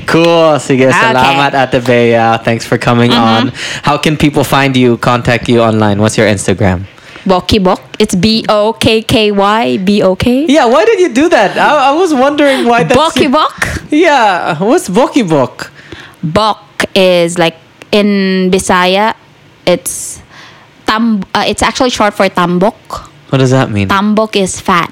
Cool. 0.10 0.58
Sige, 0.58 0.90
Okay. 0.90 0.98
Mm-hmm. 0.98 1.14
salamat 1.14 1.52
Ate 1.54 1.80
Bea. 1.86 2.42
Thanks 2.42 2.66
for 2.66 2.82
coming 2.82 3.14
on. 3.14 3.54
How 3.86 4.02
can 4.02 4.18
people 4.18 4.44
find 4.44 4.74
you, 4.74 4.98
contact 4.98 5.46
you 5.46 5.62
online? 5.62 6.02
What's 6.02 6.18
your 6.18 6.28
Instagram? 6.28 6.90
Boki 7.26 7.64
Bok. 7.64 7.82
It's 8.00 8.16
B 8.16 8.46
O 8.50 8.74
K 8.74 9.02
K 9.02 9.32
Y 9.32 9.78
B 9.78 10.02
O 10.02 10.16
K. 10.16 10.46
Yeah, 10.48 10.66
why 10.66 10.86
did 10.86 11.00
you 11.00 11.14
do 11.14 11.30
that? 11.30 11.58
I, 11.58 11.90
I 11.90 11.92
was 11.94 12.14
wondering 12.14 12.66
why 12.66 12.84
that's... 12.84 13.00
Boki 13.00 13.32
Bok. 13.32 13.92
Yeah, 13.92 14.62
what's 14.64 14.90
Boki 14.90 15.28
Bok? 15.28 15.72
Bok 16.24 16.86
is 16.96 17.38
like 17.38 17.58
in 17.92 18.50
Bisaya. 18.52 19.16
It's 19.66 20.22
tam. 20.86 21.24
Uh, 21.34 21.44
it's 21.48 21.62
actually 21.62 21.92
short 21.92 22.14
for 22.14 22.28
tambok. 22.30 23.10
What 23.30 23.38
does 23.38 23.52
that 23.52 23.70
mean? 23.70 23.88
Tambok 23.88 24.36
is 24.36 24.60
fat. 24.60 24.92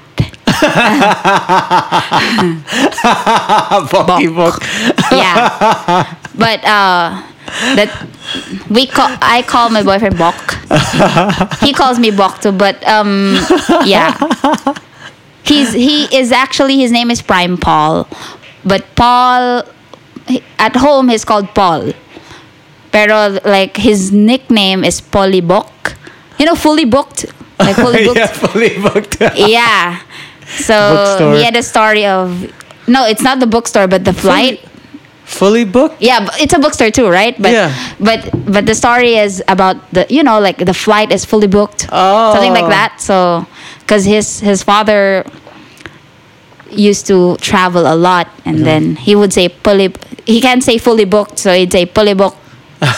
Boki 3.90 4.34
Bok. 4.34 4.62
Yeah, 5.10 6.14
but 6.34 6.64
uh, 6.64 7.22
that 7.46 8.06
we 8.70 8.86
call. 8.86 9.08
I 9.20 9.42
call 9.42 9.70
my 9.70 9.82
boyfriend 9.82 10.18
Bok. 10.18 10.36
he 11.60 11.72
calls 11.72 11.98
me 11.98 12.10
Bok 12.10 12.40
too, 12.40 12.52
but 12.52 12.86
um, 12.86 13.36
yeah. 13.84 14.16
he's 15.44 15.72
he 15.72 16.04
is 16.16 16.32
actually 16.32 16.76
his 16.78 16.92
name 16.92 17.10
is 17.10 17.22
Prime 17.22 17.56
Paul, 17.56 18.06
but 18.64 18.84
Paul 18.96 19.64
he- 20.26 20.42
at 20.58 20.76
home 20.76 21.08
he's 21.08 21.24
called 21.24 21.54
Paul. 21.54 21.92
Pero 22.92 23.38
like 23.44 23.76
his 23.76 24.10
nickname 24.12 24.82
is 24.84 25.00
Polybok. 25.00 25.94
You 26.38 26.46
know, 26.46 26.54
fully 26.54 26.84
booked. 26.84 27.26
Like 27.58 27.76
fully 27.76 28.04
booked. 28.06 28.18
yeah, 28.18 28.26
fully 28.26 28.78
booked. 28.82 29.16
yeah. 29.36 30.00
So 30.46 30.74
Bookstore. 30.74 31.34
he 31.36 31.44
had 31.44 31.54
a 31.56 31.62
story 31.62 32.04
of 32.06 32.50
no, 32.88 33.06
it's 33.06 33.22
not 33.22 33.38
the 33.38 33.46
bookstore, 33.46 33.86
but 33.86 34.04
the 34.04 34.12
flight. 34.12 34.60
Fully 35.30 35.64
booked? 35.64 36.02
Yeah, 36.02 36.26
it's 36.42 36.52
a 36.52 36.58
bookstore 36.58 36.90
too, 36.90 37.08
right? 37.08 37.34
But 37.40 37.52
Yeah. 37.52 37.70
but 38.02 38.20
but 38.50 38.66
the 38.66 38.74
story 38.74 39.14
is 39.16 39.42
about 39.46 39.76
the 39.94 40.06
you 40.10 40.22
know 40.26 40.38
like 40.40 40.58
the 40.70 40.74
flight 40.74 41.12
is 41.12 41.24
fully 41.24 41.46
booked, 41.46 41.86
Oh. 41.92 42.32
something 42.34 42.52
like 42.52 42.68
that. 42.68 43.00
So 43.00 43.46
because 43.80 44.04
his 44.04 44.40
his 44.40 44.62
father 44.62 45.24
used 46.70 47.06
to 47.06 47.36
travel 47.38 47.86
a 47.86 47.94
lot, 47.96 48.28
and 48.44 48.56
Mm-hmm. 48.56 48.64
then 48.64 48.96
he 48.96 49.14
would 49.14 49.32
say 49.32 49.48
fully. 49.64 49.94
He 50.26 50.40
can't 50.40 50.62
say 50.62 50.78
fully 50.78 51.04
booked, 51.04 51.38
so 51.38 51.52
he'd 51.52 51.72
say 51.72 51.86
fully 51.86 52.14
booked, 52.14 52.38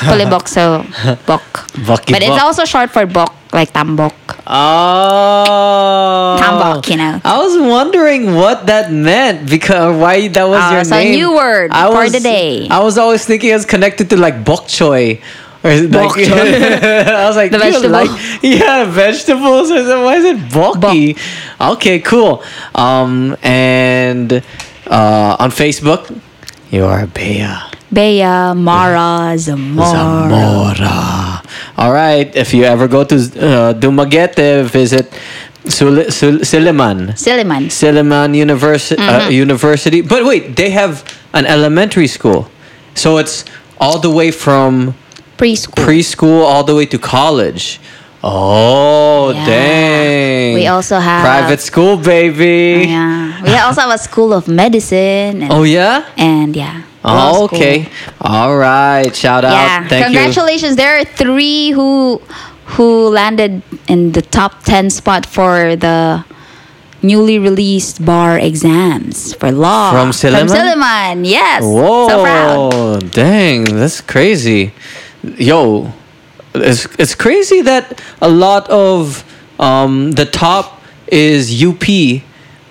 fully 0.09 0.27
booked. 0.27 0.49
So 0.49 0.85
book. 1.27 1.45
Bucky 1.87 2.13
But 2.13 2.23
it's 2.23 2.41
also 2.43 2.65
short 2.65 2.91
for 2.91 3.07
bok, 3.07 3.33
like 3.53 3.73
tambok. 3.73 4.13
Oh. 4.47 6.37
Tambok, 6.41 6.89
you 6.89 6.97
know. 6.97 7.21
I 7.25 7.39
was 7.39 7.57
wondering 7.59 8.35
what 8.35 8.67
that 8.67 8.91
meant 8.93 9.49
because 9.49 9.97
why 10.01 10.29
that 10.29 10.45
was 10.49 10.61
Oh, 10.63 10.73
your 10.75 10.85
so 10.85 10.97
a 10.97 11.05
name. 11.05 11.13
new 11.15 11.35
word 11.35 11.71
I 11.73 11.91
for 11.91 11.97
was, 12.05 12.13
the 12.13 12.21
day. 12.21 12.67
I 12.71 12.81
was 12.81 12.99
always 12.99 13.25
thinking 13.25 13.51
it 13.51 13.55
was 13.55 13.67
connected 13.67 14.11
to 14.11 14.17
like 14.17 14.45
bok 14.45 14.67
choy. 14.67 15.21
Or 15.65 15.71
like, 15.71 15.91
Bok 15.93 16.17
choy. 16.17 16.27
I 17.07 17.29
was 17.29 17.37
like, 17.37 17.53
The 17.53 17.59
you 17.59 17.63
vegetable. 17.63 17.91
like 17.91 18.11
yeah, 18.43 18.85
vegetables. 18.85 19.71
Why 19.71 20.17
is 20.17 20.25
it 20.25 20.53
bulky? 20.53 21.17
Okay, 21.61 22.01
cool. 22.01 22.43
Um, 22.75 23.37
and 23.45 24.43
uh, 24.91 25.37
on 25.39 25.51
Facebook, 25.51 26.11
you 26.71 26.85
are 26.85 27.07
Bea. 27.07 27.47
Bea, 27.93 28.55
Mara, 28.59 29.39
Zamora. 29.39 29.87
Zamora. 29.87 31.32
All 31.77 31.93
right. 31.93 32.35
If 32.37 32.53
you 32.55 32.65
ever 32.65 32.89
go 32.89 33.05
to 33.05 33.15
uh, 33.17 33.75
Dumaguete, 33.75 34.65
visit 34.65 35.13
Sul- 35.67 36.11
Sul- 36.11 36.41
Silliman. 36.45 37.13
Silliman. 37.17 37.67
Silliman 37.71 38.35
Universi- 38.35 38.99
uh, 38.99 39.21
Mm-hmm. 39.21 39.31
University. 39.33 40.01
But 40.03 40.25
wait, 40.25 40.57
they 40.57 40.71
have 40.71 41.05
an 41.33 41.47
elementary 41.47 42.07
school. 42.09 42.49
So 42.95 43.19
it's 43.19 43.45
all 43.81 43.99
the 43.99 44.11
way 44.11 44.31
from 44.31 44.95
Preschool. 45.39 45.75
preschool 45.87 46.43
all 46.43 46.65
the 46.65 46.75
way 46.75 46.87
to 46.87 46.99
college. 46.99 47.81
Oh, 48.25 49.33
Yeah. 49.35 49.47
dang. 49.47 50.55
We 50.55 50.67
also 50.69 50.99
have- 50.99 51.25
private 51.25 51.61
school, 51.61 51.97
baby. 51.97 52.87
Yeah. 52.89 53.33
We 53.45 53.55
also 53.57 53.81
have 53.83 53.91
a 53.91 53.99
school 53.99 54.33
of 54.33 54.47
medicine. 54.49 55.43
And, 55.43 55.53
Oh, 55.53 55.65
yeah? 55.65 56.03
And 56.17 56.55
yeah. 56.57 56.83
Oh, 57.05 57.45
okay. 57.51 57.89
All 58.21 58.57
right. 58.57 59.11
Shout 59.15 59.45
out. 59.45 59.53
Yeah. 59.53 59.89
Thank 59.89 60.01
you. 60.01 60.05
Congratulations. 60.15 60.77
There 60.77 60.99
are 60.99 61.05
three 61.05 61.71
who 61.73 62.21
who 62.79 63.09
landed 63.11 63.61
in 63.89 64.13
the 64.13 64.23
top 64.23 64.63
10 64.65 64.89
spot 64.89 65.27
for 65.27 65.75
the 65.77 66.25
newly 67.03 67.39
released 67.39 68.03
bar 68.05 68.39
exams 68.39 69.35
for 69.35 69.51
law. 69.51 69.91
From 69.91 70.13
Silliman? 70.13 70.47
From 70.49 70.57
Silliman. 70.57 71.17
Yes. 71.27 71.61
Whoa, 71.67 72.09
So 72.09 72.23
proud. 72.23 73.11
dang, 73.13 73.65
that's 73.65 74.01
crazy. 74.01 74.73
Yo, 75.37 75.93
it's, 76.55 76.87
it's 76.99 77.15
crazy 77.15 77.61
that 77.63 78.01
a 78.21 78.29
lot 78.29 78.69
of 78.71 79.25
um, 79.59 80.13
the 80.13 80.25
top 80.27 80.81
is 81.09 81.63
UP, 81.63 81.85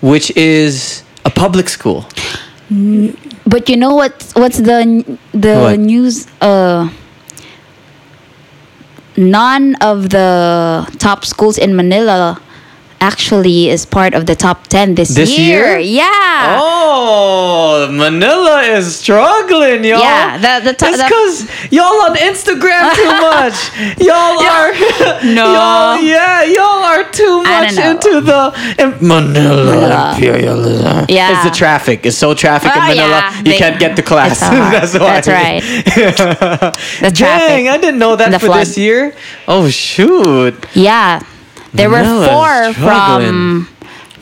which 0.02 0.36
is 0.36 1.03
a 1.26 1.30
public 1.30 1.70
school. 1.70 2.06
But 3.45 3.68
you 3.70 3.76
know 3.78 3.95
what? 3.95 4.32
What's 4.36 4.58
the 4.58 5.03
the 5.34 5.56
What? 5.60 5.80
news? 5.80 6.28
Uh, 6.40 6.90
none 9.18 9.76
of 9.82 10.10
the 10.10 10.88
top 10.99 11.26
schools 11.26 11.58
in 11.58 11.76
Manila 11.76 12.40
actually 13.02 13.69
is 13.69 13.86
part 13.86 14.14
of 14.14 14.26
the 14.28 14.36
top 14.36 14.68
ten 14.68 14.95
this, 14.95 15.10
This 15.10 15.38
year? 15.38 15.78
Yeah. 15.80 16.57
Oh, 16.61 17.88
Manila 17.91 18.61
is 18.61 18.95
struggling, 18.95 19.84
y'all. 19.84 19.99
Yeah, 19.99 20.38
the- 20.38 20.72
the 20.72 20.88
It's 20.88 21.03
because 21.03 21.72
y'all 21.72 22.02
on 22.07 22.15
Instagram 22.15 22.94
too 22.95 23.06
much. 23.30 23.57
y'all 23.99 24.40
are 24.40 24.72
No. 25.23 25.45
Y'all, 25.53 26.02
yeah, 26.02 26.44
y'all 26.44 26.84
are 26.84 27.03
too 27.11 27.44
much 27.44 27.73
into 27.78 28.22
the 28.22 28.53
im- 28.80 28.98
Manila, 29.02 29.65
Manila. 29.65 30.11
imperialism. 30.15 31.06
Yeah. 31.10 31.32
it's 31.34 31.44
the 31.49 31.56
traffic. 31.56 32.06
It's 32.06 32.18
so 32.18 32.34
traffic 32.34 32.72
in 32.76 32.82
Oh, 32.82 32.88
Manila. 32.88 33.07
yeah. 33.10 33.38
You 33.38 33.44
They- 33.44 33.57
can't 33.57 33.80
get 33.80 33.95
to 33.95 34.02
class. 34.03 34.40
so. 34.40 34.49
That's 34.76 34.94
why. 34.94 35.22
That's 35.22 35.28
right. 35.28 35.61
The 35.64 36.73
Dang, 37.02 37.14
traffic. 37.14 37.68
I 37.68 37.78
didn't 37.78 37.99
know 37.99 38.15
that 38.15 38.32
for 38.40 38.48
flood. 38.48 38.61
this 38.61 38.78
year. 38.78 39.14
Oh 39.48 39.69
shoot, 39.69 40.56
Yeah. 40.73 41.22
There 41.73 41.89
were 41.89 42.03
four 42.03 42.73
struggling. 42.73 43.65
from 43.65 43.68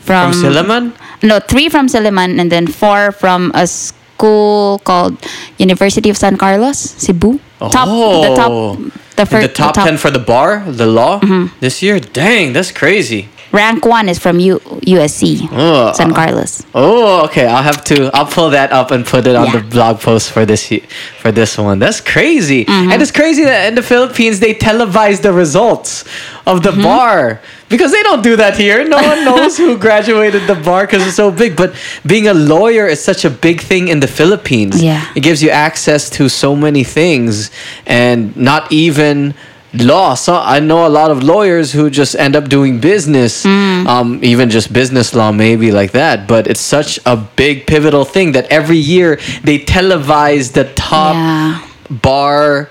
from 0.00 0.32
from 0.32 0.32
Silliman. 0.32 0.92
No, 1.22 1.38
three 1.40 1.68
from 1.68 1.88
Silliman 1.88 2.38
and 2.40 2.50
then 2.50 2.66
four 2.66 3.12
from 3.12 3.52
a 3.54 3.66
school 3.66 4.80
called 4.84 5.16
University 5.58 6.10
of 6.10 6.16
San 6.16 6.36
Carlos, 6.36 6.78
Cebu. 6.78 7.38
Top 7.58 7.86
the 7.88 8.32
oh. 8.32 8.36
top 8.36 8.50
Oh. 8.50 8.76
the 9.16 9.22
In 9.22 9.26
first 9.26 9.48
the 9.48 9.52
top, 9.52 9.74
10 9.74 9.98
for 9.98 10.10
the 10.10 10.18
bar, 10.18 10.64
the 10.66 10.86
law 10.86 11.20
mm-hmm. 11.20 11.52
this 11.60 11.82
year? 11.82 12.00
Dang, 12.00 12.52
that's 12.52 12.72
crazy. 12.72 13.28
Rank 13.52 13.84
one 13.84 14.08
is 14.08 14.18
from 14.18 14.38
U, 14.38 14.58
USC, 14.86 15.48
Oh, 15.52 15.92
San 15.92 16.12
Carlos. 16.14 16.64
Oh, 16.74 17.24
okay. 17.24 17.46
I'll 17.46 17.62
have 17.62 17.82
to. 17.84 18.10
I'll 18.14 18.26
pull 18.26 18.50
that 18.50 18.72
up 18.72 18.90
and 18.90 19.04
put 19.04 19.26
it 19.26 19.34
on 19.36 19.46
Yeah. 19.46 19.56
the 19.58 19.62
blog 19.62 20.00
post 20.00 20.30
for 20.30 20.44
this 20.46 20.72
for 21.20 21.32
this 21.32 21.58
one. 21.58 21.78
That's 21.78 22.00
crazy, 22.00 22.64
Mm-hmm. 22.64 22.92
and 22.92 23.02
it's 23.02 23.10
crazy 23.12 23.44
that 23.44 23.68
in 23.68 23.74
the 23.74 23.82
Philippines 23.82 24.40
they 24.40 24.54
televise 24.54 25.20
the 25.22 25.32
results 25.32 26.04
of 26.46 26.62
the 26.62 26.70
Mm-hmm. 26.70 26.82
bar 26.82 27.40
because 27.68 27.90
they 27.92 28.02
don't 28.02 28.22
do 28.22 28.36
that 28.36 28.56
here. 28.56 28.84
No 28.88 28.96
one 29.02 29.24
knows 29.24 29.56
who 29.56 29.76
graduated 29.86 30.46
the 30.46 30.54
bar 30.56 30.86
because 30.86 31.06
it's 31.06 31.16
so 31.16 31.30
big. 31.30 31.56
But 31.56 31.74
being 32.06 32.26
a 32.28 32.34
lawyer 32.34 32.86
is 32.86 33.02
such 33.02 33.24
a 33.24 33.30
big 33.30 33.60
thing 33.60 33.88
in 33.88 34.00
the 34.00 34.08
Philippines. 34.08 34.82
Yeah. 34.82 35.04
it 35.14 35.20
gives 35.20 35.42
you 35.42 35.50
access 35.50 36.08
to 36.10 36.28
so 36.28 36.54
many 36.56 36.84
things, 36.84 37.50
and 37.86 38.36
not 38.36 38.70
even 38.72 39.34
law. 39.74 40.14
So 40.14 40.34
I 40.34 40.58
know 40.60 40.86
a 40.86 40.88
lot 40.90 41.10
of 41.10 41.22
lawyers 41.22 41.72
who 41.72 41.90
just 41.90 42.14
end 42.16 42.34
up 42.36 42.48
doing 42.48 42.80
business, 42.80 43.44
Mm. 43.44 43.86
um, 43.86 44.18
even 44.22 44.50
just 44.50 44.72
business 44.72 45.14
law, 45.14 45.30
maybe 45.32 45.70
like 45.70 45.92
that. 45.92 46.26
But 46.26 46.46
it's 46.46 46.60
such 46.60 46.98
a 47.06 47.16
big 47.16 47.66
pivotal 47.66 48.04
thing 48.04 48.32
that 48.32 48.46
every 48.50 48.78
year 48.78 49.18
they 49.44 49.58
televise 49.60 50.52
the 50.52 50.64
top 50.74 51.14
Yeah. 51.14 51.58
bar 51.90 52.68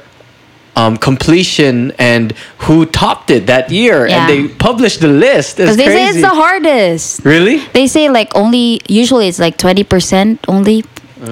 um, 0.76 0.95
completion 0.95 1.91
and 1.99 2.34
who 2.59 2.85
topped 2.85 3.31
it 3.31 3.47
that 3.47 3.69
year, 3.69 4.07
Yeah. 4.07 4.15
and 4.15 4.30
they 4.30 4.47
publish 4.47 4.95
the 4.97 5.09
list. 5.09 5.59
It's 5.59 5.76
Because 5.76 5.77
they 5.77 5.85
say 5.88 6.07
it's 6.09 6.21
the 6.21 6.30
hardest. 6.30 7.21
really? 7.26 7.61
They 7.73 7.88
say 7.88 8.07
like 8.07 8.31
only 8.34 8.80
usually 8.88 9.27
it's 9.27 9.39
like 9.39 9.57
twenty 9.57 9.84
percent 9.84 10.39
only 10.47 10.84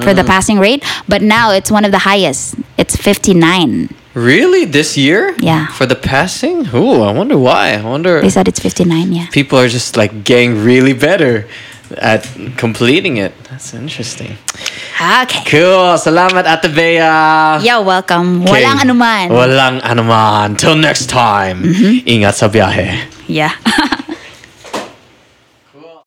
for 0.03 0.11
Mm. 0.11 0.15
the 0.17 0.23
passing 0.25 0.59
rate, 0.59 0.83
but 1.07 1.21
now 1.21 1.51
it's 1.51 1.71
one 1.71 1.85
of 1.85 1.91
the 1.93 1.99
highest. 1.99 2.55
It's 2.77 2.97
fifty 2.97 3.33
nine. 3.33 3.87
Really? 4.17 4.65
This 4.65 4.97
year? 4.97 5.37
Yeah. 5.37 5.69
For 5.77 5.85
the 5.85 5.93
passing? 5.93 6.65
Ooh, 6.73 7.05
I 7.05 7.13
wonder 7.13 7.37
why. 7.37 7.77
I 7.77 7.85
wonder. 7.85 8.17
They 8.17 8.33
said 8.33 8.47
it's 8.49 8.57
fifty 8.57 8.81
nine. 8.81 9.13
Yeah. 9.13 9.29
people 9.29 9.61
are 9.61 9.69
just 9.69 9.93
like 9.93 10.25
getting 10.25 10.57
really 10.65 10.97
better 10.97 11.45
at 12.01 12.25
completing 12.57 13.21
it. 13.21 13.37
That's 13.45 13.77
interesting. 13.77 14.41
Okay. 14.97 15.45
Cool. 15.45 16.01
Salamat, 16.01 16.49
Ate 16.49 16.73
Bea. 16.73 17.61
Yo, 17.61 17.85
welcome. 17.85 18.41
Okay. 18.41 18.65
Walang 18.65 18.81
anuman. 18.81 19.29
Walang 19.29 19.77
anuman. 19.85 20.57
Till 20.57 20.73
next 20.75 21.13
time. 21.13 21.61
Mm-hmm. 21.61 22.09
Ingat 22.09 22.33
sa 22.33 22.49
biyahe. 22.49 23.05
yeah. 23.29 23.53